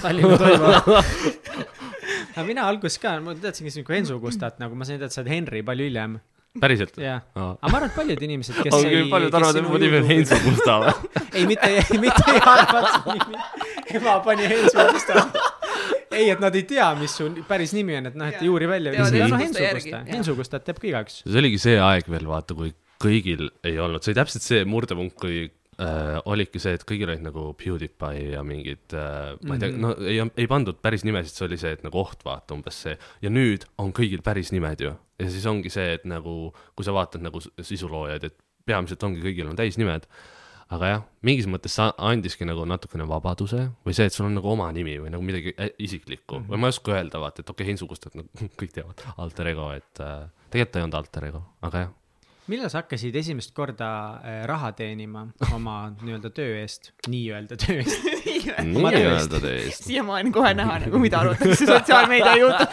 Tallinna 0.00 0.38
Toivo. 0.38 0.70
aga 2.34 2.44
mina 2.46 2.64
alguses 2.70 2.98
ka, 3.02 3.16
ma 3.22 3.34
teadsingi 3.34 3.70
sinuke 3.74 3.98
Ensu 3.98 4.20
Kustat 4.22 4.62
nagu, 4.62 4.78
ma 4.78 4.86
sain 4.86 4.98
teada, 5.02 5.12
sa 5.12 5.20
oled 5.24 5.32
Henry 5.34 5.62
palju 5.66 5.90
hiljem. 5.90 6.16
päriselt? 6.60 6.98
jah, 7.00 7.22
aga 7.34 7.70
ma 7.70 7.78
arvan, 7.80 7.88
et 7.90 7.96
paljud 7.98 8.22
inimesed, 8.28 8.58
kes 8.62 8.76
ongi 8.76 9.02
paljud 9.10 9.34
arvavad, 9.40 9.58
et 9.60 9.66
mu 9.68 9.80
nimi 9.82 9.98
on 10.00 10.06
Heinz 10.10 10.34
Gustav. 10.44 10.86
ei, 11.32 11.46
mitte, 11.50 11.70
mitte 12.02 12.24
ei 12.30 12.40
arva, 12.40 12.84
et 12.84 12.92
su 12.94 13.16
nimi, 13.18 13.42
ema 13.98 14.14
pani 14.26 14.48
Hensu 14.52 14.86
Gustav. 14.92 15.40
ei, 16.14 16.28
et 16.30 16.40
nad 16.42 16.54
ei 16.54 16.62
tea, 16.70 16.92
mis 17.00 17.16
su 17.18 17.26
päris 17.48 17.74
nimi 17.76 17.98
on, 17.98 18.12
et 18.12 18.18
noh, 18.20 18.30
et 18.30 18.42
ei 18.42 18.52
uuri 18.52 18.70
välja. 18.70 18.94
Teavad 18.94 19.18
no 19.34 19.42
Hensu 19.42 19.42
Hensu 19.42 19.50
Gusta 19.50 19.66
järgi, 19.66 19.82
Gusta, 19.82 19.98
jah. 19.98 20.14
Hensu 20.14 20.38
Gustat 20.38 20.66
teab 20.68 20.80
ka 20.80 20.90
igaüks. 20.92 21.20
see 21.26 21.42
oligi 21.42 21.60
see 21.66 21.76
aeg 21.82 22.10
veel, 22.14 22.30
vaata, 22.30 22.56
kui 22.58 22.74
kõigil 23.02 23.48
ei 23.66 23.78
olnud, 23.82 24.04
see 24.04 24.12
oli 24.14 24.20
täpselt 24.22 24.46
see 24.46 24.64
murdepunkt, 24.68 25.18
kui 25.20 25.48
äh, 25.80 26.20
olidki 26.30 26.60
see, 26.62 26.74
et 26.78 26.84
kõigil 26.88 27.08
olid 27.10 27.22
nagu 27.24 27.46
PewDiePie 27.58 28.30
ja 28.34 28.42
mingid 28.46 28.94
äh,, 28.94 29.34
ma 29.42 29.56
ei 29.56 29.62
tea, 29.62 29.70
Mhm. 29.72 29.80
no 29.80 29.94
ei, 30.06 30.20
ei 30.44 30.46
pandud 30.50 30.78
päris 30.82 31.04
nimesid, 31.04 31.34
see 31.34 31.46
oli 31.48 31.58
see, 31.60 31.72
et 31.78 31.82
nagu 31.86 31.98
oht, 32.02 32.22
vaata 32.24 32.54
umbes 32.54 32.82
see. 32.86 32.96
ja 33.22 33.30
nüüd 33.30 33.64
on 33.78 33.92
kõigil 33.92 34.22
päris 34.22 34.52
nimed 34.52 34.80
ju. 34.80 34.94
ja 35.18 35.30
siis 35.30 35.46
ongi 35.46 35.70
see, 35.70 35.94
et 35.98 36.04
nagu, 36.04 36.52
kui 36.76 36.84
sa 36.86 36.92
vaatad 36.96 37.22
nagu 37.22 37.40
sisuloojaid, 37.40 38.24
et 38.24 38.36
peamiselt 38.66 39.02
ongi 39.04 39.20
kõigil 39.22 39.48
on 39.50 39.56
täisnimed. 39.56 40.06
aga 40.74 40.86
jah, 40.88 41.02
mingis 41.22 41.46
mõttes 41.46 41.74
sa 41.76 41.90
andiski 41.98 42.46
nagu 42.48 42.64
natukene 42.66 43.04
vabaduse 43.06 43.66
või 43.84 43.92
see, 43.94 44.06
et 44.08 44.12
sul 44.16 44.26
on 44.26 44.34
nagu 44.34 44.48
oma 44.48 44.70
nimi 44.72 44.96
või 44.98 45.10
nagu 45.12 45.22
midagi 45.22 45.52
ä- 45.60 45.74
isiklikku 45.78 46.38
mm. 46.38 46.44
-hmm. 46.46 46.50
või 46.54 46.58
ma 46.62 46.66
ei 46.70 46.74
oska 46.76 46.92
öelda, 46.96 47.20
vaata, 47.20 47.42
et 47.44 47.50
okei 47.50 47.62
okay,, 47.64 47.66
Heinzu 47.68 47.86
Gustad, 47.86 48.14
nagu 48.18 48.28
kõik 48.56 48.72
teavad, 48.72 49.04
alter 49.18 49.46
ego, 49.52 49.68
et 49.76 50.00
äh, 50.00 50.24
tegelikult 50.50 50.72
ta 50.72 50.78
ei 50.80 50.86
olnud 50.88 50.94
alter 51.02 51.24
ego, 51.28 51.42
aga 51.62 51.78
jah 51.84 51.92
millal 52.50 52.68
sa 52.68 52.82
hakkasid 52.82 53.14
esimest 53.16 53.54
korda 53.56 53.88
äh, 54.20 54.42
raha 54.48 54.72
teenima 54.76 55.24
oma 55.54 55.76
nii-öelda 56.04 56.30
töö 56.34 56.58
eest, 56.60 56.90
nii-öelda 57.08 57.56
töö 57.60 57.78
eest? 57.80 58.08
nii-öelda 58.74 59.40
töö 59.40 59.54
eest. 59.62 59.88
siiamaani 59.88 60.32
kohe 60.34 60.52
näha 60.56 60.78
nagu, 60.84 61.00
mida 61.02 61.22
arvatakse 61.24 61.68
sotsiaalmeedia 61.70 62.36
juurde 62.42 62.66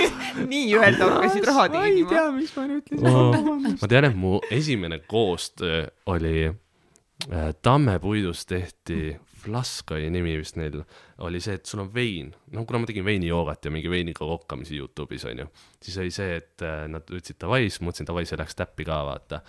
nii-öelda 0.52 1.10
hakkasid 1.10 1.50
raha 1.50 1.68
teenima. 1.74 2.10
ma 2.10 2.14
ei 2.14 2.20
tea, 2.20 2.30
mis 2.38 2.56
ma 2.56 2.68
nüüd 2.70 2.84
ütlesin 2.84 3.10
oh,. 3.10 3.68
ma 3.82 3.90
tean, 3.90 4.10
et 4.10 4.18
mu 4.22 4.38
esimene 4.54 5.00
koostöö 5.10 5.84
oli 6.14 6.36
äh, 6.46 7.50
Tammepuidus 7.62 8.46
tehti 8.46 9.16
Flask 9.46 9.94
oli 9.94 10.10
nimi 10.10 10.34
vist 10.40 10.58
neil, 10.58 10.80
oli 11.24 11.40
see, 11.42 11.56
et 11.60 11.70
sul 11.70 11.84
on 11.84 11.90
vein, 11.94 12.32
no 12.52 12.64
kuna 12.66 12.82
ma 12.82 12.90
tegin 12.90 13.06
veinijoogat 13.06 13.68
ja 13.68 13.72
mingi 13.74 13.90
veiniga 13.90 14.26
kokkamisi 14.26 14.80
Youtube'is 14.80 15.26
onju, 15.30 15.46
siis 15.82 15.98
oli 16.02 16.14
see, 16.14 16.36
et 16.40 16.66
äh, 16.66 16.84
nad 16.90 17.06
ütlesid 17.06 17.38
davai, 17.42 17.64
siis 17.68 17.82
mõtlesin 17.86 18.10
davai, 18.10 18.26
see 18.26 18.38
läheks 18.40 18.58
täppi 18.58 18.86
ka 18.88 19.00
vaata. 19.06 19.40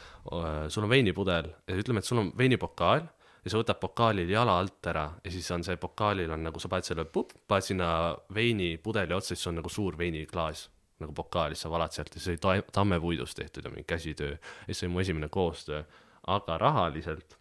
sul 0.70 0.86
on 0.86 0.92
veinipudel 0.92 1.50
ütleme, 1.74 2.04
et 2.04 2.10
sul 2.10 2.22
on 2.22 2.32
veinipokaal 2.38 3.08
ja 3.44 3.52
sa 3.54 3.62
võtad 3.62 3.80
pokaalil 3.82 4.30
jala 4.30 4.58
alt 4.60 4.90
ära 4.92 5.06
ja 5.24 5.32
siis 5.32 5.50
on 5.56 5.64
see 5.64 5.80
pokaalil 5.82 6.32
on 6.36 6.44
nagu 6.50 6.60
sa 6.60 6.70
paned 6.72 6.88
selle, 6.88 7.08
paned 7.08 7.66
sinna 7.66 7.90
veinipudeli 8.34 9.16
otsa, 9.16 9.36
siis 9.36 9.50
on 9.50 9.62
nagu 9.62 9.72
suur 9.72 9.98
veiniklaas 9.98 10.68
nagu 11.02 11.14
pokaalis, 11.14 11.62
sa 11.62 11.72
valad 11.72 11.94
sealt 11.94 12.16
ja 12.16 12.22
see 12.22 12.38
oli 12.38 12.64
tammepuidust 12.74 13.38
tehtud 13.38 13.66
ja 13.66 13.72
mingi 13.72 13.88
käsitöö. 13.88 14.38
ja 14.68 14.76
see 14.76 14.88
oli 14.88 14.94
mu 14.94 15.04
esimene 15.04 15.30
koostöö, 15.30 15.84
aga 16.28 16.58
rahaliselt 16.58 17.38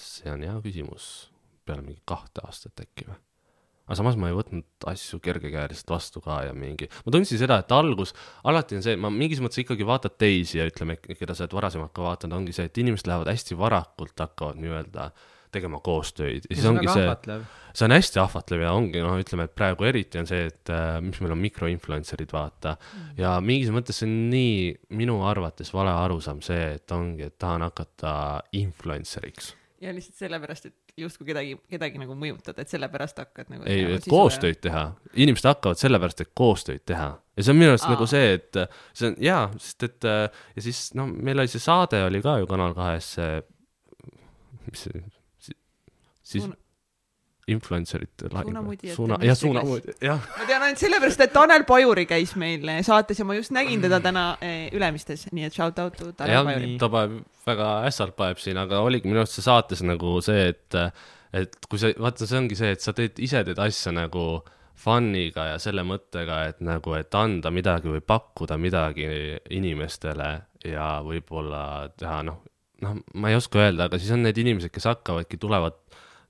see 0.00 0.32
on 0.32 0.44
hea 0.46 0.56
küsimus, 0.64 1.06
peale 1.66 1.84
mingi 1.84 2.02
kahte 2.08 2.44
aastat 2.46 2.84
äkki 2.84 3.08
või? 3.08 3.20
aga 3.86 4.00
samas 4.00 4.16
ma 4.18 4.30
ei 4.30 4.34
võtnud 4.34 4.88
asju 4.90 5.20
kergekäeliselt 5.22 5.90
vastu 5.92 6.20
ka 6.24 6.40
ja 6.48 6.54
mingi, 6.56 6.88
ma 7.06 7.14
tundsin 7.14 7.38
seda, 7.38 7.60
et 7.62 7.70
algus, 7.74 8.12
alati 8.50 8.80
on 8.80 8.82
see, 8.82 8.98
ma 8.98 9.12
mingis 9.14 9.38
mõttes 9.42 9.62
ikkagi 9.62 9.86
vaatad 9.86 10.16
teisi 10.18 10.58
ja 10.58 10.66
ütleme, 10.66 10.98
keda 11.06 11.36
sa 11.36 11.44
oled 11.46 11.54
varasemalt 11.54 11.94
ka 11.94 12.02
vaadanud, 12.02 12.40
ongi 12.40 12.56
see, 12.56 12.66
et 12.66 12.80
inimesed 12.82 13.06
lähevad 13.06 13.30
hästi 13.30 13.58
varakult, 13.60 14.16
hakkavad 14.18 14.58
nii-öelda 14.58 15.10
tegema 15.54 15.78
koostööd 15.84 16.48
ja 16.48 16.56
siis 16.56 16.66
ongi 16.66 16.90
see, 16.90 17.36
see 17.70 17.86
on 17.86 17.94
hästi 17.94 18.20
ahvatlev 18.20 18.64
ja 18.64 18.72
ongi 18.74 19.02
noh, 19.04 19.14
ütleme, 19.22 19.46
et 19.46 19.54
praegu 19.56 19.86
eriti 19.86 20.18
on 20.20 20.26
see, 20.28 20.48
et 20.50 20.72
äh, 20.74 20.98
mis 21.04 21.20
meil 21.22 21.36
on 21.36 21.40
mikroinfluencer'id, 21.44 22.34
vaata. 22.34 22.74
Mm.. 22.74 23.12
ja 23.22 23.36
mingis 23.38 23.70
mõttes 23.74 24.02
see 24.02 24.08
on 24.10 24.16
nii 24.34 24.56
minu 24.98 25.20
arvates 25.30 25.70
vale 25.72 25.94
arusaam 25.94 26.42
see, 26.44 26.74
et 26.80 26.96
ongi, 26.96 27.30
et 27.30 27.38
tahan 27.38 27.64
hakata 27.68 28.16
influencer'iks 28.58 29.54
ja 29.80 29.92
lihtsalt 29.94 30.18
sellepärast, 30.20 30.68
et 30.70 31.00
justkui 31.02 31.28
kedagi, 31.30 31.56
kedagi 31.70 32.00
nagu 32.00 32.16
mõjutada, 32.18 32.64
et 32.64 32.72
sellepärast 32.72 33.20
hakkad 33.22 33.50
nagu. 33.52 33.66
ei, 33.70 33.84
et 33.96 34.08
koostööd 34.10 34.60
teha, 34.64 34.84
inimesed 35.14 35.48
hakkavad 35.50 35.80
sellepärast, 35.80 36.22
et 36.24 36.32
koostööd 36.36 36.84
teha. 36.88 37.10
Ja 37.36 37.44
see 37.44 37.52
on 37.52 37.60
minu 37.60 37.74
arust 37.74 37.88
nagu 37.90 38.06
see, 38.08 38.36
et 38.38 38.60
see 38.96 39.10
on 39.10 39.18
jaa, 39.22 39.42
sest 39.60 39.88
et 39.90 40.08
ja 40.08 40.64
siis 40.64 40.86
noh, 40.96 41.10
meil 41.10 41.42
oli 41.42 41.52
see 41.52 41.62
saade 41.62 42.00
oli 42.06 42.22
ka 42.24 42.38
ju 42.40 42.48
Kanal 42.50 42.76
kahes 42.76 43.10
see, 43.18 43.42
mis 44.70 44.86
see, 44.86 45.04
siis 46.26 46.48
influencerite 47.46 48.30
lahingu. 48.32 48.74
suuna, 48.94 49.18
jah, 49.22 49.36
suunamudija, 49.38 49.94
jah. 50.02 50.24
ma 50.38 50.46
tean 50.48 50.64
ainult 50.66 50.80
sellepärast, 50.82 51.20
et 51.22 51.32
Tanel 51.34 51.64
Pajuri 51.68 52.06
käis 52.10 52.34
meil 52.40 52.66
saates 52.86 53.20
ja 53.20 53.26
ma 53.28 53.36
just 53.38 53.54
nägin 53.54 53.84
teda 53.84 54.00
täna 54.02 54.24
eh, 54.42 54.66
Ülemistes, 54.74 55.28
nii 55.30 55.46
et 55.46 55.54
shout 55.54 55.78
out 55.82 55.94
to 55.98 56.10
Tanel 56.18 56.34
ja, 56.34 56.42
Pajuri. 56.46 56.72
ta 56.82 56.90
paneb 56.90 57.20
väga 57.46 57.68
ässalt 57.86 58.16
paneb 58.18 58.42
siin, 58.42 58.58
aga 58.58 58.82
oligi 58.82 59.06
minu 59.06 59.22
arust 59.22 59.38
see 59.38 59.46
saates 59.46 59.84
nagu 59.86 60.16
see, 60.26 60.48
et, 60.50 60.80
et 61.38 61.54
kui 61.70 61.78
sa, 61.82 61.92
vaata, 62.02 62.26
see 62.26 62.40
ongi 62.40 62.58
see, 62.58 62.72
et 62.74 62.82
sa 62.82 62.96
teed, 62.96 63.20
ise 63.22 63.44
teed 63.46 63.62
asja 63.62 63.94
nagu 63.94 64.26
fun'iga 64.76 65.46
ja 65.52 65.62
selle 65.62 65.86
mõttega, 65.86 66.42
et 66.50 66.58
nagu, 66.66 66.98
et 66.98 67.14
anda 67.16 67.54
midagi 67.54 67.88
või 67.94 68.02
pakkuda 68.04 68.58
midagi 68.60 69.06
inimestele 69.54 70.30
ja 70.66 70.96
võib-olla 71.06 71.62
teha 71.96 72.20
noh, 72.26 72.42
noh, 72.82 72.98
ma 73.14 73.30
ei 73.30 73.38
oska 73.38 73.62
öelda, 73.62 73.86
aga 73.86 74.02
siis 74.02 74.12
on 74.14 74.26
need 74.26 74.38
inimesed, 74.42 74.74
kes 74.74 74.90
hakkavadki, 74.90 75.38
tulevad 75.40 75.78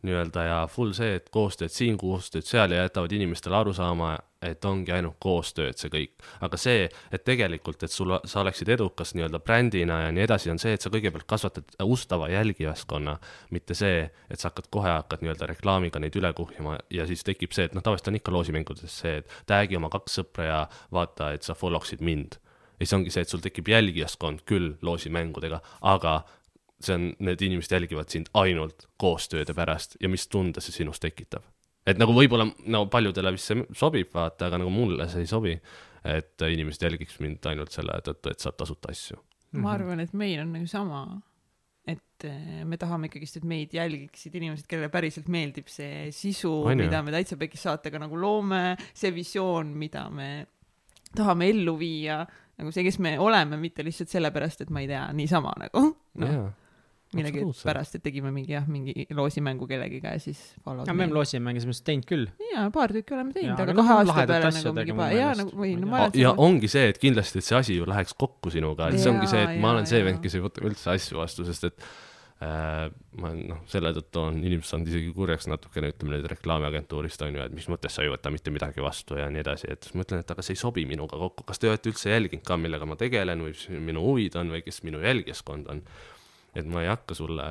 nii-öelda 0.06 0.44
ja 0.44 0.56
full 0.70 0.92
see, 0.96 1.16
et 1.18 1.28
koostööd 1.32 1.72
siin, 1.72 1.96
koostööd 1.98 2.46
seal 2.46 2.74
ja 2.74 2.84
jätavad 2.84 3.12
inimestele 3.16 3.56
aru 3.56 3.72
saama, 3.76 4.16
et 4.44 4.64
ongi 4.68 4.92
ainult 4.92 5.16
koostööd 5.22 5.78
see 5.80 5.90
kõik. 5.90 6.12
aga 6.44 6.58
see, 6.60 6.86
et 7.12 7.24
tegelikult, 7.24 7.82
et 7.82 7.92
sul, 7.92 8.12
sa 8.24 8.42
oleksid 8.42 8.68
edukas 8.76 9.14
nii-öelda 9.16 9.40
brändina 9.42 10.00
ja 10.04 10.12
nii 10.14 10.24
edasi, 10.26 10.50
on 10.52 10.60
see, 10.62 10.76
et 10.76 10.84
sa 10.84 10.92
kõigepealt 10.92 11.26
kasvatad 11.26 11.76
ustava 11.84 12.28
jälgijaskonna, 12.30 13.16
mitte 13.50 13.74
see, 13.74 14.04
et 14.30 14.40
sa 14.40 14.50
hakkad 14.50 14.70
kohe 14.70 14.92
hakkad 14.92 15.24
nii-öelda 15.24 15.50
reklaamiga 15.54 16.02
neid 16.02 16.16
üle 16.20 16.32
kuhjama 16.36 16.78
ja 16.90 17.06
siis 17.08 17.24
tekib 17.26 17.56
see, 17.56 17.66
et 17.70 17.74
noh, 17.74 17.84
tavaliselt 17.84 18.12
on 18.12 18.20
ikka 18.20 18.34
loosimängudes 18.36 19.00
see, 19.02 19.20
et 19.22 19.38
tag'i 19.48 19.80
oma 19.80 19.90
kaks 19.92 20.20
sõpra 20.20 20.50
ja 20.50 20.64
vaata, 20.92 21.32
et 21.34 21.46
sa 21.46 21.56
follow 21.58 21.82
ksid 21.82 22.04
mind 22.04 22.38
ja 22.76 22.84
siis 22.84 22.92
ongi 22.92 23.12
see, 23.12 23.24
et 23.24 23.32
sul 23.32 23.42
tekib 23.44 23.68
jälgijaskond 23.72 24.44
küll 24.48 24.74
loosimängudega, 24.84 25.62
aga 25.88 26.18
see 26.86 26.96
on, 26.96 27.10
need 27.28 27.42
inimesed 27.42 27.76
jälgivad 27.76 28.12
sind 28.12 28.30
ainult 28.38 28.88
koostööde 29.00 29.54
pärast 29.56 29.98
ja 30.00 30.10
mis 30.12 30.26
tunde 30.32 30.62
see 30.64 30.74
sinus 30.74 31.02
tekitab. 31.02 31.44
et 31.86 32.00
nagu 32.00 32.14
võib-olla 32.16 32.48
no 32.72 32.86
paljudele 32.90 33.34
vist 33.36 33.52
see 33.52 33.62
sobib, 33.76 34.10
vaata, 34.14 34.48
aga 34.48 34.62
nagu 34.62 34.72
mulle 34.74 35.08
see 35.10 35.22
ei 35.26 35.30
sobi, 35.30 35.54
et 36.06 36.42
inimesed 36.42 36.82
jälgiks 36.88 37.20
mind 37.22 37.46
ainult 37.50 37.74
selle 37.74 37.98
tõttu, 38.06 38.32
et 38.32 38.42
saab 38.42 38.58
tasuta 38.58 38.92
asju. 38.94 39.20
ma 39.62 39.74
arvan, 39.76 40.02
et 40.02 40.14
meil 40.14 40.42
on 40.42 40.52
nagu 40.56 40.66
sama, 40.70 41.04
et 41.86 42.26
eh, 42.26 42.64
me 42.66 42.78
tahame 42.80 43.10
ikkagist, 43.10 43.38
et 43.38 43.46
meid 43.46 43.74
jälgiksid 43.74 44.34
inimesed, 44.34 44.66
kellele 44.70 44.90
päriselt 44.92 45.30
meeldib 45.32 45.70
see 45.70 46.10
sisu, 46.14 46.52
mida 46.74 47.02
me 47.06 47.14
Täitsa 47.14 47.38
Pekis 47.40 47.62
saatega 47.68 48.02
nagu 48.02 48.18
loome, 48.18 48.74
see 48.94 49.14
visioon, 49.14 49.70
mida 49.78 50.08
me 50.10 50.30
tahame 51.16 51.50
ellu 51.52 51.76
viia, 51.78 52.20
nagu 52.58 52.72
see, 52.74 52.84
kes 52.86 52.98
me 53.04 53.16
oleme, 53.22 53.58
mitte 53.60 53.84
lihtsalt 53.86 54.10
sellepärast, 54.12 54.64
et 54.64 54.72
ma 54.74 54.82
ei 54.82 54.90
tea, 54.90 55.06
niisama 55.16 55.54
nagu 55.62 55.86
noh 57.16 57.26
millegipärast, 57.32 57.98
et 57.98 58.04
tegime 58.04 58.32
mingi 58.34 58.54
jah, 58.54 58.66
mingi 58.70 59.06
loosimängu 59.16 59.68
kellegiga 59.70 60.14
ja 60.16 60.22
siis 60.22 60.40
follow'd. 60.64 60.88
me 60.90 61.06
oleme 61.06 61.18
loosimänge 61.18 61.62
selles 61.62 61.74
mõttes 61.74 61.86
teinud 61.90 62.08
küll. 62.08 62.26
jaa, 62.52 62.66
paar 62.74 62.94
tükki 62.94 63.16
oleme 63.16 63.36
teinud, 63.36 63.60
aga 63.62 63.76
kahe 63.80 63.98
aasta 64.00 64.26
peale 64.32 64.50
nagu 64.58 64.74
mingi 64.80 64.98
paar, 65.02 65.14
jaa 65.16 65.36
nagu 65.42 65.60
või 65.62 65.76
no 65.80 65.92
ma 65.92 66.02
olen. 66.06 66.18
ja 66.22 66.34
ongi 66.46 66.72
see, 66.72 66.90
et 66.92 67.00
kindlasti, 67.02 67.42
et 67.42 67.48
see 67.48 67.60
asi 67.60 67.78
ju 67.78 67.86
läheks 67.88 68.16
kokku 68.18 68.52
sinuga, 68.54 68.90
et 68.90 69.02
see 69.02 69.12
ongi 69.12 69.30
see, 69.30 69.44
et 69.46 69.62
ma 69.62 69.74
olen 69.76 69.88
see 69.88 70.02
vend, 70.06 70.22
kes 70.24 70.36
ei 70.38 70.44
võta 70.44 70.66
üldse 70.66 70.92
asju 70.94 71.20
vastu, 71.20 71.46
sest 71.48 71.68
et 71.70 71.86
äh, 72.44 72.86
ma 73.20 73.32
noh, 73.36 73.62
selle 73.70 73.92
tõttu 73.96 74.22
on 74.22 74.40
inimesed 74.42 74.72
saanud 74.72 74.90
isegi 74.92 75.12
kurjaks 75.16 75.48
natukene, 75.50 75.92
ütleme 75.94 76.16
nüüd 76.16 76.28
reklaamiagentuurist 76.32 77.24
on 77.26 77.38
ju, 77.38 77.46
et 77.46 77.54
mis 77.56 77.68
mõttes 77.72 77.96
sa 77.96 78.04
ei 78.04 78.12
võta 78.12 78.32
mitte 78.34 78.52
midagi 78.54 78.84
vastu 78.84 79.20
ja 79.20 79.30
nii 79.32 79.44
edasi, 79.44 79.70
et 79.72 79.86
siis 79.86 79.96
ma 79.96 80.04
ütlen, 80.06 80.24
et 80.24 80.34
aga 80.34 80.44
see 80.44 80.56
ei 80.56 80.60
sobi 80.60 80.84
minuga 80.88 81.20
kokku, 81.20 81.46
kas 81.48 81.62
te 81.62 81.70
olete 81.70 81.92
üldse 81.92 82.12
jälginud 82.12 82.44
ka, 82.46 82.58
millega 82.60 82.88
ma 82.88 82.98
tegelen 83.00 83.46
või 83.46 83.54
mis 83.54 83.64
minu 83.90 84.04
huvid 84.04 84.36
on 84.40 84.52
või 84.56 84.64
kes 84.66 84.82
minu 84.86 85.00
jälgijaskond 85.04 85.72
on 85.72 85.82
et 86.56 86.68
ma 86.68 86.84
ei 86.84 86.90
hakka 86.90 87.16
sulle 87.18 87.50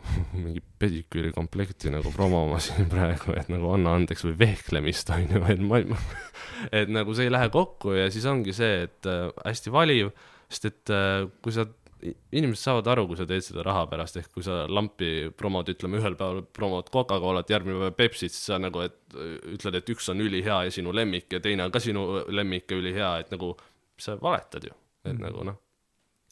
mingi 0.44 0.62
pediküüri 0.80 1.32
komplekti 1.34 1.92
nagu 1.92 2.12
promoma 2.14 2.60
siin 2.62 2.88
praegu, 2.90 3.34
et 3.38 3.50
nagu 3.52 3.72
anna 3.74 3.94
andeks 3.98 4.24
või 4.28 4.36
vehklemist 4.40 5.12
on 5.14 5.26
ju, 5.28 5.42
et 5.52 5.60
ma, 5.64 5.82
ma, 5.92 5.98
et 6.80 6.90
nagu 6.92 7.14
see 7.16 7.28
ei 7.28 7.34
lähe 7.34 7.50
kokku 7.52 7.94
ja 7.96 8.08
siis 8.12 8.26
ongi 8.30 8.54
see, 8.56 8.86
et 8.88 9.10
äh, 9.10 9.28
hästi 9.44 9.74
valiv, 9.74 10.14
sest 10.50 10.70
et 10.70 10.94
äh, 10.94 11.26
kui 11.44 11.54
sa, 11.54 11.66
inimesed 12.00 12.62
saavad 12.62 12.88
aru, 12.94 13.06
kui 13.10 13.18
sa 13.20 13.26
teed 13.28 13.44
seda 13.44 13.64
raha 13.66 13.84
pärast, 13.90 14.16
ehk 14.22 14.30
kui 14.32 14.44
sa 14.44 14.62
lampi 14.72 15.28
promod, 15.36 15.68
ütleme 15.68 16.00
ühel 16.00 16.16
päeval 16.18 16.46
promod 16.56 16.88
Coca-Colat, 16.92 17.52
järgmine 17.52 17.82
päev 17.82 17.98
Pepsit, 17.98 18.32
siis 18.32 18.48
sa 18.48 18.60
nagu, 18.60 18.86
et 18.86 19.18
ütled, 19.52 19.76
et 19.76 19.92
üks 19.92 20.08
on 20.12 20.24
ülihea 20.24 20.62
ja 20.66 20.74
sinu 20.74 20.94
lemmik 20.96 21.28
ja 21.36 21.42
teine 21.44 21.68
on 21.68 21.74
ka 21.74 21.82
sinu 21.82 22.24
lemmik 22.32 22.72
ja 22.72 22.80
ülihea, 22.80 23.14
et 23.24 23.34
nagu 23.34 23.52
sa 24.00 24.16
valetad 24.20 24.64
ju, 24.70 24.76
et 25.04 25.12
mm. 25.12 25.24
nagu 25.26 25.44
noh. 25.50 25.60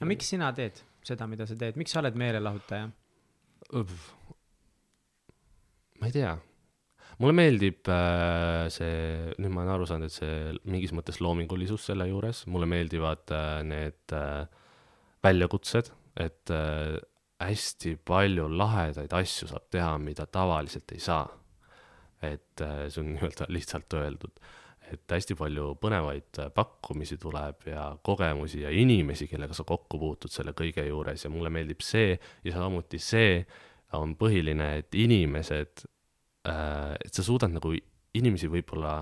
no 0.01 0.09
miks 0.09 0.33
sina 0.33 0.49
teed? 0.57 0.81
Seda, 1.07 1.27
mida 1.31 1.47
sa 1.49 1.57
teed, 1.59 1.79
miks 1.81 1.95
sa 1.95 2.03
oled 2.03 2.19
meelelahutaja? 2.19 2.91
ma 5.99 6.07
ei 6.07 6.15
tea, 6.15 6.31
mulle 7.19 7.35
meeldib 7.37 7.89
äh, 7.93 8.69
see, 8.73 9.35
nüüd 9.43 9.53
ma 9.53 9.65
olen 9.65 9.75
aru 9.75 9.89
saanud, 9.91 10.09
et 10.09 10.15
see 10.15 10.55
mingis 10.71 10.95
mõttes 10.97 11.21
loomingulisus 11.25 11.89
selle 11.91 12.07
juures, 12.09 12.45
mulle 12.51 12.69
meeldivad 12.71 13.35
äh, 13.35 13.61
need 13.67 14.17
äh, 14.17 14.47
väljakutsed, 15.27 15.91
et 16.23 16.55
äh, 16.55 16.97
hästi 17.43 17.97
palju 18.07 18.49
lahedaid 18.51 19.13
asju 19.15 19.51
saab 19.51 19.69
teha, 19.75 19.93
mida 20.03 20.27
tavaliselt 20.27 20.95
ei 20.95 21.03
saa. 21.03 21.27
et 22.19 22.59
äh, 22.67 22.89
see 22.91 22.99
on 22.99 23.13
nii-öelda 23.13 23.47
lihtsalt 23.55 23.95
öeldud 23.95 24.41
et 24.93 25.13
hästi 25.13 25.37
palju 25.39 25.75
põnevaid 25.83 26.41
pakkumisi 26.55 27.19
tuleb 27.21 27.69
ja 27.71 27.91
kogemusi 28.03 28.63
ja 28.63 28.71
inimesi, 28.73 29.29
kellega 29.31 29.57
sa 29.57 29.67
kokku 29.69 30.01
puutud 30.01 30.33
selle 30.33 30.55
kõige 30.57 30.85
juures 30.87 31.25
ja 31.25 31.31
mulle 31.33 31.53
meeldib 31.53 31.85
see 31.85 32.15
ja 32.45 32.55
samuti 32.57 33.01
see 33.03 33.43
on 33.97 34.15
põhiline, 34.21 34.71
et 34.83 34.95
inimesed 34.95 35.85
äh,, 36.49 36.95
et 37.05 37.15
sa 37.15 37.25
suudad 37.25 37.53
nagu 37.53 37.73
inimesi 38.19 38.51
võib-olla, 38.53 39.01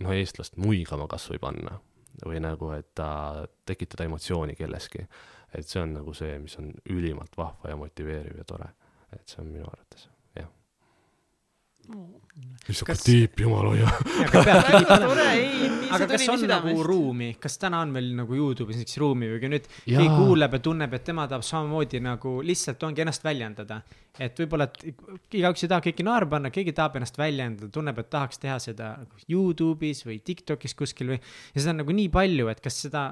noh, 0.00 0.14
eestlast 0.16 0.58
muigama 0.60 1.08
kas 1.10 1.28
või 1.32 1.42
panna 1.42 1.78
või 2.26 2.40
nagu, 2.42 2.72
et 2.76 2.90
ta 2.94 3.46
tekitada 3.66 4.04
emotsiooni 4.08 4.56
kelleski. 4.58 5.06
et 5.54 5.66
see 5.66 5.80
on 5.82 5.94
nagu 5.98 6.14
see, 6.14 6.38
mis 6.38 6.56
on 6.58 6.70
ülimalt 6.90 7.36
vahva 7.36 7.72
ja 7.72 7.76
motiveeriv 7.76 8.38
ja 8.38 8.44
tore. 8.44 8.70
et 9.12 9.28
see 9.28 9.42
on 9.42 9.52
minu 9.52 9.66
arvates 9.66 10.08
mis 12.68 12.82
hakkab 12.82 13.00
tiip, 13.02 13.40
jumal 13.42 13.70
hoia. 13.72 13.90
väga 14.32 14.98
tore, 15.02 15.26
ei, 15.34 15.70
nii 15.70 15.88
see 15.88 15.94
aga 15.96 16.08
kas 16.12 16.26
on 16.32 16.44
nagu 16.50 16.74
ruumi, 16.86 17.30
kas 17.42 17.56
täna 17.60 17.80
on 17.84 17.94
meil 17.94 18.10
nagu 18.18 18.36
Youtube'is 18.36 18.78
näiteks 18.80 18.98
ruumi 19.02 19.30
või 19.32 19.40
kui 19.42 19.50
nüüd 19.54 19.66
keegi 19.70 20.08
kuuleb 20.12 20.56
ja 20.56 20.60
tunneb, 20.66 20.94
et 20.96 21.06
tema 21.06 21.26
tahab 21.30 21.46
samamoodi 21.46 22.02
nagu 22.04 22.36
lihtsalt 22.46 22.84
ongi 22.86 23.04
ennast 23.04 23.26
väljendada. 23.26 23.80
et 24.20 24.38
võib-olla, 24.42 24.68
et 24.68 25.38
igaüks 25.40 25.64
ei 25.64 25.72
taha 25.72 25.84
kõiki 25.86 26.06
naeru 26.06 26.28
panna, 26.30 26.52
keegi 26.54 26.74
tahab 26.76 27.00
ennast 27.00 27.18
väljendada, 27.18 27.70
tunneb, 27.72 27.98
et 28.02 28.10
tahaks 28.12 28.42
teha 28.42 28.58
seda 28.62 28.92
Youtube'is 29.30 30.04
või 30.06 30.20
Tiktokis 30.24 30.76
kuskil 30.78 31.14
või. 31.14 31.20
ja 31.54 31.64
seda 31.64 31.74
on 31.74 31.82
nagu 31.84 31.96
nii 31.96 32.12
palju, 32.12 32.50
et 32.52 32.62
kas 32.62 32.82
seda, 32.86 33.04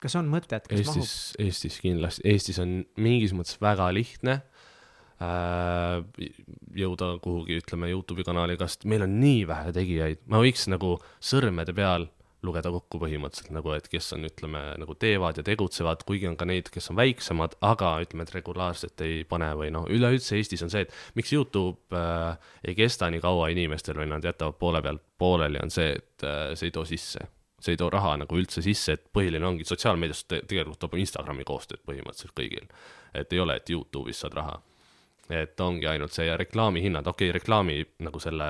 kas 0.00 0.16
on 0.20 0.30
mõtet, 0.32 0.68
kas 0.70 0.86
mahub? 0.86 1.04
Eestis, 1.04 1.36
Eestis 1.42 1.80
kindlasti, 1.82 2.24
Eestis 2.28 2.60
on 2.62 2.82
mingis 2.96 3.36
mõttes 3.36 3.60
väga 3.60 3.90
lihtne 3.96 4.42
jõuda 6.74 7.14
kuhugi, 7.22 7.60
ütleme 7.62 7.92
Youtube'i 7.92 8.26
kanaliga, 8.26 8.66
sest 8.68 8.84
meil 8.90 9.06
on 9.06 9.14
nii 9.20 9.44
vähe 9.48 9.72
tegijaid, 9.76 10.24
ma 10.26 10.42
võiks 10.42 10.66
nagu 10.72 10.96
sõrmede 11.22 11.74
peal 11.76 12.08
lugeda 12.44 12.70
kokku 12.72 12.98
põhimõtteliselt 13.00 13.54
nagu, 13.56 13.72
et 13.72 13.86
kes 13.88 14.10
on, 14.16 14.26
ütleme 14.28 14.60
nagu 14.80 14.96
teevad 15.00 15.38
ja 15.40 15.44
tegutsevad, 15.46 16.04
kuigi 16.04 16.28
on 16.28 16.36
ka 16.40 16.46
neid, 16.48 16.68
kes 16.72 16.90
on 16.92 16.98
väiksemad, 16.98 17.56
aga 17.64 17.94
ütleme, 18.04 18.26
et 18.26 18.34
regulaarselt 18.34 19.04
ei 19.06 19.22
pane 19.28 19.48
või 19.58 19.70
noh, 19.74 19.86
üleüldse 19.90 20.36
Eestis 20.38 20.64
on 20.66 20.72
see, 20.72 20.84
et 20.84 20.92
miks 21.18 21.32
Youtube 21.32 21.96
äh, 21.96 22.50
ei 22.68 22.76
kesta 22.78 23.08
nii 23.12 23.22
kaua 23.24 23.48
inimestel 23.54 23.98
või 24.00 24.10
nad 24.12 24.24
jätavad 24.24 24.58
poole 24.60 24.82
pealt 24.84 25.04
pooleli, 25.18 25.62
on 25.62 25.72
see, 25.72 25.94
et 25.96 26.26
äh, 26.26 26.52
see 26.58 26.68
ei 26.68 26.76
too 26.76 26.84
sisse 26.88 27.24
see 27.64 27.72
ei 27.72 27.80
too 27.80 27.88
raha 27.88 28.10
nagu 28.20 28.36
üldse 28.36 28.60
sisse, 28.60 28.92
et 28.92 29.06
põhiline 29.14 29.46
ongi 29.48 29.64
sotsiaalmeedias 29.64 30.26
te 30.28 30.42
tegelikult 30.44 30.82
toob 30.82 30.98
Instagrami 31.00 31.46
koostööd 31.48 31.80
põhimõtteliselt 31.88 32.34
kõigil. 32.36 32.68
et 33.14 33.32
ei 33.32 33.40
ole, 33.40 33.56
et 33.56 33.70
Youtube'is 33.70 34.20
saad 34.20 34.36
raha. 34.36 34.58
Et 35.30 35.60
ongi 35.60 35.86
ainult 35.88 36.12
see 36.12 36.26
ja 36.28 36.36
reklaamihinnad, 36.36 37.06
okei 37.06 37.30
okay,, 37.30 37.38
reklaami 37.38 37.78
nagu 38.04 38.20
selle 38.20 38.48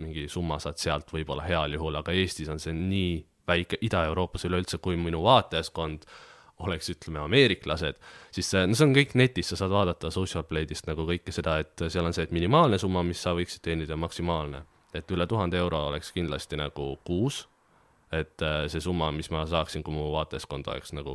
mingi 0.00 0.28
summa 0.32 0.58
saad 0.62 0.78
sealt 0.80 1.12
võib-olla 1.12 1.44
heal 1.44 1.74
juhul, 1.76 1.98
aga 2.00 2.14
Eestis 2.16 2.48
on 2.48 2.60
see 2.62 2.72
nii 2.76 3.14
väike, 3.50 3.80
Ida-Euroopas 3.84 4.46
üleüldse, 4.48 4.78
kui 4.78 4.96
minu 4.96 5.22
vaatajaskond 5.26 6.06
oleks, 6.60 6.90
ütleme, 6.92 7.22
ameeriklased, 7.24 7.96
siis 8.32 8.50
see, 8.52 8.66
no 8.68 8.76
see 8.76 8.86
on 8.86 8.94
kõik 8.96 9.14
netis, 9.16 9.48
sa 9.50 9.56
saad 9.62 9.72
vaadata 9.72 10.10
Social 10.12 10.44
Blade'ist 10.48 10.88
nagu 10.88 11.06
kõike 11.08 11.32
seda, 11.32 11.56
et 11.64 11.86
seal 11.88 12.04
on 12.04 12.16
see, 12.16 12.26
et 12.28 12.34
minimaalne 12.36 12.78
summa, 12.80 13.02
mis 13.06 13.22
sa 13.22 13.32
võiksid 13.36 13.64
teenida, 13.64 13.96
maksimaalne. 13.96 14.64
et 14.94 15.10
üle 15.14 15.26
tuhande 15.26 15.56
euro 15.56 15.86
oleks 15.86 16.12
kindlasti 16.12 16.56
nagu 16.58 16.96
kuus 17.06 17.44
et 18.12 18.42
äh, 18.42 18.64
see 18.68 18.82
summa, 18.82 19.12
mis 19.14 19.30
ma 19.30 19.44
saaksin, 19.46 19.84
kui 19.86 19.94
mu 19.94 20.08
vaatajaskond 20.10 20.66
oleks 20.72 20.92
nagu 20.96 21.14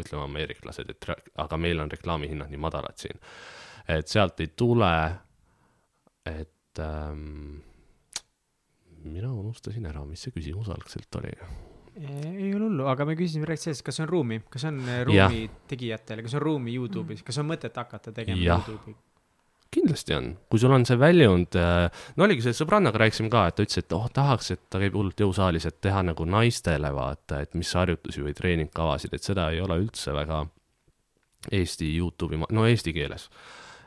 ütleme, 0.00 0.26
ameeriklased, 0.26 0.90
et 0.92 1.06
aga 1.40 1.56
meil 1.56 1.80
on 1.80 1.90
reklaamihinnad 1.90 2.52
nii 2.52 2.60
madalad 2.60 3.00
siin. 3.00 3.20
Et 3.88 4.08
sealt 4.10 4.40
ei 4.40 4.50
tule, 4.56 4.90
et 6.30 6.82
ähm, 6.82 7.60
mina 9.04 9.32
unustasin 9.32 9.86
ära, 9.90 10.04
mis 10.08 10.24
see 10.24 10.34
küsimus 10.34 10.70
algselt 10.72 11.20
oli. 11.20 11.32
ei 11.94 12.50
ole 12.54 12.64
hullu, 12.64 12.86
aga 12.90 13.06
me 13.06 13.14
küsisime 13.18 13.46
rääkis 13.48 13.68
sellest, 13.68 13.86
kas 13.86 14.00
on 14.02 14.10
ruumi, 14.10 14.40
kas 14.50 14.64
on 14.70 14.80
äh, 14.88 15.02
ruumi 15.06 15.48
tegijatele, 15.70 16.24
kas 16.26 16.38
on 16.38 16.42
ruumi 16.42 16.74
Youtube'is, 16.78 17.22
kas 17.26 17.38
on 17.42 17.50
mõtet 17.52 17.76
hakata 17.78 18.14
tegema 18.14 18.40
Jah. 18.42 18.62
Youtube'i? 18.62 18.96
kindlasti 19.74 20.14
on, 20.14 20.28
kui 20.50 20.60
sul 20.62 20.70
on 20.74 20.84
see 20.86 20.98
väljund, 20.98 21.56
no 21.58 22.26
oligi 22.26 22.44
see 22.44 22.54
sõbrannaga 22.56 23.00
rääkisime 23.02 23.30
ka, 23.32 23.48
et 23.50 23.56
ta 23.58 23.64
ütles, 23.66 23.80
et 23.82 23.94
oh 23.96 24.06
tahaks, 24.14 24.52
et 24.54 24.62
ta 24.70 24.80
käib 24.82 24.94
hullult 24.94 25.18
jõusaalis, 25.24 25.66
et 25.66 25.80
teha 25.82 26.04
nagu 26.06 26.26
naistele 26.30 26.92
vaata, 26.94 27.40
et 27.42 27.56
mis 27.58 27.72
harjutusi 27.74 28.22
või 28.22 28.36
treeningkavasid, 28.38 29.16
et 29.16 29.26
seda 29.26 29.48
ei 29.50 29.58
ole 29.64 29.80
üldse 29.82 30.14
väga 30.14 30.44
Eesti 31.52 31.90
Youtube'i, 31.98 32.40
no 32.56 32.68
eesti 32.68 32.94
keeles. 32.96 33.28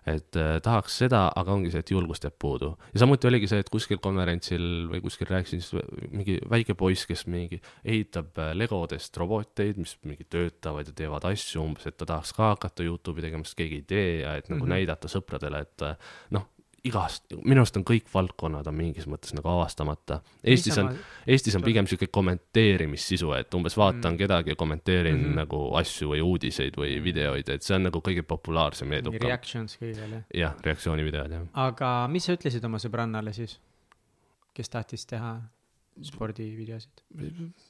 Et 0.07 0.39
eh, 0.39 0.57
tahaks 0.63 0.99
seda, 1.03 1.25
aga 1.35 1.53
ongi 1.57 1.71
see, 1.73 1.83
et 1.83 1.91
julgust 1.91 2.25
jääb 2.27 2.37
puudu. 2.39 2.71
ja 2.93 3.01
samuti 3.03 3.27
oligi 3.29 3.49
see, 3.51 3.59
et 3.63 3.71
kuskil 3.73 3.99
konverentsil 4.03 4.87
või 4.91 5.01
kuskil 5.03 5.29
rääkisin, 5.31 5.63
siis 5.63 5.87
mingi 6.11 6.37
väike 6.49 6.77
poiss, 6.79 7.07
kes 7.09 7.25
mingi 7.31 7.59
ehitab 7.83 8.37
eh, 8.43 8.53
legodest 8.57 9.17
roboteid, 9.19 9.79
mis 9.81 9.97
mingi 10.07 10.27
töötavad 10.31 10.87
ja 10.87 10.95
teevad 11.03 11.27
asju 11.31 11.63
umbes, 11.63 11.87
et 11.89 11.97
ta 11.99 12.07
tahaks 12.07 12.33
ka 12.37 12.53
hakata 12.53 12.87
Youtube'i 12.87 13.27
tegema, 13.27 13.47
sest 13.47 13.59
keegi 13.59 13.81
ei 13.81 13.87
tee 13.87 14.11
ja 14.21 14.37
et 14.37 14.47
nagu 14.47 14.61
mm. 14.61 14.65
-hmm. 14.65 14.75
näidata 14.77 15.11
sõpradele, 15.11 15.63
et 15.67 15.87
eh, 15.89 16.13
noh, 16.37 16.47
igast, 16.87 17.25
minu 17.43 17.61
arust 17.61 17.77
on 17.79 17.85
kõik 17.87 18.07
valdkonnad 18.13 18.67
on 18.69 18.77
mingis 18.77 19.07
mõttes 19.09 19.35
nagu 19.37 19.49
avastamata. 19.51 20.19
Eestis 20.43 20.77
on, 20.81 20.91
Eestis 21.27 21.57
on 21.59 21.65
pigem 21.65 21.87
sihuke 21.89 22.09
kommenteerimissisu, 22.13 23.33
et 23.37 23.57
umbes 23.57 23.77
vaatan 23.77 24.13
mm. 24.13 24.21
kedagi 24.21 24.53
ja 24.53 24.59
kommenteerin 24.59 25.15
mm. 25.15 25.25
-hmm. 25.25 25.41
nagu 25.41 25.61
asju 25.79 26.13
või 26.13 26.23
uudiseid 26.25 26.79
või 26.79 26.97
videoid, 27.03 27.49
et 27.49 27.63
see 27.63 27.75
on 27.75 27.87
nagu 27.89 28.01
kõige 28.03 28.23
populaarsem 28.23 28.91
ja 28.91 29.03
edukam. 29.03 29.27
reactions 29.27 29.77
kõigele. 29.81 30.23
jah, 30.33 30.55
reaktsioonivideod 30.63 31.31
jah. 31.31 31.45
aga 31.53 31.93
mis 32.11 32.25
sa 32.25 32.37
ütlesid 32.37 32.65
oma 32.65 32.79
sõbrannale 32.81 33.33
siis, 33.33 33.59
kes 34.53 34.69
tahtis 34.69 35.05
teha 35.05 35.37
spordivideosid? 36.05 37.03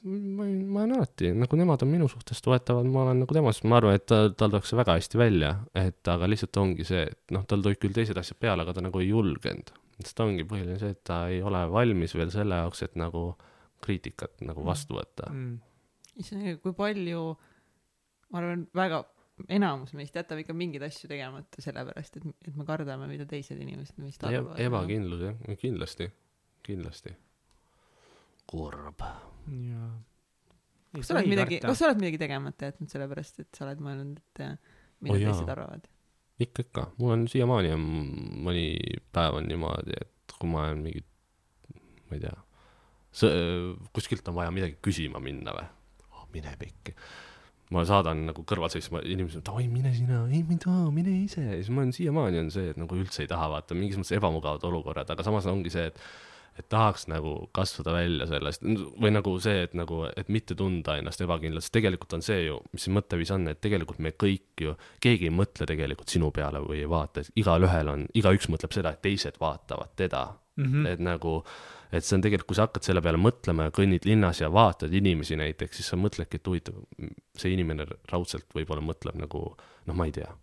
ma, 0.04 0.44
ma 0.44 0.82
olen 0.84 0.94
alati, 0.98 1.32
nagu 1.36 1.58
nemad 1.60 1.84
on 1.84 1.90
minu 1.92 2.08
suhtes 2.10 2.42
toetavad, 2.44 2.88
ma 2.88 3.06
olen 3.06 3.22
nagu 3.24 3.36
tema 3.36 3.52
suhtes, 3.52 3.68
ma 3.70 3.80
arvan, 3.80 3.98
et 3.98 4.06
ta, 4.08 4.20
tal 4.30 4.52
tuleks 4.52 4.72
see 4.72 4.80
väga 4.80 4.96
hästi 4.98 5.20
välja, 5.20 5.52
et 5.78 6.12
aga 6.12 6.30
lihtsalt 6.30 6.60
ongi 6.62 6.86
see, 6.88 7.04
et 7.10 7.34
noh, 7.34 7.44
tal 7.48 7.64
tulid 7.64 7.80
küll 7.82 7.96
teised 7.96 8.18
asjad 8.20 8.40
peale, 8.42 8.64
aga 8.64 8.76
ta 8.76 8.84
nagu 8.84 9.02
ei 9.02 9.10
julgenud. 9.10 9.74
sest 9.98 10.20
ongi 10.22 10.46
põhiline 10.46 10.78
see, 10.78 10.94
et 10.94 11.02
ta 11.06 11.24
ei 11.32 11.42
ole 11.42 11.64
valmis 11.72 12.14
veel 12.14 12.30
selle 12.34 12.60
jaoks, 12.62 12.84
et 12.86 12.98
nagu 13.00 13.32
kriitikat 13.84 14.42
nagu 14.46 14.64
vastu 14.66 14.98
võtta. 14.98 15.30
Mm. 15.32 15.60
issand, 16.18 16.50
kui 16.62 16.74
palju, 16.76 17.22
ma 18.32 18.42
arvan, 18.42 18.66
väga 18.76 19.04
enamus 19.46 19.94
meist 19.94 20.16
jätab 20.18 20.40
ikka 20.42 20.54
mingeid 20.56 20.82
asju 20.88 21.10
tegemata 21.10 21.62
sellepärast, 21.62 22.18
et, 22.18 22.26
et 22.48 22.58
me 22.58 22.66
kardame, 22.68 23.06
mida 23.10 23.26
teised 23.28 23.58
inimesed 23.62 23.98
meist 24.02 24.24
arvavad. 24.26 24.58
ebakindlus 24.62 25.24
jah, 25.28 25.38
kindlasti, 25.60 26.08
kindlasti. 26.66 27.14
kurb. 28.48 29.04
jaa. 29.52 29.92
kas 30.96 31.10
sa 31.10 31.18
oled 31.18 31.30
midagi, 31.30 31.60
kas 31.64 31.78
sa 31.80 31.90
oled 31.90 32.02
midagi 32.02 32.20
tegemata 32.24 32.72
jätnud 32.72 32.90
sellepärast, 32.92 33.44
et 33.44 33.50
sa 33.56 33.66
oled 33.68 33.84
mõelnud, 33.84 34.18
et 34.18 34.44
eh, 34.46 34.58
mida 35.04 35.16
Oh 35.16 35.24
teised 35.28 35.54
arvavad? 35.54 35.88
ikka, 36.38 36.64
ikka, 36.66 36.84
mul 36.98 37.14
on 37.16 37.24
siiamaani 37.30 37.72
on 37.74 37.86
mõni 38.46 38.68
päev 39.14 39.40
on 39.40 39.48
niimoodi, 39.50 39.96
et 39.98 40.36
kui 40.38 40.50
ma 40.50 40.68
olen 40.68 40.84
mingi, 40.84 41.02
ma 42.08 42.18
ei 42.18 42.22
tea, 42.22 42.36
kuskilt 43.96 44.28
on 44.30 44.36
vaja 44.38 44.52
midagi 44.54 44.78
küsima 44.84 45.20
minna 45.22 45.54
või 45.56 45.66
oh,, 46.12 46.28
mine 46.34 46.52
pekki. 46.60 46.94
ma 47.74 47.82
saadan 47.88 48.22
nagu 48.30 48.44
kõrval 48.48 48.70
seisma, 48.72 49.02
inimesed, 49.04 49.42
davai, 49.44 49.66
mine 49.68 49.90
sina, 49.96 50.22
ei 50.30 50.44
ma 50.46 50.54
ei 50.54 50.62
taha, 50.62 50.86
mine 50.94 51.16
ise 51.24 51.42
ja 51.42 51.58
siis 51.58 51.72
ma 51.74 51.82
olen 51.82 51.92
siiamaani 51.96 52.44
on 52.46 52.54
see, 52.54 52.70
et 52.72 52.80
nagu 52.80 52.96
üldse 52.96 53.24
ei 53.24 53.30
taha 53.30 53.50
vaata, 53.56 53.76
mingis 53.76 53.98
mõttes 54.00 54.16
ebamugavad 54.16 54.64
olukorrad, 54.70 55.10
aga 55.12 55.26
samas 55.26 55.48
ongi 55.50 55.74
see, 55.74 55.90
et 55.90 56.00
et 56.58 56.66
tahaks 56.68 57.06
nagu 57.10 57.34
kasvada 57.54 57.94
välja 57.94 58.26
sellest 58.30 58.64
või 58.64 59.12
nagu 59.14 59.34
see, 59.42 59.62
et 59.68 59.76
nagu, 59.78 60.02
et 60.18 60.30
mitte 60.32 60.56
tunda 60.58 60.96
ennast 60.98 61.22
ebakindlalt, 61.22 61.66
sest 61.66 61.76
tegelikult 61.76 62.18
on 62.18 62.24
see 62.24 62.44
ju, 62.48 62.58
mis 62.72 62.86
see 62.86 62.94
mõtteviis 62.94 63.32
on, 63.34 63.46
et 63.52 63.60
tegelikult 63.62 64.02
me 64.04 64.12
kõik 64.18 64.64
ju, 64.64 64.74
keegi 65.04 65.30
ei 65.30 65.34
mõtle 65.34 65.68
tegelikult 65.70 66.10
sinu 66.12 66.32
peale 66.34 66.62
või 66.64 66.82
ei 66.82 66.90
vaata, 66.90 67.24
igalühel 67.38 67.92
on, 67.94 68.06
igaüks 68.18 68.50
mõtleb 68.52 68.74
seda, 68.74 68.94
et 68.94 69.04
teised 69.04 69.38
vaatavad 69.40 69.94
teda 69.98 70.24
mm. 70.58 70.64
-hmm. 70.64 70.90
et 70.92 71.04
nagu, 71.04 71.36
et 71.92 72.04
see 72.04 72.18
on 72.18 72.26
tegelikult, 72.26 72.50
kui 72.50 72.58
sa 72.58 72.66
hakkad 72.66 72.88
selle 72.88 73.04
peale 73.04 73.22
mõtlema 73.22 73.68
ja 73.68 73.76
kõnnid 73.78 74.08
linnas 74.08 74.42
ja 74.42 74.50
vaatad 74.52 74.92
inimesi 74.92 75.38
näiteks, 75.38 75.78
siis 75.78 75.94
sa 75.94 76.00
mõtledki, 76.00 76.40
et 76.40 76.50
huvitav, 76.50 76.82
see 77.38 77.54
inimene 77.54 77.86
raudselt 78.12 78.50
võib-olla 78.54 78.84
mõtleb 78.84 79.18
nagu 79.22 79.44
noh, 79.54 79.94
ma 79.94 80.10
ei 80.10 80.14
tea 80.18 80.34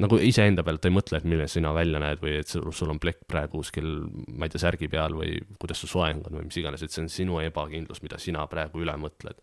nagu 0.00 0.18
iseenda 0.24 0.64
pealt 0.66 0.86
ei 0.88 0.94
mõtle, 0.94 1.18
et 1.18 1.26
milline 1.28 1.48
sina 1.50 1.72
välja 1.76 2.00
näed 2.02 2.22
või 2.22 2.36
et 2.40 2.50
sul, 2.50 2.90
on 2.90 3.00
plekk 3.02 3.26
praegu 3.28 3.60
kuskil, 3.60 3.88
ma 4.32 4.46
ei 4.46 4.52
tea, 4.54 4.62
särgi 4.64 4.88
peal 4.92 5.16
või 5.18 5.36
kuidas 5.60 5.82
su 5.82 5.90
soeng 5.90 6.24
on 6.28 6.38
või 6.40 6.48
mis 6.48 6.58
iganes, 6.60 6.82
et 6.82 6.94
see 6.94 7.04
on 7.04 7.10
sinu 7.12 7.40
ebakindlus, 7.44 8.02
mida 8.04 8.18
sina 8.22 8.46
praegu 8.50 8.82
üle 8.82 8.94
mõtled. 9.00 9.42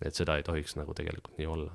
et 0.00 0.16
seda 0.16 0.38
ei 0.38 0.44
tohiks 0.46 0.78
nagu 0.78 0.94
tegelikult 0.96 1.36
nii 1.36 1.48
olla. 1.50 1.74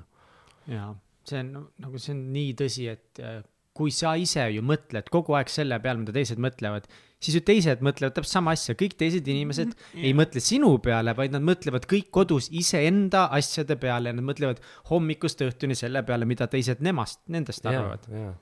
jaa, 0.66 0.88
see 1.28 1.42
on 1.44 1.52
nagu, 1.84 1.98
see 2.02 2.14
on 2.16 2.24
nii 2.34 2.54
tõsi, 2.58 2.88
et 2.90 3.20
äh, 3.22 3.42
kui 3.76 3.92
sa 3.92 4.16
ise 4.16 4.48
ju 4.54 4.64
mõtled 4.64 5.10
kogu 5.12 5.36
aeg 5.36 5.52
selle 5.52 5.78
peale, 5.84 6.00
mida 6.00 6.14
teised 6.16 6.40
mõtlevad, 6.42 6.88
siis 7.26 7.38
ju 7.40 7.42
teised 7.46 7.82
mõtlevad 7.84 8.16
täpselt 8.16 8.38
sama 8.38 8.54
asja, 8.56 8.76
kõik 8.78 8.96
teised 9.00 9.26
inimesed 9.28 9.72
mm, 9.74 10.06
ei 10.06 10.14
mõtle 10.16 10.42
sinu 10.44 10.72
peale, 10.82 11.14
vaid 11.18 11.34
nad 11.34 11.44
mõtlevad 11.46 11.88
kõik 11.90 12.10
kodus 12.14 12.48
iseenda 12.54 13.26
asjade 13.36 13.78
peale, 13.82 14.14
nad 14.14 14.26
mõtlevad 14.26 14.62
hommikust 14.90 15.42
õhtuni 15.46 15.76
selle 15.78 16.04
peale, 16.06 16.28
mida 16.28 16.48
teised 16.50 16.82
nemast, 16.86 17.24
nendest 17.32 17.66
arvavad. 17.66 18.06
jaa, 18.10 18.32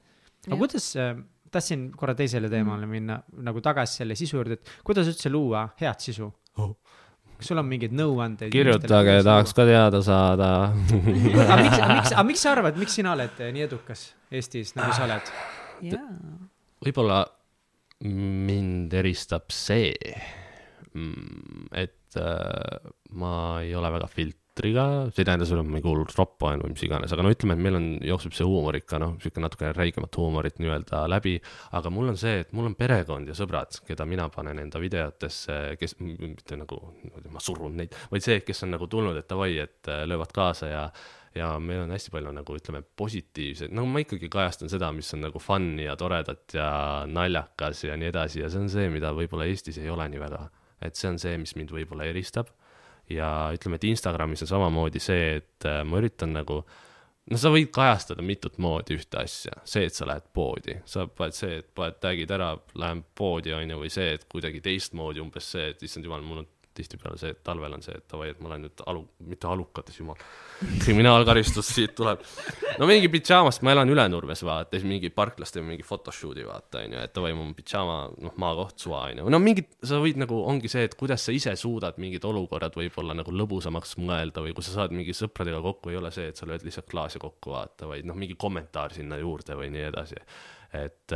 aga 0.51 0.61
kuidas 0.61 0.91
äh,, 1.01 1.17
tahtsin 1.55 1.89
korra 1.97 2.15
teisele 2.19 2.51
teemale 2.53 2.87
minna 2.91 3.21
nagu 3.47 3.63
tagasi 3.65 4.03
selle 4.03 4.17
sisu 4.19 4.39
juurde, 4.41 4.59
et 4.59 4.75
kuidas 4.87 5.09
üldse 5.11 5.33
luua 5.33 5.69
head 5.81 6.03
sisu 6.05 6.31
Oh. 6.55 6.77
kas 7.35 7.49
sul 7.51 7.59
on 7.59 7.67
mingeid 7.67 7.95
nõuandeid? 7.99 8.53
kirjutage, 8.55 9.17
tahaks 9.27 9.55
ka 9.57 9.65
teada 9.67 9.99
saada. 10.07 10.51
aga 11.43 11.57
miks, 11.59 11.79
aga 11.81 11.95
miks, 11.97 12.13
aga 12.13 12.25
miks 12.29 12.45
sa 12.47 12.53
arvad, 12.55 12.79
miks 12.79 12.95
sina 13.01 13.15
oled 13.17 13.41
eh, 13.43 13.51
nii 13.57 13.65
edukas 13.67 14.05
Eestis, 14.31 14.75
nagu 14.79 14.95
sa 14.95 15.09
oled? 15.09 15.33
jaa. 15.91 16.05
võib-olla 16.87 17.25
mind 18.05 18.95
eristab 18.95 19.53
see, 19.55 19.93
et 21.75 22.19
äh, 22.21 22.91
ma 23.19 23.35
ei 23.63 23.73
ole 23.75 23.91
väga 23.97 24.09
filtriga, 24.11 24.85
see 25.11 25.25
ei 25.25 25.29
tähenda 25.29 25.49
seda, 25.49 25.65
et 25.65 25.71
ma 25.73 25.81
ei 25.81 25.85
kuulu 25.85 26.05
roppu 26.07 26.47
olen 26.47 26.63
või 26.63 26.75
mis 26.75 26.85
iganes, 26.87 27.15
aga 27.15 27.25
no 27.25 27.33
ütleme, 27.35 27.57
et 27.57 27.65
meil 27.65 27.79
on, 27.81 27.89
jookseb 28.07 28.37
see 28.37 28.47
huumor 28.47 28.79
ikka 28.79 29.01
noh, 29.03 29.17
sihuke 29.23 29.43
natuke 29.43 29.73
räigemat 29.75 30.21
huumorit 30.21 30.61
nii-öelda 30.63 31.03
läbi. 31.11 31.35
aga 31.75 31.93
mul 31.95 32.13
on 32.13 32.21
see, 32.21 32.45
et 32.45 32.55
mul 32.55 32.71
on 32.71 32.79
perekond 32.79 33.33
ja 33.33 33.37
sõbrad, 33.39 33.81
keda 33.89 34.07
mina 34.07 34.29
panen 34.35 34.63
enda 34.63 34.83
videotesse, 34.83 35.59
kes 35.81 35.99
mitte 36.05 36.61
nagu, 36.61 36.81
ma 37.33 37.43
surun 37.43 37.81
neid, 37.83 37.99
vaid 38.13 38.27
see, 38.27 38.41
kes 38.47 38.67
on 38.69 38.77
nagu 38.77 38.91
tulnud, 38.91 39.19
et 39.19 39.31
davai, 39.31 39.57
et 39.65 39.91
äh, 39.91 40.05
löövad 40.07 40.35
kaasa 40.37 40.71
ja 40.71 40.89
ja 41.35 41.51
meil 41.59 41.83
on 41.85 41.93
hästi 41.95 42.13
palju 42.15 42.33
nagu 42.35 42.57
ütleme 42.59 42.83
positiivseid, 42.97 43.73
no 43.75 43.87
ma 43.91 44.03
ikkagi 44.05 44.31
kajastan 44.33 44.71
seda, 44.73 44.91
mis 44.95 45.11
on 45.17 45.25
nagu 45.27 45.43
fun'i 45.43 45.89
ja 45.89 45.97
toredat 45.99 46.55
ja 46.55 46.69
naljakas 47.11 47.85
ja 47.89 47.99
nii 47.99 48.11
edasi 48.13 48.45
ja 48.45 48.51
see 48.53 48.63
on 48.63 48.71
see, 48.73 48.87
mida 48.93 49.11
võib-olla 49.17 49.49
Eestis 49.51 49.81
ei 49.83 49.91
ole 49.91 50.07
nii 50.13 50.23
väga. 50.23 50.47
et 50.85 51.01
see 51.01 51.09
on 51.09 51.19
see, 51.19 51.37
mis 51.41 51.55
mind 51.57 51.73
võib-olla 51.73 52.07
eristab. 52.07 52.53
ja 53.11 53.51
ütleme, 53.53 53.77
et 53.77 53.85
Instagramis 53.85 54.43
on 54.47 54.49
samamoodi 54.49 55.01
see, 55.03 55.37
et 55.43 55.67
äh, 55.69 55.83
ma 55.85 55.99
üritan 56.01 56.33
nagu 56.33 56.63
no 57.31 57.41
sa 57.41 57.51
võid 57.53 57.71
kajastada 57.75 58.23
mitut 58.23 58.59
moodi 58.63 58.97
ühte 58.99 59.19
asja, 59.21 59.59
see, 59.69 59.89
et 59.89 59.97
sa 59.97 60.07
lähed 60.09 60.29
poodi, 60.37 60.79
sa 60.89 61.07
paned 61.09 61.37
see, 61.37 61.61
et 61.63 61.71
paned 61.77 61.99
tag'id 62.03 62.33
ära, 62.37 62.53
lähen 62.81 63.03
poodi, 63.17 63.53
on 63.57 63.71
ju, 63.75 63.81
või 63.83 63.93
see, 63.93 64.15
et 64.19 64.27
kuidagi 64.31 64.63
teistmoodi 64.65 65.23
umbes 65.25 65.51
see, 65.57 65.71
et 65.73 65.83
issand 65.83 66.07
jumal, 66.07 66.25
mul 66.25 66.45
on 66.45 66.51
tihtipeale 66.75 67.19
see, 67.21 67.33
et 67.35 67.41
talvel 67.47 67.77
on 67.77 67.83
see, 67.85 67.95
et 67.97 68.07
davai, 68.11 68.31
et 68.33 68.41
ma 68.43 68.51
lähen 68.53 68.65
nüüd 68.67 68.83
alu, 68.91 69.05
mitte 69.29 69.49
alukates, 69.51 69.99
jumal, 70.01 70.19
kriminaalkaristus 70.83 71.71
siit 71.77 71.95
tuleb. 71.99 72.23
no 72.81 72.89
mingi 72.91 73.11
pidžaamast, 73.13 73.63
ma 73.67 73.75
elan 73.75 73.93
Ülenurmes, 73.93 74.43
vaata, 74.47 74.77
siis 74.77 74.87
mingi 74.89 75.11
parklas 75.15 75.55
teeme 75.55 75.73
mingi 75.73 75.87
photoshoot'i, 75.87 76.47
vaata, 76.49 76.83
on 76.85 76.97
ju, 76.97 77.05
et 77.07 77.15
davai, 77.17 77.33
mul 77.37 77.49
on 77.51 77.55
pidžaama, 77.59 77.99
noh, 78.27 78.35
maakoht, 78.45 78.77
suva, 78.85 79.05
on 79.11 79.23
ju. 79.23 79.29
no 79.35 79.41
mingid, 79.43 79.71
sa 79.87 80.01
võid 80.03 80.21
nagu, 80.21 80.41
ongi 80.51 80.73
see, 80.73 80.87
et 80.89 80.99
kuidas 80.99 81.27
sa 81.29 81.35
ise 81.37 81.55
suudad 81.61 82.01
mingid 82.03 82.27
olukorrad 82.29 82.77
võib-olla 82.79 83.17
nagu 83.19 83.35
lõbusamaks 83.35 83.97
mõelda 84.03 84.45
või 84.45 84.57
kui 84.57 84.67
sa 84.67 84.79
saad 84.81 84.95
mingi 84.97 85.15
sõpradega 85.17 85.63
kokku, 85.65 85.95
ei 85.95 86.01
ole 86.01 86.13
see, 86.15 86.29
et 86.33 86.41
sa 86.41 86.49
lööd 86.51 86.67
lihtsalt 86.67 86.91
klaasi 86.91 87.23
kokku, 87.23 87.55
vaata, 87.55 87.89
vaid 87.91 88.09
noh, 88.09 88.19
mingi 88.19 88.39
kommentaar 88.41 88.95
sinna 88.97 89.21
juurde 89.23 89.57
või 89.59 89.71
nii 89.75 89.89
edasi. 89.93 90.21
et, 90.75 91.15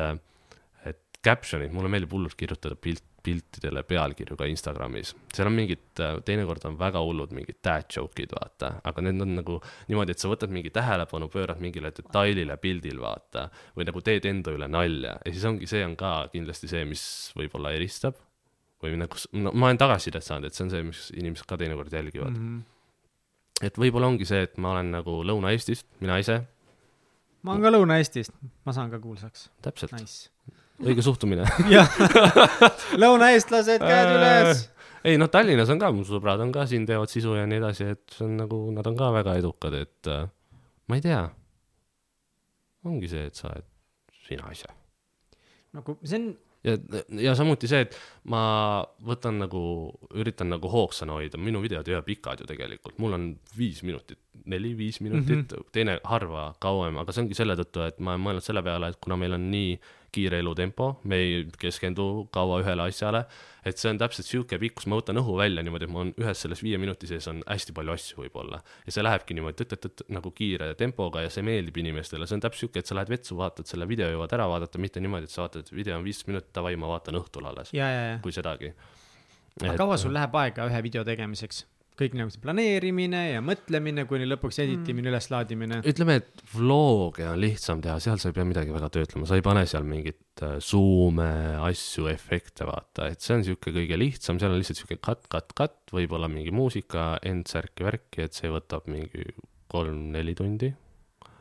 et 0.86 1.04
caption'id, 1.24 1.72
mulle 1.74 1.90
meeldib 1.92 2.12
hullult 2.14 2.36
kirjutada 2.38 2.76
pilt, 2.78 3.04
piltidele 3.22 3.82
pealkirju 3.82 4.36
ka 4.38 4.46
Instagramis, 4.48 5.12
seal 5.34 5.48
on 5.50 5.56
mingid, 5.56 5.82
teinekord 6.24 6.64
on 6.68 6.78
väga 6.78 7.02
hullud 7.04 7.32
mingid 7.34 7.58
dad 7.64 7.88
joke'id, 7.92 8.32
vaata, 8.36 8.76
aga 8.88 9.04
need 9.04 9.24
on 9.24 9.34
nagu 9.40 9.58
niimoodi, 9.90 10.14
et 10.14 10.22
sa 10.22 10.30
võtad 10.30 10.52
mingi 10.54 10.70
tähelepanu, 10.74 11.28
pöörad 11.32 11.60
mingile 11.62 11.90
detailile 11.94 12.56
pildil, 12.62 13.00
vaata, 13.02 13.48
või 13.76 13.88
nagu 13.88 14.02
teed 14.06 14.28
enda 14.30 14.54
üle 14.54 14.70
nalja. 14.70 15.16
Ja 15.24 15.34
siis 15.34 15.46
ongi, 15.50 15.68
see 15.70 15.82
on 15.86 15.96
ka 15.98 16.12
kindlasti 16.32 16.70
see, 16.70 16.86
mis 16.88 17.04
võib-olla 17.38 17.74
eristab. 17.76 18.18
Või 18.78 18.94
nagu, 18.94 19.18
no 19.34 19.50
ma 19.58 19.66
olen 19.66 19.80
tagasisidet 19.80 20.22
saanud, 20.22 20.46
et 20.46 20.54
see 20.54 20.68
on 20.68 20.70
see, 20.70 20.84
mis 20.86 21.00
inimesed 21.18 21.48
ka 21.50 21.56
teinekord 21.58 21.92
jälgivad. 21.92 22.30
Mm. 22.30 22.60
-hmm. 22.60 23.66
et 23.66 23.80
võib-olla 23.82 24.06
ongi 24.06 24.28
see, 24.28 24.44
et 24.46 24.54
ma 24.62 24.76
olen 24.76 24.92
nagu 24.94 25.16
Lõuna-Eestist, 25.26 25.88
mina 25.98 26.20
ise, 26.22 26.44
ma 27.42 27.56
olen 27.56 27.66
ka 27.66 27.72
Lõuna-Eestist, 27.74 28.36
ma 28.66 28.74
saan 28.76 28.92
ka 28.92 29.00
kuulsaks, 29.02 29.48
täpselt, 29.66 29.96
nice. 29.98 30.30
Õige 30.84 31.04
suhtumine 31.04 31.46
jah, 31.76 31.88
lõunaeestlased, 32.98 33.82
käed 33.82 34.14
üles. 34.14 34.64
ei 35.06 35.18
noh, 35.20 35.30
Tallinnas 35.32 35.70
on 35.74 35.82
ka, 35.82 35.90
mu 35.94 36.06
sõbrad 36.06 36.42
on 36.44 36.52
ka 36.54 36.66
siin, 36.70 36.86
teevad 36.88 37.12
sisu 37.12 37.36
ja 37.38 37.46
nii 37.50 37.62
edasi, 37.62 37.92
et 37.96 38.16
see 38.16 38.26
on 38.28 38.36
nagu, 38.44 38.60
nad 38.74 38.86
on 38.90 38.98
ka 38.98 39.12
väga 39.18 39.38
edukad, 39.40 39.78
et 39.78 40.10
äh, 40.12 40.26
ma 40.88 40.98
ei 40.98 41.04
tea. 41.04 41.22
ongi 42.88 43.10
see, 43.10 43.28
et 43.30 43.38
sa 43.38 43.50
oled 43.52 43.66
sina 44.28 44.52
ise. 44.54 44.70
nagu 45.76 45.98
see 46.04 46.20
on, 46.20 46.30
ja, 46.66 46.76
ja 47.26 47.34
samuti 47.38 47.70
see, 47.70 47.82
et 47.86 47.98
ma 48.30 48.40
võtan 49.04 49.40
nagu, 49.42 49.60
üritan 50.14 50.52
nagu 50.52 50.70
hoogsana 50.72 51.18
hoida, 51.18 51.40
minu 51.42 51.62
videod 51.64 51.88
ei 51.88 51.98
ole 51.98 52.06
pikad 52.06 52.42
ju 52.42 52.48
tegelikult, 52.48 52.98
mul 53.02 53.18
on 53.18 53.28
viis 53.58 53.82
minutit, 53.86 54.20
neli-viis 54.48 55.02
minutit 55.04 55.36
mm, 55.42 55.46
-hmm. 55.50 55.70
teine 55.74 55.98
harva 56.04 56.52
kauem, 56.62 57.02
aga 57.02 57.12
see 57.12 57.26
ongi 57.26 57.38
selle 57.38 57.58
tõttu, 57.58 57.84
et 57.86 57.98
ma 57.98 58.14
olen 58.14 58.26
mõelnud 58.26 58.46
selle 58.46 58.62
peale, 58.62 58.92
et 58.92 59.00
kuna 59.02 59.18
meil 59.20 59.36
on 59.36 59.50
nii 59.50 59.78
kiire 60.14 60.40
elutempo, 60.42 60.88
me 61.10 61.18
ei 61.20 61.44
keskendu 61.60 62.28
kaua 62.32 62.62
ühele 62.62 62.86
asjale, 62.88 63.24
et 63.68 63.80
see 63.80 63.90
on 63.90 64.00
täpselt 64.00 64.28
sihuke 64.28 64.58
pikkus, 64.60 64.86
ma 64.88 64.98
võtan 64.98 65.20
õhu 65.20 65.36
välja 65.38 65.62
niimoodi, 65.64 65.88
et 65.88 65.92
mul 65.92 66.06
on 66.06 66.12
ühes 66.22 66.44
selles 66.44 66.62
viie 66.64 66.80
minuti 66.80 67.08
sees 67.10 67.28
on 67.30 67.42
hästi 67.46 67.74
palju 67.76 67.94
asju 67.94 68.22
võib-olla. 68.22 68.60
ja 68.86 68.94
see 68.94 69.04
lähebki 69.04 69.36
niimoodi 69.36 69.60
tõtt-tõtt 69.62 70.06
nagu 70.14 70.32
kiire 70.36 70.72
tempoga 70.80 71.24
ja 71.26 71.32
see 71.32 71.44
meeldib 71.46 71.80
inimestele, 71.84 72.28
see 72.28 72.38
on 72.38 72.44
täpselt 72.44 72.66
sihuke, 72.66 72.84
et 72.84 72.90
sa 72.90 72.96
lähed 72.98 73.12
vetsu, 73.12 73.36
vaatad 73.38 73.68
selle 73.68 73.88
video, 73.88 74.10
jõuad 74.14 74.36
ära 74.38 74.48
vaadata, 74.50 74.80
mitte 74.82 75.02
niimoodi, 75.04 75.28
et 75.28 75.34
sa 75.34 75.44
vaatad, 75.44 75.66
et 75.66 75.74
video 75.76 75.98
on 75.98 76.06
viisteist 76.06 76.30
minutit, 76.32 76.52
davai, 76.56 76.76
ma 76.80 76.90
vaatan 76.94 77.20
õhtul 77.20 77.50
alles, 77.52 77.74
kui 78.24 78.34
sedagi. 78.34 78.72
aga 79.62 79.76
kaua 79.76 80.00
sul 80.00 80.16
läheb 80.16 80.40
aega 80.40 80.70
ühe 80.70 80.86
video 80.88 81.04
tegemiseks? 81.04 81.66
Kõik 81.98 82.14
nagu 82.18 82.30
see 82.32 82.42
planeerimine 82.42 83.20
ja 83.32 83.42
mõtlemine 83.44 84.04
kuni 84.08 84.26
lõpuks 84.28 84.60
editimine 84.62 85.08
mm., 85.08 85.12
üleslaadimine. 85.12 85.80
ütleme, 85.90 86.18
et 86.20 86.42
vlog'e 86.52 87.26
on 87.32 87.40
lihtsam 87.42 87.82
teha, 87.84 87.98
seal 88.02 88.20
sa 88.22 88.30
ei 88.30 88.36
pea 88.36 88.46
midagi 88.48 88.74
väga 88.74 88.90
töötlema, 88.94 89.26
sa 89.28 89.38
ei 89.38 89.44
pane 89.44 89.64
seal 89.70 89.86
mingit 89.88 90.42
äh, 90.46 90.58
zoom'e, 90.62 91.30
asju, 91.66 92.08
efekte, 92.12 92.66
vaata, 92.68 93.10
et 93.12 93.24
see 93.24 93.38
on 93.38 93.46
sihuke 93.46 93.74
kõige 93.74 93.98
lihtsam, 93.98 94.38
seal 94.40 94.54
on 94.54 94.60
lihtsalt 94.62 94.82
sihuke 94.82 95.00
cut, 95.02 95.24
cut, 95.32 95.54
cut, 95.58 95.78
võib-olla 95.94 96.30
mingi 96.30 96.54
muusika, 96.54 97.16
end 97.26 97.50
särki, 97.50 97.86
värki, 97.88 98.28
et 98.28 98.36
see 98.38 98.52
võtab 98.52 98.86
mingi 98.90 99.26
kolm-neli 99.72 100.36
tundi. 100.38 100.70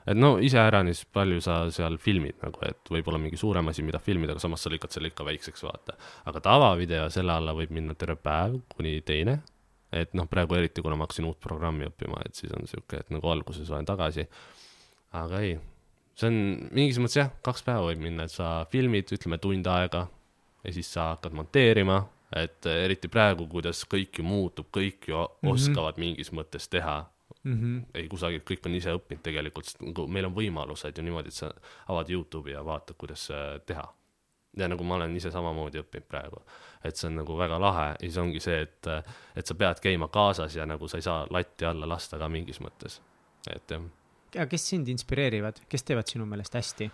et 0.08 0.16
no 0.16 0.38
iseäranis 0.40 1.04
palju 1.12 1.42
sa 1.44 1.60
seal 1.74 1.98
filmid 2.02 2.40
nagu, 2.42 2.64
et 2.66 2.90
võib-olla 2.90 3.20
mingi 3.22 3.38
suurem 3.38 3.70
asi, 3.70 3.84
mida 3.86 4.00
filmida, 4.02 4.34
aga 4.34 4.42
samas 4.42 4.64
sa 4.64 4.72
lõikad 4.72 4.96
selle 4.96 5.12
ikka 5.12 5.28
väikseks, 5.28 5.68
vaata. 5.68 6.00
aga 6.32 6.42
tavavideo, 6.50 7.12
selle 7.14 7.36
alla 7.36 7.54
võib 7.54 7.76
minna 7.76 7.94
terve 7.94 8.18
päev 8.24 8.58
kuni 8.74 8.98
teine 9.06 9.38
et 9.92 10.14
noh, 10.18 10.28
praegu 10.28 10.58
eriti, 10.58 10.84
kuna 10.84 10.98
ma 11.00 11.08
hakkasin 11.08 11.28
uut 11.30 11.40
programmi 11.40 11.88
õppima, 11.88 12.22
et 12.26 12.36
siis 12.36 12.52
on 12.56 12.68
sihuke, 12.68 13.02
et 13.02 13.10
nagu 13.14 13.30
alguses 13.32 13.70
olen 13.72 13.88
tagasi. 13.88 14.28
aga 15.18 15.40
ei, 15.42 15.58
see 16.16 16.28
on 16.28 16.38
mingis 16.76 17.00
mõttes 17.00 17.22
jah, 17.22 17.32
kaks 17.46 17.64
päeva 17.64 17.88
võib 17.88 18.04
minna, 18.04 18.28
et 18.28 18.34
sa 18.34 18.66
filmid, 18.72 19.12
ütleme 19.16 19.40
tund 19.42 19.68
aega 19.72 20.08
ja 20.64 20.74
siis 20.76 20.90
sa 20.92 21.14
hakkad 21.14 21.36
monteerima, 21.38 22.02
et 22.36 22.66
eriti 22.68 23.08
praegu, 23.08 23.48
kuidas 23.48 23.86
kõik 23.88 24.20
ju 24.20 24.26
muutub, 24.28 24.68
kõik 24.74 25.08
ju 25.08 25.16
mm 25.16 25.28
-hmm. 25.42 25.54
oskavad 25.54 25.98
mingis 25.98 26.32
mõttes 26.32 26.68
teha 26.68 27.06
Mm 27.44 27.60
-hmm. 27.62 27.86
ei 27.94 28.08
kusagilt, 28.08 28.44
kõik 28.50 28.66
on 28.66 28.76
ise 28.76 28.92
õppinud 28.92 29.22
tegelikult, 29.24 29.66
sest 29.66 29.82
nagu 29.82 30.08
meil 30.08 30.26
on 30.26 30.34
võimalused 30.36 30.98
ju 30.98 31.04
niimoodi, 31.04 31.28
et 31.28 31.34
sa 31.34 31.52
avad 31.88 32.10
Youtube'i 32.10 32.52
ja 32.52 32.66
vaatad, 32.66 32.96
kuidas 32.98 33.30
äh, 33.32 33.62
teha. 33.66 33.94
Ja 34.58 34.68
nagu 34.72 34.84
ma 34.88 34.98
olen 35.00 35.16
ise 35.16 35.32
samamoodi 35.34 35.82
õppinud 35.84 36.08
praegu, 36.10 36.42
et 36.86 36.98
see 36.98 37.10
on 37.10 37.20
nagu 37.22 37.38
väga 37.38 37.60
lahe. 37.62 37.88
Ja 37.96 38.06
siis 38.06 38.18
ongi 38.22 38.42
see, 38.44 38.62
et, 38.66 38.92
et 39.38 39.46
sa 39.48 39.58
pead 39.58 39.82
käima 39.84 40.10
kaasas 40.14 40.56
ja 40.58 40.66
nagu 40.70 40.90
sa 40.92 41.00
ei 41.00 41.06
saa 41.06 41.26
latti 41.34 41.68
alla 41.70 41.90
lasta 41.90 42.20
ka 42.22 42.30
mingis 42.32 42.62
mõttes, 42.64 43.00
et 43.54 43.76
jah, 43.76 43.84
aga 44.36 44.48
kes 44.52 44.70
sind 44.74 44.90
inspireerivad, 44.92 45.64
kes 45.70 45.88
teevad 45.88 46.10
sinu 46.10 46.28
meelest 46.30 46.58
hästi, 46.58 46.90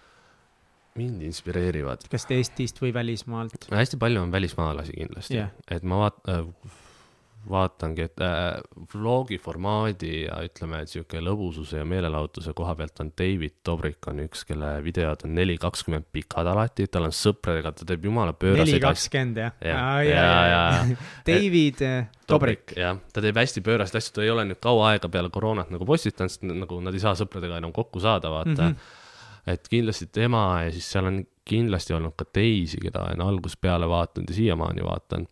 mind 0.99 1.23
inspireerivad. 1.25 2.05
kas 2.11 2.27
Eestist 2.31 2.81
või 2.81 2.93
välismaalt? 2.93 3.69
hästi 3.71 3.97
palju 4.01 4.21
on 4.21 4.31
välismaalasi 4.31 4.93
kindlasti. 4.97 5.39
Yeah., 5.39 5.53
et 5.71 5.83
ma 5.83 6.03
vaat- 6.05 6.21
äh,, 6.29 6.45
vaatangi, 7.49 8.05
et 8.07 8.21
äh, 8.23 8.61
vlogi 8.93 9.37
formaadi 9.41 10.23
ja 10.23 10.37
ütleme, 10.45 10.79
et 10.83 10.91
sihuke 10.91 11.19
lõbususe 11.23 11.81
ja 11.81 11.87
meelelahutuse 11.87 12.53
koha 12.55 12.75
pealt 12.79 13.01
on 13.03 13.11
David 13.19 13.57
Dobrik 13.65 14.07
on 14.07 14.21
üks, 14.23 14.45
kelle 14.47 14.69
videod 14.85 15.25
on 15.27 15.35
neli 15.35 15.57
kakskümmend 15.61 16.07
pikad 16.15 16.47
alati, 16.49 16.87
tal 16.91 17.09
on 17.09 17.15
sõpradega, 17.15 17.73
ta 17.75 17.87
teeb 17.89 18.07
jumala 18.07 18.31
neli 18.31 18.39
pööraseid 18.45 18.77
asju. 18.79 18.85
kakskümmend 18.87 19.41
jah 19.43 19.57
Jah, 19.63 19.99
ja, 20.07 20.29
ja. 20.53 20.63
David 21.29 21.83
eh, 21.83 22.09
Dobrik, 22.29 22.75
jah, 22.79 23.01
ta 23.13 23.23
teeb 23.25 23.41
hästi 23.43 23.65
pööraseid 23.65 23.99
asju, 23.99 24.15
ta 24.15 24.25
ei 24.25 24.33
ole 24.33 24.47
nüüd 24.47 24.61
kaua 24.63 24.93
aega 24.93 25.11
peale 25.11 25.31
koroonat 25.33 25.73
nagu 25.73 25.87
postitanud, 25.89 26.31
sest 26.31 26.47
nagu 26.47 26.79
nad 26.85 26.95
ei 26.95 27.03
saa 27.03 27.15
sõpradega 27.19 27.59
enam 27.59 27.75
kokku 27.75 28.03
saada, 28.03 28.31
vaata 28.31 28.55
mm. 28.55 28.73
-hmm. 28.73 29.53
et 29.55 29.67
kindlasti 29.67 30.07
tema 30.15 30.63
ja 30.63 30.71
siis 30.71 30.91
seal 30.95 31.11
on 31.11 31.23
kindlasti 31.43 31.93
olnud 31.93 32.15
ka 32.15 32.25
teisi, 32.25 32.79
keda 32.79 33.03
olen 33.03 33.21
algusest 33.21 33.59
peale 33.61 33.89
vaadanud 33.89 34.29
ja 34.31 34.35
siiamaani 34.35 34.85
vaatan. 34.85 35.27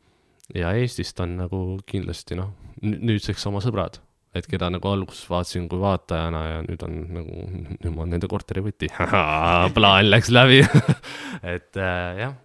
Ja 0.55 0.73
Eestist 0.77 1.19
on 1.23 1.37
nagu 1.39 1.61
kindlasti 1.87 2.37
noh, 2.39 2.53
nüüdseks 2.81 3.45
oma 3.49 3.61
sõbrad, 3.63 3.99
et 4.35 4.47
keda 4.49 4.69
nagu 4.73 4.91
alguses 4.91 5.23
vaatasin 5.29 5.67
kui 5.71 5.81
vaatajana 5.81 6.43
ja 6.47 6.61
nüüd 6.67 6.85
on 6.87 7.01
nagu, 7.17 7.47
nüüd 7.71 7.89
ma 7.89 8.05
olen 8.05 8.15
nende 8.17 8.29
korterivõti. 8.31 8.91
plaan 9.77 10.11
läks 10.11 10.31
läbi 10.33 10.61
et 11.55 11.77
äh, 11.79 12.23
jah, 12.25 12.37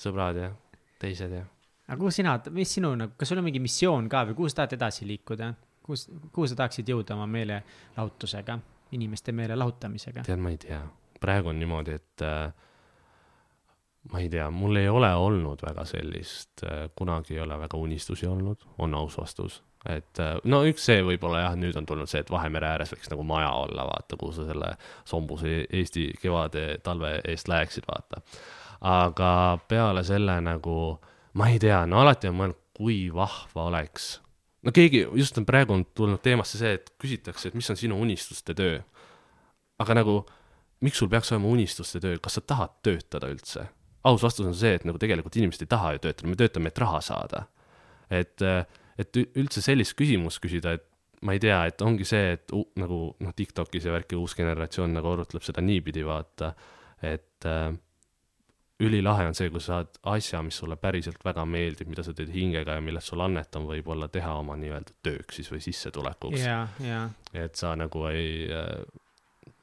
sõbrad 0.00 0.40
ja 0.40 0.54
teised 1.00 1.32
ja 1.32 1.44
aga 1.86 1.98
kuhu 2.00 2.10
sina, 2.10 2.34
mis 2.54 2.72
sinu 2.78 2.92
nagu, 2.98 3.14
kas 3.18 3.30
sul 3.30 3.40
on 3.40 3.46
mingi 3.46 3.62
missioon 3.62 4.08
ka 4.10 4.24
või 4.30 4.38
kuhu 4.40 4.50
sa 4.50 4.62
tahad 4.62 4.76
edasi 4.78 5.06
liikuda? 5.08 5.52
kus, 5.86 6.08
kuhu 6.34 6.48
sa 6.50 6.56
tahaksid 6.58 6.88
jõuda 6.90 7.14
oma 7.14 7.28
meelelahutusega, 7.30 8.58
inimeste 8.98 9.34
meele 9.36 9.54
lahutamisega? 9.58 10.24
tead, 10.26 10.40
ma 10.42 10.50
ei 10.50 10.58
tea, 10.62 10.80
praegu 11.22 11.52
on 11.52 11.60
niimoodi, 11.62 11.94
et 12.00 12.24
äh, 12.26 12.48
ma 14.12 14.20
ei 14.22 14.28
tea, 14.30 14.48
mul 14.50 14.76
ei 14.80 14.88
ole 14.88 15.08
olnud 15.14 15.62
väga 15.66 15.84
sellist 15.88 16.64
äh,, 16.64 16.86
kunagi 16.96 17.34
ei 17.36 17.40
ole 17.44 17.58
väga 17.58 17.78
unistusi 17.78 18.26
olnud, 18.26 18.66
on 18.78 18.94
aus 18.94 19.18
vastus. 19.18 19.62
et 19.88 20.20
äh, 20.22 20.36
no 20.44 20.62
üks 20.66 20.86
see 20.88 21.02
võib-olla 21.06 21.44
jah, 21.44 21.56
nüüd 21.58 21.76
on 21.78 21.86
tulnud 21.86 22.10
see, 22.10 22.22
et 22.24 22.30
Vahemere 22.30 22.68
ääres 22.74 22.94
võiks 22.94 23.10
nagu 23.12 23.26
maja 23.26 23.50
olla, 23.62 23.86
vaata, 23.90 24.18
kuhu 24.20 24.34
sa 24.36 24.46
selle 24.48 24.74
sombuse 25.04 25.64
Eesti 25.70 26.10
kevade, 26.22 26.68
talve 26.82 27.20
eest 27.24 27.48
läheksid, 27.48 27.88
vaata. 27.88 28.22
aga 28.80 29.32
peale 29.68 30.04
selle 30.04 30.40
nagu, 30.44 30.76
ma 31.34 31.50
ei 31.50 31.58
tea, 31.62 31.84
no 31.86 32.02
alati 32.02 32.30
on 32.30 32.40
mõelnud, 32.40 32.62
kui 32.76 33.06
vahva 33.14 33.70
oleks 33.70 34.16
no 34.66 34.74
keegi, 34.74 35.06
just 35.14 35.38
on 35.38 35.46
praegu 35.46 35.74
on 35.76 35.84
tulnud 35.94 36.22
teemasse 36.22 36.58
see, 36.60 36.74
et 36.78 36.92
küsitakse, 37.02 37.50
et 37.50 37.58
mis 37.58 37.70
on 37.70 37.78
sinu 37.78 37.98
unistuste 38.02 38.54
töö. 38.56 38.80
aga 39.78 39.98
nagu, 39.98 40.20
miks 40.80 40.98
sul 40.98 41.10
peaks 41.12 41.32
olema 41.32 41.52
unistuste 41.52 42.00
töö, 42.02 42.18
kas 42.22 42.38
sa 42.38 42.42
tahad 42.42 42.78
töötada 42.82 43.30
üldse? 43.32 43.68
Aus 44.06 44.24
vastus 44.24 44.46
on 44.46 44.56
see, 44.56 44.74
et 44.78 44.84
nagu 44.88 45.00
tegelikult 45.02 45.36
inimesed 45.38 45.66
ei 45.66 45.70
taha 45.70 45.94
ju 45.96 46.02
töötada, 46.06 46.30
me 46.30 46.38
töötame, 46.38 46.72
et 46.72 46.82
raha 46.82 47.00
saada. 47.04 47.46
et, 48.10 48.42
et 48.98 49.18
üldse 49.18 49.62
sellist 49.64 49.96
küsimust 49.98 50.38
küsida, 50.42 50.76
et 50.78 50.84
ma 51.26 51.34
ei 51.34 51.40
tea, 51.42 51.58
et 51.70 51.82
ongi 51.82 52.06
see, 52.06 52.36
et 52.36 52.52
u, 52.54 52.62
nagu 52.78 53.00
noh, 53.22 53.34
Tiktokis 53.36 53.88
ja 53.88 53.94
värki 53.94 54.18
uus 54.18 54.36
generatsioon 54.38 54.94
nagu 54.94 55.10
arutleb 55.14 55.44
seda 55.44 55.64
niipidi, 55.64 56.04
vaata, 56.06 56.52
et 57.02 57.48
äh, 57.48 57.72
ülilahe 58.84 59.26
on 59.30 59.36
see, 59.36 59.48
kui 59.52 59.62
sa 59.62 59.78
saad 59.78 59.98
asja, 60.12 60.42
mis 60.44 60.58
sulle 60.60 60.76
päriselt 60.80 61.24
väga 61.24 61.46
meeldib, 61.48 61.88
mida 61.92 62.04
sa 62.04 62.12
teed 62.16 62.30
hingega 62.34 62.76
ja 62.76 62.84
millest 62.84 63.12
sul 63.12 63.24
annet 63.24 63.56
on 63.56 63.68
võib-olla 63.70 64.10
teha 64.12 64.34
oma 64.42 64.58
nii-öelda 64.60 64.98
tööks 65.06 65.40
siis 65.40 65.50
või 65.52 65.62
sissetulekuks 65.64 66.42
yeah,. 66.42 66.76
Yeah. 66.82 67.10
et 67.32 67.56
sa 67.56 67.72
nagu 67.78 68.04
ei 68.10 68.44
äh, 68.52 68.84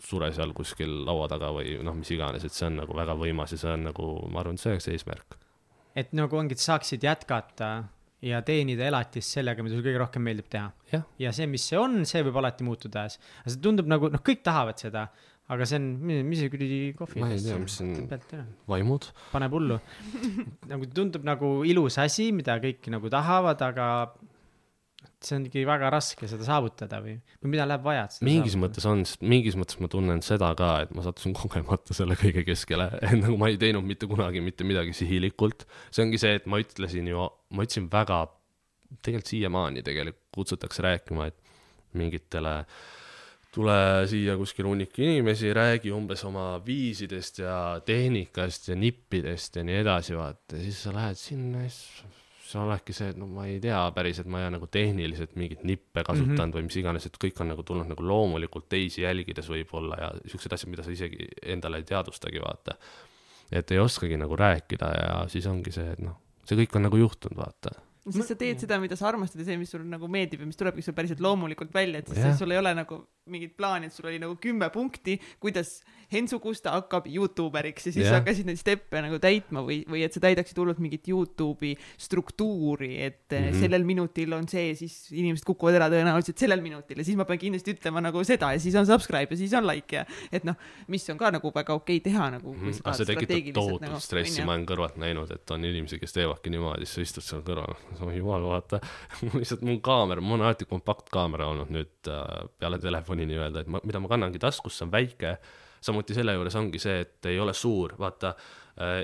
sure 0.03 0.29
seal 0.35 0.53
kuskil 0.55 0.93
laua 1.07 1.29
taga 1.31 1.51
või 1.55 1.77
noh, 1.83 1.95
mis 1.97 2.11
iganes, 2.15 2.45
et 2.45 2.55
see 2.55 2.67
on 2.69 2.81
nagu 2.83 2.95
väga 2.97 3.15
võimas 3.19 3.55
ja 3.55 3.59
see 3.61 3.73
on 3.73 3.89
nagu, 3.89 4.13
ma 4.31 4.43
arvan, 4.43 4.59
see 4.61 4.73
oleks 4.73 4.89
eesmärk. 4.93 5.37
et 5.95 6.15
nagu 6.17 6.37
ongi, 6.37 6.57
et 6.57 6.63
saaksid 6.63 7.03
jätkata 7.03 7.73
ja 8.23 8.39
teenida 8.45 8.87
elatist 8.87 9.35
sellega, 9.35 9.63
mida 9.63 9.75
sulle 9.75 9.87
kõige 9.89 10.01
rohkem 10.01 10.23
meeldib 10.23 10.49
teha. 10.51 11.03
ja 11.19 11.35
see, 11.35 11.47
mis 11.49 11.67
see 11.69 11.79
on, 11.79 12.03
see 12.09 12.23
võib 12.25 12.39
alati 12.41 12.67
muutuda. 12.67 13.07
see 13.11 13.61
tundub 13.61 13.89
nagu, 13.89 14.11
noh, 14.13 14.23
kõik 14.23 14.43
tahavad 14.45 14.79
seda 14.79 15.07
aga 15.51 15.65
see 15.67 15.79
on, 15.79 15.87
mis 16.27 16.39
see 16.39 16.51
kuradi 16.51 16.77
kohvi. 16.97 17.21
ma 17.23 17.31
ei 17.33 17.41
tea, 17.43 17.57
mis 17.59 17.75
see 17.79 17.89
on, 17.89 18.51
vaimud. 18.69 19.09
paneb 19.33 19.55
hullu 19.57 19.79
nagu 20.71 20.87
tundub 20.95 21.25
nagu 21.27 21.55
ilus 21.67 21.99
asi, 22.01 22.31
mida 22.35 22.55
kõik 22.63 22.87
nagu 22.93 23.11
tahavad, 23.11 23.63
aga 23.67 23.87
see 25.27 25.37
on 25.39 25.47
ikkagi 25.47 25.65
väga 25.67 25.89
raske 25.93 26.27
seda 26.29 26.45
saavutada 26.47 26.99
või, 27.03 27.15
või 27.43 27.53
mida 27.55 27.67
läheb 27.69 27.85
vaja. 27.85 28.05
mingis 28.25 28.53
saavutada. 28.55 28.63
mõttes 28.63 28.87
on, 28.89 29.03
sest 29.09 29.25
mingis 29.33 29.57
mõttes 29.59 29.79
ma 29.83 29.89
tunnen 29.91 30.23
seda 30.25 30.51
ka, 30.59 30.71
et 30.85 30.93
ma 30.95 31.05
sattusin 31.05 31.35
kogemata 31.37 31.97
selle 31.97 32.17
kõige 32.19 32.45
keskele, 32.47 32.89
et 33.05 33.17
nagu 33.19 33.37
ma 33.41 33.51
ei 33.51 33.59
teinud 33.61 33.85
mitte 33.87 34.09
kunagi 34.09 34.43
mitte 34.43 34.67
midagi 34.67 34.95
sihilikult. 34.97 35.67
see 35.89 36.05
ongi 36.05 36.21
see, 36.21 36.39
et 36.39 36.49
ma 36.49 36.61
ütlesin 36.63 37.11
ju, 37.11 37.29
ma 37.53 37.67
ütlesin 37.67 37.89
väga, 37.93 38.25
tegelikult 38.99 39.31
siiamaani 39.33 39.85
tegelikult 39.85 40.21
kutsutakse 40.33 40.83
rääkima, 40.85 41.29
et 41.29 41.39
mingitele 41.97 42.57
tule 43.53 43.77
siia 44.09 44.33
kuskil 44.39 44.65
hunnik 44.65 44.97
inimesi, 44.97 45.51
räägi 45.53 45.93
umbes 45.93 46.23
oma 46.25 46.57
viisidest 46.65 47.43
ja 47.43 47.57
tehnikast 47.85 48.71
ja 48.71 48.77
nippidest 48.79 49.59
ja 49.59 49.65
nii 49.67 49.77
edasi, 49.83 50.17
vaata, 50.17 50.57
ja 50.57 50.65
siis 50.65 50.81
sa 50.87 50.93
lähed 50.95 51.19
sinna 51.19 51.61
ja 51.67 51.69
siis 51.69 52.22
sa 52.53 52.63
oledki 52.63 52.95
see, 52.95 53.11
et 53.13 53.19
no 53.19 53.27
ma 53.31 53.45
ei 53.49 53.59
tea 53.63 53.79
päriselt, 53.95 54.29
ma 54.31 54.41
ei 54.41 54.47
ole 54.47 54.55
nagu 54.57 54.67
tehniliselt 54.71 55.33
mingeid 55.39 55.63
nippe 55.67 56.03
kasutanud 56.05 56.33
mm 56.33 56.43
-hmm. 56.43 56.57
või 56.57 56.67
mis 56.67 56.77
iganes, 56.81 57.07
et 57.09 57.17
kõik 57.25 57.41
on 57.41 57.53
nagu 57.53 57.63
tulnud 57.67 57.89
nagu 57.89 58.07
loomulikult 58.07 58.69
teisi 58.69 59.03
jälgides 59.05 59.49
võib-olla 59.49 59.99
ja 59.99 60.11
siuksed 60.25 60.53
asjad, 60.53 60.71
mida 60.73 60.85
sa 60.85 60.91
isegi 60.91 61.27
endale 61.55 61.81
ei 61.81 61.89
teadvustagi, 61.89 62.41
vaata. 62.43 62.77
et 63.51 63.71
ei 63.71 63.79
oskagi 63.79 64.17
nagu 64.17 64.35
rääkida 64.35 64.91
ja 64.99 65.15
siis 65.27 65.47
ongi 65.47 65.71
see, 65.71 65.91
et 65.91 65.99
noh, 66.01 66.17
see 66.45 66.57
kõik 66.57 66.75
on 66.75 66.87
nagu 66.89 66.97
juhtunud, 66.97 67.37
vaata 67.37 67.75
siis 68.11 68.27
sa 68.27 68.35
teed 68.35 68.59
seda, 68.59 68.77
mida 68.83 68.97
sa 68.99 69.07
armastad 69.07 69.39
ja 69.39 69.47
see, 69.47 69.57
mis 69.59 69.71
sulle 69.71 69.87
nagu 69.87 70.09
meeldib 70.11 70.43
ja 70.43 70.47
mis 70.47 70.59
tulebki 70.59 70.83
sul 70.83 70.95
päriselt 70.97 71.21
loomulikult 71.23 71.71
välja, 71.73 72.01
et 72.01 72.09
siis 72.11 72.19
yeah. 72.19 72.37
sul 72.37 72.51
ei 72.51 72.59
ole 72.59 72.73
nagu 72.75 72.99
mingit 73.31 73.53
plaani, 73.55 73.87
et 73.87 73.95
sul 73.95 74.09
oli 74.09 74.19
nagu 74.19 74.35
kümme 74.43 74.67
punkti, 74.73 75.15
kuidas 75.39 75.77
Hensu 76.11 76.41
Kusta 76.43 76.73
hakkab 76.75 77.07
Youtuberiks 77.07 77.87
ja 77.87 77.93
siis 77.93 78.03
yeah. 78.03 78.11
sa 78.11 78.19
hakkasid 78.19 78.49
neid 78.49 78.59
steppe 78.59 78.99
nagu 79.05 79.19
täitma 79.23 79.63
või, 79.63 79.79
või 79.87 80.03
et 80.03 80.15
sa 80.15 80.19
täidaksid 80.25 80.59
hullult 80.59 80.81
mingit 80.83 81.07
Youtube'i 81.07 81.77
struktuuri, 81.95 82.97
et 83.05 83.31
mm 83.31 83.47
-hmm. 83.47 83.61
sellel 83.63 83.87
minutil 83.87 84.35
on 84.35 84.49
see, 84.51 84.75
siis 84.75 84.97
inimesed 85.15 85.47
kukuvad 85.47 85.79
ära 85.79 85.87
tõenäoliselt 85.93 86.43
sellel 86.43 86.61
minutil 86.65 86.99
ja 86.99 87.07
siis 87.07 87.17
ma 87.17 87.25
pean 87.29 87.39
kindlasti 87.39 87.77
ütlema 87.77 88.03
nagu 88.03 88.23
seda 88.27 88.51
ja 88.51 88.59
siis 88.59 88.75
on 88.75 88.89
subscribe 88.89 89.31
ja 89.31 89.37
siis 89.37 89.55
on 89.55 89.67
like 89.67 89.95
ja 89.95 90.05
et 90.31 90.43
noh, 90.43 90.59
mis 90.91 91.07
on 91.09 91.17
ka 91.17 91.31
nagu 91.31 91.53
väga 91.55 91.79
okei 91.79 92.01
okay 92.01 92.11
teha 92.11 92.29
nagu 92.35 92.53
mm. 92.53 92.59
-hmm. 92.59 92.81
aga 92.83 92.97
see 92.97 93.05
tekitab 93.05 93.53
tohutut 93.53 93.87
nagu, 93.87 93.99
stressi, 94.03 94.43
ma 94.43 94.57
olen 94.57 94.67
kõrvalt 94.67 94.99
näinud, 94.99 95.31
et 95.31 95.51
on 95.51 95.65
inimesi, 95.65 95.99
kes 95.99 96.13
teevadki 96.13 96.51
niimoodi, 96.51 96.85
siis 96.85 96.95
sa 96.95 97.01
istud 97.07 97.23
seal 97.23 97.47
kõrval 97.47 97.79
oh 98.01 98.13
jumal, 98.13 98.45
vaata 98.49 98.79
mul 99.23 99.41
lihtsalt, 99.41 99.65
mul 99.67 99.81
kaamera, 99.85 100.23
mul 100.23 100.39
on 100.39 100.47
alati 100.47 100.67
kompaktkaamera 100.69 101.49
olnud 101.53 101.73
nüüd 101.73 102.11
äh, 102.11 102.47
peale 102.59 102.79
telefoni 102.81 103.27
nii-öelda, 103.29 103.63
et 103.63 103.73
ma, 103.73 103.81
mida 103.83 104.01
ma 104.03 104.11
kannangi 104.11 104.41
taskus, 104.41 104.77
see 104.77 104.87
on 104.87 104.93
väike. 104.93 105.37
samuti 105.83 106.15
selle 106.15 106.33
juures 106.37 106.55
ongi 106.55 106.79
see, 106.79 107.01
et 107.03 107.27
ei 107.27 107.39
ole 107.43 107.53
suur, 107.53 107.95
vaata 107.99 108.33
äh, 108.79 109.03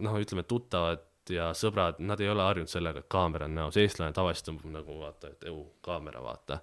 noh, 0.00 0.18
ütleme 0.20 0.44
tuttavad 0.48 1.06
ja 1.30 1.50
sõbrad, 1.56 2.00
nad 2.02 2.20
ei 2.20 2.30
ole 2.32 2.42
harjunud 2.42 2.70
sellega, 2.70 3.02
et 3.02 3.10
kaamera 3.12 3.46
on 3.46 3.54
näos, 3.58 3.78
eestlane 3.80 4.14
tavaliselt 4.16 4.50
tõmbab 4.50 4.74
nagu 4.78 4.98
vaata, 5.02 5.32
et 5.34 5.48
eu, 5.50 5.62
kaamera, 5.84 6.22
vaata. 6.24 6.60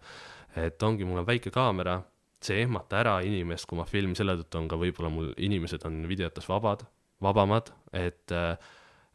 et 0.57 0.83
ongi, 0.83 1.05
mul 1.05 1.21
on 1.21 1.27
väike 1.27 1.53
kaamera, 1.53 1.99
see 2.43 2.59
ei 2.59 2.65
ehmata 2.65 2.99
ära 3.01 3.19
inimest, 3.25 3.67
kui 3.69 3.79
ma 3.79 3.85
filmin, 3.87 4.17
selle 4.17 4.37
tõttu 4.41 4.59
on 4.61 4.67
ka 4.71 4.79
võib-olla 4.81 5.11
mul 5.13 5.31
inimesed 5.37 5.85
on 5.87 6.01
videotes 6.09 6.49
vabad, 6.49 6.83
vabamad, 7.23 7.71
et 7.95 8.33
äh, 8.35 8.57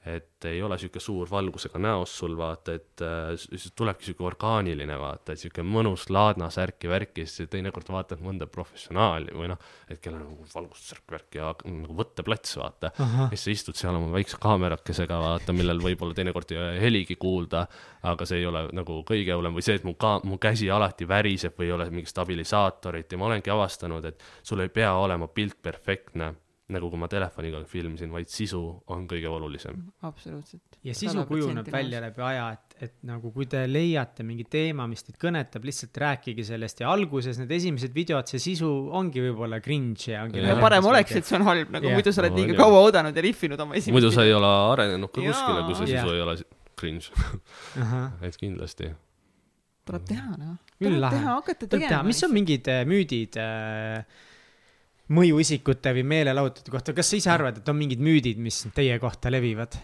et 0.06 0.44
ei 0.50 0.58
ole 0.62 0.74
sihuke 0.78 0.98
suur 1.00 1.28
valgusega 1.30 1.78
näos 1.78 2.10
sul 2.18 2.32
vaata, 2.38 2.74
et 2.74 3.02
äh, 3.06 3.68
tulebki 3.78 4.08
sihuke 4.08 4.24
orgaaniline 4.26 4.96
vaata, 4.98 5.32
et 5.32 5.38
sihuke 5.38 5.62
mõnus 5.62 6.08
laadna 6.10 6.48
särki 6.50 6.90
värki, 6.90 7.26
siis 7.30 7.50
teinekord 7.52 7.86
vaatad 7.94 8.24
mõnda 8.24 8.48
professionaali 8.50 9.36
või 9.36 9.52
noh, 9.52 9.62
et 9.86 10.00
kellel 10.02 10.24
on 10.24 10.32
nagu 10.32 10.48
valgussärk 10.54 11.14
värk 11.14 11.38
ja 11.38 11.52
nagu 11.62 11.96
võtteplats 12.00 12.58
vaata. 12.58 12.90
ja 12.98 13.30
siis 13.30 13.46
sa 13.46 13.54
istud 13.54 13.78
seal 13.78 14.00
oma 14.00 14.10
väikse 14.16 14.42
kaamerakesega 14.42 15.20
vaata, 15.22 15.54
millel 15.54 15.82
võib-olla 15.84 16.18
teinekord 16.18 16.50
ei 16.50 16.58
ole 16.58 16.82
heligi 16.82 17.16
kuulda, 17.22 17.66
aga 18.02 18.26
see 18.26 18.42
ei 18.42 18.50
ole 18.50 18.66
nagu 18.74 19.00
kõige 19.06 19.38
hullem 19.38 19.54
või 19.54 19.66
see, 19.68 19.78
et 19.78 19.86
mu 19.86 19.94
ka-, 19.94 20.18
mu 20.26 20.40
käsi 20.42 20.70
alati 20.70 21.06
väriseb 21.06 21.54
või 21.58 21.70
ei 21.70 21.76
ole 21.78 21.90
mingit 21.94 22.10
stabilisaatorit 22.10 23.12
ja 23.12 23.22
ma 23.22 23.30
olengi 23.30 23.54
avastanud, 23.54 24.10
et 24.10 24.30
sul 24.42 24.66
ei 24.66 24.74
pea 24.74 24.96
olema 24.98 25.30
pilt 25.30 25.62
perfektne 25.62 26.34
nagu 26.72 26.88
kui 26.90 27.00
ma 27.00 27.08
telefoniga 27.10 27.60
filmisin, 27.68 28.10
vaid 28.12 28.30
sisu 28.32 28.60
on 28.94 29.04
kõige 29.10 29.30
olulisem. 29.30 29.78
absoluutselt. 30.08 30.78
ja 30.84 30.94
sisu 30.96 31.24
kujuneb 31.28 31.68
välja 31.72 32.00
läbi 32.02 32.24
aja, 32.26 32.46
et, 32.56 32.76
et 32.86 32.94
nagu 33.08 33.32
kui 33.34 33.46
te 33.50 33.62
leiate 33.68 34.26
mingi 34.26 34.46
teema, 34.50 34.86
mis 34.90 35.04
teid 35.06 35.18
kõnetab, 35.22 35.66
lihtsalt 35.68 36.00
rääkige 36.04 36.46
sellest 36.46 36.82
ja 36.84 36.90
alguses 36.92 37.38
need 37.40 37.52
esimesed 37.58 37.94
videod, 37.94 38.30
see 38.30 38.42
sisu 38.42 38.70
ongi 38.92 39.22
võib-olla 39.28 39.60
cringe 39.64 40.10
ja 40.14 40.24
ongi. 40.26 40.42
ja 40.42 40.56
parem 40.60 40.88
oleks, 40.90 41.14
et 41.20 41.28
see 41.28 41.38
on 41.38 41.46
halb, 41.50 41.70
nagu 41.74 41.88
yeah. 41.88 42.00
muidu 42.00 42.14
sa 42.14 42.24
oled 42.24 42.40
liiga 42.40 42.56
no, 42.56 42.58
kaua 42.64 42.82
oodanud 42.88 43.16
ja 43.16 43.26
rihvinud 43.28 43.64
oma 43.66 43.78
esimest. 43.78 43.96
muidu 43.98 44.12
sa 44.14 44.26
ei 44.26 44.34
ole 44.36 44.50
arenenud 44.72 45.12
ka 45.12 45.22
kuskile, 45.22 45.62
kui 45.68 45.78
see 45.78 45.94
sisu 45.94 46.16
ei 46.16 46.26
ole 46.26 46.36
cringe 46.82 47.12
et 48.26 48.36
kindlasti. 48.40 48.90
tuleb 49.86 50.04
teha, 50.08 50.34
noh. 50.40 50.58
tuleb 50.80 51.08
teha, 51.16 51.38
hakata 51.38 51.70
tegema. 51.76 52.04
mis 52.06 52.22
on 52.26 52.34
mingid 52.34 52.68
äh, 52.72 52.84
müüdid 52.88 53.38
äh, 53.40 54.28
mõjuisikute 55.12 55.94
või 55.98 56.04
meelelahutajate 56.14 56.74
kohta, 56.74 56.94
kas 56.96 57.10
sa 57.10 57.18
ise 57.18 57.32
arvad, 57.32 57.58
et 57.60 57.68
on 57.68 57.78
mingid 57.78 58.02
müüdid, 58.02 58.38
mis 58.42 58.62
teie 58.76 58.98
kohta 59.02 59.32
levivad? 59.32 59.78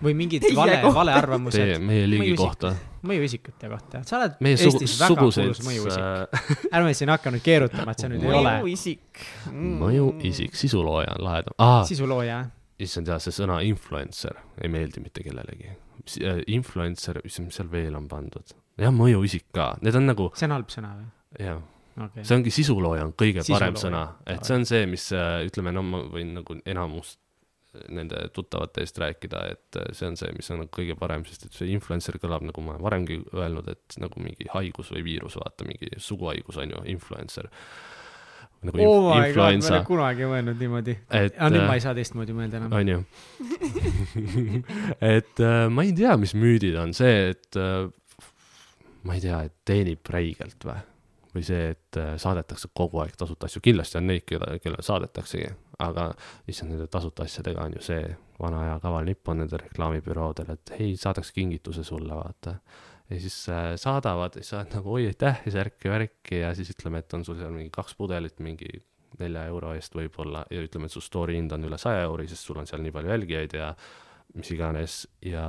või 0.00 0.14
mingid 0.16 0.42
teie 0.42 0.56
vale, 0.56 0.78
valearvamused? 0.94 1.74
meie 1.84 2.06
liigi 2.08 2.34
kohta. 2.38 2.72
mõjuisikute 3.06 3.68
kohta, 3.70 4.00
sa 4.06 4.16
oled 4.18 4.40
meie 4.44 4.56
Eestis 4.58 4.96
väga 5.00 5.18
kuulus 5.20 5.60
mõjuisik 5.66 6.02
äh.... 6.02 6.54
ärme 6.80 6.94
siin 6.98 7.12
hakka 7.12 7.32
nüüd 7.34 7.44
keerutama, 7.44 7.94
et 7.94 8.02
sa 8.02 8.10
nüüd 8.10 8.24
ei 8.24 8.32
ole. 8.32 8.54
mõjuisik 8.64 9.22
mm.. 9.52 9.76
mõjuisik, 9.84 10.56
sisulooja 10.58 11.14
on 11.18 11.26
lahedam 11.28 11.56
ah,. 11.62 11.82
sisulooja, 11.88 12.40
issand 12.82 13.12
jah, 13.12 13.22
see 13.22 13.36
sõna 13.36 13.60
influencer 13.66 14.40
ei 14.60 14.72
meeldi 14.72 15.04
mitte 15.04 15.22
kellelegi. 15.24 15.76
Äh, 16.24 16.40
influencer, 16.50 17.20
mis 17.22 17.38
seal 17.54 17.70
veel 17.70 17.94
on 17.98 18.08
pandud? 18.10 18.56
jah, 18.80 18.94
mõjuisik 18.94 19.50
ka, 19.54 19.74
need 19.84 20.00
on 20.00 20.10
nagu. 20.10 20.32
see 20.34 20.50
on 20.50 20.58
halb 20.58 20.74
sõna 20.74 20.96
või? 20.96 21.12
jah 21.44 21.60
okay.. 21.96 22.24
see 22.24 22.36
ongi 22.36 22.52
sisulooja 22.54 23.08
on 23.08 23.16
kõige 23.18 23.44
sisulooja. 23.44 23.58
parem 23.58 23.80
sõna, 23.80 24.04
et 24.30 24.46
see 24.46 24.60
on 24.60 24.68
see, 24.68 24.86
mis 24.90 25.10
äh, 25.16 25.40
ütleme, 25.48 25.74
no 25.74 25.84
ma 25.86 26.02
võin 26.12 26.32
nagu 26.38 26.56
enamus 26.68 27.14
äh, 27.16 27.86
nende 27.96 28.22
tuttavate 28.36 28.84
eest 28.84 28.98
rääkida, 29.02 29.44
et 29.54 29.80
äh, 29.80 29.92
see 29.96 30.10
on 30.10 30.18
see, 30.20 30.32
mis 30.36 30.50
on 30.52 30.64
nagu 30.64 30.72
kõige 30.74 30.98
parem, 31.00 31.24
sest 31.28 31.48
et 31.48 31.56
see 31.56 31.70
influencer 31.74 32.20
kõlab 32.22 32.46
nagu 32.46 32.64
ma 32.66 32.76
olen 32.76 32.86
varemgi 32.88 33.22
öelnud, 33.34 33.70
et 33.72 34.00
nagu 34.02 34.22
mingi 34.24 34.50
haigus 34.54 34.92
või 34.94 35.06
viirus, 35.12 35.38
vaata 35.40 35.68
mingi 35.68 35.92
suguhaigus 35.98 36.60
on 36.62 36.76
ju, 36.76 36.84
influencer 36.96 37.50
nagu 38.60 38.76
inf 38.76 38.88
oh 38.90 39.16
influenza. 39.16 39.70
ma 39.70 39.76
ei 39.76 39.80
ole 39.80 39.86
kunagi 39.88 40.26
mõelnud 40.28 40.60
niimoodi. 40.60 40.96
aga 41.08 41.48
nüüd 41.52 41.64
ma 41.64 41.76
ei 41.78 41.84
saa 41.84 41.94
teistmoodi 41.96 42.36
mõelda 42.36 42.60
enam. 42.60 42.74
on 42.76 42.90
ju 42.92 42.98
et 45.16 45.40
äh, 45.40 45.64
ma 45.72 45.86
ei 45.86 45.94
tea, 45.96 46.16
mis 46.20 46.36
müüdid 46.36 46.76
on 46.80 46.92
see, 46.96 47.30
et 47.32 47.60
äh, 47.60 47.88
ma 49.08 49.16
ei 49.16 49.24
tea, 49.24 49.42
et 49.48 49.56
teenib 49.68 50.12
räigelt 50.12 50.68
või 50.68 50.76
või 51.34 51.44
see, 51.46 51.70
et 51.74 51.98
äh, 52.00 52.14
saadetakse 52.20 52.70
kogu 52.74 53.00
aeg 53.02 53.16
tasuta 53.18 53.46
asju, 53.46 53.62
kindlasti 53.64 54.00
on 54.00 54.08
neid, 54.10 54.24
keda, 54.28 54.52
kellele 54.62 54.82
saadetaksegi, 54.82 55.50
aga 55.86 56.10
issand, 56.50 56.74
nende 56.74 56.88
tasuta 56.90 57.26
asjadega 57.26 57.64
on 57.68 57.76
ju 57.78 57.84
see 57.86 58.04
vana 58.40 58.64
hea 58.66 58.78
kaval 58.82 59.06
nipp 59.06 59.28
on 59.28 59.42
nendel 59.42 59.62
reklaamibüroodel, 59.62 60.54
et 60.56 60.74
hei, 60.78 60.94
saadaks 61.00 61.32
kingituse 61.36 61.84
sulle, 61.86 62.14
vaata. 62.16 62.56
ja 63.10 63.20
siis 63.20 63.36
äh, 63.52 63.72
saadavad, 63.80 64.38
siis 64.38 64.52
sa 64.52 64.60
oled 64.60 64.78
nagu 64.78 64.94
oi 64.96 65.08
aitäh 65.10 65.42
ja 65.46 65.56
särki-värki 65.58 66.42
ja 66.42 66.54
siis 66.58 66.72
ütleme, 66.74 67.04
et 67.04 67.18
on 67.18 67.24
sul 67.24 67.38
seal 67.38 67.52
mingi 67.54 67.70
kaks 67.74 67.94
pudelit 67.98 68.40
mingi 68.40 68.70
nelja 69.20 69.44
euro 69.50 69.74
eest 69.74 69.94
võib-olla 69.94 70.44
ja 70.50 70.62
ütleme, 70.64 70.86
et 70.86 70.94
su 70.94 71.02
story 71.04 71.36
hind 71.36 71.52
on 71.52 71.66
üle 71.66 71.78
saja 71.78 72.06
euri, 72.06 72.28
sest 72.30 72.46
sul 72.46 72.60
on 72.62 72.68
seal 72.70 72.82
nii 72.84 72.94
palju 72.94 73.12
jälgijaid 73.12 73.56
ja 73.58 73.74
mis 74.34 74.50
iganes 74.54 75.02
ja 75.26 75.44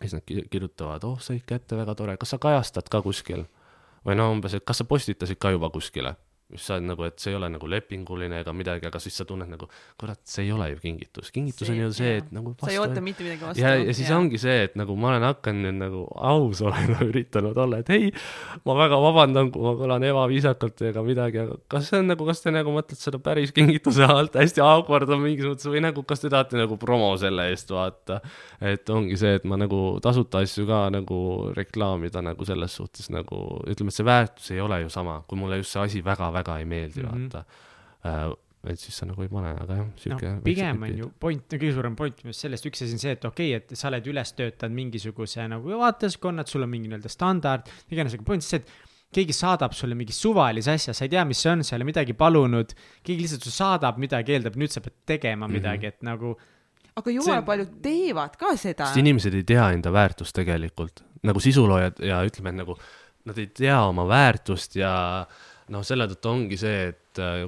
siis 0.00 0.16
nad 0.16 0.24
ki- 0.26 0.46
kirjutavad, 0.50 1.04
oh, 1.06 1.20
said 1.22 1.44
kätte, 1.46 1.78
väga 1.78 1.94
tore, 1.94 2.16
kas 2.20 2.34
sa 2.34 2.40
kajastad 2.42 2.90
ka 2.90 3.02
kuskil? 3.04 3.46
Või 4.06 4.16
no 4.16 4.30
umbes, 4.32 4.54
et 4.56 4.64
kas 4.66 4.80
sa 4.80 4.88
postitasid 4.88 5.38
ka 5.40 5.52
juba 5.54 5.70
kuskile? 5.70 6.16
Mis 6.50 6.64
sa 6.66 6.76
oled 6.76 6.88
nagu, 6.88 7.04
et 7.06 7.22
see 7.22 7.30
ei 7.32 7.38
ole 7.38 7.48
nagu 7.52 7.68
lepinguline 7.70 8.40
ega 8.42 8.54
midagi, 8.56 8.88
aga 8.88 9.00
siis 9.02 9.16
sa 9.20 9.26
tunned 9.28 9.50
nagu, 9.50 9.68
kurat, 10.00 10.20
see 10.28 10.46
ei 10.46 10.52
ole 10.54 10.70
ju 10.72 10.80
kingitus, 10.82 11.30
kingitus 11.34 11.68
see, 11.68 11.76
on 11.76 11.82
ju 11.84 11.90
see, 11.94 12.16
et 12.20 12.30
nagu 12.34 12.54
sa 12.60 12.70
ei 12.72 12.78
oota 12.82 13.02
mitte 13.04 13.24
midagi 13.26 13.46
vastu. 13.46 13.62
ja, 13.62 13.74
ja 13.78 13.94
siis 13.96 14.10
ja. 14.10 14.18
ongi 14.18 14.40
see, 14.42 14.56
et 14.66 14.76
nagu 14.78 14.96
ma 14.98 15.12
olen 15.12 15.26
hakanud 15.28 15.66
nüüd 15.66 15.78
nagu 15.80 16.04
aus 16.30 16.62
olema 16.66 17.00
üritanud 17.06 17.58
olla, 17.64 17.80
et 17.84 17.92
ei, 17.94 18.10
ma 18.66 18.76
väga 18.78 18.98
vabandan, 19.04 19.52
kui 19.54 19.64
ma 19.64 19.74
kõlan 19.78 20.06
ebaviisakalt 20.10 20.84
ega 20.90 21.04
midagi, 21.06 21.42
aga 21.44 21.58
kas 21.70 21.90
see 21.90 22.02
on 22.02 22.10
nagu, 22.12 22.26
kas 22.28 22.42
te 22.44 22.54
nagu 22.54 22.74
mõtlete 22.74 23.00
seda 23.00 23.22
päris 23.22 23.54
kingituse 23.56 24.06
alt, 24.06 24.38
hästi 24.40 24.64
awkward 24.64 25.10
on 25.14 25.22
mingis 25.24 25.48
mõttes 25.48 25.70
või 25.70 25.84
nagu, 25.84 26.04
kas 26.06 26.24
te 26.24 26.32
tahate 26.32 26.58
nagu 26.60 26.78
promo 26.80 27.12
selle 27.20 27.50
eest 27.52 27.70
vaata. 27.74 28.20
et 28.60 28.90
ongi 28.90 29.16
see, 29.20 29.36
et 29.38 29.46
ma 29.48 29.58
nagu 29.60 29.98
tasuta 30.02 30.42
asju 30.44 30.66
ka 30.68 30.82
nagu 30.92 31.20
reklaamida 31.56 32.22
nagu 32.24 32.44
selles 32.48 32.74
suhtes 32.76 33.10
nagu, 33.12 33.40
ütleme, 33.70 33.92
et 33.92 33.96
see 33.96 34.06
väärtus 34.06 34.50
ei 34.54 34.60
ole 34.60 34.82
ju 34.84 34.92
sama, 34.92 35.20
kui 35.28 35.38
mulle 35.38 35.60
just 35.60 35.76
see 35.76 35.82
asi 35.82 36.04
väga-väga 36.04 36.39
väga 36.40 36.58
ei 36.60 36.68
meeldi 36.68 37.04
mm, 37.04 37.08
-hmm. 37.08 37.28
vaata 37.30 37.44
uh, 38.28 38.38
et 38.68 38.80
siis 38.80 38.98
sa 39.00 39.06
nagu 39.08 39.24
ei 39.24 39.30
pane, 39.32 39.54
aga 39.56 39.78
jah, 39.78 39.88
sihuke 40.02 40.28
no,. 40.34 40.42
pigem 40.44 40.82
on 40.84 40.98
ju 40.98 41.08
point, 41.22 41.46
kõige 41.54 41.72
suurem 41.76 41.96
point 41.96 42.18
minu 42.20 42.34
arust 42.34 42.44
sellest, 42.44 42.68
üks 42.68 42.84
asi 42.84 42.96
on 42.96 43.00
see, 43.00 43.14
et 43.16 43.24
okei 43.24 43.54
okay,, 43.54 43.64
et 43.64 43.80
sa 43.80 43.88
oled 43.88 44.10
üles 44.12 44.34
töötanud 44.36 44.76
mingisuguse 44.76 45.46
nagu 45.48 45.80
vaatajaskonna, 45.80 46.44
et 46.44 46.52
sul 46.52 46.66
on 46.66 46.72
mingi 46.72 46.90
nii-öelda 46.90 47.12
standard, 47.12 47.70
iganes, 47.88 48.16
aga 48.18 48.26
point 48.28 48.44
on 48.44 48.48
see, 48.50 48.60
et 48.60 49.16
keegi 49.16 49.34
saadab 49.34 49.74
sulle 49.74 49.96
mingi 49.98 50.14
suvalise 50.14 50.76
asja, 50.76 50.94
sa 50.94 51.06
ei 51.06 51.12
tea, 51.16 51.24
mis 51.26 51.40
see 51.40 51.54
on, 51.54 51.64
sa 51.64 51.74
ei 51.74 51.80
ole 51.80 51.88
midagi 51.88 52.14
palunud, 52.18 52.74
keegi 53.00 53.24
lihtsalt 53.24 53.48
su 53.48 53.54
saadab 53.54 54.00
midagi, 54.02 54.36
eeldab, 54.36 54.58
nüüd 54.60 54.74
sa 54.74 54.84
pead 54.84 54.98
tegema 55.08 55.46
mhm. 55.46 55.56
midagi 55.56 55.88
mm, 55.88 55.96
-hmm. 55.96 56.02
et 56.04 56.10
nagu. 56.10 56.36
aga 57.00 57.14
jumala 57.16 57.40
see... 57.40 57.46
paljud 57.46 57.76
teevad 57.82 58.36
ka 58.36 58.56
seda. 58.56 58.90
sest 58.90 59.00
inimesed 59.00 59.34
ei 59.34 59.46
tea 59.48 59.70
enda 59.72 59.92
väärtust 59.92 60.36
tegelikult, 60.36 61.00
nagu 61.24 61.40
sisuloojad 61.40 62.04
ja 62.04 62.20
ütleme, 62.28 62.52
et 62.52 62.60
nagu 62.60 62.76
nad 63.24 63.38
ei 63.38 63.46
tea 63.46 63.80
oma 63.88 64.04
väärtust 64.08 64.76
ja 64.76 64.92
äh, 65.24 65.49
noh, 65.74 65.86
selle 65.86 66.06
tõttu 66.10 66.30
ongi 66.30 66.58
see, 66.60 66.90
et 66.92 67.20
äh, 67.22 67.44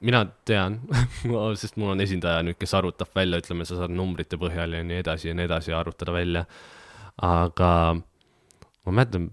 mina 0.00 0.22
tean 0.48 0.78
sest 1.60 1.78
mul 1.80 1.94
on 1.94 2.04
esindaja 2.04 2.44
nüüd, 2.46 2.58
kes 2.60 2.74
arvutab 2.78 3.12
välja, 3.16 3.40
ütleme, 3.42 3.66
sa 3.68 3.82
saad 3.82 3.94
numbrite 3.94 4.38
põhjal 4.40 4.78
ja 4.78 4.84
nii 4.86 5.02
edasi 5.02 5.30
ja 5.30 5.36
nii 5.36 5.48
edasi 5.48 5.76
arvutada 5.76 6.14
välja. 6.16 6.46
aga 7.26 7.70
ma 8.86 8.96
mäletan, 8.96 9.30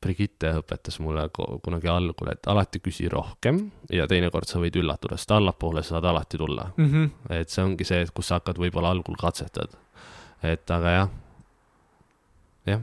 Brigitte 0.00 0.48
õpetas 0.56 0.96
mulle 1.04 1.26
kunagi 1.36 1.88
algul, 1.92 2.30
et 2.32 2.46
alati 2.48 2.80
küsi 2.80 3.04
rohkem 3.12 3.66
ja 3.92 4.06
teinekord 4.08 4.48
sa 4.48 4.56
võid 4.62 4.78
üllatuda, 4.80 5.18
sest 5.20 5.34
allapoole 5.36 5.82
saad 5.84 6.06
alati 6.08 6.40
tulla 6.40 6.70
mm. 6.70 6.86
-hmm. 6.86 7.34
et 7.36 7.52
see 7.52 7.64
ongi 7.64 7.84
see, 7.84 8.00
et 8.06 8.12
kus 8.16 8.30
sa 8.30 8.38
hakkad 8.38 8.56
võib-olla 8.62 8.94
algul 8.96 9.18
katsetad. 9.20 9.76
et 10.42 10.70
aga 10.70 10.90
jah, 10.94 11.10
jah. 12.66 12.80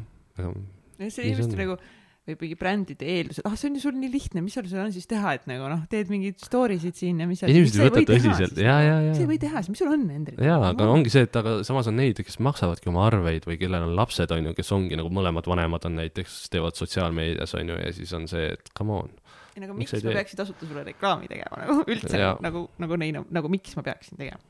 see 1.10 1.34
just 1.34 1.58
nagu 1.58 1.80
või 2.28 2.36
mingi 2.42 2.58
brändide 2.60 3.08
eeldused, 3.08 3.46
ah 3.48 3.54
see 3.56 3.70
on 3.70 3.78
ju 3.78 3.82
sul 3.86 3.96
nii 3.96 4.10
lihtne, 4.12 4.42
mis 4.44 4.56
sul 4.58 4.66
seal 4.68 4.84
on 4.84 4.92
siis 4.92 5.08
teha, 5.08 5.36
et 5.38 5.46
nagu 5.48 5.70
noh, 5.72 5.84
teed 5.92 6.10
mingeid 6.12 6.42
story 6.44 6.76
sid 6.82 6.98
siin 7.00 7.22
ja 7.24 7.28
mis 7.30 7.40
seal. 7.40 7.54
inimesed 7.54 7.80
ei 7.80 7.88
võta 7.88 8.04
tõsiselt, 8.10 8.60
ja, 8.60 8.74
ja, 8.84 8.98
ja. 9.06 9.14
sa 9.16 9.24
ei 9.24 9.30
või 9.30 9.40
teha, 9.40 9.62
siis 9.64 9.72
mis 9.72 9.82
sul 9.84 9.92
on, 9.94 10.04
Hendrik? 10.12 10.42
jaa, 10.44 10.58
aga 10.74 10.90
ongi 10.92 11.14
see, 11.14 11.24
et 11.30 11.40
aga 11.40 11.54
samas 11.68 11.88
on 11.92 11.96
neid, 12.02 12.20
kes 12.28 12.40
maksavadki 12.44 12.92
oma 12.92 13.06
arveid 13.08 13.48
või 13.48 13.60
kellel 13.62 13.88
on 13.88 13.96
lapsed, 14.00 14.34
on 14.36 14.52
ju, 14.52 14.58
kes 14.58 14.74
ongi 14.76 15.00
nagu 15.00 15.12
mõlemad 15.14 15.48
vanemad 15.48 15.88
on 15.88 15.96
näiteks, 16.02 16.42
teevad 16.52 16.76
sotsiaalmeedias, 16.80 17.56
on 17.56 17.72
ju, 17.72 17.80
ja 17.80 17.96
siis 17.96 18.12
on 18.18 18.28
see, 18.28 18.52
et 18.58 18.74
come 18.76 19.00
on. 19.06 19.14
ei 19.56 19.64
nagu 19.64 19.78
miks, 19.80 19.96
miks 19.96 20.10
ma 20.10 20.20
peaksin 20.20 20.44
tasuta 20.44 20.68
sulle 20.68 20.84
reklaami 20.92 21.32
tegema 21.32 21.64
nagu 21.64 21.80
üldse 21.96 22.20
ja. 22.20 22.34
nagu, 22.44 22.68
nagu 22.84 23.00
neil, 23.00 23.24
nagu 23.40 23.56
miks 23.56 23.80
ma 23.80 23.88
peaksin 23.88 24.20
tegema. 24.20 24.44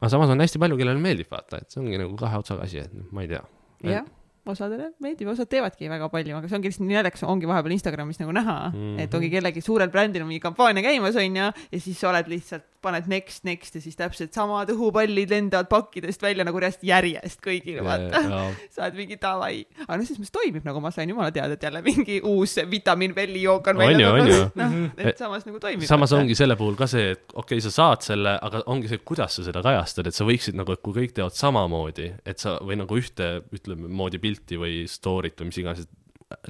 aga 0.00 0.14
samas 0.16 0.32
on 0.32 0.48
hästi 0.48 0.64
palju, 0.64 0.80
kellele 0.80 1.04
meeldib 1.04 1.28
vaata, 1.28 1.60
et 1.60 1.76
see 1.76 1.84
ongi 1.84 2.00
nagu 2.00 2.16
kahe 2.16 2.40
otsaga 2.40 2.64
asi, 2.64 2.86
et 2.88 3.12
ma 3.12 3.26
ei 3.26 3.36
tea. 3.36 3.44
jah 3.84 4.14
osadele 4.52 4.90
meeldib, 5.04 5.28
osad 5.32 5.50
teevadki 5.50 5.90
väga 5.90 6.08
palju, 6.12 6.36
aga 6.38 6.48
see 6.48 6.58
ongi 6.58 6.70
lihtsalt 6.70 6.86
nii 6.86 6.98
naljakas, 6.98 7.24
ongi 7.28 7.50
vahepeal 7.50 7.76
Instagramis 7.76 8.20
nagu 8.22 8.34
näha 8.36 8.56
mm, 8.70 8.78
-hmm. 8.78 9.04
et 9.04 9.14
ongi 9.14 9.30
kellegi 9.32 9.64
suurel 9.64 9.92
brändil 9.92 10.24
mingi 10.24 10.40
kampaania 10.44 10.84
käimas, 10.84 11.16
onju, 11.16 11.52
ja 11.72 11.80
siis 11.80 12.00
sa 12.00 12.10
oled 12.12 12.28
lihtsalt 12.28 12.66
paned 12.84 13.08
next, 13.10 13.42
next 13.46 13.74
ja 13.74 13.82
siis 13.82 13.96
täpselt 13.98 14.34
samad 14.36 14.70
õhupallid 14.72 15.32
lendavad 15.32 15.68
pakkidest 15.70 16.22
välja 16.22 16.46
nagu 16.46 16.60
reast 16.62 16.84
järjest 16.86 17.40
kõigile, 17.44 17.82
vaata 17.86 18.22
yeah,. 18.22 18.56
sa 18.74 18.86
oled 18.86 18.98
mingi 19.00 19.18
davai. 19.20 19.64
aga 19.84 19.98
noh, 19.98 20.06
selles 20.06 20.22
mõttes 20.22 20.34
toimib, 20.34 20.64
nagu 20.66 20.82
ma 20.84 20.92
sain 20.94 21.10
jumala 21.10 21.34
teada, 21.34 21.58
et 21.58 21.66
jälle 21.68 21.82
mingi 21.86 22.20
uus 22.22 22.58
vitamiin 22.70 23.14
vellijook 23.16 23.72
on 23.72 23.82
välja 23.82 24.12
tulnud. 24.14 24.56
noh, 24.62 24.76
et 24.96 25.20
samas 25.20 25.46
nagu 25.48 25.62
toimib. 25.62 25.86
samas 25.90 26.14
ongi 26.16 26.38
selle 26.38 26.58
puhul 26.60 26.78
ka 26.78 26.90
see, 26.90 27.12
et 27.16 27.24
okei 27.34 27.58
okay,, 27.58 27.66
sa 27.66 27.74
saad 27.74 28.06
selle, 28.06 28.36
aga 28.48 28.62
ongi 28.70 28.90
see, 28.90 29.02
kuidas 29.08 29.38
sa 29.38 29.46
seda 29.46 29.62
kajastad, 29.64 30.10
et 30.10 30.18
sa 30.18 30.26
võiksid 30.28 30.58
nagu, 30.58 30.74
et 30.74 30.84
kui 30.84 30.96
kõik 31.00 31.16
teevad 31.16 31.36
samamoodi, 31.38 32.12
et 32.28 32.42
sa 32.42 32.58
või 32.62 32.78
nagu 32.82 32.98
ühte, 33.00 33.30
ütleme 33.54 33.90
moodi 33.90 34.22
pilti 34.22 34.60
või 34.60 34.84
story't 34.90 35.42
või 35.42 35.50
mis 35.50 35.62
iganes, 35.64 35.88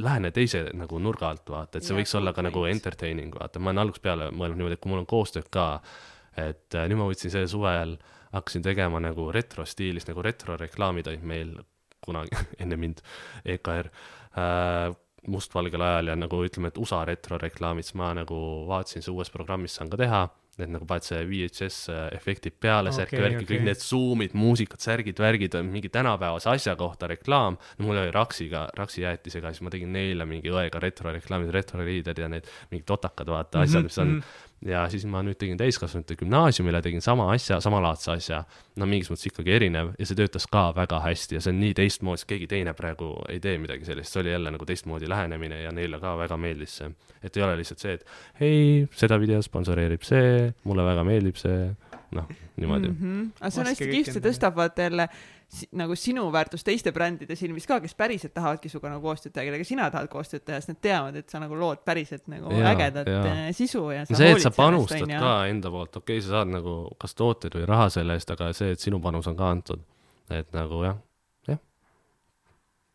lähene 0.03 0.31
teise 0.35 0.65
nagu 0.75 0.99
nurga 1.03 1.31
alt, 1.31 1.47
vaata, 1.53 1.79
et 1.79 1.87
see 1.87 1.95
ja, 1.95 2.01
võiks 2.01 2.15
olla 2.19 2.33
ka 2.35 2.43
nagu 2.43 2.65
entertaining, 2.69 3.35
vaata, 3.39 3.63
ma 3.63 3.71
olen 3.73 3.85
algusest 3.85 4.05
peale 4.05 4.31
mõelnud 4.35 4.59
niimoodi, 4.59 4.79
et 4.79 4.83
kui 4.83 4.93
mul 4.93 5.05
on 5.05 5.09
koostööd 5.09 5.47
ka 5.55 5.69
et 6.39 6.79
äh, 6.79 6.87
nüüd 6.91 7.01
ma 7.01 7.09
võtsin 7.11 7.33
selle 7.35 7.51
suvel, 7.51 7.97
hakkasin 8.35 8.65
tegema 8.65 9.01
nagu 9.03 9.31
retrostiilis, 9.35 10.09
nagu 10.09 10.25
retroreklaamid 10.25 11.11
olid 11.11 11.27
meil 11.27 11.55
kunagi 12.05 12.37
enne 12.63 12.81
mind, 12.81 13.05
EKR 13.57 13.91
äh,, 14.39 14.89
mustvalgel 15.29 15.83
ajal 15.83 16.13
ja 16.13 16.17
nagu 16.17 16.43
ütleme, 16.47 16.71
et 16.71 16.79
USA 16.81 17.03
retroreklaamid, 17.09 17.85
siis 17.85 17.99
ma 17.99 18.13
nagu 18.17 18.37
vaatasin, 18.69 19.05
see 19.05 19.13
uues 19.13 19.33
programmis 19.35 19.75
saan 19.77 19.91
ka 19.93 19.99
teha 20.01 20.29
need 20.59 20.73
nagu 20.75 20.87
paned 20.89 21.07
see 21.07 21.21
VHS 21.29 21.77
äh, 21.93 22.01
efektid 22.17 22.57
peale 22.61 22.91
okay,, 22.91 23.05
särki-värki 23.05 23.45
okay., 23.45 23.49
kõik 23.53 23.67
need 23.69 23.83
zoom'id, 23.83 24.35
muusikad, 24.39 24.83
särgid, 24.83 25.21
värgid, 25.23 25.55
mingi 25.67 25.91
tänapäevase 25.95 26.51
asja 26.51 26.75
kohta 26.79 27.11
reklaam. 27.11 27.59
no 27.79 27.87
mul 27.87 28.01
oli 28.03 28.13
Raksiga, 28.15 28.67
Raksi 28.77 29.05
jäätisega, 29.05 29.53
siis 29.55 29.63
ma 29.67 29.73
tegin 29.75 29.95
neile 29.95 30.27
mingi 30.29 30.51
õega 30.51 30.83
retroreklaamid, 30.83 31.53
retroriided 31.55 32.23
ja 32.23 32.31
need 32.33 32.51
mingid 32.73 32.89
totakad, 32.91 33.31
vaata 33.31 33.59
mm, 33.59 33.63
-hmm, 33.63 33.69
asjad, 33.71 33.89
mis 33.89 33.99
on 33.99 34.09
mm. 34.09 34.21
-hmm 34.21 34.47
ja 34.67 34.85
siis 34.91 35.05
ma 35.07 35.21
nüüd 35.23 35.39
tegin 35.39 35.59
täiskasvanute 35.61 36.17
gümnaasiumile, 36.19 36.81
tegin 36.83 37.03
sama 37.05 37.29
asja, 37.33 37.61
samalaadse 37.63 38.11
asja, 38.17 38.41
no 38.79 38.89
mingis 38.91 39.11
mõttes 39.13 39.29
ikkagi 39.31 39.55
erinev 39.55 39.93
ja 39.99 40.09
see 40.09 40.19
töötas 40.19 40.49
ka 40.51 40.69
väga 40.77 41.01
hästi 41.05 41.39
ja 41.39 41.43
see 41.45 41.55
on 41.55 41.61
nii 41.63 41.77
teistmoodi, 41.79 42.23
sest 42.23 42.31
keegi 42.33 42.49
teine 42.51 42.75
praegu 42.79 43.13
ei 43.31 43.39
tee 43.45 43.57
midagi 43.63 43.87
sellist, 43.87 44.13
see 44.13 44.25
oli 44.25 44.35
jälle 44.35 44.53
nagu 44.55 44.67
teistmoodi 44.69 45.11
lähenemine 45.11 45.63
ja 45.63 45.73
neile 45.75 46.01
ka 46.03 46.17
väga 46.19 46.41
meeldis 46.41 46.79
see. 46.81 46.91
et 47.23 47.37
ei 47.37 47.43
ole 47.43 47.57
lihtsalt 47.61 47.85
see, 47.85 47.99
et 47.99 48.05
hei, 48.41 48.87
seda 48.97 49.21
video 49.21 49.43
sponsoreerib 49.43 50.07
see, 50.07 50.53
mulle 50.65 50.87
väga 50.87 51.07
meeldib 51.07 51.39
see, 51.39 51.71
noh, 52.19 52.29
niimoodi 52.57 52.89
mm. 52.89 53.01
-hmm. 53.01 53.27
aga 53.41 53.51
see 53.51 53.63
on 53.63 53.73
hästi 53.73 53.91
kihvt, 53.95 54.13
see 54.17 54.27
tõstab 54.27 54.59
vaata 54.59 54.89
jälle 54.89 55.09
nagu 55.81 55.97
sinu 55.97 56.27
väärtust 56.33 56.67
teiste 56.69 56.93
brändide 56.93 57.37
silmis 57.39 57.67
ka, 57.69 57.79
kes 57.81 57.95
päriselt 57.97 58.35
tahavadki 58.37 58.69
sinuga 58.69 58.93
nagu 58.93 59.09
koostööd 59.09 59.33
teha, 59.33 59.47
kellega 59.49 59.65
sina 59.65 59.89
tahad 59.93 60.11
koostööd 60.13 60.45
teha, 60.45 60.61
sest 60.61 60.75
nad 60.75 60.81
teavad, 60.85 61.17
et 61.17 61.33
sa 61.33 61.41
nagu 61.41 61.57
lood 61.57 61.81
päriselt 61.89 62.27
nagu 62.29 62.53
ja, 62.53 62.75
ägedat 62.75 63.09
ja. 63.09 63.23
Eh, 63.33 63.49
sisu 63.57 63.87
ja 63.95 64.05
sa 64.05 64.19
see, 64.19 64.35
et 64.37 64.45
sa 64.45 64.53
panustad 64.53 65.01
sellest, 65.01 65.25
ka 65.25 65.35
enda 65.49 65.73
poolt, 65.73 65.97
okei 66.03 66.19
okay,, 66.19 66.27
sa 66.27 66.37
saad 66.37 66.53
nagu 66.53 66.79
kas 67.01 67.17
tooteid 67.17 67.57
või 67.57 67.69
raha 67.71 67.89
selle 67.97 68.19
eest, 68.19 68.33
aga 68.37 68.53
see, 68.57 68.77
et 68.77 68.85
sinu 68.85 69.01
panus 69.05 69.31
on 69.33 69.39
ka 69.41 69.53
antud, 69.57 69.85
et 70.29 70.53
nagu 70.57 70.85
jah 70.85 71.01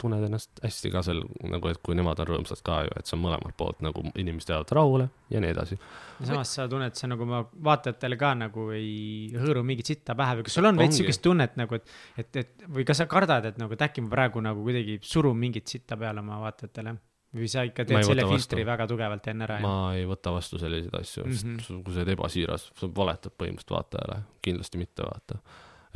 tunned 0.03 0.25
ennast 0.27 0.61
hästi 0.63 0.91
ka 0.93 1.03
seal 1.07 1.21
nagu, 1.49 1.71
et 1.71 1.79
kui 1.85 1.95
nemad 1.97 2.19
on 2.23 2.29
rõõmsad 2.29 2.63
ka 2.65 2.81
ju, 2.87 2.95
et 2.99 3.09
see 3.09 3.17
on 3.17 3.23
mõlemalt 3.25 3.57
poolt 3.59 3.79
nagu 3.85 4.03
inimesed 4.13 4.53
jäävad 4.53 4.73
rahule 4.77 5.07
ja 5.33 5.41
nii 5.43 5.53
edasi. 5.55 5.79
ja 6.19 6.29
samas 6.31 6.51
sa 6.57 6.67
tunned, 6.71 6.97
see 6.99 7.09
nagu 7.11 7.27
ma 7.29 7.43
vaatajatele 7.69 8.19
ka 8.19 8.33
nagu 8.43 8.67
ei 8.75 9.31
hõõru 9.37 9.63
mingit 9.67 9.93
sitta 9.93 10.17
pähe 10.19 10.39
või 10.39 10.49
kas 10.49 10.59
sul 10.59 10.69
on 10.69 10.81
veits 10.81 10.99
sihukest 10.99 11.23
tunnet 11.23 11.57
nagu, 11.59 11.79
et, 11.79 11.95
et, 12.17 12.43
et 12.43 12.67
või 12.67 12.85
kas 12.87 13.01
sa 13.03 13.09
kardad, 13.09 13.49
et 13.49 13.57
nagu, 13.61 13.73
et 13.73 13.87
äkki 13.87 14.05
ma 14.05 14.13
praegu 14.13 14.43
nagu 14.43 14.67
kuidagi 14.67 14.99
surun 15.03 15.39
mingit 15.39 15.71
sitta 15.71 15.97
peale 15.99 16.23
oma 16.23 16.43
vaatajatele? 16.43 16.97
või 17.33 17.49
sa 17.49 17.63
ikka 17.65 17.85
teed 17.89 18.05
selle 18.05 18.25
filtri 18.29 18.61
vastu. 18.61 18.69
väga 18.69 18.87
tugevalt 18.89 19.27
enne 19.31 19.47
ära? 19.47 19.57
ma 19.63 19.75
ei 19.97 20.05
võta 20.09 20.33
vastu 20.35 20.59
selliseid 20.61 20.93
asju 20.99 21.25
mm, 21.25 21.33
-hmm. 21.33 21.59
sest 21.65 21.85
kui 21.85 21.95
sa 21.95 22.03
oled 22.03 22.13
ebasiiras, 22.13 22.67
sa 22.77 22.89
valetad 23.01 23.33
põhimõtteliselt 23.33 23.75
vaatajale, 23.77 24.19
kindlasti 24.45 24.81
mitte 24.81 25.07
vaata. 25.07 25.39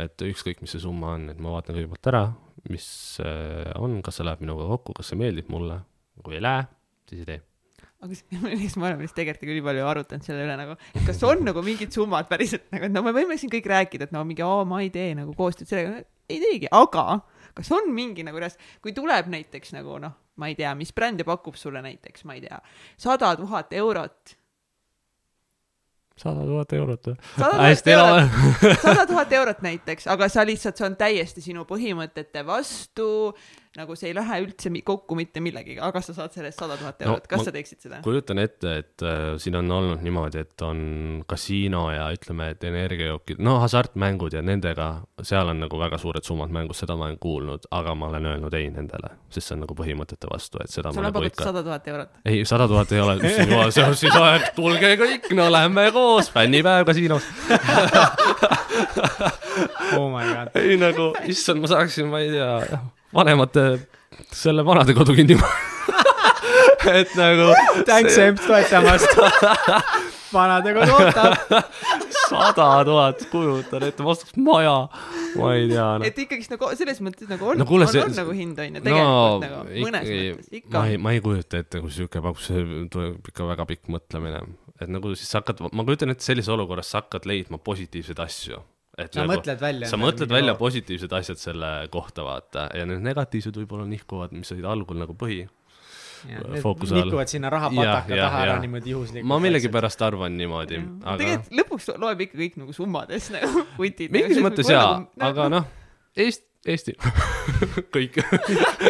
et 0.02 0.26
ükskõik, 0.32 0.62
mis 0.62 0.74
see 0.74 0.82
summa 0.82 1.14
on, 1.18 1.30
et 1.34 1.40
ma 1.42 1.54
vaatan 1.58 1.78
kõigepealt 1.78 2.12
ära, 2.14 2.24
mis 2.74 2.88
äh, 3.24 3.70
on, 3.80 4.00
kas 4.06 4.20
see 4.20 4.28
läheb 4.28 4.42
minuga 4.44 4.68
kokku, 4.76 4.96
kas 4.98 5.12
see 5.12 5.20
meeldib 5.20 5.52
mulle, 5.54 5.82
kui 6.24 6.38
ei 6.38 6.44
lähe, 6.44 6.66
siis 7.10 7.24
ei 7.24 7.30
tee. 7.32 7.40
Aga 7.98 8.14
siis 8.14 8.76
me 8.78 8.90
oleme 8.90 9.06
vist 9.06 9.18
tegelikult 9.18 9.50
nii 9.50 9.66
palju 9.66 9.88
arutanud 9.90 10.28
selle 10.28 10.46
üle 10.46 10.58
nagu, 10.60 10.78
et 10.94 11.02
kas 11.08 11.24
on 11.26 11.42
nagu 11.48 11.64
mingid 11.66 11.96
summad 11.96 12.30
päriselt 12.30 12.68
nagu, 12.74 12.90
et 12.90 12.94
no 12.94 13.04
me 13.06 13.14
võime 13.16 13.40
siin 13.42 13.54
kõik 13.54 13.70
rääkida, 13.72 14.10
et 14.10 14.14
no 14.14 14.22
mingi, 14.28 14.46
aa, 14.46 14.68
ma 14.70 14.84
ei 14.86 14.92
tee 14.94 15.16
nagu 15.18 15.34
koostööd 15.38 15.72
sellega, 15.72 16.04
ei 16.30 16.42
teegi, 16.44 16.70
aga 16.78 17.22
kas 17.58 17.72
on 17.74 17.90
mingi 17.96 18.26
nagu 18.28 18.38
reast, 18.42 18.62
kui 18.84 18.94
tuleb 18.94 19.32
näiteks 19.34 19.74
nagu 19.74 19.98
noh, 20.02 20.14
ma 20.38 20.52
ei 20.52 20.58
tea, 20.60 20.76
mis 20.78 20.94
bränd 20.94 21.24
pakub 21.26 21.58
sulle 21.58 21.82
näiteks, 21.82 22.26
ma 22.30 22.38
ei 22.38 22.44
tea, 22.46 22.60
sada 23.02 23.34
tuhat 23.40 23.74
eurot 23.74 24.38
sada 26.18 26.46
tuhat 26.46 26.74
eurot 26.74 27.10
või? 27.12 27.16
sada 28.82 29.06
tuhat 29.10 29.34
eurot 29.40 29.62
näiteks, 29.66 30.08
aga 30.12 30.30
sa 30.32 30.46
lihtsalt, 30.48 30.78
see 30.80 30.88
on 30.90 30.98
täiesti 31.00 31.44
sinu 31.46 31.66
põhimõtete 31.70 32.46
vastu. 32.48 33.10
Nagu 33.78 33.96
see 33.98 34.10
ei 34.12 34.16
lähe 34.18 34.40
üldse 34.44 34.72
mi- 34.74 34.82
kokku 34.86 35.16
mitte 35.18 35.42
millegagi, 35.44 35.78
aga 35.84 36.02
sa 36.02 36.14
saad 36.18 36.34
selle 36.34 36.50
eest 36.52 36.60
sada 36.64 36.78
tuhat 36.80 37.00
No 37.04 37.12
eurot, 37.14 37.28
kas 37.30 37.42
ma- 37.44 37.48
sa 37.48 37.54
teeksid 37.56 37.80
seda? 37.86 38.00
kujutan 38.06 38.40
ette, 38.42 38.74
et 38.82 39.04
äh, 39.06 39.36
siin 39.42 39.56
on 39.60 39.70
olnud 39.72 40.02
niimoodi, 40.06 40.42
et 40.46 40.64
on 40.66 40.80
kasiino 41.30 41.84
ja 41.94 42.08
ütleme, 42.16 42.50
et 42.56 42.64
energiajookid, 42.68 43.40
no 43.44 43.58
hasartmängud 43.64 44.34
ja 44.38 44.42
nendega, 44.46 44.88
seal 45.22 45.54
on 45.54 45.62
nagu 45.66 45.80
väga 45.80 46.00
suured 46.02 46.26
summad 46.26 46.50
mängus, 46.54 46.82
seda 46.84 46.98
ma 46.98 47.06
olen 47.10 47.20
kuulnud, 47.22 47.70
aga 47.78 47.94
ma 47.96 48.10
olen 48.12 48.26
öelnud 48.34 48.54
ei 48.58 48.70
nendele, 48.74 49.14
sest 49.30 49.52
see 49.52 49.58
on 49.58 49.64
nagu 49.68 49.78
põhimõtete 49.78 50.30
vastu, 50.32 50.58
et 50.64 50.74
seda 50.74 50.90
sulle 50.92 51.06
on 51.06 51.10
nagu 51.12 51.20
pakutud 51.22 51.36
ikka. 51.38 51.48
sada 51.52 51.64
tuhat 51.70 51.88
eurot. 51.94 52.10
ei, 52.26 52.44
sada 52.50 52.68
tuhat 52.72 52.92
ei 52.98 53.02
ole, 53.06 53.18
see 53.72 53.86
on 53.86 53.96
siis 53.96 54.16
aeg, 54.18 54.50
tulge 54.58 54.94
kõik, 55.04 55.30
no 55.38 55.50
lähme 55.54 55.88
koos, 55.96 56.32
fännipäev 56.34 56.86
kasiinos. 56.90 57.24
oh 59.98 60.10
my 60.12 60.26
god. 60.34 60.52
ei 60.62 60.78
nagu, 60.82 61.12
issand, 61.30 61.62
ma 61.64 61.70
saaksin, 61.72 62.10
ma 62.12 62.22
ei 62.24 62.32
tea, 62.34 62.80
vanemate, 63.18 63.66
selle 64.36 64.66
vanadekodu 64.66 65.16
kinni 65.18 65.38
et 67.00 67.16
nagu 67.18 67.52
Thanks, 67.88 68.18
Emp, 68.22 68.40
toetamast. 68.46 69.18
vanadekodu 70.34 70.92
ootab. 70.98 71.34
sada 72.28 72.68
tuhat, 72.88 73.24
kujutan 73.32 73.86
ette, 73.88 74.04
ma 74.04 74.12
ostaks 74.12 74.36
maja, 74.44 74.76
ma 75.40 75.52
ei 75.56 75.70
tea 75.72 75.88
no.. 76.02 76.08
et 76.08 76.20
ikkagist 76.24 76.52
nagu 76.52 76.72
selles 76.80 77.00
mõttes 77.04 77.30
nagu 77.32 77.48
on 77.54 77.62
No 77.62 77.68
on, 77.78 77.86
see- 77.88 78.04
on 78.04 78.16
nagu 78.18 78.36
hind 78.36 78.60
on 78.60 78.68
ju, 78.68 78.74
no 78.76 78.84
tegelikult 78.84 79.46
nagu 79.46 79.62
mõnes 79.86 80.10
ikkagi 80.10 80.34
mõttes 80.36 80.60
ikka 80.60 80.76
ma 80.76 80.86
ei, 80.92 81.02
ma 81.02 81.16
ei 81.16 81.24
kujuta 81.24 81.62
ette, 81.64 81.84
kui 81.84 81.94
sihuke 81.96 82.24
pakub, 82.24 82.42
see 82.44 82.66
tuleb 82.94 83.32
ikka 83.32 83.48
väga 83.54 83.68
pikk 83.72 83.92
mõtlemine. 83.96 84.44
et 84.82 84.92
nagu 84.92 85.14
siis 85.16 85.32
sa 85.32 85.42
hakkad, 85.42 85.64
ma 85.72 85.88
kujutan 85.88 86.12
ette, 86.14 86.28
sellises 86.28 86.52
olukorras 86.54 86.92
sa 86.92 87.02
hakkad 87.04 87.28
leidma 87.30 87.62
positiivseid 87.64 88.20
asju. 88.28 88.60
Et 88.98 89.14
sa 89.14 89.22
nagu, 89.24 89.36
mõtled 89.36 89.62
välja. 89.62 89.92
sa 89.92 90.00
mõtled 90.02 90.32
välja. 90.32 90.56
positiivsed 90.58 91.14
asjad 91.20 91.42
selle 91.42 91.72
kohta, 91.94 92.26
vaata, 92.26 92.68
ja 92.78 92.88
need 92.90 93.06
negatiivsed 93.06 93.58
võib-olla 93.62 93.86
nihkuvad, 93.90 94.34
mis 94.36 94.52
olid 94.56 94.68
algul 94.70 95.00
nagu 95.00 95.16
põhi. 95.18 95.46
fookuse 96.64 96.96
all. 96.96 97.06
nikuvad 97.06 97.30
sinna 97.30 97.52
rahapataka 97.54 98.16
jah, 98.16 98.24
taha 98.26 98.40
ära 98.42 98.54
jah. 98.56 98.62
niimoodi 98.64 98.90
juhuslikult. 98.96 99.30
ma 99.30 99.38
millegipärast 99.44 100.02
arvan 100.02 100.34
niimoodi, 100.40 100.80
aga 101.04 101.18
tegelikult 101.22 101.60
lõpuks 101.60 101.90
loeb 102.02 102.24
ikka 102.26 102.40
kõik 102.42 102.58
nagu 102.64 102.74
summades 102.74 103.30
nagu 103.36 103.68
kutid. 103.76 104.10
mingis 104.16 104.42
mõttes 104.42 104.72
jaa, 104.74 105.04
nagu- 105.14 105.28
aga 105.30 105.50
noh, 105.54 105.70
Eesti 106.18 106.48
Eesti, 106.68 106.96
kõik, 107.94 108.18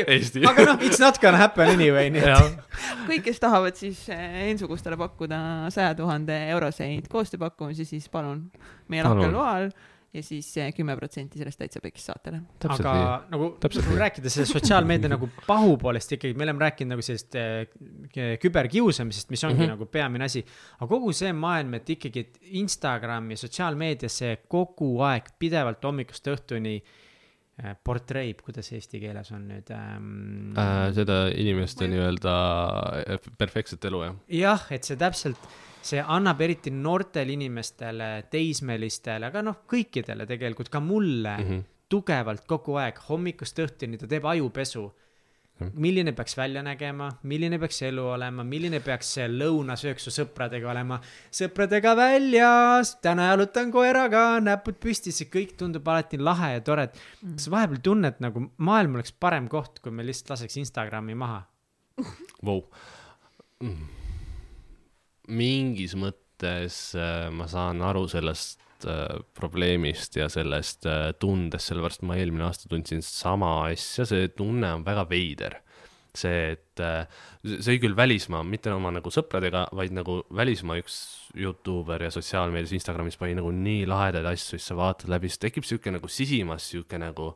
Eesti. 0.07 0.41
aga 0.47 0.63
noh, 0.71 0.79
it's 0.87 1.01
not 1.03 1.19
gonna 1.21 1.37
happen 1.37 1.69
anyway, 1.75 2.07
nii 2.15 2.23
et. 2.23 2.63
kõik, 3.09 3.25
kes 3.27 3.43
tahavad 3.43 3.75
siis 3.77 3.99
eh, 4.13 4.47
Ensugustele 4.47 4.97
pakkuda 4.97 5.39
saja 5.75 5.91
tuhande 5.99 6.39
euroseid 6.55 7.11
koostööpakkumisi, 7.11 7.85
siis 7.85 8.07
palun 8.09 8.47
meie 8.87 9.03
lahkel 9.05 9.35
loal 9.35 9.69
ja 10.17 10.23
siis 10.25 10.49
kümme 10.75 10.95
protsenti 10.97 11.39
sellest 11.39 11.61
täitsa 11.61 11.81
pekis 11.83 12.07
saatele. 12.09 12.41
aga 12.67 12.93
nii. 12.97 13.07
nagu 13.33 13.49
Täpselt 13.61 13.85
nagu 13.85 13.95
nii. 13.95 14.03
rääkides 14.03 14.37
sellest 14.37 14.57
sotsiaalmeedia 14.57 15.11
nagu 15.15 15.29
pahupoolest 15.47 16.17
ikkagi, 16.17 16.37
me 16.37 16.47
oleme 16.47 16.65
rääkinud 16.65 16.95
nagu 16.95 17.05
sellest 17.05 17.37
eh, 17.39 18.37
küberkiusamisest, 18.41 19.31
mis 19.33 19.43
ongi 19.43 19.59
mm. 19.59 19.63
-hmm. 19.63 19.75
nagu 19.75 19.89
peamine 19.97 20.29
asi. 20.29 20.45
aga 20.79 20.89
kogu 20.93 21.13
see 21.13 21.33
maailm, 21.33 21.79
et 21.79 21.89
ikkagi, 21.97 22.25
et 22.25 22.39
Instagram 22.61 23.31
ja 23.31 23.43
sotsiaalmeedia, 23.43 24.09
see 24.09 24.37
kogu 24.47 24.95
aeg 25.07 25.33
pidevalt 25.39 25.83
hommikust 25.83 26.33
õhtuni 26.33 26.75
eh, 26.77 27.05
portreib, 27.57 28.43
kuidas 28.45 28.69
eesti 28.75 28.99
keeles 29.01 29.31
on 29.33 29.47
nüüd 29.49 29.71
ähm, 29.73 30.51
äh, 30.61 30.89
seda 30.93 31.23
inimeste 31.33 31.87
nii-öelda 31.89 32.33
äh, 32.99 33.31
perfektset 33.39 33.87
elu, 33.89 34.03
jah. 34.05 34.19
jah, 34.29 34.67
et 34.75 34.85
see 34.85 34.99
täpselt, 34.99 35.47
see 35.81 36.03
annab 36.03 36.43
eriti 36.45 36.69
noortele 36.73 37.33
inimestele, 37.33 38.11
teismelistele, 38.29 39.31
aga 39.31 39.41
noh, 39.45 39.63
kõikidele 39.69 40.27
tegelikult, 40.29 40.69
ka 40.69 40.83
mulle 40.83 41.33
mm. 41.33 41.49
-hmm. 41.49 41.65
tugevalt 41.89 42.45
kogu 42.45 42.77
aeg 42.77 43.01
hommikust 43.07 43.65
õhtuni, 43.65 43.97
ta 43.97 44.09
teeb 44.11 44.29
ajupesu. 44.29 44.85
Milline 45.73 46.13
peaks 46.15 46.35
välja 46.37 46.61
nägema, 46.65 47.09
milline 47.27 47.59
peaks 47.59 47.81
elu 47.87 48.03
olema, 48.13 48.43
milline 48.47 48.79
peaks 48.85 49.13
see 49.17 49.27
lõunasöök 49.31 50.01
su 50.01 50.13
sõpradega 50.13 50.69
olema. 50.71 50.99
sõpradega 51.33 51.95
väljas, 51.97 52.95
täna 53.03 53.31
jalutan 53.31 53.71
koeraga, 53.73 54.25
näpud 54.43 54.77
püsti, 54.83 55.13
see 55.15 55.31
kõik 55.33 55.55
tundub 55.59 55.87
alati 55.87 56.19
lahe 56.21 56.53
ja 56.57 56.65
tore, 56.65 56.87
et 56.89 57.01
kas 57.23 57.47
sa 57.47 57.55
vahepeal 57.55 57.81
tunned 57.89 58.21
nagu 58.23 58.47
maailm 58.57 58.99
oleks 58.99 59.15
parem 59.17 59.49
koht, 59.51 59.81
kui 59.81 59.91
me 59.91 60.05
lihtsalt 60.05 60.35
laseks 60.35 60.59
Instagrami 60.61 61.17
maha? 61.17 61.41
Vau. 62.45 62.61
mingis 65.27 65.97
mõttes 65.97 66.77
äh, 66.95 67.27
ma 67.33 67.47
saan 67.49 67.81
aru 67.81 68.05
sellest 68.11 68.66
probleemist 69.37 70.17
ja 70.19 70.27
sellest 70.29 70.85
äh, 70.85 71.11
tundest, 71.19 71.71
sellepärast 71.71 72.03
ma 72.07 72.17
eelmine 72.19 72.45
aasta 72.47 72.69
tundsin 72.69 73.01
sama 73.05 73.53
asja, 73.69 74.05
see 74.05 74.27
tunne 74.37 74.73
on 74.77 74.85
väga 74.85 75.07
veider. 75.09 75.61
see, 76.17 76.53
et 76.55 76.81
äh, 76.81 77.05
see 77.45 77.75
oli 77.75 77.81
küll 77.83 77.95
välismaa, 77.97 78.39
mitte 78.41 78.71
oma 78.73 78.89
nagu 78.95 79.11
sõpradega, 79.13 79.67
vaid 79.77 79.93
nagu 79.93 80.23
välismaa 80.33 80.79
üks 80.81 80.95
Youtuber 81.37 82.01
ja 82.01 82.09
sotsiaalmeedias, 82.09 82.73
Instagramis 82.73 83.19
pani 83.21 83.35
nagu 83.37 83.51
nii 83.53 83.83
lahedaid 83.85 84.25
asju, 84.25 84.55
siis 84.55 84.65
sa 84.71 84.79
vaatad 84.79 85.11
läbi, 85.13 85.29
siis 85.29 85.43
tekib 85.45 85.67
sihuke 85.67 85.93
nagu 85.93 86.09
sisimas 86.09 86.71
sihuke 86.71 86.97
nagu 86.97 87.35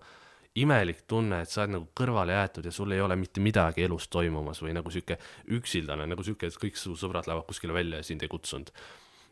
imelik 0.55 1.05
tunne, 1.07 1.43
et 1.43 1.51
sa 1.51 1.63
oled 1.63 1.75
nagu 1.77 1.87
kõrvale 1.95 2.35
jäetud 2.35 2.65
ja 2.67 2.73
sul 2.75 2.91
ei 2.91 3.03
ole 3.03 3.15
mitte 3.19 3.43
midagi 3.43 3.85
elus 3.85 4.09
toimumas 4.11 4.59
või 4.63 4.73
nagu 4.75 4.91
sihuke 4.91 5.19
üksildane, 5.55 6.09
nagu 6.11 6.25
sihuke, 6.25 6.49
et 6.49 6.59
kõik 6.59 6.79
su 6.79 6.97
sõbrad 6.99 7.29
lähevad 7.29 7.47
kuskile 7.47 7.75
välja 7.75 8.01
ja 8.01 8.07
sind 8.07 8.25
ei 8.25 8.31
kutsunud. 8.31 8.73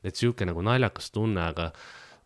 Et 0.03 0.15
sihuke 0.15 0.47
nagu 0.47 0.61
naljakas 0.65 1.11
tunne, 1.15 1.49
aga 1.53 1.71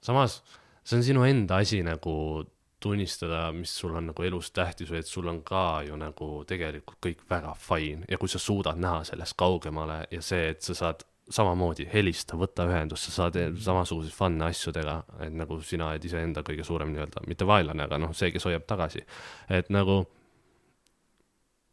samas 0.03 0.41
see 0.83 0.99
on 0.99 1.05
sinu 1.05 1.23
enda 1.27 1.61
asi 1.63 1.81
nagu 1.85 2.43
tunnistada, 2.83 3.45
mis 3.55 3.71
sul 3.79 3.95
on 3.95 4.09
nagu 4.11 4.25
elus 4.27 4.51
tähtis 4.51 4.89
või 4.91 4.99
et 4.99 5.07
sul 5.07 5.27
on 5.31 5.39
ka 5.47 5.83
ju 5.87 5.95
nagu 5.95 6.29
tegelikult 6.47 6.99
kõik 7.05 7.23
väga 7.29 7.53
fine 7.55 8.09
ja 8.11 8.19
kui 8.19 8.31
sa 8.31 8.41
suudad 8.43 8.79
näha 8.79 9.05
sellest 9.07 9.37
kaugemale 9.39 10.01
ja 10.11 10.21
see, 10.21 10.49
et 10.51 10.65
sa 10.65 10.75
saad 10.75 11.05
samamoodi 11.31 11.85
helista, 11.93 12.35
võta 12.35 12.65
ühendust, 12.67 13.07
sa 13.07 13.13
saad 13.21 13.37
samasuguseid 13.63 14.15
fun'e 14.15 14.49
asjadega, 14.49 14.97
et 15.23 15.31
nagu 15.39 15.61
sina 15.63 15.87
oled 15.93 16.03
iseenda 16.03 16.43
kõige 16.43 16.65
suurem 16.67 16.91
nii-öelda, 16.91 17.23
mitte 17.31 17.47
vaenlane, 17.47 17.85
aga 17.87 18.01
noh, 18.03 18.11
see, 18.17 18.33
kes 18.33 18.43
hoiab 18.49 18.65
tagasi. 18.67 19.05
et 19.47 19.71
nagu, 19.71 20.01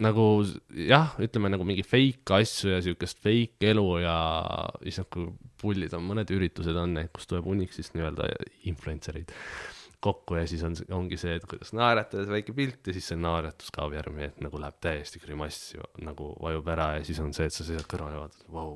nagu 0.00 0.26
jah, 0.88 1.14
ütleme 1.22 1.50
nagu 1.52 1.66
mingi 1.68 1.84
fake 1.86 2.38
asju 2.40 2.72
ja 2.74 2.80
siukest 2.84 3.20
fake 3.22 3.72
elu 3.72 3.86
ja 4.04 4.16
issand, 4.88 5.10
kui 5.12 5.28
pullid 5.60 5.92
on, 5.96 6.06
mõned 6.08 6.30
üritused 6.32 6.76
on 6.80 6.96
need, 6.96 7.10
kus 7.14 7.28
tuleb 7.30 7.48
hunnik 7.50 7.74
siis 7.76 7.92
nii-öelda 7.94 8.30
influencer 8.70 9.20
eid 9.20 9.34
kokku 10.00 10.38
ja 10.38 10.46
siis 10.48 10.62
on, 10.64 10.76
ongi 10.96 11.18
see, 11.20 11.34
et 11.36 11.44
kuidas 11.48 11.74
naeratades 11.76 12.30
väike 12.32 12.54
pilt 12.56 12.88
ja 12.88 12.94
siis 12.96 13.10
see 13.12 13.20
naeratus 13.20 13.68
kaob 13.74 13.92
järgi, 13.96 14.30
et 14.30 14.40
nagu 14.44 14.60
läheb 14.60 14.78
täiesti 14.80 15.20
grimass 15.20 15.74
ju 15.74 15.84
nagu 16.06 16.32
vajub 16.40 16.70
ära 16.72 16.94
ja 16.96 17.04
siis 17.04 17.20
on 17.20 17.34
see, 17.36 17.50
et 17.50 17.56
sa 17.56 17.66
seisad 17.66 17.88
kõrval 17.90 18.16
ja 18.16 18.22
vaatad, 18.24 18.46
vau, 18.54 18.72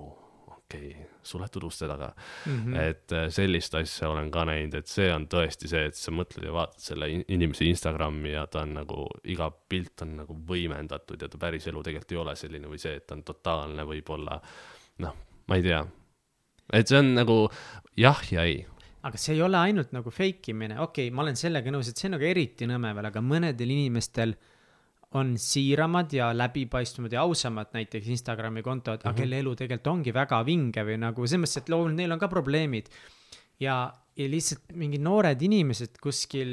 okei 0.64 0.90
okay,, 0.90 1.06
suletud 1.22 1.62
uste 1.68 1.88
taga 1.88 2.12
Mm 2.46 2.52
mm. 2.52 2.64
-hmm. 2.64 2.80
et 2.80 3.12
äh, 3.12 3.28
sellist 3.28 3.74
asja 3.74 4.08
olen 4.08 4.30
ka 4.30 4.44
näinud, 4.44 4.74
et 4.74 4.86
see 4.86 5.12
on 5.12 5.26
tõesti 5.26 5.68
see, 5.68 5.84
et 5.86 5.94
sa 5.94 6.12
mõtled 6.12 6.44
ja 6.44 6.52
vaatad 6.52 6.80
selle 6.80 7.08
in- 7.10 7.24
inimese 7.28 7.64
Instagrami 7.64 8.32
ja 8.32 8.46
ta 8.46 8.62
on 8.62 8.74
nagu, 8.74 9.06
iga 9.24 9.50
pilt 9.50 10.02
on 10.02 10.16
nagu 10.16 10.36
võimendatud 10.48 11.22
ja 11.22 11.28
ta 11.28 11.38
päris 11.38 11.66
elu 11.66 11.82
tegelikult 11.82 12.12
ei 12.12 12.18
ole 12.18 12.36
selline 12.36 12.68
või 12.68 12.78
see, 12.78 12.94
et 12.96 13.06
ta 13.06 13.14
on 13.14 13.22
totaalne 13.22 13.84
võib-olla 13.84 14.40
noh, 14.98 15.16
ma 15.46 15.56
ei 15.56 15.62
tea. 15.62 15.86
et 16.72 16.88
see 16.88 16.98
on 16.98 17.14
nagu 17.14 17.48
jah 17.96 18.32
ja 18.32 18.44
ei 18.44 18.64
aga 19.04 19.20
see 19.20 19.34
ei 19.34 19.42
ole 19.42 19.56
ainult 19.60 19.92
nagu 19.92 20.10
fake 20.10 20.52
imine, 20.52 20.80
okei 20.80 21.08
okay,, 21.08 21.14
ma 21.14 21.22
olen 21.22 21.36
sellega 21.36 21.70
nõus, 21.70 21.88
et 21.88 21.96
see 21.96 22.08
on 22.08 22.16
nagu 22.16 22.24
eriti 22.24 22.66
nõme 22.66 22.94
veel, 22.94 23.06
aga 23.10 23.20
mõnedel 23.20 23.70
inimestel 23.70 24.34
on 25.14 25.34
siiramad 25.38 26.12
ja 26.12 26.32
läbipaistvamad 26.34 27.12
ja 27.14 27.22
ausamad 27.22 27.74
näiteks 27.74 28.08
Instagrami 28.10 28.62
kontod 28.62 28.98
mm, 28.98 29.02
-hmm. 29.02 29.10
aga 29.10 29.20
kelle 29.22 29.38
elu 29.38 29.54
tegelikult 29.56 29.92
ongi 29.92 30.14
väga 30.14 30.40
vinge 30.46 30.84
või 30.84 30.96
nagu 30.98 31.26
selles 31.26 31.44
mõttes, 31.44 31.62
et 31.62 31.70
loomulikult 31.70 32.00
neil 32.00 32.16
on 32.16 32.22
ka 32.22 32.28
probleemid. 32.28 32.90
ja, 33.60 33.76
ja 34.16 34.28
lihtsalt 34.28 34.74
mingid 34.74 35.02
noored 35.02 35.42
inimesed 35.42 35.98
kuskil 36.02 36.50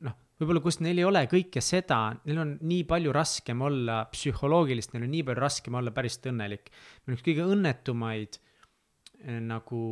noh, 0.00 0.18
võib-olla 0.42 0.62
kus 0.64 0.80
neil 0.82 0.98
ei 0.98 1.06
ole 1.06 1.22
kõike 1.30 1.62
seda, 1.62 2.16
neil 2.26 2.42
on 2.42 2.56
nii 2.60 2.82
palju 2.90 3.12
raskem 3.14 3.62
olla 3.62 4.02
psühholoogiliselt, 4.10 4.96
neil 4.96 5.06
on 5.06 5.14
nii 5.14 5.26
palju 5.28 5.44
raskem 5.44 5.78
olla 5.78 5.94
päriselt 5.94 6.26
õnnelik. 6.32 6.72
üks 7.06 7.22
kõige 7.22 7.46
õnnetumaid 7.46 8.38
eh, 9.24 9.38
nagu 9.40 9.82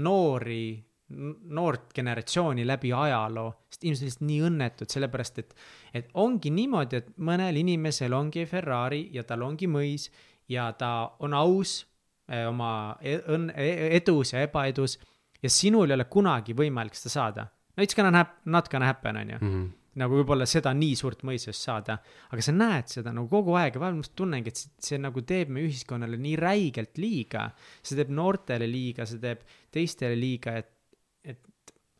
noori, 0.00 0.64
noort 1.10 1.94
generatsiooni 1.94 2.64
läbi 2.66 2.92
ajaloo, 2.94 3.50
sest 3.70 3.84
inimesed 3.84 4.02
on 4.02 4.10
lihtsalt 4.10 4.26
nii 4.28 4.40
õnnetud, 4.46 4.90
sellepärast 4.92 5.40
et, 5.42 5.54
et 5.94 6.10
ongi 6.22 6.52
niimoodi, 6.54 7.00
et 7.00 7.10
mõnel 7.18 7.58
inimesel 7.60 8.14
ongi 8.14 8.46
Ferrari 8.46 9.08
ja 9.14 9.24
tal 9.26 9.42
ongi 9.46 9.68
mõis 9.70 10.08
ja 10.50 10.70
ta 10.78 11.16
on 11.24 11.34
aus 11.34 11.80
eh, 12.28 12.46
oma 12.46 12.96
e- 13.02 13.20
õnn-, 13.34 13.52
edus 13.56 14.34
ja 14.34 14.44
ebaedus 14.46 14.98
ja 15.42 15.50
sinul 15.50 15.90
ei 15.90 15.98
ole 15.98 16.06
kunagi 16.10 16.54
võimalik 16.56 16.96
seda 16.98 17.12
saada. 17.16 17.50
no 17.76 17.82
it's 17.82 17.96
gonna 17.96 18.14
hap-, 18.14 18.40
not 18.44 18.70
gonna 18.70 18.86
happen, 18.86 19.16
on 19.16 19.30
ju 19.30 19.38
mm. 19.40 19.52
-hmm. 19.52 19.68
nagu 20.00 20.20
võib-olla 20.20 20.46
seda 20.46 20.72
nii 20.74 20.96
suurt 20.96 21.22
mõistust 21.26 21.66
saada, 21.66 21.98
aga 22.30 22.42
sa 22.42 22.52
näed 22.52 22.88
seda 22.88 23.12
nagu 23.12 23.28
kogu 23.28 23.54
aeg 23.58 23.74
ja 23.74 23.80
vahel 23.80 23.98
ma 23.98 24.02
tunnengi, 24.14 24.48
et 24.48 24.56
see, 24.56 24.70
see 24.78 24.98
nagu 24.98 25.22
teeb 25.22 25.48
meie 25.48 25.66
ühiskonnale 25.66 26.16
nii 26.16 26.36
räigelt 26.36 26.98
liiga. 26.98 27.50
see 27.82 27.96
teeb 27.96 28.10
noortele 28.10 28.66
liiga, 28.70 29.06
see 29.06 29.18
teeb 29.18 29.42
teistele 29.70 30.14
liiga, 30.14 30.56
et 30.56 30.79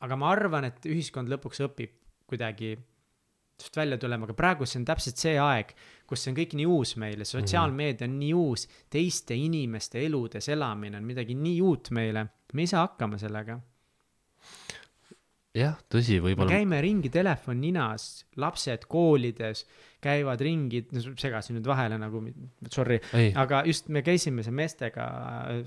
aga 0.05 0.17
ma 0.21 0.31
arvan, 0.35 0.69
et 0.71 0.87
ühiskond 0.89 1.31
lõpuks 1.33 1.63
õpib 1.67 1.97
kuidagi 2.31 2.75
just 3.61 3.77
välja 3.77 3.99
tulema, 4.01 4.25
aga 4.25 4.37
praegu 4.37 4.67
see 4.69 4.81
on 4.81 4.87
täpselt 4.89 5.21
see 5.21 5.37
aeg, 5.41 5.75
kus 6.09 6.25
see 6.25 6.33
on 6.33 6.39
kõik 6.39 6.55
nii 6.57 6.69
uus 6.71 6.95
meile, 7.01 7.27
sotsiaalmeedia 7.29 8.09
on 8.09 8.15
nii 8.21 8.31
uus, 8.37 8.67
teiste 8.93 9.37
inimeste 9.37 10.01
eludes 10.07 10.49
elamine 10.53 11.01
on 11.01 11.09
midagi 11.09 11.37
nii 11.37 11.59
uut 11.65 11.93
meile, 11.97 12.25
me 12.55 12.65
ei 12.65 12.71
saa 12.71 12.87
hakkama 12.87 13.21
sellega. 13.21 13.59
Jah, 15.51 15.75
tõsi, 15.91 16.21
võib-olla 16.23 16.53
käime 16.53 16.79
ringi 16.79 17.11
telefon 17.11 17.59
ninas, 17.59 18.05
lapsed 18.39 18.85
koolides 18.91 19.65
käivad 20.01 20.41
ringi, 20.47 20.85
segasin 21.19 21.59
nüüd 21.59 21.67
vahele 21.67 21.99
nagu, 21.99 22.23
sorry, 22.71 23.01
aga 23.35 23.65
just 23.67 23.91
me 23.91 24.05
käisime 24.07 24.45
seal 24.47 24.55
meestega, 24.55 25.09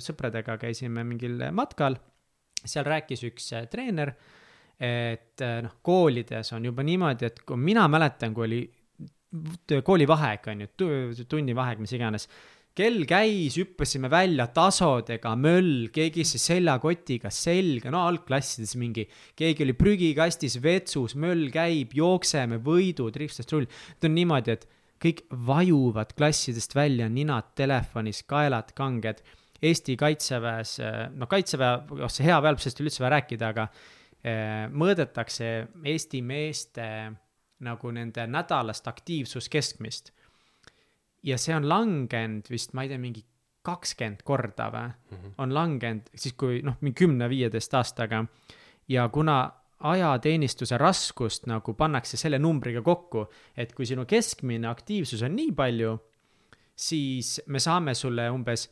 sõpradega 0.01 0.55
käisime 0.61 1.03
mingil 1.05 1.35
matkal. 1.51 1.99
Seal 2.65 2.87
rääkis 2.87 3.25
üks 3.29 3.51
äh, 3.57 3.67
treener, 3.71 4.13
et 4.83 5.43
äh, 5.43 5.59
noh, 5.65 5.77
koolides 5.85 6.53
on 6.55 6.65
juba 6.69 6.85
niimoodi, 6.85 7.29
et 7.29 7.43
kui 7.47 7.59
mina 7.59 7.87
mäletan, 7.91 8.33
kui 8.35 8.47
oli 8.47 8.63
koolivaheaeg 9.83 10.51
on 10.51 10.65
ju, 10.65 10.73
tunnivaheaeg, 11.29 11.79
mis 11.81 11.95
iganes 11.97 12.27
kell 12.73 13.03
käis, 13.05 13.55
hüppasime 13.59 14.09
välja 14.09 14.47
tasodega, 14.53 15.35
möll, 15.37 15.89
keegi 15.93 16.23
istus 16.25 16.47
seljakotiga 16.49 17.29
selga, 17.33 17.91
no 17.93 18.01
algklassides 18.07 18.73
mingi, 18.81 19.05
keegi 19.37 19.65
oli 19.67 19.75
prügikastis, 19.77 20.57
vetsus, 20.63 21.13
möll 21.19 21.51
käib, 21.53 21.93
jookseme, 21.97 22.57
võidud, 22.65 23.13
ripstast 23.21 23.53
rull. 23.53 23.69
Need 23.69 24.09
on 24.09 24.17
niimoodi, 24.17 24.57
et 24.57 24.65
kõik 25.03 25.21
vajuvad 25.45 26.15
klassidest 26.17 26.73
välja, 26.77 27.09
ninad 27.13 27.53
telefonis, 27.59 28.23
kaelad 28.29 28.73
kanged. 28.77 29.21
Eesti 29.63 29.95
kaitseväes, 29.99 30.77
no 31.15 31.27
kaitseväe, 31.31 32.01
oh 32.03 32.11
see 32.11 32.25
hea 32.27 32.39
ole 32.39 32.55
üldse 32.57 33.03
vaja 33.03 33.13
rääkida, 33.17 33.51
aga 33.53 33.67
eh, 34.23 34.65
mõõdetakse 34.71 35.53
Eesti 35.93 36.21
meeste 36.21 36.87
nagu 37.63 37.91
nende 37.95 38.25
nädalast 38.27 38.87
aktiivsuskeskmist 38.91 40.11
ja 41.23 41.37
see 41.39 41.55
on 41.55 41.67
langenud 41.69 42.49
vist, 42.51 42.73
ma 42.75 42.83
ei 42.83 42.91
tea, 42.91 42.99
mingi 43.01 43.23
kakskümmend 43.63 44.23
korda 44.27 44.67
või 44.73 44.87
mm, 44.89 45.17
-hmm. 45.17 45.35
on 45.39 45.53
langenud 45.55 46.09
siis, 46.15 46.35
kui 46.35 46.61
noh, 46.63 46.75
mingi 46.81 46.99
kümne-viieteist 47.05 47.73
aastaga. 47.79 48.25
ja 48.87 49.09
kuna 49.09 49.51
ajateenistuse 49.79 50.77
raskust 50.77 51.47
nagu 51.47 51.73
pannakse 51.73 52.17
selle 52.17 52.39
numbriga 52.39 52.81
kokku, 52.81 53.27
et 53.57 53.73
kui 53.73 53.85
sinu 53.85 54.05
keskmine 54.05 54.67
aktiivsus 54.67 55.21
on 55.23 55.35
nii 55.35 55.51
palju, 55.51 55.97
siis 56.75 57.41
me 57.47 57.59
saame 57.59 57.93
sulle 57.93 58.29
umbes 58.31 58.69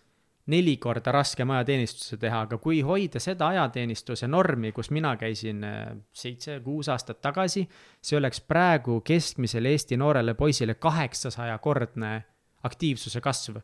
neli 0.48 0.78
korda 0.78 1.12
raskem 1.12 1.50
ajateenistuse 1.54 2.18
teha, 2.18 2.42
aga 2.48 2.58
kui 2.58 2.82
hoida 2.82 3.20
seda 3.20 3.48
ajateenistuse 3.54 4.28
normi, 4.28 4.72
kus 4.72 4.90
mina 4.92 5.14
käisin 5.18 5.64
äh, 5.64 5.92
seitse-kuus 6.14 6.90
aastat 6.90 7.22
tagasi, 7.22 7.68
see 8.02 8.18
oleks 8.18 8.42
praegu 8.42 9.02
keskmisele 9.06 9.70
Eesti 9.70 9.98
noorele 9.98 10.34
poisile 10.34 10.74
kaheksasajakordne 10.74 12.16
aktiivsuse 12.64 13.22
kasv. 13.22 13.62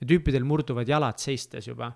ja 0.00 0.06
tüüpidel 0.06 0.44
murduvad 0.44 0.88
jalad 0.88 1.18
seistes 1.18 1.68
juba. 1.68 1.92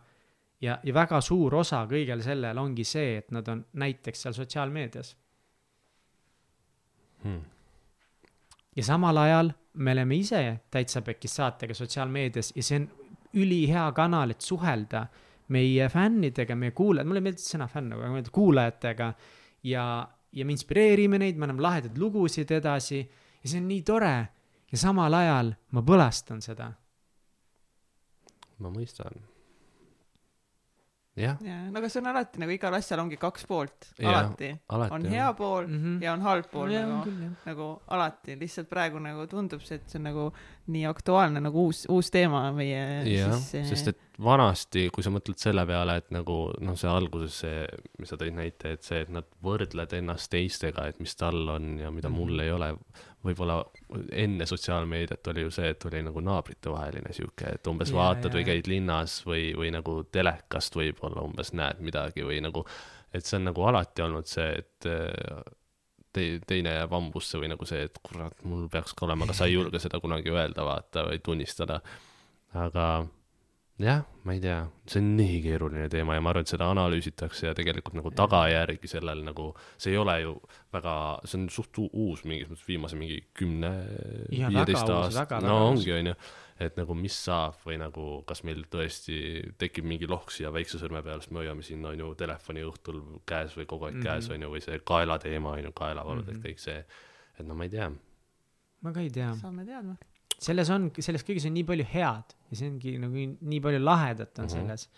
ja, 0.61 0.79
ja 0.83 0.95
väga 0.95 1.21
suur 1.21 1.55
osa 1.55 1.87
kõigel 1.87 2.23
sellel 2.23 2.59
ongi 2.59 2.85
see, 2.85 3.17
et 3.19 3.31
nad 3.31 3.49
on 3.49 3.65
näiteks 3.73 4.23
seal 4.23 4.35
sotsiaalmeedias 4.35 5.17
Hmm. 7.23 7.41
ja 8.77 8.85
samal 8.85 9.17
ajal 9.17 9.51
me 9.73 9.93
oleme 9.93 10.17
ise 10.17 10.61
täitsa 10.71 11.03
pekis 11.03 11.35
saatega 11.37 11.75
sotsiaalmeedias 11.75 12.53
ja 12.57 12.63
see 12.63 12.79
on 12.79 12.87
ülihea 13.35 13.91
kanal, 13.97 14.31
et 14.31 14.41
suhelda 14.45 15.07
meie 15.55 15.89
fännidega, 15.89 16.57
meie 16.57 16.75
kuulajad, 16.77 17.09
mulle 17.09 17.23
ei 17.23 17.29
meeldi 17.29 17.45
sõna 17.45 17.69
fänn, 17.71 17.93
aga 17.97 18.11
ma 18.13 18.21
ütlen 18.23 18.35
kuulajatega. 18.35 19.13
ja, 19.69 19.85
ja 20.33 20.45
me 20.45 20.53
inspireerime 20.53 21.19
neid, 21.19 21.37
me 21.37 21.49
anname 21.49 21.65
lahedaid 21.65 21.99
lugusid 21.99 22.51
edasi 22.53 23.01
ja 23.01 23.49
see 23.49 23.61
on 23.61 23.69
nii 23.69 23.83
tore 23.83 24.15
ja 24.73 24.79
samal 24.79 25.15
ajal 25.15 25.55
ma 25.73 25.83
põlastan 25.83 26.43
seda. 26.45 26.73
ma 28.59 28.71
mõistan. 28.75 29.38
jah, 31.19 31.37
ja 31.45 31.57
no 31.71 31.79
aga 31.79 31.89
see 31.93 32.01
on 32.03 32.11
alati 32.13 32.41
nagu 32.43 32.55
igal 32.55 32.75
asjal 32.79 33.03
ongi 33.05 33.17
kaks 33.21 33.47
poolt, 33.51 33.91
alati. 34.03 34.53
alati 34.69 34.95
on 34.95 35.07
jah. 35.09 35.13
hea 35.13 35.33
pool 35.39 35.67
Mhm. 35.67 35.77
mm 35.77 35.85
-hmm. 35.99 36.03
ja 36.05 36.13
on 36.13 36.21
halb 36.23 36.51
pool 36.51 36.71
Jaa, 36.71 36.87
nagu 36.87 37.05
küll, 37.11 37.31
nagu 37.47 37.69
alati, 37.89 38.37
lihtsalt 38.41 38.69
praegu 38.69 38.99
nagu 38.99 39.27
tundub 39.27 39.61
see, 39.63 39.77
et 39.77 39.89
see 39.91 39.99
on 39.99 40.05
nagu 40.05 40.33
nii 40.69 40.85
aktuaalne 40.87 41.41
nagu 41.41 41.67
uus, 41.67 41.87
uus 41.89 42.11
teema 42.11 42.53
meie 42.53 42.83
jah, 43.17 43.33
siis 43.41 43.69
sest 43.69 43.89
et 43.89 43.99
vanasti, 44.19 44.89
kui 44.91 45.03
sa 45.03 45.11
mõtled 45.15 45.39
selle 45.39 45.63
peale, 45.67 45.97
et 45.97 46.11
nagu 46.11 46.37
noh, 46.61 46.75
see 46.77 46.91
alguses 46.91 47.39
see, 47.45 47.67
mis 47.99 48.09
sa 48.11 48.17
tõid 48.17 48.35
näite, 48.35 48.73
et 48.73 48.83
see, 48.83 49.01
et 49.05 49.09
nad 49.15 49.25
võrdled 49.45 49.93
ennast 49.95 50.31
teistega, 50.31 50.89
et 50.89 50.99
mis 51.01 51.15
tal 51.17 51.49
on 51.55 51.79
ja 51.79 51.91
mida 51.95 52.09
mul 52.11 52.41
ei 52.41 52.51
ole. 52.51 52.73
Võib-olla 53.25 53.59
enne 54.15 54.47
sotsiaalmeediat 54.47 55.27
oli 55.33 55.43
ju 55.47 55.51
see, 55.55 55.73
et 55.73 55.85
oli 55.89 56.03
nagu 56.07 56.23
naabritevaheline 56.23 57.13
sihuke, 57.17 57.55
et 57.59 57.71
umbes 57.71 57.91
ja, 57.91 57.99
vaatad 57.99 58.31
jaa, 58.31 58.37
või 58.39 58.47
käid 58.47 58.71
linnas 58.71 59.19
või, 59.27 59.51
või 59.59 59.73
nagu 59.75 60.01
telekast 60.15 60.79
võib-olla 60.79 61.25
umbes 61.27 61.53
näed 61.57 61.83
midagi 61.85 62.27
või 62.27 62.39
nagu, 62.45 62.65
et 63.13 63.27
see 63.27 63.41
on 63.41 63.49
nagu 63.51 63.67
alati 63.71 64.05
olnud 64.07 64.31
see, 64.31 64.49
et 64.63 64.89
äh, 64.91 65.43
te, 66.15 66.29
teine 66.47 66.77
jääb 66.79 66.95
hambusse 66.95 67.41
või 67.41 67.51
nagu 67.53 67.69
see, 67.69 67.89
et 67.89 67.99
kurat, 68.07 68.39
mul 68.47 68.69
peaks 68.73 68.95
ka 68.97 69.09
olema, 69.09 69.27
aga 69.27 69.37
sa 69.37 69.49
ei 69.49 69.57
julge 69.59 69.83
seda 69.83 70.01
kunagi 70.03 70.33
öelda, 70.35 70.67
vaata, 70.67 71.09
või 71.11 71.23
tunnistada. 71.25 71.81
aga 72.57 72.89
jah, 73.79 74.03
ma 74.27 74.35
ei 74.35 74.41
tea, 74.43 74.59
see 74.91 75.01
on 75.03 75.13
nii 75.19 75.39
keeruline 75.45 75.87
teema 75.93 76.17
ja 76.17 76.23
ma 76.25 76.33
arvan, 76.33 76.47
et 76.47 76.51
seda 76.51 76.67
analüüsitakse 76.73 77.47
ja 77.47 77.55
tegelikult 77.57 77.95
nagu 77.99 78.11
tagajärgi 78.17 78.91
sellel 78.91 79.23
nagu, 79.27 79.53
see 79.79 79.93
ei 79.95 80.01
ole 80.01 80.17
ju 80.25 80.35
väga, 80.75 80.95
see 81.25 81.39
on 81.39 81.47
suht 81.53 81.79
uus 81.87 82.25
mingis 82.27 82.51
mõttes 82.51 82.67
viimase 82.67 82.99
mingi 82.99 83.21
kümne, 83.39 83.73
viieteist 84.33 84.91
aasta, 84.95 85.41
no 85.45 85.61
ongi, 85.69 85.93
onju, 85.95 86.17
et 86.67 86.81
nagu 86.81 86.97
mis 86.99 87.15
saab 87.29 87.63
või 87.67 87.79
nagu 87.79 88.09
kas 88.27 88.43
meil 88.49 88.65
tõesti 88.73 89.21
tekib 89.63 89.87
mingi 89.87 90.11
lohk 90.11 90.35
siia 90.35 90.51
väikse 90.55 90.83
sõrme 90.83 91.05
peale, 91.07 91.23
sest 91.23 91.35
me 91.35 91.45
hoiame 91.45 91.63
siin 91.63 91.87
onju 91.87 92.13
telefoni 92.19 92.67
õhtul 92.67 93.01
käes 93.29 93.55
või 93.59 93.71
kogu 93.71 93.89
aeg 93.89 94.01
mm 94.01 94.03
-hmm. 94.03 94.11
käes 94.11 94.31
onju, 94.35 94.53
või 94.57 94.65
see 94.67 94.83
kaela 94.83 95.21
teema 95.23 95.55
onju, 95.55 95.73
kaelavalud 95.73 96.27
mm, 96.27 96.31
-hmm. 96.35 96.43
et 96.43 96.51
kõik 96.51 96.67
see, 96.67 96.85
et 97.39 97.47
no 97.47 97.55
ma 97.55 97.71
ei 97.71 97.77
tea. 97.79 97.93
Ma 98.83 98.93
ka 98.93 99.01
ei 99.07 99.11
tea, 99.11 99.35
saame 99.39 99.65
teadma. 99.67 99.95
Selles 100.39 100.71
on, 100.71 100.89
selles 101.03 101.25
kõiges 101.27 101.49
on 101.49 101.55
nii 101.57 101.67
palju 101.67 101.87
head 101.93 102.35
ja 102.49 102.59
see 102.61 102.71
ongi 102.71 102.95
nagu 103.03 103.27
nii 103.53 103.61
palju 103.65 103.83
lahedat 103.83 104.39
on 104.39 104.47
mm. 104.47 104.49
-hmm. 104.49 104.57
selles. 104.61 104.89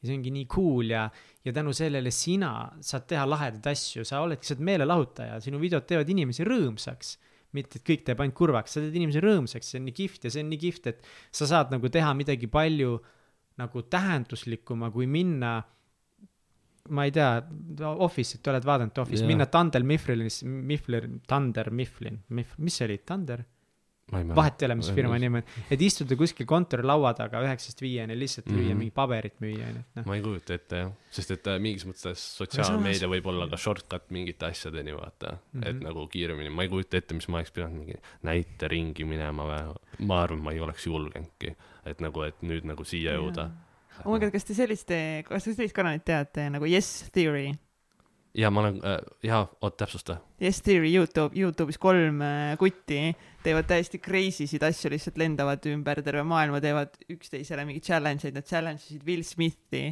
ja 0.00 0.08
see 0.08 0.16
ongi 0.16 0.32
nii 0.34 0.46
cool 0.52 0.92
ja, 0.92 1.06
ja 1.44 1.52
tänu 1.56 1.72
sellele 1.76 2.12
sina 2.14 2.52
saad 2.84 3.06
teha 3.08 3.26
lahedaid 3.28 3.66
asju, 3.72 4.04
sa 4.04 4.22
oledki, 4.24 4.46
sa 4.46 4.54
oled 4.56 4.64
meelelahutaja, 4.70 5.40
sinu 5.44 5.60
videod 5.60 5.86
teevad 5.88 6.08
inimesi 6.08 6.44
rõõmsaks. 6.44 7.18
mitte, 7.52 7.80
et 7.80 7.84
kõik 7.84 8.04
teeb 8.06 8.20
ainult 8.22 8.36
kurvaks, 8.38 8.76
sa 8.76 8.80
teed 8.80 8.94
inimesi 8.94 9.20
rõõmsaks, 9.20 9.72
see 9.72 9.80
on 9.80 9.88
nii 9.88 9.94
kihvt 9.96 10.24
ja 10.24 10.30
see 10.30 10.44
on 10.44 10.52
nii 10.52 10.58
kihvt, 10.62 10.86
et 10.86 11.06
sa 11.34 11.48
saad 11.50 11.72
nagu 11.74 11.88
teha 11.88 12.12
midagi 12.14 12.46
palju 12.46 13.00
nagu 13.58 13.82
tähenduslikuma, 13.82 14.90
kui 14.94 15.08
minna 15.10 15.58
ma 16.90 17.04
ei 17.04 17.12
tea, 17.14 17.30
Office'it 18.06 18.46
oled 18.50 18.66
vaadanud 18.66 18.98
Office 19.02 19.22
yeah., 19.22 19.30
minna 19.30 19.46
Tandel 19.46 19.84
Mifflinis, 19.86 20.42
Miffler, 20.44 21.08
Tander 21.28 21.70
Mifflin, 21.70 22.20
Miff-, 22.34 22.56
mis 22.58 22.78
see 22.78 22.88
oli, 22.88 22.98
Tander? 23.06 23.44
Ma 24.12 24.22
ei 24.22 24.30
vahet 24.36 24.62
ei 24.62 24.70
ole, 24.70 24.78
mis 24.80 24.92
firma 24.94 25.18
nimi 25.18 25.42
on, 25.42 25.50
et 25.70 25.82
istuda 25.82 26.16
kuskil 26.18 26.46
kontorilaua 26.50 27.12
taga 27.18 27.42
üheksast 27.46 27.82
viieni, 27.82 28.16
lihtsalt 28.18 28.48
lüüa 28.50 28.62
mm. 28.62 28.70
-hmm. 28.70 28.78
mingi 28.84 28.94
paberit 28.94 29.36
müüa, 29.42 29.68
onju, 29.72 29.84
et 29.84 30.00
noh. 30.00 30.06
ma 30.06 30.18
ei 30.18 30.24
kujuta 30.24 30.54
ette 30.54 30.84
jah, 30.84 30.94
sest 31.10 31.34
et 31.34 31.50
äh, 31.50 31.58
mingis 31.62 31.86
mõttes 31.88 32.24
sotsiaalmeedia 32.38 33.10
võib 33.10 33.26
olla 33.34 33.50
ka 33.50 33.58
shortcut 33.60 34.10
mingite 34.14 34.46
asjadeni, 34.50 34.94
vaata 34.94 35.34
mm, 35.34 35.60
-hmm. 35.60 35.68
et 35.68 35.80
Mhm. 35.80 35.88
nagu 35.88 36.06
kiiremini, 36.12 36.50
ma 36.52 36.62
ei 36.62 36.68
kujuta 36.68 37.00
ette, 37.00 37.16
mis 37.16 37.28
ma 37.28 37.40
oleks 37.40 37.54
pidanud 37.56 37.80
mingi 37.80 37.96
näiteringi 38.26 39.06
minema 39.08 39.46
või, 39.48 39.74
ma 40.06 40.20
arvan, 40.26 40.42
ma 40.44 40.52
ei 40.52 40.60
oleks 40.60 40.86
julgenudki, 40.86 41.54
et 41.88 42.04
nagu, 42.04 42.24
et 42.28 42.44
nüüd 42.44 42.68
nagu 42.68 42.84
siia 42.84 43.16
jõuda. 43.16 43.48
oh 44.04 44.12
my 44.12 44.20
god, 44.20 44.32
kas 44.34 44.46
te 44.48 44.56
sellist, 44.56 44.92
kas 45.26 45.44
te 45.44 45.54
sellist 45.54 45.76
kanalit 45.76 46.04
teate 46.04 46.48
nagu 46.52 46.68
Yes 46.68 47.10
Theory? 47.12 47.54
Ja 48.34 48.50
ma 48.50 48.62
olen 48.64 48.78
äh,, 48.84 48.98
jaa, 49.26 49.42
oot 49.60 49.76
täpsusta. 49.80 50.20
Yes 50.42 50.62
Theory 50.62 50.92
Youtube, 50.94 51.34
Youtube'is 51.36 51.78
kolm 51.80 52.22
äh, 52.24 52.54
kutti 52.58 53.10
teevad 53.44 53.68
täiesti 53.70 53.98
crazy 54.02 54.46
sid 54.50 54.64
asju, 54.66 54.92
lihtsalt 54.92 55.18
lendavad 55.20 55.64
ümber 55.70 56.02
terve 56.04 56.22
maailma, 56.26 56.60
teevad 56.62 56.94
üksteisele 57.10 57.64
mingeid 57.68 57.86
challenge 57.86 58.28
eid, 58.28 58.36
nad 58.36 58.46
challenge 58.46 58.84
isid 58.86 59.04
Will 59.06 59.24
Smithi. 59.26 59.90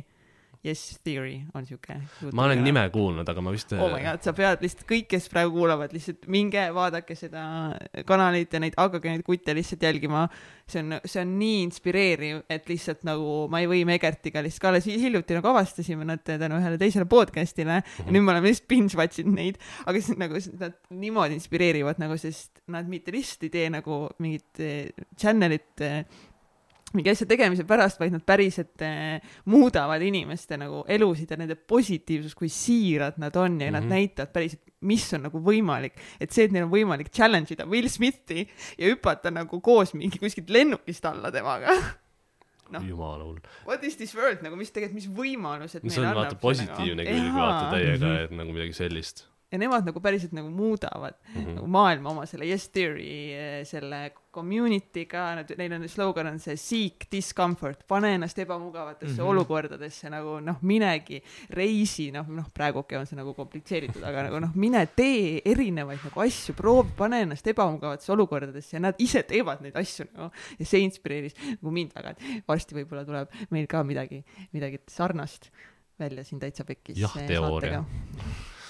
Yes 0.66 0.98
Theory 1.04 1.36
on 1.54 1.66
siuke. 1.66 1.94
ma 2.34 2.44
olen 2.48 2.64
nime 2.66 2.82
kuulnud, 2.90 3.28
aga 3.30 3.42
ma 3.44 3.52
vist. 3.54 3.72
oh 3.78 3.92
my 3.92 4.00
god, 4.02 4.24
sa 4.26 4.32
pead 4.34 4.64
lihtsalt 4.64 4.86
kõik, 4.88 5.06
kes 5.12 5.28
praegu 5.30 5.52
kuulavad, 5.54 5.92
lihtsalt 5.94 6.26
minge 6.30 6.64
vaadake 6.74 7.14
seda 7.18 7.42
kanalit 8.08 8.56
ja 8.56 8.60
neid, 8.62 8.74
hakake 8.78 9.12
neid 9.12 9.22
kutte 9.26 9.54
lihtsalt 9.54 9.86
jälgima. 9.86 10.26
see 10.68 10.82
on, 10.82 10.98
see 11.04 11.22
on 11.22 11.30
nii 11.40 11.60
inspireeriv, 11.64 12.42
et 12.50 12.66
lihtsalt 12.68 13.06
nagu 13.08 13.46
ma 13.52 13.62
ei 13.62 13.68
või 13.70 13.84
Megertiga 13.88 14.42
lihtsalt 14.44 14.64
ka 14.64 14.72
alles 14.72 14.88
hiljuti 14.90 15.38
nagu 15.38 15.48
avastasime 15.52 16.04
nad 16.08 16.24
tänu 16.26 16.58
ühele 16.58 16.80
teisele 16.80 17.06
podcast'ile 17.08 17.78
mm 17.78 17.84
-hmm. 17.86 18.06
ja 18.06 18.12
nüüd 18.12 18.26
me 18.26 18.34
oleme 18.34 18.50
lihtsalt 18.50 18.68
binge 18.68 18.98
watch 18.98 19.22
inud 19.22 19.38
neid, 19.38 19.62
aga 19.86 20.00
siis 20.00 20.18
nagu 20.18 20.42
nad 20.58 20.74
niimoodi 20.90 21.38
inspireerivad 21.38 22.02
nagu, 22.02 22.18
sest 22.18 22.64
nad 22.66 22.88
mitte 22.88 23.14
lihtsalt 23.14 23.46
ei 23.46 23.54
tee 23.54 23.70
nagu 23.70 24.08
mingit 24.18 24.60
eh, 24.60 24.90
channel'it 25.16 25.86
eh, 25.86 26.04
mingi 26.96 27.12
asja 27.12 27.26
tegemise 27.28 27.66
pärast, 27.68 28.00
vaid 28.00 28.14
nad 28.14 28.24
päriselt 28.26 28.82
eh, 28.86 29.20
muudavad 29.50 30.02
inimeste 30.02 30.56
nagu 30.60 30.84
elusid 30.88 31.30
ja 31.30 31.36
nende 31.40 31.56
positiivsust, 31.56 32.38
kui 32.38 32.48
siirad 32.52 33.18
nad 33.18 33.36
on 33.36 33.60
ja 33.60 33.66
mm 33.66 33.68
-hmm. 33.68 33.72
nad 33.72 33.82
Mhm. 33.82 33.94
näitavad 33.94 34.32
päriselt 34.32 34.68
mis 34.80 35.06
on 35.14 35.24
nagu 35.26 35.40
võimalik, 35.42 35.96
et 36.20 36.30
see, 36.34 36.44
et 36.44 36.52
neil 36.52 36.64
on 36.64 36.70
võimalik 36.70 37.10
challenge 37.14 37.54
ida 37.54 37.66
Will 37.66 37.88
Smithi 37.88 38.48
ja 38.78 38.92
hüpata 38.92 39.30
nagu 39.34 39.60
koos 39.60 39.94
mingi 39.94 40.18
kuskilt 40.18 40.50
lennukist 40.50 41.04
alla 41.04 41.32
temaga 41.34 41.74
no. 42.74 42.82
jumala 42.86 43.24
hull. 43.24 43.40
What 43.66 43.84
is 43.84 43.96
this 43.96 44.14
world 44.16 44.44
nagu, 44.44 44.58
mis 44.60 44.70
tegelikult, 44.74 45.00
mis 45.00 45.08
võimalused 45.18 45.82
no, 45.82 45.90
see 45.90 46.04
on 46.04 46.14
vaata 46.14 46.38
positiivne 46.40 47.08
külg 47.08 47.34
vaata 47.34 47.74
täiega, 47.74 48.14
et 48.26 48.36
nagu 48.38 48.54
midagi 48.54 48.76
sellist 48.78 49.26
ja 49.52 49.58
nemad 49.58 49.86
nagu 49.88 50.00
päriselt 50.04 50.32
nagu 50.36 50.50
muudavad 50.52 51.14
mm 51.34 51.40
-hmm. 51.40 51.54
nagu 51.54 51.66
maailma 51.66 52.10
oma 52.10 52.26
selle 52.26 52.46
Yes 52.46 52.68
Theory 52.68 53.32
eh, 53.32 53.64
selle 53.66 54.12
community'ga, 54.34 55.22
nad, 55.34 55.52
neil 55.58 55.72
on 55.72 55.88
slogan 55.88 56.26
on 56.26 56.38
see 56.38 56.56
seek 56.56 57.06
discomfort, 57.12 57.86
pane 57.88 58.14
ennast 58.14 58.38
ebamugavatesse 58.38 59.14
mm 59.14 59.18
-hmm. 59.18 59.30
olukordadesse 59.30 60.10
nagu 60.10 60.40
noh, 60.40 60.58
minegi 60.62 61.22
reisi, 61.50 62.10
noh, 62.12 62.28
noh 62.28 62.50
praegu 62.54 62.78
okei 62.78 62.96
okay, 62.96 63.00
on 63.00 63.06
see 63.06 63.16
nagu 63.16 63.34
komplitseeritud, 63.34 64.02
aga 64.02 64.26
nagu 64.28 64.40
noh, 64.40 64.52
mine 64.54 64.86
tee 64.96 65.40
erinevaid 65.44 66.04
nagu 66.04 66.20
asju, 66.20 66.54
proovi, 66.54 66.92
pane 66.96 67.22
ennast 67.22 67.46
ebamugavatesse 67.46 68.12
olukordadesse 68.12 68.76
ja 68.76 68.80
nad 68.80 68.94
ise 68.98 69.22
teevad 69.22 69.64
neid 69.64 69.76
asju 69.76 70.06
nagu 70.12 70.30
ja 70.58 70.66
see 70.66 70.84
inspireeris 70.84 71.34
nagu 71.48 71.70
mind 71.70 71.96
väga, 71.96 72.10
et 72.10 72.44
varsti 72.48 72.74
võib-olla 72.74 73.04
tuleb 73.04 73.28
meil 73.50 73.66
ka 73.66 73.82
midagi, 73.82 74.24
midagi 74.52 74.78
sarnast 74.88 75.50
välja 75.98 76.24
siin 76.24 76.40
täitsa 76.40 76.64
pekkis. 76.64 77.00
jah, 77.00 77.16
teooria 77.26 77.84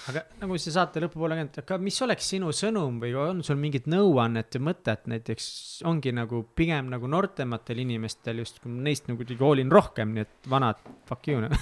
aga 0.09 0.23
nagu 0.41 0.57
see 0.57 0.73
saate 0.73 1.01
lõpupoole 1.03 1.35
käinud, 1.37 1.57
aga 1.61 1.77
mis 1.83 1.97
oleks 2.05 2.29
sinu 2.33 2.49
sõnum 2.55 2.97
või 3.01 3.11
on 3.19 3.43
sul 3.45 3.59
mingit 3.61 3.85
nõuannet 3.91 4.55
ja 4.55 4.61
mõtet 4.63 5.05
näiteks 5.11 5.45
ongi 5.89 6.13
nagu 6.15 6.41
pigem 6.57 6.89
nagu 6.91 7.09
noortematel 7.11 7.77
inimestel 7.83 8.41
just, 8.41 8.57
neist 8.65 9.07
nagu 9.09 9.19
kuidagi 9.21 9.43
hoolin 9.43 9.71
rohkem, 9.73 10.15
nii 10.15 10.25
et 10.25 10.49
vanad, 10.49 10.81
fuck 11.09 11.29
you 11.29 11.43
noh 11.43 11.53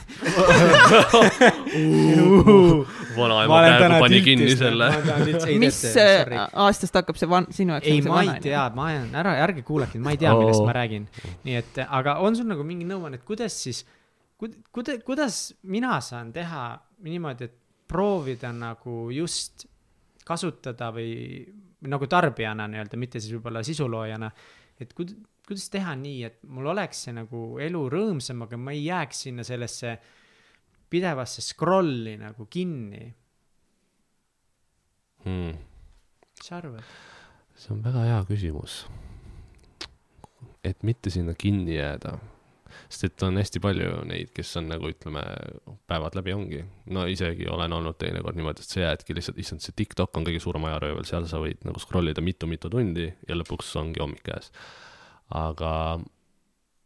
vanaema 3.18 3.60
praegu 3.65 3.99
pani 4.06 4.22
kinni 4.26 4.49
selle. 4.56 4.90
mis 5.60 5.84
aastast 5.98 6.98
hakkab 7.02 7.19
see 7.19 7.30
van-, 7.32 7.52
sinu 7.53 7.76
jaoks? 7.76 7.91
ei, 7.91 8.02
ma 8.07 8.24
ei 8.24 8.34
tea, 8.48 8.64
ma 8.78 8.90
jään, 8.94 9.14
ära, 9.24 9.36
ärge 9.44 9.65
kuulake, 9.68 10.02
ma 10.03 10.15
ei 10.15 10.22
tea, 10.24 10.34
millest 10.38 10.65
ma 10.68 10.76
räägin. 10.78 11.07
nii 11.48 11.61
et, 11.61 11.84
aga 11.88 12.19
on 12.24 12.40
sul 12.40 12.48
nagu 12.49 12.65
mingi 12.68 12.88
nõuanne, 12.88 13.19
et 13.19 13.28
kuidas 13.28 13.53
siis, 13.68 13.84
kuida-, 14.40 14.99
kuidas 15.06 15.41
mina 15.68 15.99
saan 16.06 16.32
teha 16.36 16.69
niimoodi, 17.03 17.52
et 17.52 17.57
proovida 17.88 18.51
nagu 18.55 19.07
just 19.14 19.65
kasutada 20.27 20.91
või, 20.95 21.41
nagu 21.88 22.07
tarbijana 22.11 22.68
nii-öelda, 22.68 22.99
mitte 22.99 23.22
siis 23.22 23.38
võib-olla 23.38 23.64
sisuloojana, 23.64 24.30
et 24.81 24.91
kud-, 24.97 25.15
kuidas 25.47 25.69
teha 25.72 25.95
nii, 25.95 26.23
et 26.27 26.41
mul 26.51 26.68
oleks 26.73 27.05
see 27.07 27.15
nagu 27.15 27.43
elu 27.64 27.84
rõõmsam, 27.93 28.43
aga 28.43 28.59
ma 28.59 28.76
ei 28.76 28.84
jääks 28.89 29.23
sinna 29.27 29.45
sellesse 29.47 29.95
pidevasse 30.91 31.43
scroll'i 31.43 32.15
nagu 32.19 32.47
kinni 32.51 33.03
hmm.. 35.26 35.57
mis 36.31 36.47
sa 36.47 36.59
arvad? 36.61 36.95
see 37.57 37.73
on 37.76 37.84
väga 37.84 38.05
hea 38.07 38.19
küsimus. 38.30 38.80
et 40.64 40.84
mitte 40.88 41.11
sinna 41.11 41.35
kinni 41.35 41.76
jääda 41.76 42.18
sest 42.88 43.03
et 43.03 43.23
on 43.27 43.38
hästi 43.39 43.59
palju 43.64 44.01
neid, 44.07 44.31
kes 44.35 44.53
on 44.61 44.69
nagu 44.72 44.89
ütleme, 44.91 45.22
päevad 45.89 46.15
läbi 46.15 46.34
ongi. 46.34 46.64
no 46.95 47.05
isegi 47.09 47.47
olen 47.51 47.73
olnud 47.73 47.97
teinekord 47.99 48.39
niimoodi, 48.39 48.64
et 48.64 48.73
sa 48.76 48.84
jäädki 48.85 49.15
lihtsalt, 49.18 49.39
issand, 49.43 49.64
see 49.64 49.76
TikTok 49.76 50.18
on 50.18 50.27
kõige 50.27 50.41
suurem 50.43 50.68
ajaröövel, 50.69 51.07
seal 51.07 51.27
sa 51.30 51.41
võid 51.43 51.64
nagu 51.68 51.81
scroll 51.84 52.14
ida 52.14 52.23
mitu-mitu 52.23 52.72
tundi 52.72 53.09
ja 53.27 53.39
lõpuks 53.39 53.73
ongi 53.81 54.03
hommik 54.03 54.23
käes. 54.30 54.51
aga 55.35 55.72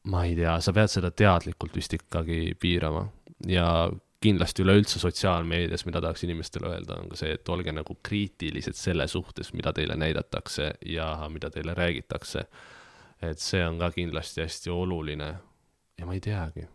ma 0.09 0.23
ei 0.25 0.35
tea, 0.35 0.55
sa 0.61 0.73
pead 0.73 0.89
seda 0.89 1.11
teadlikult 1.13 1.75
vist 1.77 1.93
ikkagi 1.93 2.55
piirama 2.59 3.05
ja 3.47 3.67
kindlasti 4.21 4.61
üleüldse 4.61 4.99
sotsiaalmeedias, 5.01 5.85
mida 5.85 6.01
tahaks 6.01 6.25
inimestele 6.25 6.69
öelda, 6.69 6.99
on 7.01 7.09
ka 7.09 7.17
see, 7.17 7.33
et 7.37 7.49
olge 7.49 7.73
nagu 7.73 7.95
kriitilised 8.05 8.77
selle 8.77 9.07
suhtes, 9.09 9.49
mida 9.57 9.73
teile 9.73 9.97
näidatakse 9.97 10.73
ja 10.85 11.13
mida 11.29 11.49
teile 11.53 11.73
räägitakse. 11.77 12.45
et 13.21 13.37
see 13.37 13.61
on 13.61 13.77
ka 13.77 13.91
kindlasti 13.93 14.41
hästi 14.41 14.69
oluline 14.73 15.35
ja 16.01 16.07
ma 16.09 16.17
ei 16.17 16.23
teagi, 16.23 16.65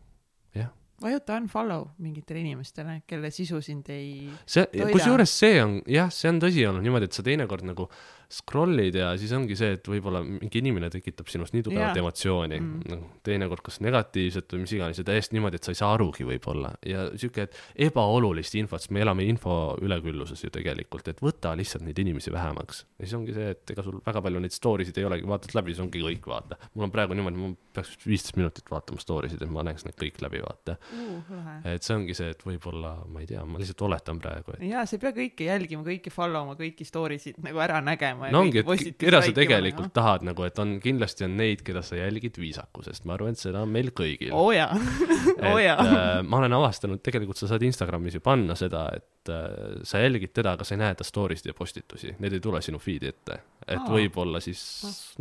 jah. 0.54 0.70
Vajuta 1.02 1.34
unfollow 1.36 1.90
mingitele 2.00 2.40
inimestele, 2.40 3.00
kelle 3.10 3.28
sisu 3.34 3.58
sind 3.60 3.90
ei 3.92 4.30
see, 4.48 4.64
kusjuures 4.94 5.34
see 5.42 5.58
on, 5.60 5.80
jah, 5.92 6.08
see 6.14 6.30
on 6.30 6.38
tõsi 6.40 6.64
olnud 6.64 6.86
niimoodi, 6.86 7.10
et 7.10 7.18
sa 7.18 7.24
teinekord 7.26 7.66
nagu 7.68 7.88
scroll'id 8.32 8.96
ja 8.98 9.12
siis 9.20 9.30
ongi 9.36 9.56
see, 9.58 9.76
et 9.76 9.86
võib-olla 9.86 10.22
mingi 10.26 10.58
inimene 10.58 10.88
tekitab 10.90 11.28
sinust 11.30 11.54
nii 11.54 11.64
tugevat 11.66 11.92
yeah. 11.92 12.00
emotsiooni 12.02 12.58
mm., 12.58 12.86
noh, 12.90 13.04
teinekord 13.26 13.62
kas 13.66 13.78
negatiivset 13.84 14.50
või 14.54 14.64
mis 14.64 14.74
iganes 14.74 15.00
ja 15.00 15.06
täiesti 15.06 15.36
niimoodi, 15.36 15.60
et 15.60 15.68
sa 15.68 15.74
ei 15.74 15.78
saa 15.78 15.92
arugi 15.94 16.26
võib-olla 16.26 16.72
ja 16.86 17.06
sihuke, 17.14 17.46
et 17.46 17.86
ebaolulist 17.88 18.56
infot, 18.58 18.82
sest 18.82 18.94
me 18.94 19.04
elame 19.04 19.26
info 19.30 19.76
ülekülluses 19.82 20.42
ju 20.42 20.50
tegelikult, 20.54 21.06
et 21.12 21.22
võta 21.22 21.54
lihtsalt 21.58 21.86
neid 21.86 22.00
inimesi 22.02 22.34
vähemaks. 22.34 22.82
ja 22.98 23.06
siis 23.06 23.14
ongi 23.18 23.36
see, 23.36 23.52
et 23.54 23.74
ega 23.76 23.86
sul 23.86 24.00
väga 24.06 24.22
palju 24.26 24.42
neid 24.42 24.56
story 24.56 24.88
sid 24.88 24.98
ei 24.98 25.06
olegi, 25.06 25.28
vaatad 25.30 25.54
läbi, 25.58 25.74
siis 25.74 25.84
ongi 25.86 26.02
kõik, 26.02 26.26
vaata. 26.32 26.58
mul 26.74 26.88
on 26.88 26.94
praegu 26.94 27.14
niimoodi, 27.14 27.42
ma 27.44 27.52
peaks 27.78 27.94
viisteist 28.06 28.40
minutit 28.40 28.70
vaatama 28.72 29.02
story 29.02 29.30
sid, 29.30 29.46
et 29.46 29.52
ma 29.52 29.62
näeks 29.66 29.86
need 29.86 29.98
kõik 30.02 30.18
läbi, 30.26 30.42
vaata 30.42 30.78
uh,. 30.98 31.32
et 31.76 31.86
see 31.86 31.94
ongi 31.94 32.16
see, 32.18 32.34
et 32.34 32.42
võib-olla, 32.42 32.96
ma 33.06 33.22
ei 33.22 33.30
tea, 33.30 33.46
ma 33.46 33.62
lihtsalt 33.62 33.86
oletan 33.86 34.18
praegu 34.22 34.56
et.... 34.56 34.66
jaa, 34.66 34.82
sa 34.82 34.98
ei 34.98 35.04
pea 35.06 35.14
kõike 35.22 35.46
jälgima, 35.46 35.86
kõiki 35.86 36.12
follow 36.14 36.50
ma, 36.50 36.58
kõiki 36.58 36.86
story 36.88 37.20
sid 37.22 37.38
nagu 37.44 37.60
ära 37.62 37.78
nägema 37.84 38.15
tegema. 38.16 38.32
no 38.32 38.42
ongi, 38.44 38.62
et 38.62 38.98
keda 39.00 39.20
sa 39.24 39.34
tegelikult 39.36 39.90
no? 39.90 39.94
tahad 39.94 40.26
nagu, 40.26 40.46
et 40.46 40.60
on, 40.62 40.76
kindlasti 40.82 41.26
on 41.26 41.36
neid, 41.40 41.62
keda 41.66 41.82
sa 41.86 41.98
jälgid 41.98 42.38
viisakusest, 42.40 43.04
ma 43.08 43.16
arvan, 43.16 43.36
et 43.36 43.42
seda 43.42 43.62
on 43.66 43.72
meil 43.72 43.92
kõigil. 43.96 44.32
oo 44.36 44.52
jaa 44.54 44.70
oo 45.50 45.58
jaa. 45.60 45.76
Äh, 45.76 46.22
ma 46.26 46.40
olen 46.40 46.56
avastanud, 46.58 47.02
tegelikult 47.04 47.40
sa 47.40 47.50
saad 47.50 47.66
Instagramis 47.66 48.18
ju 48.18 48.24
panna 48.24 48.56
seda, 48.58 48.86
et 48.96 49.32
äh, 49.32 49.82
sa 49.86 50.02
jälgid 50.02 50.34
teda, 50.36 50.56
aga 50.56 50.66
sa 50.66 50.76
ei 50.76 50.82
näe 50.84 50.96
ta 50.98 51.06
story 51.06 51.38
sid 51.38 51.52
ja 51.52 51.56
postitusi, 51.58 52.14
need 52.22 52.38
ei 52.38 52.42
tule 52.44 52.62
sinu 52.64 52.80
feed'i 52.82 53.12
ette. 53.12 53.40
et 53.66 53.88
võib-olla 53.90 54.40
siis 54.44 54.62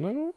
nagu 0.02 0.32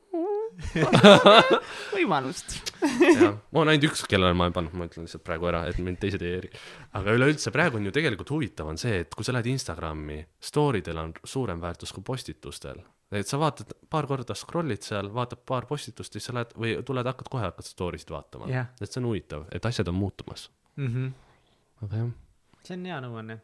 võimalust 1.94 2.56
jah, 2.82 3.36
ma 3.52 3.62
olen 3.62 3.72
ainult 3.74 3.88
üks, 3.92 4.02
kellele 4.10 4.34
ma 4.34 4.46
olen 4.46 4.54
pannud, 4.56 4.74
ma 4.78 4.88
ütlen 4.88 5.06
lihtsalt 5.06 5.24
praegu 5.26 5.48
ära, 5.50 5.62
et 5.70 5.78
mind 5.82 6.00
teised 6.02 6.22
ei 6.24 6.34
eri. 6.40 6.50
aga 6.98 7.14
üleüldse 7.14 7.52
praegu 7.54 7.78
on 7.78 7.86
ju 7.86 7.94
tegelikult 7.94 8.32
huvitav 8.34 8.70
on 8.72 8.80
see, 8.80 9.04
et 9.04 9.14
kui 9.14 9.26
sa 9.26 9.34
lähed 9.36 9.50
Instagrami, 9.52 10.18
story 10.50 10.82
del 10.84 10.98
on 11.02 11.12
suurem 11.22 11.62
väärtus 11.62 11.94
kui 11.94 12.06
postitustel. 12.06 12.80
et 13.14 13.30
sa 13.30 13.38
vaatad 13.40 13.70
paar 13.90 14.08
korda, 14.10 14.34
scroll'id 14.36 14.82
seal, 14.84 15.12
vaatad 15.14 15.44
paar 15.46 15.68
postitust, 15.70 16.16
siis 16.16 16.26
sa 16.28 16.34
lähed 16.36 16.54
või 16.58 16.74
tuled, 16.86 17.06
hakkad 17.12 17.30
kohe 17.30 17.46
hakkad 17.46 17.68
story 17.68 18.02
sid 18.02 18.10
vaatama 18.14 18.50
yeah.. 18.50 18.72
et 18.80 18.90
see 18.90 19.02
on 19.02 19.10
huvitav, 19.12 19.46
et 19.54 19.70
asjad 19.70 19.92
on 19.92 19.98
muutumas 20.00 20.48
mm. 20.76 20.88
-hmm. 20.88 21.12
aga 21.86 22.02
jah. 22.02 22.10
see 22.64 22.80
on 22.80 22.90
hea 22.90 22.98
nõuanne. 23.06 23.38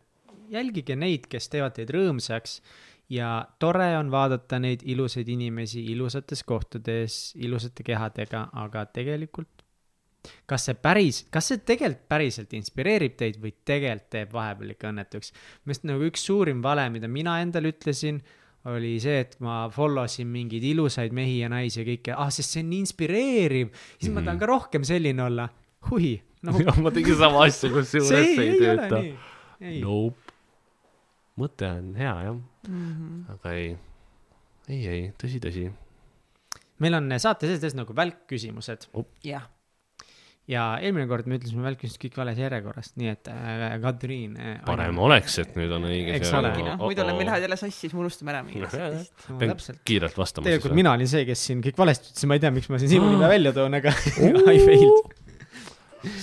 jälgige 0.51 0.99
neid, 0.99 1.31
kes 1.31 1.49
teevad 1.49 1.79
teid 1.79 1.95
rõõmsaks 1.95 2.59
ja 3.11 3.47
tore 3.59 3.97
on 3.99 4.11
vaadata 4.11 4.59
neid 4.63 4.85
ilusaid 4.85 5.29
inimesi 5.29 5.85
ilusates 5.93 6.45
kohtades, 6.45 7.35
ilusate 7.37 7.85
kehadega, 7.87 8.49
aga 8.65 8.87
tegelikult 8.87 9.65
kas 10.49 10.69
see 10.69 10.77
päris, 10.81 11.19
kas 11.33 11.51
see 11.51 11.61
tegelikult 11.69 12.07
päriselt 12.09 12.55
inspireerib 12.57 13.17
teid 13.21 13.37
või 13.43 13.53
tegelikult 13.67 14.09
teeb 14.15 14.33
vahepeal 14.33 14.73
ikka 14.73 14.93
õnnetuks? 14.93 15.35
minu 15.35 15.75
arust 15.75 15.87
nagu 15.91 16.09
üks 16.09 16.25
suurim 16.25 16.63
vale, 16.65 16.87
mida 16.95 17.11
mina 17.13 17.37
endale 17.45 17.75
ütlesin, 17.75 18.23
oli 18.73 18.95
see, 19.03 19.19
et 19.27 19.37
ma 19.45 19.67
follow 19.73 20.09
sin 20.09 20.31
mingeid 20.33 20.65
ilusaid 20.65 21.13
mehi 21.13 21.43
ja 21.43 21.51
naisi 21.53 21.83
ja 21.83 21.89
kõike, 21.91 22.17
ah, 22.17 22.33
sest 22.33 22.57
see 22.57 22.65
on 22.65 22.71
nii 22.73 22.83
inspireeriv, 22.87 23.75
siis 23.75 24.09
mm 24.09 24.09
-hmm. 24.09 24.15
ma 24.15 24.25
tahan 24.25 24.37
mhm. 24.37 24.41
ka 24.41 24.53
rohkem 24.53 24.85
selline 24.89 25.23
olla. 25.23 25.49
hui 25.91 26.17
no.. 26.45 26.57
ma 26.81 26.91
tegin 26.91 27.17
sama 27.17 27.45
asja, 27.45 27.69
kusjuures 27.69 28.09
see 28.09 28.25
ei, 28.41 28.49
ei 28.49 28.61
tööta. 28.61 29.03
Nope 29.81 30.24
mõte 31.41 31.71
on 31.71 31.95
hea 31.99 32.13
jah 32.29 32.37
mm, 32.37 32.93
-hmm. 32.93 33.25
aga 33.35 33.57
ei, 33.59 33.73
ei, 34.69 34.87
ei, 34.87 35.03
tõsi, 35.21 35.41
tõsi. 35.43 35.67
meil 36.79 37.01
on 37.01 37.11
saate 37.19 37.51
sees 37.51 37.63
tõesti 37.63 37.81
nagu 37.81 37.97
välkküsimused 37.97 38.89
oh.. 38.95 39.09
jah 39.25 39.49
ja 40.51 40.65
eelmine 40.85 41.07
kord 41.09 41.27
me 41.31 41.39
ütlesime 41.39 41.65
välkküsimused 41.65 42.03
kõik 42.03 42.19
vales 42.21 42.39
järjekorras, 42.39 42.93
nii 43.01 43.11
et 43.11 43.31
äh, 43.33 43.65
Katriin 43.83 44.37
äh,. 44.37 44.59
parem 44.67 44.99
on... 44.99 45.07
oleks, 45.09 45.39
et 45.41 45.57
nüüd 45.59 45.73
on 45.73 45.89
õige. 45.89 46.19
eks 46.19 46.33
ole. 46.37 46.53
muidu 46.83 47.03
oleme, 47.05 47.19
meil 47.19 47.31
lähevad 47.31 47.47
jälle 47.47 47.59
sassi, 47.61 47.79
siis 47.87 47.97
me 47.97 48.05
unustame 48.05 48.35
ära 48.35 48.45
mingi 48.47 48.63
asja. 48.69 48.91
pean 49.41 49.57
kiirelt 49.89 50.19
vastama. 50.21 50.47
tegelikult 50.47 50.77
mina 50.77 50.93
olin 50.95 51.11
see, 51.11 51.25
kes 51.29 51.47
siin 51.49 51.65
kõik 51.65 51.81
valesti 51.81 52.13
ütles, 52.13 52.29
ma 52.29 52.39
ei 52.39 52.45
tea, 52.45 52.53
miks 52.55 52.71
ma 52.71 52.83
siin 52.83 52.93
sinu 52.93 53.09
nime 53.11 53.31
välja 53.33 53.55
toon, 53.57 53.81
aga 53.81 53.95
I 54.55 54.61
failed. 54.61 55.17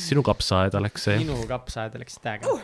sinu 0.06 0.24
kapsaaeda 0.24 0.84
läks 0.86 1.10
see. 1.10 1.20
minu 1.26 1.42
kapsaaeda 1.50 2.00
läks 2.04 2.22
täiega 2.22 2.54
uh,. 2.54 2.62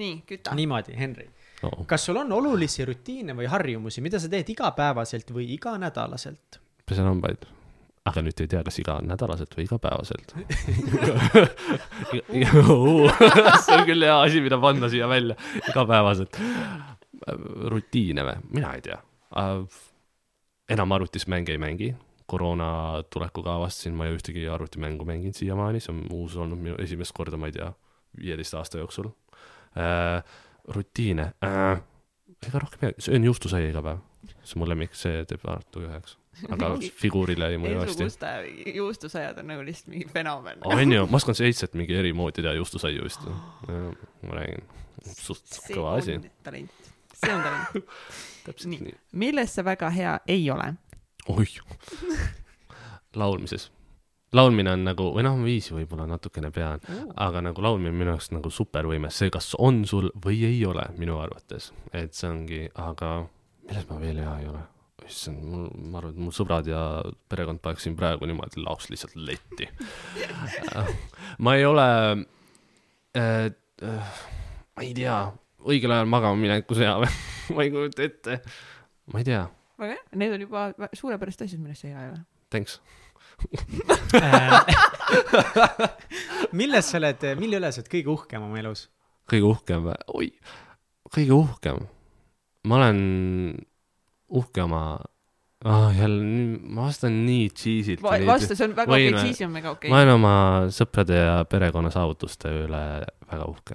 nii, 0.00 0.22
küta. 0.26 0.56
niimoodi, 0.56 0.96
Henri 0.98 1.28
no.. 1.64 1.84
kas 1.90 2.06
sul 2.06 2.20
on 2.20 2.32
olulisi 2.36 2.84
rutiine 2.88 3.36
või 3.36 3.48
harjumusi, 3.50 4.04
mida 4.04 4.20
sa 4.22 4.30
teed 4.32 4.54
igapäevaselt 4.54 5.32
või 5.34 5.50
iganädalaselt? 5.56 6.60
pesen 6.84 7.08
hambaid, 7.08 7.46
aga 8.08 8.24
nüüd 8.24 8.40
ei 8.44 8.50
tea, 8.52 8.60
kas 8.66 8.78
iganädalaselt 8.82 9.54
või 9.56 9.64
igapäevaselt. 9.68 10.34
See 13.64 13.76
on 13.78 13.86
küll 13.88 14.04
hea 14.04 14.16
asi, 14.20 14.42
mida 14.44 14.58
panna 14.60 14.90
siia 14.92 15.08
välja, 15.10 15.36
igapäevaselt. 15.70 16.40
rutiine 17.72 18.24
või, 18.26 18.48
mina 18.58 18.74
ei 18.76 18.84
tea. 18.84 18.98
Uh,. 19.34 19.64
enam 20.68 20.92
arvutis 20.96 21.26
mänge 21.28 21.52
ei 21.52 21.60
mängi. 21.60 21.94
Koroona 22.26 23.02
tulekuga 23.12 23.58
avastasin, 23.58 23.92
ma 23.96 24.06
ei 24.08 24.14
ühtegi 24.16 24.46
arvutimängu 24.48 25.04
mänginud 25.04 25.36
siiamaani, 25.36 25.80
see 25.84 25.92
on 25.92 25.98
uus 26.16 26.36
olnud 26.40 26.56
minu 26.56 26.78
esimest 26.80 27.12
korda, 27.12 27.36
ma 27.36 27.50
ei 27.50 27.56
tea, 27.56 27.66
viieteist 28.16 28.56
aasta 28.56 28.80
jooksul. 28.80 29.10
Äh, 29.76 30.22
rutiine 30.68 31.32
äh,. 31.44 31.80
ega 32.46 32.58
rohkem 32.58 32.88
ei, 32.88 32.94
söön 32.98 33.24
juustusaia 33.24 33.70
iga 33.70 33.82
päev. 33.82 34.02
see 34.44 34.56
on 34.56 34.62
mu 34.64 34.68
lemmik, 34.68 34.94
see 34.96 35.24
teeb 35.28 35.44
alati 35.48 35.82
üheks. 35.84 36.16
aga 36.50 36.70
figuurile 37.02 37.50
ei 37.52 37.60
mõju 37.60 37.82
hästi. 37.82 38.08
juustusaiad 38.74 39.38
on 39.42 39.52
nagu 39.52 39.66
lihtsalt 39.66 39.92
mingi 39.92 40.08
fenomen. 40.12 40.64
on 40.64 40.92
ju, 40.92 41.06
ma 41.10 41.20
oskan 41.20 41.38
seitset 41.38 41.76
mingi 41.78 41.96
eri 41.96 42.12
moodi 42.12 42.42
teha 42.42 42.54
juustusaiu 42.58 43.04
vist. 43.04 43.26
ma 43.68 44.40
räägin, 44.40 44.64
suht 45.12 45.46
see 45.50 45.76
kõva 45.76 45.98
asi 46.00 46.18
talent, 46.46 46.90
see 47.12 47.34
on 47.34 47.44
talent. 47.44 47.92
täpselt 48.44 48.72
Nii. 48.72 48.90
nii, 48.90 48.98
milles 49.24 49.54
sa 49.56 49.64
väga 49.64 49.90
hea 49.90 50.18
ei 50.28 50.50
ole? 50.52 50.74
oih, 51.28 51.56
laulmises. 53.16 53.70
Laulmine 54.34 54.74
on 54.74 54.84
nagu, 54.88 55.08
või 55.14 55.24
noh, 55.26 55.38
viisi 55.44 55.74
võib-olla 55.76 56.06
natukene 56.10 56.50
pean, 56.54 56.82
aga 57.20 57.42
nagu 57.44 57.64
laulmine 57.64 57.92
on 57.92 57.98
minu 58.02 58.14
jaoks 58.14 58.30
nagu 58.34 58.52
supervõime, 58.52 59.10
see, 59.14 59.32
kas 59.34 59.54
on 59.58 59.84
sul 59.88 60.10
või 60.24 60.42
ei 60.48 60.60
ole, 60.66 60.86
minu 60.98 61.18
arvates, 61.22 61.72
et 61.92 62.14
see 62.16 62.30
ongi, 62.30 62.62
aga 62.74 63.16
milles 63.68 63.90
ma 63.90 64.00
veel 64.02 64.22
hea 64.22 64.38
ei 64.42 64.48
ole? 64.52 64.62
issand, 65.04 65.42
mul, 65.44 65.66
ma 65.90 65.98
arvan, 66.00 66.14
et 66.14 66.20
mu 66.24 66.30
sõbrad 66.32 66.68
ja 66.68 66.80
perekond 67.28 67.60
paneksin 67.64 67.96
praegu 67.98 68.24
niimoodi 68.28 68.62
laoks 68.62 68.88
lihtsalt 68.88 69.16
letti. 69.20 69.66
ma 71.44 71.56
ei 71.58 71.66
ole 71.68 71.86
äh,, 73.18 73.50
äh, 73.84 74.14
ma 74.76 74.86
ei 74.86 74.94
tea, 74.96 75.18
õigel 75.64 75.92
ajal 75.94 76.08
magama 76.10 76.40
mineku 76.40 76.78
hea 76.78 76.94
või? 77.02 77.10
ma 77.56 77.66
ei 77.66 77.74
kujuta 77.74 78.06
ette. 78.06 78.38
ma 79.12 79.20
ei 79.20 79.28
tea, 79.28 79.44
väga 79.82 79.98
hea, 79.98 80.06
need 80.22 80.36
on 80.38 80.46
juba 80.46 80.66
suurepärased 80.96 81.46
asjad, 81.48 81.62
millest 81.62 81.84
sa 81.84 81.92
hea 81.92 82.06
ei 82.06 82.12
ole. 82.14 82.22
thanks. 82.54 82.80
milles 86.58 86.90
sa 86.90 86.98
oled, 87.00 87.20
mille 87.40 87.56
üle 87.60 87.72
sa 87.72 87.82
oled 87.82 87.90
kõige 87.92 88.12
uhkem 88.14 88.46
oma 88.46 88.60
elus? 88.60 88.80
kõige 89.30 89.46
uhkem 89.48 89.80
või? 89.88 89.96
oi, 90.18 90.28
kõige 91.14 91.34
uhkem. 91.36 91.78
ma 92.68 92.72
olen 92.80 92.98
uhke 94.34 94.60
oma 94.64 94.82
ah,, 95.64 95.90
jälle, 95.96 96.20
ma 96.60 96.88
vastan 96.88 97.24
nii 97.24 97.48
cheesy'lt. 97.50 98.04
vasta, 98.04 98.54
see 98.54 98.68
on 98.68 98.76
väga 98.76 98.92
okei, 98.92 99.10
või? 99.10 99.24
siis 99.28 99.42
on 99.46 99.52
väga 99.56 99.74
okei 99.76 99.90
ma. 99.92 100.02
olen 100.02 100.14
oma 100.18 100.36
sõprade 100.74 101.18
ja 101.18 101.40
perekonna 101.48 101.90
saavutuste 101.94 102.48
üle 102.66 102.84
väga 103.30 103.44
uhke. 103.48 103.74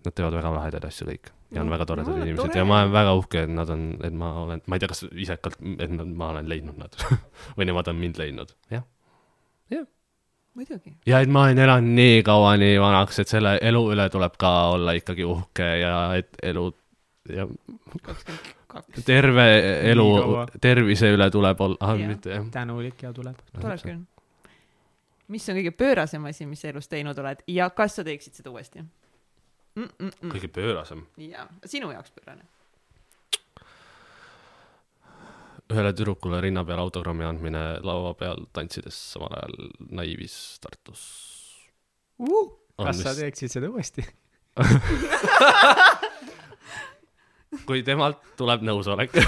Nad 0.00 0.12
teevad 0.16 0.38
väga 0.38 0.50
lahedaid 0.54 0.84
asju 0.88 1.10
kõik 1.10 1.26
ja 1.50 1.62
on 1.62 1.70
väga 1.70 1.86
toredad 1.86 2.14
no, 2.14 2.22
inimesed 2.24 2.46
tore. 2.46 2.58
ja 2.58 2.64
ma 2.68 2.80
olen 2.82 2.92
väga 2.94 3.14
uhke, 3.18 3.44
et 3.46 3.52
nad 3.54 3.70
on, 3.74 3.86
et 4.06 4.14
ma 4.16 4.30
olen, 4.44 4.62
ma 4.66 4.76
ei 4.76 4.82
tea, 4.82 4.90
kas 4.92 5.04
isekalt, 5.10 5.58
et 5.78 5.94
nad, 5.94 6.12
ma 6.22 6.30
olen 6.34 6.50
leidnud 6.50 6.78
nad 6.80 6.94
või 7.58 7.68
nemad 7.70 7.90
on 7.90 7.98
mind 8.00 8.20
leidnud, 8.20 8.54
jah. 8.70 8.84
muidugi. 10.54 10.94
ja 11.10 11.22
et 11.24 11.32
ma 11.32 11.46
olen 11.48 11.64
elanud 11.66 11.98
nii 11.98 12.22
kaua 12.26 12.54
nii 12.60 12.78
vanaks, 12.82 13.22
et 13.24 13.32
selle 13.32 13.56
elu 13.70 13.82
üle 13.96 14.06
tuleb 14.12 14.38
ka 14.40 14.54
olla 14.76 14.94
ikkagi 14.98 15.26
uhke 15.26 15.68
ja 15.82 15.96
et 16.20 16.38
elu 16.52 16.68
ja 17.30 17.46
terve 19.04 19.46
elu 19.90 20.06
tervise 20.62 21.10
üle 21.10 21.26
tuleb 21.30 21.60
olla 21.60 21.76
ah,, 21.80 21.98
Jah. 21.98 22.08
mitte 22.08 22.30
jah. 22.30 22.46
tänulik 22.54 23.02
ja 23.02 23.12
tuleb. 23.12 23.42
tuleb 23.58 23.82
küll. 23.82 24.00
mis 25.28 25.48
on 25.48 25.58
kõige 25.58 25.74
pöörasem 25.74 26.24
asi, 26.30 26.46
mis 26.46 26.62
sa 26.62 26.70
elus 26.70 26.88
teinud 26.88 27.18
oled 27.18 27.42
ja 27.50 27.70
kas 27.74 27.98
sa 27.98 28.06
teeksid 28.06 28.38
seda 28.38 28.54
uuesti 28.54 28.86
mm? 29.76 29.88
-mm 29.98 30.32
kõige 30.34 30.48
pöörasem. 30.48 31.06
jaa, 31.16 31.48
sinu 31.64 31.92
jaoks 31.92 32.10
pöörane. 32.16 32.44
ühele 35.70 35.92
tüdrukule 35.94 36.40
rinna 36.42 36.64
peal 36.64 36.82
autogrammi 36.82 37.24
andmine 37.24 37.78
laua 37.86 38.14
peal 38.14 38.46
tantsides 38.52 39.12
samal 39.12 39.32
ajal 39.38 39.54
naiivis 39.90 40.58
Tartus. 40.60 41.02
kas 42.76 43.02
sa 43.02 43.14
teeksid 43.14 43.50
seda 43.50 43.70
uuesti? 43.70 44.06
kui 47.66 47.82
temalt 47.86 48.18
tuleb 48.38 48.62
nõusolek. 48.66 49.14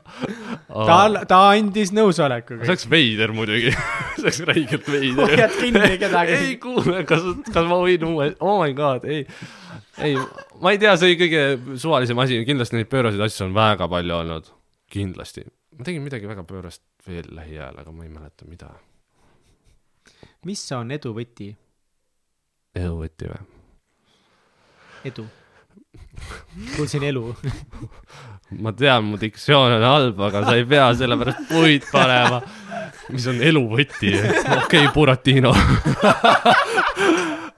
ta, 0.00 0.98
ta 1.28 1.40
andis 1.52 1.92
nõusoleku. 1.94 2.58
see 2.60 2.72
oleks 2.72 2.86
veider 2.90 3.34
muidugi, 3.36 3.72
see 4.16 4.24
oleks 4.24 4.40
räigelt 4.48 4.88
veider. 4.90 5.34
hoiad 5.34 5.56
kinni 5.58 5.98
kedagi. 6.00 6.38
ei 6.38 6.56
kuule, 6.62 7.04
kas, 7.08 7.26
kas 7.50 7.68
ma 7.70 7.80
võin 7.82 8.06
uue, 8.08 8.30
oh 8.44 8.58
my 8.62 8.76
god, 8.76 9.06
ei, 9.08 9.24
ei, 10.04 10.16
ma 10.62 10.74
ei 10.74 10.80
tea, 10.82 10.96
see 11.00 11.12
oli 11.12 11.20
kõige 11.24 11.44
suvalisem 11.82 12.24
asi, 12.24 12.40
kindlasti 12.48 12.80
neid 12.80 12.90
pööraseid 12.92 13.26
asju 13.28 13.48
on 13.48 13.56
väga 13.56 13.90
palju 13.92 14.18
olnud, 14.20 14.50
kindlasti. 14.92 15.46
ma 15.78 15.88
tegin 15.88 16.04
midagi 16.06 16.30
väga 16.30 16.46
pöörast 16.48 16.84
veel 17.08 17.28
lähiajal, 17.36 17.82
aga 17.82 17.94
ma 17.94 18.06
ei 18.06 18.12
mäleta, 18.12 18.48
mida. 18.48 18.72
mis 20.48 20.64
on 20.76 20.94
edu 20.94 21.14
võti? 21.16 21.52
eluvõti 22.74 23.30
või? 23.30 23.42
edu. 25.10 25.26
Kuulsin 26.76 27.02
elu. 27.02 27.34
ma 28.64 28.72
tean, 28.72 29.04
mu 29.08 29.18
diktsioon 29.20 29.76
on 29.78 29.86
halb, 29.88 30.20
aga 30.28 30.44
sa 30.46 30.56
ei 30.58 30.66
pea 30.68 30.88
sellepärast 30.94 31.46
puid 31.50 31.86
panema. 31.92 32.40
mis 33.12 33.26
on 33.28 33.40
eluvõti, 33.44 34.14
okei 34.16 34.58
okay,, 34.64 34.88
Buratino. 34.94 35.52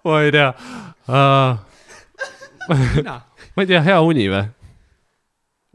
ma 0.07 0.21
ei 0.23 0.33
tea 0.35 0.51
uh,. 0.51 1.59
ma 3.55 3.63
ei 3.63 3.71
tea, 3.71 3.83
hea 3.87 3.99
uni 4.03 4.27
või? 4.33 4.45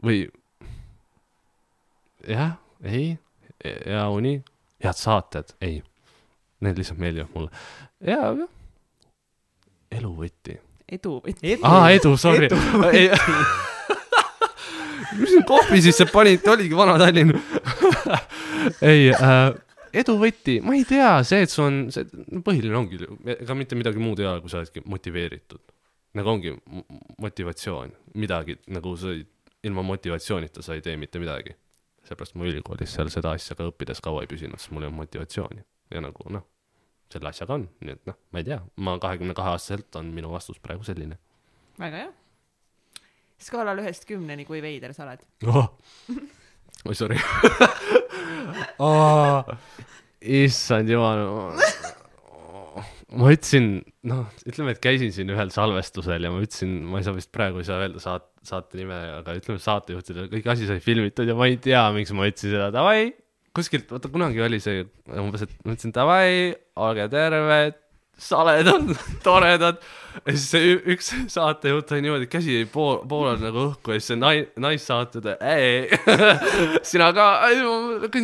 või? 0.04 0.18
jah, 2.28 2.56
ei, 2.84 3.14
hea 3.64 4.04
uni, 4.12 4.36
head 4.84 4.98
saated, 4.98 5.56
ei. 5.64 5.80
Need 6.62 6.78
lihtsalt 6.78 7.00
meeldivad 7.02 7.32
mulle. 7.34 7.64
ja, 8.06 8.20
jah. 8.36 8.50
eluvõti. 9.92 10.60
edu. 10.98 11.18
edu. 11.42 11.60
aa, 11.66 11.90
edu, 11.96 12.14
sorry. 12.20 12.48
mis 15.18 15.34
sa 15.34 15.42
kohvi 15.48 15.82
sisse 15.84 16.06
panid, 16.12 16.46
oligi 16.48 16.76
Vana-Tallinn. 16.76 17.34
ei 18.92 19.10
äh,, 19.12 19.52
eduvõti, 20.02 20.58
ma 20.64 20.76
ei 20.78 20.84
tea, 20.88 21.14
see, 21.26 21.44
et 21.46 21.52
sul 21.52 21.66
on, 21.68 21.78
see 21.94 22.06
põhiline 22.44 22.76
ongi, 22.78 23.00
ega 23.36 23.56
mitte 23.58 23.76
midagi 23.78 24.00
muud 24.02 24.22
ei 24.22 24.28
ole, 24.30 24.40
kui 24.44 24.52
sa 24.52 24.60
oledki 24.62 24.84
motiveeritud. 24.88 25.62
nagu 26.18 26.28
ongi 26.28 26.52
motivatsioon, 27.24 27.92
midagi 28.20 28.58
nagu 28.72 28.96
sa 29.00 29.12
ei- 29.14 29.26
ilma 29.64 29.84
motivatsioonita 29.86 30.62
sa 30.62 30.74
ei 30.74 30.82
tee 30.84 30.96
mitte 31.00 31.20
midagi. 31.22 31.54
seepärast 32.02 32.34
ma 32.34 32.44
ülikoolis 32.48 32.90
seal 32.96 33.08
seda 33.14 33.30
asja 33.36 33.54
ka 33.54 33.68
õppides 33.70 34.00
kaua 34.02 34.24
ei 34.24 34.26
püsinud, 34.26 34.58
sest 34.58 34.72
mul 34.74 34.82
ei 34.82 34.88
olnud 34.88 35.04
motivatsiooni 35.04 35.62
ja 35.94 36.00
nagu 36.02 36.24
noh, 36.34 36.42
selle 37.12 37.30
asjaga 37.30 37.58
on, 37.58 37.68
nii 37.84 37.96
et 37.96 38.08
noh, 38.08 38.16
ma 38.32 38.40
ei 38.42 38.48
tea, 38.48 38.62
ma 38.82 38.96
kahekümne 39.02 39.36
kahe 39.36 39.54
aastaselt 39.54 40.00
on 40.00 40.10
minu 40.16 40.32
vastus 40.32 40.60
praegu 40.62 40.86
selline 40.86 41.18
väga 41.80 42.04
hea. 42.04 42.10
skaalal 43.42 43.80
ühest 43.82 44.06
kümneni, 44.08 44.46
kui 44.48 44.62
veider 44.64 44.94
sa 44.96 45.06
oled? 45.06 45.24
oh. 45.50 45.72
oi, 46.88 46.96
sorry 46.98 47.18
oh,. 48.82 49.54
issand 50.22 50.92
jumal. 50.92 51.24
ma 53.12 53.32
ütlesin, 53.34 53.82
noh, 54.08 54.28
ütleme, 54.48 54.72
et 54.74 54.82
käisin 54.84 55.12
siin 55.14 55.32
ühel 55.32 55.52
salvestusel 55.54 56.28
ja 56.28 56.32
ma 56.32 56.42
ütlesin, 56.44 56.78
ma 56.88 57.00
ei 57.00 57.08
saa 57.08 57.16
vist 57.16 57.32
praegu 57.34 57.60
ei 57.60 57.68
saa 57.68 57.82
öelda 57.84 58.00
saat-, 58.02 58.30
saate 58.46 58.80
nime, 58.80 58.96
aga 59.18 59.36
ütleme 59.36 59.60
saatejuhtidele, 59.62 60.30
kõik 60.32 60.48
asi 60.54 60.68
sai 60.70 60.80
filmitud 60.84 61.28
ja 61.28 61.36
ma 61.38 61.50
ei 61.50 61.58
tea, 61.60 61.84
miks 61.96 62.14
ma 62.16 62.30
ütlesin 62.30 62.56
seda, 62.56 62.70
davai. 62.74 63.10
kuskilt, 63.56 63.88
vaata 63.92 64.10
kunagi 64.12 64.42
oli 64.44 64.60
see 64.62 64.84
umbes, 65.20 65.46
et 65.46 65.54
ma 65.64 65.74
ütlesin 65.74 65.94
davai, 65.94 66.52
olge 66.80 67.08
terved, 67.12 67.78
saledad, 68.22 68.92
toredad. 69.26 69.82
ja 70.26 70.34
siis 70.34 70.46
see 70.52 70.72
üks 70.94 71.10
saatejuht 71.32 71.88
sai 71.88 72.02
niimoodi, 72.04 72.28
käsi 72.32 72.56
jäi 72.58 72.68
pool, 72.70 73.00
poolel 73.08 73.40
nagu 73.42 73.66
õhku 73.70 73.94
ja 73.94 74.00
siis 74.00 74.12
see 74.12 74.20
nai-, 74.20 74.48
naissaatejuht, 74.60 75.30
ei, 75.40 75.88
sina 76.92 77.10
ka, 77.16 77.28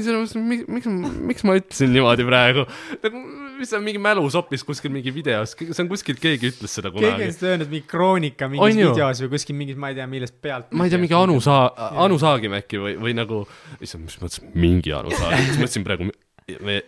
selle 0.07 0.23
mõttes, 0.23 0.67
miks, 0.69 0.91
miks 1.33 1.47
ma 1.49 1.59
ütlesin 1.61 1.95
niimoodi 1.97 2.29
praegu. 2.29 2.67
nagu, 3.05 3.25
see 3.67 3.77
on 3.79 3.85
mingi 3.87 3.99
mälusopis 4.03 4.63
kuskil 4.67 4.93
mingi 4.95 5.11
videos, 5.15 5.55
see 5.59 5.83
on 5.83 5.89
kuskil, 5.91 6.15
keegi 6.23 6.53
ütles 6.53 6.75
seda 6.79 6.93
keegi 6.95 7.07
on 7.09 7.17
kunagi. 7.19 7.33
seda 7.39 7.51
öelnud 7.55 7.73
mingi 7.73 7.87
kroonika 7.91 8.47
On 8.47 8.53
mingis 8.55 8.79
ju? 8.79 8.93
videos 8.95 9.23
või 9.25 9.31
kuskil 9.35 9.57
mingis, 9.59 9.77
ma 9.81 9.91
ei 9.91 9.99
tea, 9.99 10.07
millest 10.07 10.37
pealt. 10.45 10.71
ma 10.73 10.85
ei 10.87 10.91
tea, 10.95 11.01
mingi 11.03 11.17
Anu 11.19 11.41
Saa-, 11.43 11.73
Anu 12.05 12.19
Saagim 12.23 12.55
äkki 12.61 12.79
või, 12.83 12.95
või 13.03 13.15
nagu, 13.19 13.43
issand, 13.81 14.05
mis 14.07 14.19
mõttes 14.23 14.43
mingi 14.55 14.93
Anu 14.95 15.11
Saagim, 15.17 15.47
ma 15.55 15.63
mõtlesin 15.65 15.87
praegu 15.89 16.11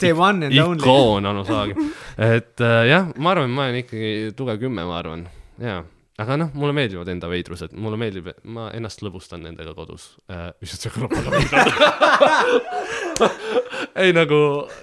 The 0.01 0.13
one 0.17 0.47
and 0.47 0.57
only. 0.59 0.81
ikoon 0.81 1.27
Anu 1.29 1.43
Saagim. 1.45 1.91
et 2.17 2.61
äh, 2.65 2.83
jah, 2.89 3.11
ma 3.21 3.35
arvan, 3.35 3.51
ma 3.53 3.67
olen 3.69 3.83
ikkagi 3.83 4.31
tugev 4.39 4.61
kümme, 4.63 4.87
ma 4.89 4.99
arvan, 5.03 5.27
jaa. 5.61 5.83
Aga 6.21 6.37
noh, 6.41 6.51
mulle 6.59 6.75
meeldivad 6.77 7.09
enda 7.13 7.29
veidrused, 7.31 7.73
mulle 7.81 7.99
meeldib, 8.01 8.29
ma 8.53 8.69
ennast 8.77 9.03
lõbustan 9.05 9.45
nendega 9.47 9.73
kodus 9.77 10.11
äh,. 10.31 10.51
mis 10.61 10.75
see 10.77 10.93
kõlab 10.93 11.15
väga 11.17 11.31
veidralt. 11.37 11.75
ei 14.05 14.13
nagu, 14.17 14.41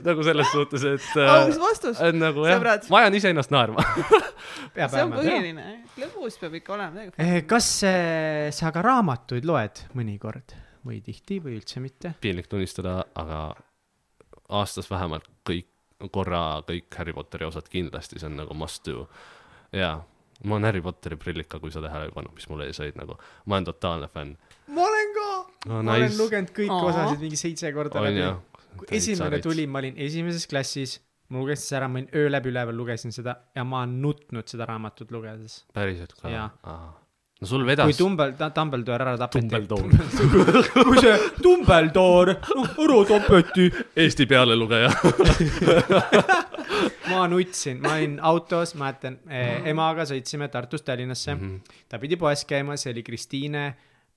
nagu 0.07 0.25
selles 0.25 0.49
suhtes, 0.53 0.85
et 0.87 1.07
aus 1.23 1.53
äh, 1.53 1.61
vastus. 1.61 2.01
et 2.01 2.17
nagu 2.17 2.45
jah 2.47 2.57
sõbrad., 2.57 2.89
ma 2.93 3.03
ajan 3.03 3.19
iseennast 3.19 3.53
naerma. 3.53 3.85
see 4.73 5.03
on. 5.03 5.13
põhiline. 5.13 5.67
lõbus 6.01 6.39
peab 6.41 6.57
ikka 6.61 6.75
olema. 6.77 7.07
Eh, 7.21 7.39
kas 7.49 7.69
eh, 7.87 8.49
sa 8.55 8.73
ka 8.73 8.85
raamatuid 8.85 9.47
loed 9.47 9.85
mõnikord 9.97 10.57
või 10.87 11.01
tihti 11.05 11.41
või 11.43 11.57
üldse 11.59 11.83
mitte? 11.83 12.15
piinlik 12.23 12.49
tunnistada, 12.49 12.99
aga 13.19 13.41
aastas 14.57 14.89
vähemalt 14.89 15.27
kõik, 15.47 15.69
korra 16.13 16.61
kõik 16.65 16.93
Harry 16.97 17.13
Potteri 17.13 17.47
osad 17.47 17.67
kindlasti, 17.71 18.19
see 18.21 18.29
on 18.29 18.37
nagu 18.41 18.57
must 18.57 18.85
do. 18.87 19.07
jaa, 19.75 19.97
ma 20.43 20.57
olen 20.57 20.69
Harry 20.69 20.81
Potteri 20.85 21.17
prillika, 21.17 21.59
kui 21.59 21.73
sa 21.73 21.81
tähele 21.81 22.09
ei 22.09 22.13
pannud, 22.13 22.35
mis 22.37 22.47
mul 22.51 22.61
ees 22.67 22.79
olid 22.83 22.99
nagu, 22.99 23.17
ma 23.45 23.57
olen 23.57 23.67
totaalne 23.71 24.09
fänn 24.13 24.35
ma 24.67 24.85
olen 24.85 25.15
ka. 25.15 25.31
no,. 25.69 25.81
ma 25.81 25.97
olen 25.97 26.15
lugenud 26.19 26.53
kõik 26.55 26.73
Aa. 26.75 26.85
osasid 26.91 27.25
mingi 27.25 27.39
seitse 27.39 27.73
korda 27.75 28.01
on 28.01 28.07
läbi 28.09 28.29
kui 28.77 28.93
esimene 28.99 29.41
tuli, 29.41 29.65
ma 29.67 29.81
olin 29.81 29.97
esimeses 30.07 30.45
klassis, 30.49 30.99
ma 31.33 31.41
lugesin 31.41 31.65
seda 31.65 31.81
ära, 31.81 31.89
ma 31.91 32.01
olin 32.01 32.09
öö 32.13 32.29
läbi 32.29 32.53
üleval, 32.53 32.77
lugesin 32.77 33.15
seda 33.15 33.39
ja 33.55 33.65
ma 33.65 33.81
olen 33.83 33.97
nutnud 34.03 34.47
seda 34.53 34.69
raamatut 34.69 35.11
lugedes. 35.15 35.63
päriselt 35.73 36.15
ka 36.21 36.33
no 36.33 37.47
sul 37.47 37.61
kui 37.61 37.69
vedas. 37.69 37.97
Dumbel-, 37.99 38.33
Dumbledore 38.55 39.03
ära 39.03 39.17
tapeti. 39.17 39.59
Kui 40.87 41.01
see 41.03 41.17
Dumbledore, 41.43 42.39
ära 42.81 43.03
tapeti. 43.11 43.69
Eesti 43.95 44.25
pealelugeja. 44.25 44.89
ma 47.11 47.25
nutsin, 47.31 47.81
ma 47.81 47.95
olin 47.97 48.17
autos, 48.23 48.75
mäletan 48.79 49.19
eh,, 49.29 49.67
emaga 49.71 50.05
sõitsime 50.07 50.49
Tartust 50.53 50.85
Tallinnasse 50.87 51.35
mm. 51.35 51.41
Mhm. 51.41 51.55
-hmm. 51.55 51.83
ta 51.89 51.99
pidi 51.99 52.17
poes 52.17 52.45
käima, 52.45 52.77
see 52.77 52.93
oli 52.93 53.03
Kristiine 53.03 53.67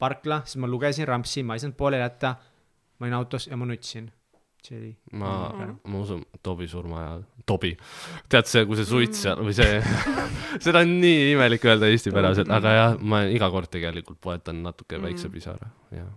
parkla, 0.00 0.42
siis 0.44 0.60
ma 0.60 0.70
lugesin 0.70 1.08
Rampsi, 1.08 1.42
ma 1.42 1.56
ei 1.56 1.62
saanud 1.62 1.76
pooleli 1.76 2.02
jätta. 2.02 2.34
ma 2.98 3.06
olin 3.06 3.14
autos 3.16 3.46
ja 3.46 3.56
ma 3.56 3.66
nutsin. 3.66 4.10
see 4.62 4.78
oli. 4.78 4.96
ma, 5.12 5.52
ma 5.84 5.98
usun, 5.98 6.24
Tobi 6.42 6.68
surma 6.68 7.00
ajal, 7.00 7.22
Tobi, 7.46 7.76
tead 8.28 8.46
see, 8.46 8.66
kui 8.68 8.76
see 8.76 8.88
suits 8.88 9.22
seal 9.24 9.40
või 9.40 9.54
see, 9.56 9.80
seda 10.64 10.84
on 10.84 10.96
nii 11.00 11.30
imelik 11.32 11.64
öelda 11.64 11.88
eestipäraselt, 11.88 12.50
aga 12.52 12.74
jah, 12.76 12.98
ma 13.00 13.22
iga 13.24 13.48
kord 13.50 13.72
tegelikult 13.72 14.20
poetan 14.20 14.60
natuke 14.62 15.00
väikse 15.00 15.32
pisara, 15.32 15.72
jah. 15.96 16.12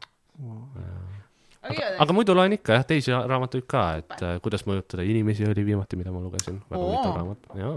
Aga, 1.69 1.89
aga 2.03 2.15
muidu 2.15 2.35
loen 2.37 2.57
ikka 2.57 2.77
jah, 2.77 2.85
teisi 2.87 3.13
raamatuid 3.13 3.65
ka, 3.69 3.85
et 4.01 4.13
äh, 4.19 4.35
kuidas 4.43 4.65
mõjutada. 4.69 5.05
Inimesi 5.07 5.47
oli 5.47 5.65
viimati, 5.67 5.99
mida 5.99 6.13
ma 6.13 6.21
lugesin, 6.23 6.59
väga 6.69 6.83
huvitav 6.83 7.17
raamat, 7.17 7.49
jaa. 7.59 7.73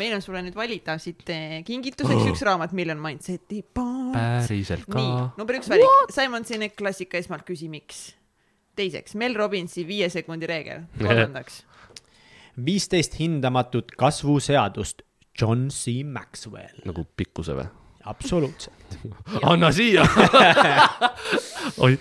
meil 0.00 0.16
on 0.16 0.24
sulle 0.24 0.40
nüüd 0.46 0.56
valida 0.56 0.96
siit 1.02 1.28
kingituseks 1.68 2.30
üks 2.32 2.44
raamat 2.48 2.72
Million 2.76 3.00
Mindseti. 3.02 3.62
päriselt 3.74 4.88
ka? 4.88 4.98
Nii, 4.98 5.28
number 5.40 5.60
üks 5.60 5.70
valik, 5.72 6.14
Simon 6.14 6.48
Sinek 6.48 6.76
klassika 6.78 7.20
esmalt 7.20 7.46
küsi, 7.48 7.68
miks. 7.72 8.10
teiseks, 8.76 9.14
Mel 9.20 9.36
Robbinsi 9.36 9.84
viie 9.88 10.08
sekundi 10.12 10.48
reegel. 10.48 10.88
kolmandaks, 11.02 11.62
viisteist 12.56 13.18
hindamatut 13.20 13.94
kasvuseadust, 13.98 15.06
John 15.38 15.70
C. 15.72 16.02
Maxwell, 16.04 16.82
nagu 16.84 17.06
pikkuse 17.16 17.56
või? 17.56 17.70
absoluutselt. 18.04 18.98
anna 19.50 19.72
siia! 19.72 20.06
Oi, 21.84 21.98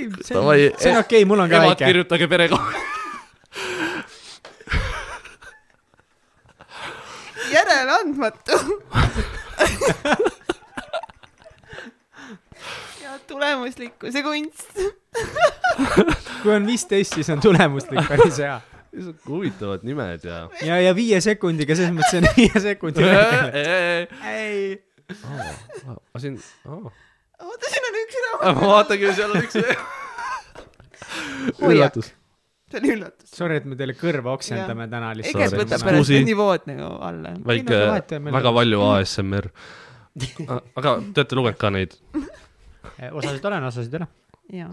ei, 0.00 0.10
see 0.24 0.36
on, 0.36 0.46
see 0.78 0.92
on 0.92 0.98
okei 1.02 1.20
okay,, 1.20 1.24
mul 1.28 1.44
on 1.44 1.50
ka 1.50 1.56
emad 1.60 1.68
väike. 1.74 1.84
kirjutage 1.84 2.28
perekonna. 2.28 2.72
järeleandmatu. 7.52 8.52
ja 13.02 13.18
tulemuslikkuse 13.26 14.22
kunst. 14.22 14.74
kui 16.42 16.54
on 16.54 16.66
viisteist, 16.66 17.14
siis 17.14 17.30
on 17.30 17.40
tulemuslik, 17.40 18.08
päris 18.08 18.38
hea. 18.38 18.60
huvitavad 19.28 19.80
nimed 19.82 20.24
ja. 20.24 20.48
ja, 20.62 20.80
ja 20.80 20.94
viie 20.96 21.20
sekundiga, 21.20 21.76
selles 21.78 21.94
mõttes 21.94 22.16
on 22.18 22.26
viie 22.36 22.62
sekundi 22.62 23.04
ei. 23.04 24.82
ma 26.14 26.18
siin, 26.22 26.40
aa, 26.66 26.90
oota, 27.46 27.64
siin 27.72 27.84
on 27.88 27.94
üks 28.04 28.14
ma 28.20 28.24
raamat. 28.28 28.62
vaatangi, 28.70 29.04
seal 29.18 29.32
on 29.36 29.42
üks 29.44 29.56
Hoia. 31.60 31.72
üllatus. 31.74 32.06
see 32.70 32.78
oli 32.80 32.88
üllatus. 32.94 33.28
Sorry, 33.34 33.54
et 33.60 33.66
me 33.66 33.74
teile 33.80 33.94
kõrva 33.98 34.28
oksendame 34.36 34.84
täna 34.92 35.08
Egert 35.14 35.24
lihtsalt. 35.24 35.50
Sorry. 35.50 35.60
võtab 35.64 35.80
pärast 35.88 36.14
nivood 36.28 36.62
nagu 36.70 36.88
alla. 37.08 37.30
väike 37.50 37.76
väga 38.30 38.48
on- 38.52 38.56
palju 38.60 38.78
ASMR. 38.90 39.46
aga 40.76 40.88
te 41.00 41.18
olete 41.24 41.34
lugenud 41.38 41.58
ka 41.60 41.68
neid? 41.74 41.92
osasid 43.18 43.44
olen, 43.50 43.62
osasid 43.70 43.92
ei 43.96 44.00
ole. 44.02 44.08
jaa, 44.60 44.72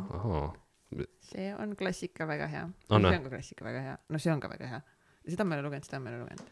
see 1.31 1.47
on 1.55 1.69
klassika 1.79 2.23
väga 2.29 2.45
hea. 2.51 2.65
On 2.89 3.01
see 3.07 3.17
on 3.17 3.23
ka 3.25 3.29
klassika 3.35 3.61
väga 3.67 3.79
hea, 3.89 3.95
no 4.09 4.15
see 4.21 4.31
on 4.33 4.39
ka 4.43 4.47
väga 4.51 4.65
hea. 4.75 4.81
seda 5.27 5.43
ma 5.47 5.51
ei 5.55 5.59
ole 5.61 5.67
lugenud, 5.69 5.85
seda 5.89 5.97
ma 6.03 6.07
ei 6.11 6.15
ole 6.15 6.21
lugenud. 6.25 6.47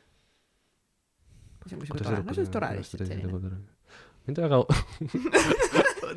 see 1.65 1.75
on 1.75 1.79
kusjuures 1.81 2.05
tore, 2.07 2.17
no 2.23 2.31
see 2.37 2.45
on 2.45 2.49
tore 2.57 2.67
lihtsalt 2.79 3.01
selline. 3.09 3.27
mind 4.27 4.37
väga, 4.45 4.57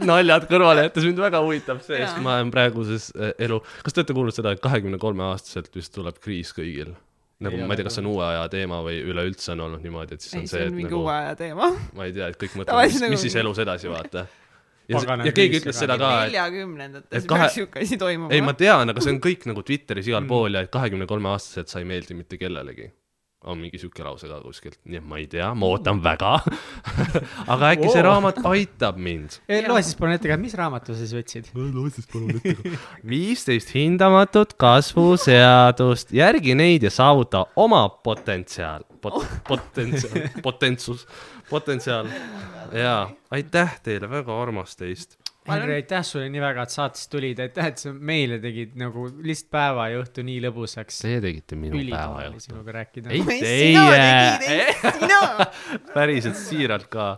naljad 0.05 0.47
kõrvale 0.51 0.87
jättes 0.89 1.05
mind 1.09 1.21
väga 1.25 1.43
huvitab 1.45 1.83
see, 1.85 1.99
sest 2.03 2.23
ma 2.25 2.39
olen 2.39 2.51
praeguses 2.55 3.11
äh, 3.17 3.35
elu, 3.49 3.61
kas 3.85 3.95
te 3.95 4.03
olete 4.03 4.17
kuulnud 4.17 4.37
seda, 4.37 4.55
et 4.57 4.63
kahekümne 4.65 4.99
kolme 5.03 5.27
aastaselt 5.31 5.71
vist 5.77 5.95
tuleb 5.95 6.19
kriis 6.23 6.55
kõigil? 6.57 6.95
nagu 7.39 7.55
Ei 7.55 7.67
ma 7.71 7.75
ei 7.75 7.79
tea, 7.79 7.87
kas 7.87 7.95
see 7.99 8.03
on 8.03 8.11
uue 8.11 8.25
aja 8.27 8.49
teema 8.51 8.81
või 8.83 8.99
üleüldse 9.07 9.53
on 9.55 9.61
olnud 9.69 9.85
niimoodi, 9.85 10.17
et 10.19 10.25
siis 10.25 10.35
ei, 10.35 10.41
on 10.41 10.49
see 10.51 10.57
see, 10.59 10.67
on 10.67 10.73
et 10.73 10.77
mingi 10.81 10.91
nagu 10.91 11.03
uue 11.05 11.13
aja 11.15 11.37
teema. 11.39 11.69
ma 11.95 12.09
ei 12.09 12.15
tea, 12.17 12.27
et 12.33 12.39
kõik 12.41 12.57
mõtlevad, 12.59 12.73
Tavaliselt 12.73 12.99
mis, 12.99 13.05
nagu 13.05 13.15
mis 13.15 13.25
siis 13.29 13.37
elus 13.39 13.61
edasi 13.63 13.93
vaata. 13.93 14.25
ja, 14.91 15.03
ja 15.29 15.35
keegi 15.37 15.61
ütles 15.61 15.79
seda 15.79 15.99
ka, 16.01 16.09
et 16.25 16.33
neljakümnendates 16.33 17.21
et 17.21 17.29
kahe- 17.31 17.45
peaks 17.47 17.59
siuke 17.61 17.85
asi 17.87 17.99
toimuma. 18.01 18.33
ei, 18.35 18.43
ma 18.43 18.57
tean, 18.59 18.91
aga 18.91 19.05
see 19.05 19.15
on 19.15 19.21
kõik 19.23 19.47
nagu 19.53 19.63
Twitteris 19.63 20.11
igal 20.11 20.27
pool 20.27 20.59
ja 20.59 20.65
et 20.67 20.73
kahekümne 20.75 21.07
kolme 21.07 21.31
aastaselt 21.31 21.71
sa 21.71 21.79
ei 21.79 21.87
meeldi 21.87 22.19
mitte 22.19 22.41
kellelegi. 22.41 22.91
On 23.47 23.59
mingi 23.61 23.79
siuke 23.79 24.03
lause 24.03 24.27
ka 24.27 24.41
kuskilt, 24.43 24.79
nii 24.89 24.99
et 24.99 25.05
ma 25.07 25.19
ei 25.21 25.29
tea, 25.31 25.47
ma 25.55 25.69
ootan 25.71 26.01
väga. 26.03 26.33
aga 27.53 27.71
äkki 27.71 27.87
see 27.87 28.01
Oo. 28.01 28.07
raamat 28.09 28.41
aitab 28.51 28.99
mind. 28.99 29.39
loe 29.71 29.83
siis 29.87 29.95
palun 29.99 30.17
ette 30.17 30.31
ka, 30.31 30.39
mis 30.41 30.57
raamatu 30.59 30.97
sa 30.97 30.99
siis 31.07 31.15
võtsid? 31.15 31.53
viisteist 33.15 33.71
hindamatut 33.77 34.57
kasvuseadust, 34.59 36.11
järgi 36.19 36.59
neid 36.59 36.89
ja 36.89 36.93
saavuta 36.95 37.45
oma 37.63 37.85
potentsiaal 38.05 38.89
pot,, 39.01 39.23
potentsiaal, 39.49 40.29
potentsus, 40.43 41.07
potentsiaal. 41.51 42.11
jaa, 42.75 43.03
aitäh 43.31 43.79
teile, 43.87 44.11
väga 44.11 44.35
armas 44.43 44.75
teist. 44.77 45.15
Henri, 45.49 45.75
aitäh 45.81 46.05
sulle 46.07 46.29
nii 46.33 46.43
väga, 46.43 46.65
et 46.69 46.75
saatesse 46.75 47.09
tulid, 47.13 47.41
aitäh, 47.43 47.71
et 47.73 47.83
sa 47.83 47.93
meile 47.93 48.39
tegid 48.43 48.75
nagu 48.81 49.07
lihtsalt 49.25 49.51
päeva 49.55 49.89
ja 49.93 50.03
õhtu 50.03 50.25
nii 50.27 50.43
lõbusaks. 50.45 51.01
Teie 51.05 51.23
tegite 51.25 51.59
minu 51.61 51.79
päeva 51.79 52.25
ja 52.25 52.33
oli 52.33 52.43
sinuga 52.45 52.77
rääkida. 52.79 53.15
ei 53.15 53.25
teie, 53.31 54.67
päriselt 55.97 56.39
siiralt 56.41 56.89
ka. 56.93 57.09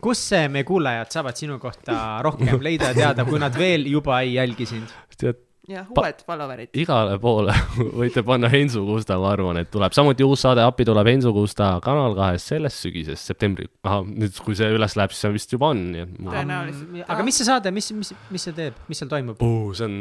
kus 0.00 0.24
meie 0.52 0.66
kuulajad 0.68 1.12
saavad 1.18 1.38
sinu 1.40 1.60
kohta 1.62 2.00
rohkem 2.24 2.62
leida 2.64 2.94
ja 2.94 2.98
teada, 3.04 3.28
kui 3.28 3.40
nad 3.42 3.56
veel 3.58 3.86
juba 3.90 4.22
ei 4.24 4.34
jälgi 4.38 4.68
sind? 4.74 4.98
tead, 5.20 5.49
jah, 5.68 5.88
uued 5.92 6.22
follower'id. 6.26 6.70
igale 6.80 7.16
poole 7.22 7.54
võite 8.00 8.22
panna 8.26 8.50
Hensu 8.52 8.82
Kusta, 8.86 9.18
ma 9.20 9.32
arvan, 9.34 9.60
et 9.62 9.70
tuleb 9.72 9.94
samuti 9.96 10.26
uus 10.26 10.44
saade 10.46 10.64
appi 10.64 10.86
tuleb 10.88 11.10
Hensu 11.10 11.32
Kusta 11.36 11.72
Kanal 11.84 12.16
kahes 12.18 12.46
sellest 12.52 12.86
sügisest, 12.86 13.32
septembri, 13.32 13.68
ahah, 13.86 14.06
nüüd 14.06 14.38
kui 14.44 14.56
see 14.58 14.70
üles 14.74 14.96
läheb, 14.98 15.14
siis 15.14 15.26
see 15.26 15.34
vist 15.36 15.56
juba 15.56 15.72
on, 15.74 15.82
nii 15.94 16.06
et 16.06 16.14
ma... 16.18 16.36
tõenäoliselt. 16.38 17.02
aga 17.16 17.26
mis 17.26 17.40
see 17.40 17.50
saade, 17.50 17.74
mis, 17.74 17.90
mis, 17.96 18.14
mis 18.30 18.48
see 18.48 18.56
teeb, 18.56 18.80
mis 18.90 19.02
seal 19.02 19.12
toimub? 19.12 19.44
see 19.76 19.88
on, 19.90 19.98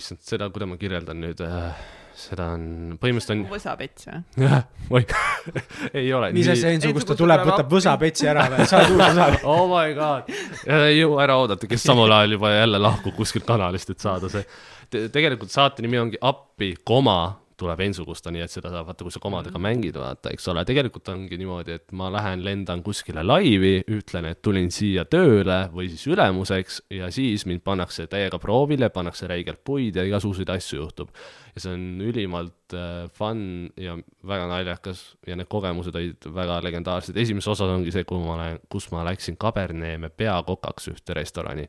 issand, 0.00 0.24
seda, 0.24 0.50
kuidas 0.54 0.72
ma 0.72 0.80
kirjeldan 0.80 1.22
nüüd 1.24 1.44
äh,, 1.44 1.84
seda 2.18 2.46
on, 2.54 2.66
põhimõtteliselt 3.00 3.34
on, 3.34 3.44
võsapets 3.50 4.08
või? 4.08 4.20
jah, 4.44 4.60
oi, 4.94 5.02
ei 6.00 6.12
ole. 6.14 6.30
mis 6.36 6.48
asja 6.50 6.70
Enso 6.74 6.88
Enso 6.88 6.98
Kusta 6.98 7.12
Kusta 7.14 7.18
tuleb, 7.22 7.44
võtab 7.48 7.72
võsapetsi 7.74 8.28
ära 8.30 8.46
või, 8.52 8.66
saad 8.70 8.92
uue 8.94 9.08
võsa? 9.08 9.28
oh 9.50 9.64
my 9.70 9.96
god, 9.98 10.30
ei 10.64 10.98
jõua 11.00 11.24
ära 11.26 11.38
oodata, 11.42 11.68
kes 11.70 11.86
samal 11.90 12.12
ajal 12.18 12.36
juba 12.38 12.54
jälle 12.54 12.80
lahkub 12.82 13.16
kuskilt 13.18 13.46
kanalist, 13.48 13.90
et 13.94 14.04
saada 14.04 14.30
see 14.32 14.46
Te. 14.90 15.08
tegelikult 15.10 15.50
saate 15.50 15.82
nimi 15.82 15.98
ongi 15.98 16.18
appi, 16.20 16.74
koma 16.86 17.18
tuleb 17.60 17.80
Ensu 17.84 18.04
Kusta, 18.06 18.32
nii 18.34 18.42
et 18.44 18.52
seda 18.52 18.70
saab 18.72 18.88
vaata, 18.88 19.04
kui 19.06 19.12
sa 19.14 19.20
komadega 19.22 19.60
mängid, 19.62 19.96
vaata, 20.00 20.32
eks 20.34 20.48
ole, 20.52 20.64
tegelikult 20.68 21.08
ongi 21.12 21.38
niimoodi, 21.40 21.78
et 21.78 21.94
ma 21.96 22.10
lähen, 22.12 22.42
lendan 22.44 22.82
kuskile 22.84 23.24
laivi, 23.24 23.76
ütlen, 23.94 24.28
et 24.30 24.40
tulin 24.44 24.70
siia 24.74 25.04
tööle 25.10 25.60
või 25.74 25.88
siis 25.92 26.04
ülemuseks 26.10 26.80
ja 26.94 27.10
siis 27.14 27.46
mind 27.48 27.64
pannakse 27.66 28.06
täiega 28.10 28.40
proovile, 28.42 28.90
pannakse 28.94 29.28
räigelt 29.30 29.62
puid 29.64 29.96
ja 29.98 30.04
igasuguseid 30.08 30.52
asju 30.56 30.80
juhtub. 30.82 31.14
ja 31.54 31.62
see 31.62 31.74
on 31.74 32.00
ülimalt 32.02 32.74
äh, 32.74 33.08
fun 33.14 33.70
ja 33.78 33.96
väga 34.26 34.48
naljakas 34.50 35.04
ja 35.26 35.36
need 35.38 35.48
kogemused 35.50 35.94
olid 35.94 36.30
väga 36.34 36.60
legendaarsed, 36.64 37.16
esimeses 37.16 37.52
osas 37.54 37.70
ongi 37.70 37.94
see, 37.94 38.04
kuhu 38.04 38.24
ma 38.26 38.38
lähen, 38.40 38.62
kus 38.68 38.90
ma 38.90 39.04
läksin 39.06 39.38
Kaberneeme 39.38 40.10
peakokaks 40.10 40.90
ühte 40.94 41.14
restorani. 41.14 41.68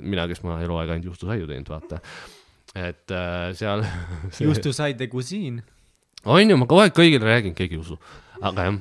mina, 0.00 0.26
kes 0.28 0.42
ma 0.44 0.60
eluaeg 0.60 0.90
ainult 0.90 1.08
juustusaiu 1.08 1.46
teinud, 1.48 1.70
vaata. 1.72 2.00
Et 2.76 3.14
äh, 3.14 3.54
seal 3.56 3.84
Justu 4.46 4.74
sai 4.76 4.96
de 4.98 5.08
cuisine. 5.12 5.64
on 6.24 6.50
ju, 6.50 6.58
ma 6.58 6.68
kogu 6.68 6.84
aeg 6.84 6.94
kõigile 6.96 7.28
räägin, 7.28 7.56
keegi 7.56 7.78
ei 7.78 7.82
usu, 7.82 7.96
aga 8.42 8.68
jah, 8.68 8.78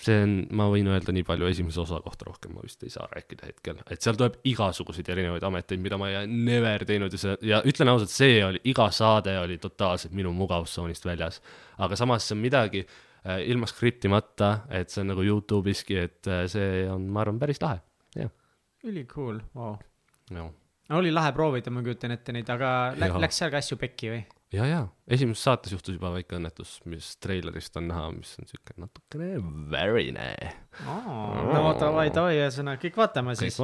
see 0.00 0.16
on, 0.20 0.34
ma 0.56 0.66
võin 0.72 0.88
öelda 0.92 1.12
nii 1.14 1.24
palju 1.24 1.48
esimese 1.48 1.80
osa 1.80 2.02
kohta 2.04 2.26
rohkem 2.28 2.52
ma 2.56 2.64
vist 2.64 2.82
ei 2.84 2.92
saa 2.92 3.06
rääkida 3.12 3.48
hetkel, 3.48 3.78
et 3.88 4.04
seal 4.04 4.18
tuleb 4.18 4.36
igasuguseid 4.48 5.08
erinevaid 5.14 5.46
ameteid, 5.48 5.80
mida 5.82 5.98
ma 6.00 6.10
ei 6.10 6.26
never 6.28 6.84
teinud 6.88 7.14
ja 7.16 7.22
see 7.22 7.36
ja 7.52 7.62
ütlen 7.68 7.92
ausalt, 7.92 8.12
see 8.12 8.42
oli, 8.44 8.60
iga 8.68 8.90
saade 8.92 9.38
oli 9.40 9.56
totaalselt 9.62 10.16
minu 10.16 10.34
mugavustsoonist 10.36 11.08
väljas. 11.08 11.40
aga 11.78 11.96
samas 11.96 12.28
see 12.28 12.36
on 12.36 12.44
midagi 12.44 12.84
äh, 12.84 13.40
ilma 13.48 13.68
skriptimata, 13.70 14.52
et 14.68 14.92
see 14.92 15.04
on 15.04 15.12
nagu 15.14 15.24
Youtube'iski, 15.24 15.98
et 16.02 16.28
äh, 16.28 16.44
see 16.50 16.84
on, 16.92 17.08
ma 17.08 17.24
arvan, 17.24 17.40
päris 17.40 17.62
lahe, 17.64 17.80
jah, 18.16 18.32
ülikool, 18.84 19.40
vau. 19.56 19.76
jah. 20.32 20.52
Oli 20.94 21.12
lahe 21.12 21.32
proovida, 21.34 21.70
ma 21.74 21.82
kujutan 21.82 22.14
ette 22.14 22.34
neid, 22.36 22.50
aga 22.52 22.72
lä 22.96 23.10
Jaa. 23.10 23.20
läks 23.26 23.42
seal 23.42 23.50
ka 23.50 23.62
asju 23.62 23.78
pekki 23.80 24.12
või? 24.12 24.24
ja, 24.54 24.66
ja 24.66 24.84
esimeses 25.10 25.42
saates 25.46 25.72
juhtus 25.74 25.96
juba 25.96 26.10
väike 26.14 26.36
õnnetus, 26.38 26.76
mis 26.90 27.08
treilerist 27.22 27.76
on 27.78 27.88
näha, 27.90 28.08
mis 28.14 28.32
on 28.40 28.48
siuke 28.48 28.76
natukene 28.78 29.40
verine. 29.72 30.28
no 30.86 31.72
davai, 31.80 32.08
davai, 32.14 32.36
ühesõnaga 32.38 32.80
kõik 32.82 32.98
vaatame 33.00 33.34
kõik 33.34 33.54
siis. 33.54 33.60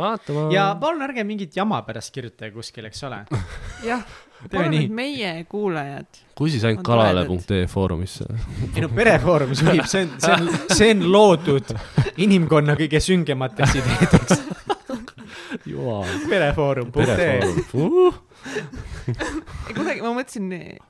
ja 0.54 0.68
palun 0.80 1.06
ärge 1.06 1.24
mingit 1.26 1.56
jama 1.56 1.82
pärast 1.86 2.14
kirjutage 2.14 2.54
kuskil, 2.54 2.86
eks 2.90 3.02
ole. 3.08 3.22
jah, 3.90 4.02
palun, 4.52 4.78
et. 4.80 4.94
meie 5.02 5.34
kuulajad, 5.50 6.22
kui 6.38 6.54
siis 6.54 6.66
ainult 6.68 6.86
kalale.ee 6.86 7.66
foorumisse. 7.70 8.26
ei 8.74 8.86
no 8.86 8.90
perefoorum 8.94 9.54
sobib, 9.58 9.86
see 9.90 10.06
on, 10.06 10.16
see 10.22 10.38
on, 10.38 10.50
see 10.70 10.90
on 10.96 11.06
loodud 11.14 11.76
inimkonna 12.22 12.78
kõige 12.78 13.02
süngemateks 13.02 13.78
ideedeks. 13.82 14.42
jumal. 15.66 16.08
perefoorum.ee. 16.28 17.06
perefoorum. 17.06 18.18
kunagi 19.76 20.02
ma 20.02 20.10
mõtlesin 20.16 20.48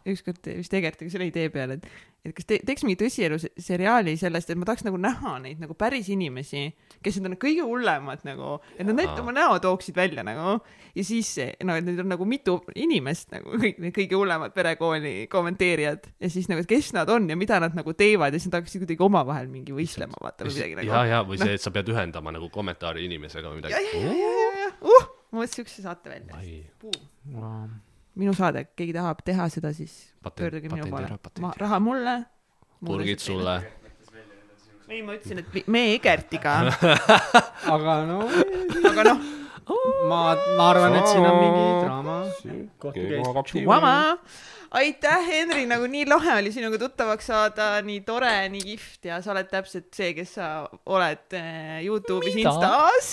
ükskord 0.08 0.48
vist 0.56 0.72
Egertiga 0.74 1.12
selle 1.12 1.28
idee 1.28 1.50
peale, 1.52 1.76
et, 1.76 1.88
et 2.24 2.34
kas 2.36 2.46
te, 2.48 2.58
teeks 2.64 2.84
mingi 2.86 2.96
tõsielu 3.02 3.36
se- 3.42 3.50
seriaali 3.60 4.14
sellest, 4.20 4.48
et 4.52 4.58
ma 4.60 4.68
tahaks 4.68 4.86
nagu 4.86 4.96
näha 5.00 5.34
neid 5.44 5.60
nagu 5.60 5.76
päris 5.78 6.08
inimesi, 6.12 6.70
kes 7.04 7.18
on 7.20 7.36
kõige 7.40 7.66
hullemad 7.68 8.24
nagu, 8.24 8.54
et 8.78 8.88
nad 8.88 9.02
Aa. 9.04 9.18
oma 9.20 9.34
näo 9.36 9.58
tooksid 9.62 9.98
välja 9.98 10.24
nagu 10.24 10.60
ja 10.96 11.04
siis 11.04 11.34
no 11.64 11.76
et 11.76 11.86
neid 11.86 12.00
on 12.02 12.10
nagu 12.12 12.24
mitu 12.28 12.58
inimest 12.76 13.32
nagu 13.32 13.56
kõik 13.60 13.80
need 13.82 13.94
kõige 13.96 14.16
hullemad 14.18 14.52
perekooli 14.56 15.26
kommenteerijad 15.32 16.08
ja 16.20 16.32
siis 16.32 16.48
nagu, 16.50 16.64
et 16.64 16.70
kes 16.70 16.92
nad 16.96 17.10
on 17.12 17.28
ja 17.32 17.36
mida 17.38 17.60
nad 17.62 17.76
nagu 17.76 17.94
teevad 17.96 18.32
ja 18.32 18.40
siis 18.40 18.52
nad 18.52 18.60
hakkasid 18.60 18.84
kuidagi 18.86 19.04
omavahel 19.04 19.48
mingi 19.52 19.76
võistlema 19.76 20.16
vaata 20.20 20.48
või 20.48 20.56
midagi 20.56 20.80
nagu. 20.80 20.92
ja, 20.92 21.04
ja, 21.16 21.22
või 21.26 21.40
see, 21.40 21.56
et 21.56 21.64
sa 21.64 21.72
pead 21.74 21.92
ühendama 21.92 22.32
nagu 22.32 22.48
kommentaari 22.52 23.06
inimesega 23.08 23.52
või 23.52 23.60
midagi. 23.62 24.40
uh, 24.82 25.08
ma 25.32 25.40
mõtlesin 25.42 25.62
siukse 25.62 25.84
saate 25.84 26.12
välja. 26.12 26.36
minu 28.20 28.34
saade, 28.36 28.66
keegi 28.76 28.92
tahab 28.96 29.22
teha 29.24 29.48
seda, 29.52 29.72
siis 29.76 30.12
Patent- 30.22 30.40
pöörduge 30.42 30.72
minu 30.72 30.88
poole 30.90 31.08
ma, 31.40 31.52
raha 31.56 31.78
mulle. 31.80 32.16
purgid 32.84 33.22
sulle. 33.22 33.60
ei, 34.88 35.00
ma 35.02 35.14
ütlesin, 35.16 35.40
et 35.40 35.68
me 35.72 35.86
Egertiga, 35.94 36.58
aga 37.74 38.00
no 38.04 38.18
aga 38.90 39.06
noh, 39.08 39.22
ma, 40.10 40.18
ma 40.58 40.66
arvan, 40.68 40.98
et 40.98 41.08
siin 41.08 41.24
on 41.24 41.38
mingi 41.38 41.68
draama. 41.86 42.16
kohtu 42.82 43.54
käis. 43.54 43.66
vama. 43.66 43.94
aitäh, 44.76 45.24
Henri, 45.28 45.64
nagu 45.68 45.88
nii 45.88 46.04
lahe 46.08 46.36
oli 46.42 46.52
sinuga 46.52 46.80
tuttavaks 46.80 47.26
saada, 47.32 47.72
nii 47.84 48.00
tore, 48.04 48.34
nii 48.52 48.62
kihvt 48.68 49.08
ja 49.08 49.22
sa 49.24 49.32
oled 49.32 49.48
täpselt 49.48 49.88
see, 49.96 50.12
kes 50.16 50.36
sa 50.36 50.52
oled 50.84 51.36
eh, 51.40 51.80
Youtube'is? 51.86 52.36
Instas. 52.44 53.12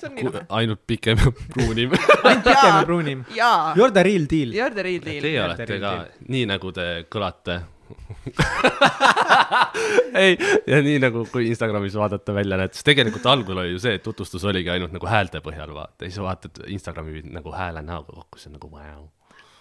See 0.00 0.10
on 0.10 0.16
nii 0.18 0.28
lahe. 0.28 0.44
ainult 0.60 0.82
pikem 0.88 1.20
ja 1.20 1.32
pruunim. 1.54 1.96
ainult 2.28 2.46
pikem 2.46 2.70
ja 2.70 2.86
pruunim. 2.86 3.26
You 3.36 3.86
are 3.86 3.92
the 3.92 4.06
real 4.06 4.24
deal. 4.30 4.54
you 4.56 4.64
are 4.64 4.74
the 4.74 4.86
real 4.86 5.04
deal. 5.04 5.26
Teie 5.26 5.44
olete 5.44 5.78
ka 5.82 5.92
nii, 6.28 6.46
nagu 6.50 6.72
te 6.76 6.88
kõlate. 7.12 7.60
ei, 10.22 10.38
ja 10.66 10.82
nii 10.82 10.98
nagu, 11.02 11.24
kui 11.32 11.48
Instagramis 11.50 11.94
vaadata 11.98 12.34
välja 12.34 12.58
näed, 12.60 12.74
siis 12.76 12.86
tegelikult 12.86 13.26
algul 13.30 13.62
oli 13.62 13.74
ju 13.74 13.80
see, 13.82 13.94
et 13.98 14.04
tutvustus 14.04 14.44
oligi 14.48 14.70
ainult 14.72 14.92
nagu 14.94 15.06
häälte 15.10 15.42
põhjal 15.44 15.72
vaata, 15.74 16.06
siis 16.06 16.20
vaatad 16.22 16.62
Instagrami 16.70 17.24
nagu 17.34 17.54
hääle 17.54 17.82
näoga 17.86 18.14
kokku, 18.14 18.40
see 18.40 18.50
on 18.50 18.58
nagu 18.58 18.70
vau. 18.70 19.02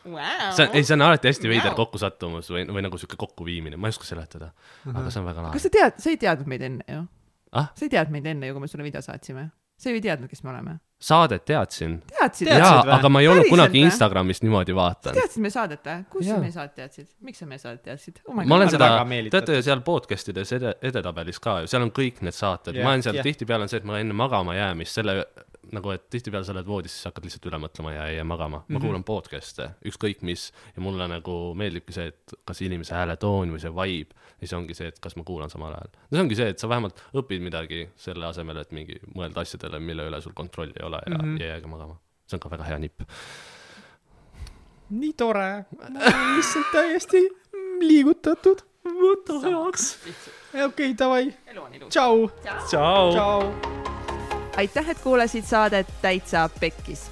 wow. 0.06 0.52
see 0.56 0.68
on, 0.68 0.74
ei, 0.74 0.84
see 0.84 0.98
on 0.98 1.06
alati 1.08 1.32
hästi 1.32 1.52
veider 1.52 1.74
Vau. 1.74 1.80
kokkusattumus 1.84 2.52
või, 2.54 2.66
või 2.70 2.86
nagu 2.86 3.02
sihuke 3.02 3.20
kokkuviimine, 3.20 3.78
ma 3.78 3.90
ei 3.90 3.96
oska 3.96 4.08
seletada, 4.08 4.48
aga 4.94 5.08
see 5.10 5.24
on 5.24 5.30
väga 5.30 5.42
kas 5.42 5.50
lahe. 5.50 5.64
sa 5.66 5.74
tead, 5.78 6.02
sa 6.02 6.14
ei 6.14 6.22
teadnud 6.22 6.54
meid 6.54 6.68
enne 6.70 6.84
ju? 6.88 7.06
ah, 7.52 7.68
sa 7.74 7.88
ei 7.88 7.96
teadnud 7.96 8.20
meid 8.20 8.28
enne 8.36 8.50
ju, 8.50 8.58
kui 8.58 8.66
me 8.66 8.72
sulle 8.72 8.88
video 8.88 9.02
saatsime. 9.06 9.50
Sa 9.80 9.90
ju 9.90 10.00
ei 10.00 10.04
teadnud, 10.04 10.30
kes 10.30 10.44
me 10.44 10.52
oleme. 10.54 10.78
saadet 11.00 11.46
teadsin. 11.48 11.94
teadsid? 12.12 12.50
Teadsid 12.50 12.60
jaa 12.60 12.96
aga 12.98 13.10
ma 13.10 13.22
ei 13.24 13.30
olnud 13.32 13.46
Päriselt 13.46 13.56
kunagi? 13.56 13.84
Instagramis 13.88 14.42
niimoodi 14.44 14.76
vaadanud. 14.76 15.16
teadsid 15.16 15.44
meie 15.46 15.56
saadet 15.56 15.86
või? 15.88 16.08
kus 16.12 16.28
sa 16.28 16.40
meie 16.44 16.56
saadet 16.56 16.76
teadsid? 16.82 17.08
miks 17.30 17.40
sa 17.40 17.48
meie 17.48 17.62
saadet 17.62 17.84
teadsid 17.88 18.20
oh? 18.26 18.36
ma 18.42 18.58
olen 18.58 18.74
seda 18.74 18.90
teate 19.32 19.62
seal 19.64 19.84
podcast 19.88 20.34
ides 20.34 20.52
ede, 20.60 20.74
edetabelis 20.92 21.40
ka 21.44 21.62
ju, 21.64 21.72
seal 21.72 21.88
on 21.88 21.94
kõik 21.96 22.20
need 22.28 22.36
saated 22.36 22.76
yeah,, 22.76 22.84
ma 22.84 22.96
olen 22.96 23.06
seal 23.08 23.22
yeah. 23.22 23.30
tihtipeale 23.30 23.68
on 23.68 23.72
see, 23.72 23.80
et 23.80 23.88
ma 23.88 24.02
enne 24.04 24.18
magama 24.26 24.58
jäämist 24.60 25.00
selle 25.00 25.22
nagu, 25.76 25.92
et 25.94 26.06
tihtipeale 26.10 26.46
sa 26.48 26.54
oled 26.54 26.68
voodis, 26.68 26.94
siis 26.96 27.10
hakkad 27.10 27.26
lihtsalt 27.28 27.48
üle 27.50 27.60
mõtlema 27.62 27.94
ja 27.94 28.08
ei 28.10 28.18
jää 28.18 28.28
magama. 28.28 28.58
ma 28.58 28.66
mm. 28.68 28.76
-hmm. 28.76 28.86
kuulan 28.86 29.04
podcast'e, 29.04 29.70
ükskõik 29.86 30.22
mis 30.22 30.52
ja 30.76 30.82
mulle 30.82 31.08
nagu 31.08 31.54
meeldibki 31.56 31.94
see, 31.94 32.08
et 32.14 32.34
kas 32.46 32.62
inimese 32.62 32.96
hääletoon 32.96 33.54
või 33.54 33.62
see 33.62 33.74
vibe 33.76 34.16
ja 34.40 34.48
siis 34.48 34.54
ongi 34.54 34.74
see, 34.74 34.88
et 34.88 35.00
kas 35.00 35.16
ma 35.16 35.24
kuulan 35.24 35.50
samal 35.50 35.74
ajal. 35.74 35.92
no 36.12 36.18
see 36.18 36.24
ongi 36.24 36.40
see, 36.40 36.50
et 36.54 36.60
sa 36.60 36.70
vähemalt 36.70 37.04
õpid 37.14 37.44
midagi 37.44 37.90
selle 37.96 38.26
asemel, 38.26 38.58
et 38.58 38.72
mingi 38.72 39.00
mõelda 39.16 39.44
asjadele, 39.46 39.80
mille 39.80 40.08
üle 40.10 40.22
sul 40.22 40.34
kontrolli 40.34 40.74
ei 40.80 40.86
ole 40.86 41.02
ja 41.06 41.18
mm. 41.18 41.26
-hmm. 41.26 41.42
ja 41.42 41.54
jääge 41.54 41.68
magama. 41.68 42.00
see 42.28 42.38
on 42.38 42.40
ka 42.40 42.50
väga 42.50 42.64
hea 42.64 42.80
nipp. 42.80 43.02
nii 44.90 45.14
tore. 45.14 45.66
ma 45.78 45.86
olen 45.86 46.36
lihtsalt 46.36 46.72
täiesti 46.72 47.28
liigutatud. 47.82 48.66
võta 48.86 49.40
heaks. 49.44 49.98
okei, 50.66 50.96
davai, 50.98 51.34
ilus. 51.54 51.90
tšau, 51.90 52.30
tšau. 52.44 53.12
tšau. 53.12 53.99
aitäh, 54.60 54.90
et 54.90 55.00
kuulasid 55.00 55.48
saadet 55.48 55.88
Täitsa 56.02 56.50
Pekkis. 56.60 57.08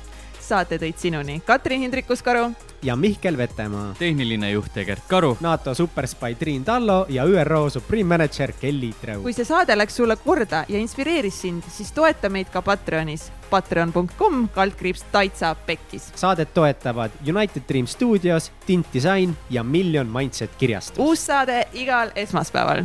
saate 0.47 0.77
tõid 0.79 0.95
sinuni 0.95 1.41
Katrin 1.45 1.81
Hindrikus-Karu, 1.83 2.51
ja 2.83 2.95
Mihkel 2.95 3.37
Vetemaa, 3.37 3.93
tehniline 3.99 4.51
juht 4.51 4.77
Egert 4.77 5.03
Karu. 5.07 5.37
NATO 5.41 5.73
superspai 5.75 6.35
Triin 6.35 6.63
Tallo 6.63 7.05
ja 7.09 7.25
ÜRO 7.25 7.69
Supreme 7.69 8.03
Manager 8.03 8.51
Kelly 8.61 8.93
Treu. 9.01 9.21
kui 9.21 9.33
see 9.33 9.45
saade 9.45 9.75
läks 9.77 9.95
sulle 9.95 10.15
korda 10.15 10.65
ja 10.67 10.79
inspireeris 10.79 11.41
sind, 11.41 11.63
siis 11.71 11.91
toeta 11.91 12.29
meid 12.29 12.51
ka 12.53 12.61
Patreonis 12.61 13.31
patreon.com 13.49 14.49
kaldkriips 14.55 15.05
Täitsa 15.11 15.55
Pekkis. 15.55 16.11
saadet 16.15 16.53
toetavad 16.53 17.11
United 17.27 17.63
Dream 17.67 17.87
Studios, 17.87 18.51
Tint 18.65 18.87
Disain 18.93 19.37
ja 19.49 19.63
Million 19.63 20.07
Mindset 20.07 20.55
kirjastus. 20.57 20.99
uus 20.99 21.25
saade 21.25 21.67
igal 21.73 22.11
esmaspäeval. 22.15 22.83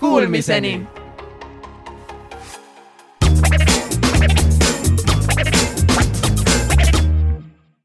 Kuulmiseni! 0.00 0.70
Kuulmiseni! 0.70 1.03